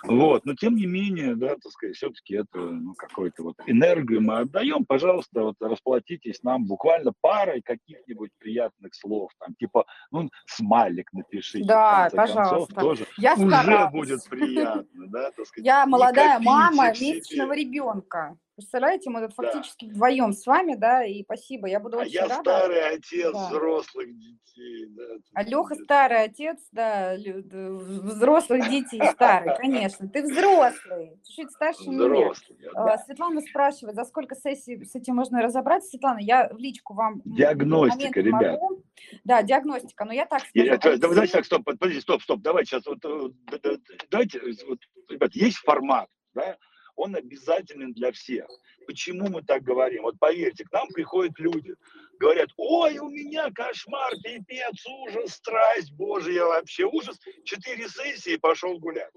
вот, 0.03 0.45
но 0.45 0.55
тем 0.55 0.75
не 0.75 0.85
менее, 0.85 1.35
да, 1.35 1.49
так 1.49 1.69
сказать, 1.73 1.97
все-таки 1.97 2.35
это 2.35 2.59
ну, 2.59 2.93
какой-то 2.93 3.43
вот 3.43 3.55
энергию 3.65 4.21
мы 4.21 4.39
отдаем, 4.39 4.85
пожалуйста, 4.85 5.43
вот 5.43 5.55
расплатитесь 5.59 6.41
нам 6.43 6.65
буквально 6.65 7.11
парой 7.19 7.61
каких-нибудь 7.61 8.31
приятных 8.39 8.95
слов, 8.95 9.29
там, 9.37 9.53
типа, 9.55 9.85
ну, 10.11 10.29
смайлик 10.45 11.11
напишите, 11.11 11.65
да, 11.65 12.09
пожалуйста. 12.09 12.73
концов, 12.73 12.73
тоже 12.73 13.05
Я 13.17 13.33
уже 13.33 13.47
старалась. 13.47 13.91
будет 13.91 14.23
приятно, 14.29 15.07
да, 15.07 15.31
так 15.31 15.45
сказать. 15.45 15.65
Я 15.65 15.85
молодая 15.87 16.39
мама 16.39 16.87
месячного 16.91 17.53
ребенка. 17.53 18.37
Представляете, 18.63 19.09
мы 19.09 19.21
тут 19.27 19.35
Да. 19.35 19.43
фактически 19.51 19.85
вдвоем 19.85 20.31
с 20.31 20.45
вами, 20.45 20.75
да, 20.75 21.03
и 21.03 21.23
спасибо. 21.23 21.67
Я 21.67 21.79
буду 21.79 21.97
А 21.97 22.01
очень 22.01 22.11
я 22.13 22.27
рада. 22.27 22.35
старый 22.41 22.87
отец 22.87 23.31
Да. 23.33 23.47
взрослых 23.49 24.15
детей, 24.15 24.85
да. 24.89 25.03
А 25.33 25.43
Леха 25.43 25.73
старый 25.73 26.21
отец, 26.23 26.59
да, 26.71 27.15
взрослых 27.17 28.69
детей 28.69 29.01
старый, 29.13 29.55
конечно. 29.57 30.07
Ты 30.07 30.21
взрослый, 30.21 31.17
чуть-чуть 31.23 31.51
старше 31.51 31.89
меня. 31.89 32.05
Взрослый, 32.05 32.59
я, 32.61 32.69
А, 32.75 32.85
да. 32.85 32.97
Светлана 32.99 33.41
спрашивает, 33.41 33.95
за 33.95 34.05
сколько 34.05 34.35
сессий 34.35 34.85
с 34.85 34.93
этим 34.93 35.15
можно 35.15 35.41
разобраться? 35.41 35.89
Светлана, 35.89 36.19
я 36.19 36.47
в 36.49 36.57
личку 36.57 36.93
вам 36.93 37.21
Диагностика, 37.25 38.21
ребят. 38.21 38.41
могу. 38.61 38.83
Да, 39.23 39.41
диагностика, 39.41 40.05
но 40.05 40.13
я 40.13 40.27
так 40.27 40.43
Я- 40.53 40.75
скажу. 40.77 40.93
это- 40.93 41.01
да- 41.01 41.07
Давайте 41.13 41.33
так, 41.33 41.45
стоп, 41.45 41.63
под- 41.63 41.79
подожди, 41.79 42.01
стоп, 42.01 42.21
стоп, 42.21 42.39
давайте 42.41 42.69
сейчас, 42.69 42.85
вот, 42.85 43.03
э, 43.03 43.29
д- 43.63 43.77
давайте, 44.11 44.37
э, 44.37 44.51
вот, 44.67 44.77
ребят, 45.09 45.31
есть 45.33 45.57
формат, 45.57 46.07
да, 46.35 46.55
он 46.95 47.15
обязателен 47.15 47.93
для 47.93 48.11
всех. 48.11 48.47
Почему 48.85 49.29
мы 49.29 49.43
так 49.43 49.63
говорим? 49.63 50.03
Вот 50.03 50.19
поверьте, 50.19 50.65
к 50.65 50.71
нам 50.71 50.87
приходят 50.89 51.37
люди, 51.39 51.75
говорят, 52.19 52.49
ой, 52.57 52.97
у 52.99 53.09
меня 53.09 53.49
кошмар, 53.51 54.13
пипец, 54.23 54.85
ужас, 54.85 55.33
страсть, 55.33 55.91
божья 55.93 56.43
вообще, 56.43 56.85
ужас, 56.85 57.19
четыре 57.43 57.87
сессии, 57.87 58.37
пошел 58.37 58.77
гулять. 58.79 59.13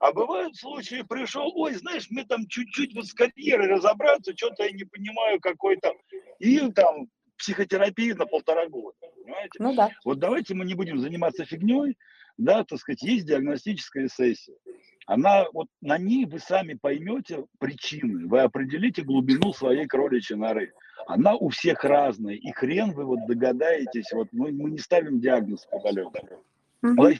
А 0.00 0.12
бывают 0.12 0.56
случаи, 0.56 1.02
пришел, 1.02 1.50
ой, 1.56 1.74
знаешь, 1.74 2.08
мне 2.10 2.24
там 2.24 2.46
чуть-чуть 2.46 2.94
вот 2.94 3.06
с 3.06 3.12
карьерой 3.12 3.66
разобраться, 3.66 4.36
что-то 4.36 4.64
я 4.64 4.70
не 4.70 4.84
понимаю 4.84 5.40
какой-то, 5.40 5.92
и 6.38 6.70
там 6.70 7.08
психотерапия 7.36 8.14
на 8.14 8.26
полтора 8.26 8.68
года, 8.68 8.96
понимаете? 9.16 9.58
Ну 9.58 9.74
да. 9.74 9.90
Вот 10.04 10.18
давайте 10.18 10.54
мы 10.54 10.64
не 10.64 10.74
будем 10.74 10.98
заниматься 10.98 11.44
фигней, 11.44 11.96
да, 12.38 12.64
так 12.64 12.78
сказать, 12.78 13.02
есть 13.02 13.26
диагностическая 13.26 14.08
сессия. 14.08 14.54
Она, 15.06 15.46
вот 15.52 15.68
на 15.80 15.98
ней 15.98 16.26
вы 16.26 16.38
сами 16.38 16.74
поймете 16.74 17.44
причины, 17.58 18.26
вы 18.26 18.40
определите 18.40 19.02
глубину 19.02 19.52
своей 19.52 19.86
кроличьей 19.86 20.38
норы. 20.38 20.72
Она 21.06 21.34
у 21.34 21.48
всех 21.48 21.84
разная, 21.84 22.34
и 22.34 22.50
хрен 22.52 22.92
вы 22.92 23.04
вот 23.04 23.26
догадаетесь, 23.26 24.12
вот 24.12 24.28
мы, 24.32 24.52
мы 24.52 24.70
не 24.70 24.78
ставим 24.78 25.20
диагноз 25.20 25.66
по 25.66 25.80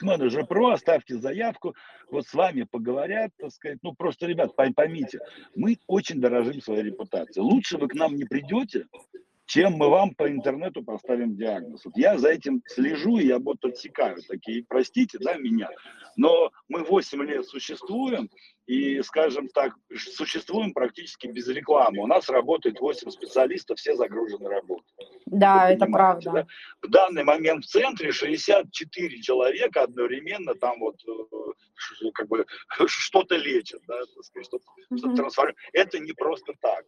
Manager 0.02 0.46
Pro, 0.46 0.72
оставьте 0.72 1.16
заявку, 1.16 1.74
вот 2.10 2.26
с 2.26 2.34
вами 2.34 2.62
поговорят, 2.62 3.32
так 3.38 3.50
сказать, 3.50 3.78
ну 3.82 3.92
просто, 3.92 4.26
ребят, 4.26 4.54
пой- 4.54 4.72
поймите, 4.72 5.18
мы 5.56 5.78
очень 5.86 6.20
дорожим 6.20 6.60
своей 6.60 6.84
репутацией. 6.84 7.42
Лучше 7.42 7.78
вы 7.78 7.88
к 7.88 7.94
нам 7.94 8.14
не 8.14 8.24
придете, 8.24 8.86
чем 9.48 9.72
мы 9.72 9.88
вам 9.88 10.14
по 10.14 10.30
интернету 10.30 10.84
поставим 10.84 11.34
диагноз. 11.34 11.82
Вот 11.86 11.96
я 11.96 12.18
за 12.18 12.28
этим 12.28 12.62
слежу, 12.66 13.16
и 13.16 13.26
я 13.26 13.38
вот 13.38 13.64
отсекаю 13.64 14.22
такие, 14.28 14.62
простите, 14.68 15.18
да, 15.18 15.38
меня, 15.38 15.70
но 16.16 16.52
мы 16.68 16.84
8 16.84 17.22
лет 17.22 17.46
существуем, 17.46 18.28
и, 18.66 19.00
скажем 19.00 19.48
так, 19.48 19.72
существуем 19.96 20.74
практически 20.74 21.26
без 21.28 21.48
рекламы. 21.48 22.02
У 22.02 22.06
нас 22.06 22.28
работает 22.28 22.78
8 22.78 23.08
специалистов, 23.08 23.78
все 23.78 23.96
загружены 23.96 24.50
работой. 24.50 24.84
Да, 25.24 25.68
Вы 25.68 25.72
это 25.72 25.86
правда. 25.86 26.30
да? 26.30 26.46
В 26.82 26.90
данный 26.90 27.24
момент 27.24 27.64
в 27.64 27.68
центре 27.68 28.12
64 28.12 29.22
человека 29.22 29.84
одновременно 29.84 30.54
там 30.56 30.78
вот 30.80 30.96
э, 31.06 32.10
как 32.12 32.28
бы 32.28 32.44
что-то 32.86 33.36
лечат, 33.36 33.80
да, 33.88 33.98
что-то, 34.22 34.58
что-то 34.94 35.16
трансформируют. 35.16 35.58
Это 35.72 35.98
не 36.00 36.12
просто 36.12 36.52
так. 36.60 36.84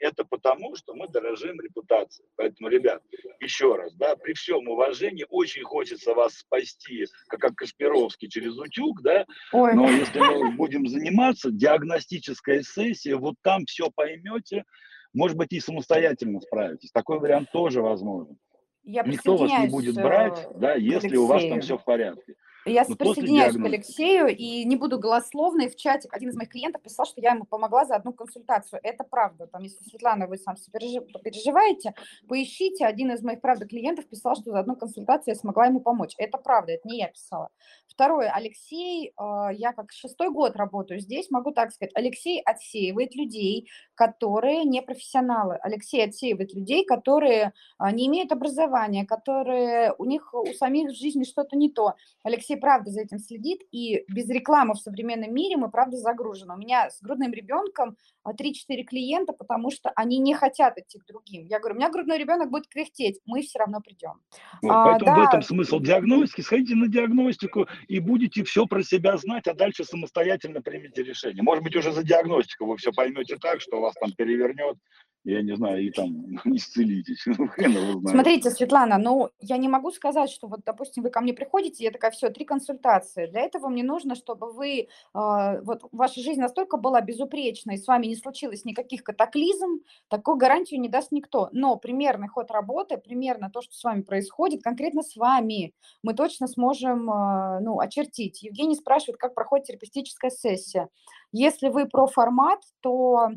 Это 0.00 0.24
потому, 0.24 0.74
что 0.76 0.94
мы 0.94 1.08
дорожим 1.08 1.60
репутацией. 1.60 2.26
Поэтому, 2.36 2.68
ребят, 2.68 3.02
еще 3.38 3.76
раз, 3.76 3.94
да, 3.94 4.16
при 4.16 4.32
всем 4.32 4.66
уважении, 4.66 5.26
очень 5.28 5.62
хочется 5.62 6.14
вас 6.14 6.38
спасти, 6.38 7.06
как, 7.28 7.40
как 7.40 7.54
Кашпировский 7.54 8.28
через 8.28 8.56
утюг, 8.58 9.02
да, 9.02 9.26
Ой, 9.52 9.74
но 9.74 9.88
если 9.90 10.18
мы 10.18 10.52
будем 10.52 10.88
заниматься, 10.88 11.50
диагностическая 11.50 12.62
сессия, 12.62 13.16
вот 13.16 13.34
там 13.42 13.66
все 13.66 13.90
поймете, 13.90 14.64
может 15.12 15.36
быть, 15.36 15.52
и 15.52 15.60
самостоятельно 15.60 16.40
справитесь. 16.40 16.90
Такой 16.92 17.18
вариант 17.18 17.50
тоже 17.52 17.82
возможен. 17.82 18.38
я 18.82 19.02
Никто 19.02 19.36
вас 19.36 19.50
не 19.50 19.68
будет 19.68 19.98
э, 19.98 20.02
брать, 20.02 20.46
да, 20.56 20.74
к 20.74 20.78
если 20.78 21.16
у 21.16 21.26
вас 21.26 21.42
там 21.42 21.54
Алексею. 21.54 21.76
все 21.76 21.78
в 21.78 21.84
порядке. 21.84 22.34
Я 22.66 22.84
Но 22.86 22.96
после 22.96 23.22
присоединяюсь 23.22 23.56
к. 23.56 23.64
Алексею 23.64 24.28
и 24.28 24.64
не 24.64 24.76
буду 24.76 24.98
голословной. 24.98 25.68
В 25.68 25.76
чате 25.76 26.08
один 26.12 26.30
из 26.30 26.36
моих 26.36 26.50
клиентов 26.50 26.82
писал, 26.82 27.06
что 27.06 27.20
я 27.20 27.32
ему 27.32 27.44
помогла 27.44 27.84
за 27.84 27.96
одну 27.96 28.12
консультацию. 28.12 28.80
Это 28.82 29.04
правда. 29.04 29.46
Там, 29.46 29.62
если, 29.62 29.82
Светлана, 29.84 30.26
вы 30.26 30.36
сам 30.36 30.56
переживаете, 30.72 31.94
поищите. 32.28 32.86
Один 32.86 33.12
из 33.12 33.22
моих, 33.22 33.40
правда, 33.40 33.66
клиентов 33.66 34.06
писал, 34.06 34.34
что 34.36 34.50
за 34.50 34.60
одну 34.60 34.76
консультацию 34.76 35.34
я 35.34 35.40
смогла 35.40 35.66
ему 35.66 35.80
помочь. 35.80 36.14
Это 36.18 36.38
правда, 36.38 36.72
это 36.72 36.86
не 36.86 36.98
я 36.98 37.08
писала. 37.08 37.50
Второе, 37.86 38.30
Алексей, 38.30 39.08
э, 39.08 39.48
я 39.52 39.72
как 39.72 39.92
шестой 39.92 40.30
год 40.30 40.56
работаю 40.56 41.00
здесь, 41.00 41.30
могу 41.30 41.52
так 41.52 41.72
сказать, 41.72 41.92
Алексей 41.94 42.40
отсеивает 42.40 43.14
людей, 43.14 43.68
которые 43.94 44.64
не 44.64 44.80
профессионалы. 44.80 45.58
Алексей 45.60 46.02
отсеивает 46.02 46.54
людей, 46.54 46.84
которые 46.84 47.52
а, 47.78 47.90
не 47.92 48.06
имеют 48.06 48.32
образования, 48.32 49.04
которые 49.04 49.94
у 49.98 50.04
них 50.04 50.32
у 50.32 50.46
самих 50.54 50.90
в 50.90 50.94
жизни 50.94 51.24
что-то 51.24 51.56
не 51.56 51.70
то. 51.70 51.94
Алексей 52.22 52.49
правда 52.56 52.90
за 52.90 53.02
этим 53.02 53.18
следит, 53.18 53.60
и 53.70 54.04
без 54.08 54.28
рекламы 54.28 54.74
в 54.74 54.78
современном 54.78 55.34
мире 55.34 55.56
мы 55.56 55.70
правда 55.70 55.96
загружены. 55.96 56.54
У 56.54 56.58
меня 56.58 56.90
с 56.90 57.00
грудным 57.00 57.32
ребенком 57.32 57.96
а, 58.22 58.32
3-4 58.32 58.84
клиента, 58.84 59.32
потому 59.32 59.70
что 59.70 59.90
они 59.96 60.18
не 60.18 60.34
хотят 60.34 60.78
идти 60.78 60.98
к 60.98 61.06
другим. 61.06 61.46
Я 61.46 61.58
говорю, 61.58 61.76
у 61.76 61.78
меня 61.78 61.90
грудной 61.90 62.18
ребенок 62.18 62.50
будет 62.50 62.68
кряхтеть, 62.68 63.20
мы 63.24 63.42
все 63.42 63.58
равно 63.58 63.80
придем. 63.80 64.14
Вот, 64.62 64.70
А, 64.70 64.84
поэтому 64.84 65.12
в 65.12 65.16
да. 65.16 65.24
этом 65.24 65.42
смысл 65.42 65.80
диагностики. 65.80 66.40
Сходите 66.40 66.74
на 66.74 66.88
диагностику 66.88 67.66
и 67.88 67.98
будете 67.98 68.44
все 68.44 68.66
про 68.66 68.82
себя 68.82 69.16
знать, 69.16 69.46
а 69.46 69.54
дальше 69.54 69.84
самостоятельно 69.84 70.62
примите 70.62 71.02
решение. 71.02 71.42
Может 71.42 71.64
быть, 71.64 71.76
уже 71.76 71.92
за 71.92 72.02
диагностику 72.02 72.66
вы 72.66 72.76
все 72.76 72.92
поймете 72.92 73.36
так, 73.36 73.60
что 73.60 73.80
вас 73.80 73.94
там 73.94 74.12
перевернет, 74.12 74.76
я 75.24 75.42
не 75.42 75.54
знаю, 75.54 75.82
и 75.82 75.90
там 75.90 76.26
исцелитесь. 76.44 77.24
Ну. 77.70 78.00
Смотрите, 78.08 78.50
Светлана, 78.50 78.98
ну, 78.98 79.30
я 79.40 79.56
не 79.56 79.68
могу 79.68 79.90
сказать, 79.90 80.30
что 80.30 80.48
вот, 80.48 80.60
допустим, 80.64 81.02
вы 81.02 81.10
ко 81.10 81.20
мне 81.20 81.32
приходите, 81.32 81.84
я 81.84 81.90
такая, 81.90 82.10
все, 82.10 82.30
три 82.30 82.44
консультации. 82.44 83.26
Для 83.26 83.42
этого 83.42 83.68
мне 83.68 83.82
нужно, 83.82 84.14
чтобы 84.14 84.52
вы, 84.52 84.88
а, 85.12 85.60
вот, 85.60 85.82
ваша 85.92 86.20
жизнь 86.20 86.40
настолько 86.40 86.78
была 86.78 87.00
безупречной, 87.00 87.78
с 87.78 87.86
вами 87.86 88.06
не 88.06 88.16
случилось 88.16 88.64
никаких 88.64 89.04
катаклизм, 89.04 89.80
такую 90.08 90.36
гарантию 90.36 90.80
не 90.80 90.88
даст 90.88 91.12
никто. 91.12 91.48
Но 91.52 91.76
примерный 91.76 92.28
ход 92.28 92.50
работы, 92.50 92.96
примерно 92.96 93.50
то, 93.50 93.62
что 93.62 93.74
с 93.74 93.84
вами 93.84 94.02
происходит, 94.02 94.62
конкретно 94.62 95.02
с 95.02 95.16
вами, 95.16 95.74
мы 96.02 96.14
точно 96.14 96.46
сможем, 96.46 97.10
а, 97.10 97.60
ну, 97.60 97.78
очертить. 97.78 98.42
Евгений 98.42 98.74
спрашивает, 98.74 99.18
как 99.18 99.34
проходит 99.34 99.66
терапевтическая 99.66 100.30
сессия. 100.30 100.88
Если 101.32 101.68
вы 101.68 101.86
про 101.86 102.06
формат, 102.06 102.60
то 102.80 103.30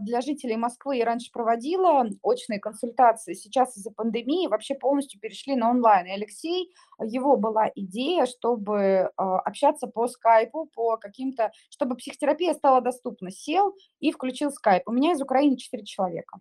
для 0.00 0.20
жителей 0.20 0.56
Москвы 0.56 0.96
я 0.96 1.04
раньше 1.04 1.30
проводила 1.32 2.06
очные 2.22 2.58
консультации, 2.58 3.34
сейчас 3.34 3.76
из-за 3.76 3.90
пандемии 3.90 4.48
вообще 4.48 4.74
полностью 4.74 5.20
перешли 5.20 5.54
на 5.54 5.70
онлайн. 5.70 6.06
И 6.06 6.10
Алексей, 6.10 6.72
его 7.00 7.36
была 7.36 7.70
идея, 7.74 8.26
чтобы 8.26 9.10
а, 9.16 9.38
общаться 9.40 9.86
по 9.86 10.08
скайпу, 10.08 10.68
по 10.74 10.96
каким-то, 10.96 11.52
чтобы 11.70 11.96
психотерапия 11.96 12.54
стала 12.54 12.80
доступна. 12.80 13.30
Сел 13.30 13.74
и 14.00 14.10
включил 14.12 14.50
скайп. 14.50 14.88
У 14.88 14.92
меня 14.92 15.12
из 15.12 15.22
Украины 15.22 15.56
4 15.56 15.84
человека. 15.84 16.38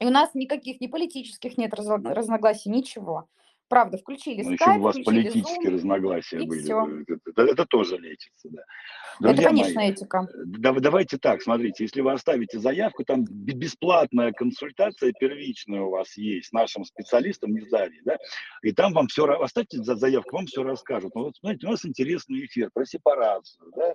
И 0.00 0.06
у 0.06 0.10
нас 0.10 0.34
никаких 0.34 0.80
ни 0.80 0.86
политических 0.86 1.58
нет 1.58 1.74
разно- 1.74 2.14
разногласий, 2.14 2.70
ничего. 2.70 3.28
Правда, 3.68 3.98
включили 3.98 4.42
Ну, 4.42 4.52
еще 4.52 4.70
у 4.70 4.80
вас 4.80 4.96
политические 5.04 5.70
Zoom, 5.70 5.74
разногласия 5.74 6.42
были. 6.42 6.60
всё. 6.62 6.86
Это, 7.02 7.18
это- 7.26 7.42
это 7.42 7.66
тоже 7.66 7.98
лечится, 7.98 8.48
да. 8.50 8.62
Это, 9.20 9.28
Друзья 9.34 9.48
конечно, 9.48 9.80
мои, 9.80 9.90
этика. 9.90 10.28
Да- 10.46 10.72
давайте 10.72 11.18
так, 11.18 11.42
смотрите, 11.42 11.84
если 11.84 12.00
вы 12.00 12.12
оставите 12.12 12.58
заявку, 12.60 13.04
там 13.04 13.24
бесплатная 13.28 14.32
консультация 14.32 15.12
первичная 15.12 15.82
у 15.82 15.90
вас 15.90 16.16
есть 16.16 16.52
нашим 16.52 16.84
специалистом 16.84 17.56
из 17.58 17.68
Дарьи, 17.68 18.00
да, 18.04 18.16
и 18.62 18.72
там 18.72 18.94
вам 18.94 19.08
все, 19.08 19.24
оставьте 19.26 19.82
за 19.82 19.96
заявку, 19.96 20.36
вам 20.36 20.46
все 20.46 20.62
расскажут. 20.62 21.14
Ну, 21.14 21.24
вот, 21.24 21.36
смотрите, 21.36 21.66
у 21.66 21.70
нас 21.70 21.84
интересный 21.84 22.46
эфир 22.46 22.70
про 22.72 22.86
сепарацию, 22.86 23.70
да, 23.76 23.94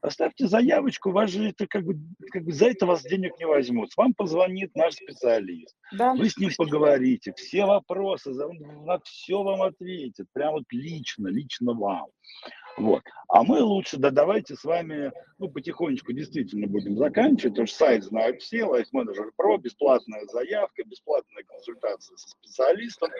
оставьте 0.00 0.46
заявочку, 0.46 1.10
вас 1.10 1.30
же 1.30 1.48
это 1.48 1.66
как 1.66 1.84
бы, 1.84 1.98
как 2.30 2.44
бы 2.44 2.52
за 2.52 2.66
это 2.66 2.86
вас 2.86 3.02
денег 3.02 3.38
не 3.38 3.46
возьмут. 3.46 3.90
Вам 3.96 4.14
позвонит 4.14 4.74
наш 4.74 4.94
специалист, 4.94 5.76
Да. 5.92 6.14
вы 6.14 6.28
с 6.28 6.36
ним 6.36 6.50
поговорите, 6.56 7.32
все 7.36 7.64
вопросы, 7.64 8.30
он 8.30 8.58
на 8.84 8.98
все 9.00 9.42
вам 9.42 9.62
ответит, 9.62 10.26
прям 10.32 10.52
вот 10.52 10.64
лично, 10.70 11.28
лично 11.28 11.72
вам. 11.72 12.06
Вот. 12.76 13.02
А 13.28 13.42
мы 13.42 13.60
лучше, 13.60 13.96
да 13.96 14.10
давайте 14.10 14.54
с 14.54 14.62
вами, 14.62 15.10
ну, 15.38 15.48
потихонечку 15.48 16.12
действительно 16.12 16.68
будем 16.68 16.96
заканчивать, 16.96 17.54
потому 17.54 17.66
что 17.66 17.76
сайт 17.76 18.04
знают 18.04 18.40
все, 18.40 18.60
Life 18.60 18.86
Manager 18.94 19.30
Pro, 19.36 19.58
бесплатная 19.58 20.24
заявка, 20.26 20.84
бесплатная 20.84 21.42
консультация 21.42 22.16
со 22.16 22.28
специалистом, 22.28 23.10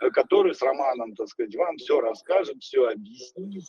э, 0.00 0.10
который 0.10 0.54
с 0.54 0.62
Романом, 0.62 1.14
так 1.14 1.28
сказать, 1.28 1.54
вам 1.54 1.76
все 1.76 2.00
расскажет, 2.00 2.56
все 2.60 2.88
объяснит, 2.88 3.64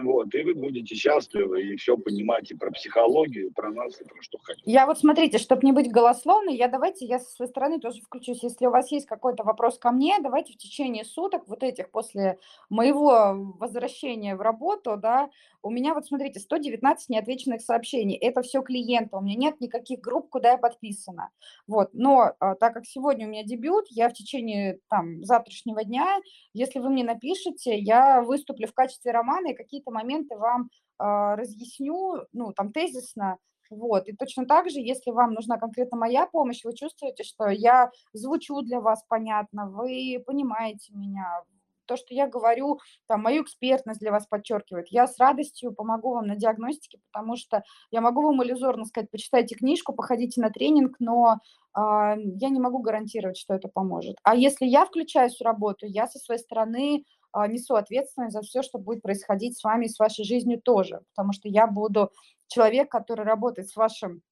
вот, 0.00 0.34
и 0.34 0.42
вы 0.42 0.54
будете 0.54 0.94
счастливы 0.94 1.62
и 1.62 1.76
все 1.76 1.96
понимать 1.96 2.50
и 2.50 2.54
про 2.54 2.70
психологию, 2.70 3.52
про 3.52 3.70
нас, 3.70 4.00
и 4.00 4.04
про 4.04 4.22
что 4.22 4.38
хотите. 4.38 4.70
Я 4.70 4.86
вот, 4.86 4.98
смотрите, 4.98 5.38
чтобы 5.38 5.62
не 5.64 5.72
быть 5.72 5.90
голословной, 5.90 6.56
я 6.56 6.68
давайте, 6.68 7.04
я 7.04 7.18
со 7.18 7.30
своей 7.30 7.50
стороны 7.50 7.80
тоже 7.80 8.00
включусь. 8.00 8.42
Если 8.42 8.66
у 8.66 8.70
вас 8.70 8.92
есть 8.92 9.06
какой-то 9.06 9.42
вопрос 9.42 9.78
ко 9.78 9.90
мне, 9.90 10.18
давайте 10.20 10.52
в 10.52 10.56
течение 10.56 11.04
суток, 11.04 11.48
вот 11.48 11.62
этих, 11.62 11.90
после 11.90 12.38
моего 12.70 13.54
возвращения 13.58 14.36
в 14.36 14.40
работу, 14.40 14.96
да, 14.96 15.30
у 15.62 15.70
меня 15.70 15.94
вот, 15.94 16.06
смотрите, 16.06 16.40
119 16.40 17.08
неотвеченных 17.08 17.60
сообщений. 17.60 18.16
Это 18.16 18.42
все 18.42 18.62
клиенты, 18.62 19.16
у 19.16 19.20
меня 19.20 19.36
нет 19.36 19.60
никаких 19.60 20.00
групп, 20.00 20.28
куда 20.28 20.52
я 20.52 20.58
подписана. 20.58 21.30
Вот, 21.66 21.90
но 21.92 22.32
а, 22.40 22.54
так 22.56 22.74
как 22.74 22.84
сегодня 22.84 23.26
у 23.26 23.30
меня 23.30 23.44
дебют, 23.44 23.86
я 23.90 24.08
в 24.08 24.12
течение, 24.12 24.78
там, 24.88 25.24
завтрашнего 25.24 25.84
дня, 25.84 26.18
если 26.52 26.78
вы 26.80 26.90
мне 26.90 27.04
напишете, 27.04 27.78
я 27.78 28.22
выступлю 28.22 28.66
в 28.66 28.74
качестве 28.74 29.12
романа 29.12 29.48
и 29.48 29.54
какие-то 29.72 29.90
моменты 29.90 30.36
вам 30.36 30.68
э, 30.98 31.34
разъясню, 31.34 32.26
ну, 32.32 32.52
там, 32.52 32.72
тезисно, 32.72 33.38
вот, 33.70 34.06
и 34.06 34.14
точно 34.14 34.44
так 34.44 34.68
же, 34.68 34.80
если 34.80 35.10
вам 35.10 35.32
нужна 35.32 35.56
конкретно 35.56 35.96
моя 35.96 36.26
помощь, 36.26 36.62
вы 36.62 36.74
чувствуете, 36.74 37.24
что 37.24 37.48
я 37.48 37.90
звучу 38.12 38.60
для 38.60 38.80
вас 38.80 39.02
понятно, 39.08 39.70
вы 39.70 40.22
понимаете 40.26 40.92
меня, 40.94 41.42
то, 41.86 41.96
что 41.96 42.14
я 42.14 42.26
говорю, 42.26 42.78
там, 43.06 43.22
мою 43.22 43.42
экспертность 43.42 44.00
для 44.00 44.12
вас 44.12 44.26
подчеркивает. 44.26 44.86
Я 44.88 45.06
с 45.06 45.18
радостью 45.18 45.72
помогу 45.72 46.12
вам 46.12 46.26
на 46.26 46.36
диагностике, 46.36 46.98
потому 47.10 47.36
что 47.36 47.62
я 47.90 48.00
могу 48.00 48.22
вам 48.22 48.42
иллюзорно 48.42 48.84
сказать, 48.84 49.10
почитайте 49.10 49.56
книжку, 49.56 49.92
походите 49.92 50.40
на 50.40 50.50
тренинг, 50.50 50.96
но 51.00 51.38
э, 51.76 51.80
я 51.80 52.48
не 52.48 52.60
могу 52.60 52.78
гарантировать, 52.78 53.36
что 53.36 53.54
это 53.54 53.68
поможет. 53.68 54.16
А 54.22 54.34
если 54.34 54.64
я 54.64 54.86
включаюсь 54.86 55.36
в 55.38 55.44
работу, 55.44 55.86
я 55.86 56.06
со 56.06 56.18
своей 56.18 56.40
стороны 56.40 57.04
несу 57.34 57.74
ответственность 57.74 58.34
за 58.34 58.42
все, 58.42 58.62
что 58.62 58.78
будет 58.78 59.02
происходить 59.02 59.58
с 59.58 59.64
вами 59.64 59.86
и 59.86 59.88
с 59.88 59.98
вашей 59.98 60.24
жизнью 60.24 60.60
тоже, 60.60 61.00
потому 61.14 61.32
что 61.32 61.48
я 61.48 61.66
буду 61.66 62.10
человек, 62.48 62.90
который 62.90 63.24
работает 63.24 63.68
с 63.68 63.76
вашим 63.76 64.22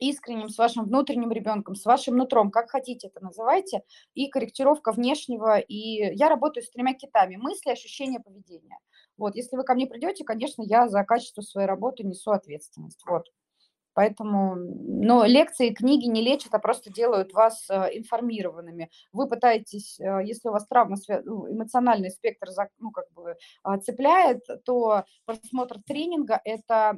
искренним, 0.00 0.48
с 0.48 0.58
вашим 0.58 0.84
внутренним 0.84 1.30
ребенком, 1.30 1.74
с 1.74 1.84
вашим 1.84 2.16
нутром, 2.16 2.50
как 2.50 2.70
хотите 2.70 3.08
это 3.08 3.22
называйте, 3.22 3.82
и 4.14 4.28
корректировка 4.28 4.92
внешнего. 4.92 5.58
И 5.58 6.16
я 6.16 6.28
работаю 6.28 6.64
с 6.64 6.70
тремя 6.70 6.94
китами– 6.94 7.36
мысли, 7.36 7.70
ощущения, 7.70 8.18
поведения. 8.18 8.78
Вот, 9.16 9.36
если 9.36 9.56
вы 9.56 9.64
ко 9.64 9.74
мне 9.74 9.86
придете, 9.86 10.24
конечно, 10.24 10.62
я 10.62 10.88
за 10.88 11.04
качество 11.04 11.42
своей 11.42 11.68
работы 11.68 12.02
несу 12.02 12.30
ответственность. 12.30 13.02
Вот. 13.06 13.26
Поэтому, 13.94 14.54
но 14.56 15.24
лекции, 15.24 15.70
книги 15.70 16.06
не 16.06 16.22
лечат, 16.22 16.54
а 16.54 16.58
просто 16.58 16.92
делают 16.92 17.32
вас 17.32 17.68
э, 17.70 17.90
информированными. 17.98 18.90
Вы 19.12 19.28
пытаетесь, 19.28 19.98
э, 20.00 20.20
если 20.24 20.48
у 20.48 20.52
вас 20.52 20.66
травма, 20.66 20.96
ну, 21.24 21.50
эмоциональный 21.50 22.10
спектр 22.10 22.48
ну, 22.78 22.90
как 22.90 23.10
бы, 23.12 23.36
а, 23.62 23.78
цепляет, 23.78 24.42
то 24.64 25.04
просмотр 25.24 25.80
тренинга– 25.82 26.40
это 26.44 26.96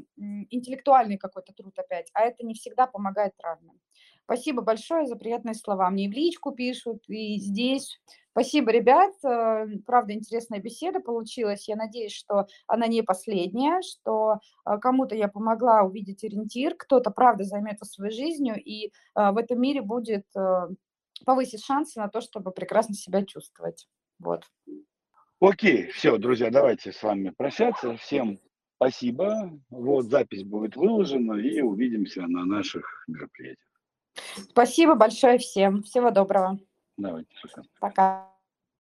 интеллектуальный 0.51 1.19
какой-то 1.19 1.53
труд 1.53 1.79
опять, 1.79 2.11
а 2.15 2.23
это 2.23 2.45
не 2.45 2.55
всегда 2.55 2.87
помогает 2.87 3.37
травме. 3.37 3.73
Спасибо 4.25 4.63
большое 4.63 5.07
за 5.07 5.17
приятные 5.17 5.55
слова. 5.55 5.91
Мне 5.91 6.07
и 6.07 6.09
в 6.09 6.13
личку 6.13 6.53
пишут, 6.53 7.05
и 7.09 7.39
здесь. 7.39 7.99
Спасибо, 8.33 8.71
ребят. 8.73 9.13
Э, 9.25 9.67
правда, 9.87 10.15
интересная 10.15 10.59
беседа 10.59 11.01
получилась. 11.01 11.69
Я 11.69 11.77
надеюсь, 11.77 12.13
что 12.13 12.47
она 12.67 12.87
не 12.87 13.03
последняя, 13.03 13.83
что 13.83 14.39
э, 14.65 14.79
кому-то 14.79 15.15
я 15.15 15.29
помогла 15.29 15.83
увидеть 15.83 16.25
ориентир, 16.25 16.75
кто-то, 16.75 17.11
правда, 17.11 17.45
займется 17.45 17.85
своей 17.85 18.13
жизнью, 18.13 18.57
и 18.57 18.87
э, 18.87 18.91
в 19.15 19.37
этом 19.37 19.61
мире 19.61 19.83
будет 19.83 20.27
повысить 21.25 21.65
шансы 21.65 22.01
на 22.01 22.09
то, 22.09 22.21
чтобы 22.21 22.51
прекрасно 22.53 22.95
себя 22.95 23.25
чувствовать. 23.25 23.87
Вот. 24.19 24.45
Окей, 25.41 25.89
все, 25.91 26.17
друзья, 26.17 26.51
давайте 26.51 26.91
с 26.93 27.03
вами 27.03 27.31
прощаться. 27.31 27.97
Всем 27.97 28.41
спасибо. 28.77 29.53
Вот 29.71 30.07
запись 30.07 30.43
будет 30.43 30.75
выложена, 30.77 31.35
и 31.35 31.61
увидимся 31.61 32.23
на 32.23 32.45
наших 32.45 33.05
мероприятиях. 33.07 33.69
Спасибо 34.51 34.95
большое 34.95 35.39
всем. 35.39 35.83
Всего 35.83 36.11
доброго. 36.11 36.59
Давайте. 36.97 37.29
Пока. 37.81 38.32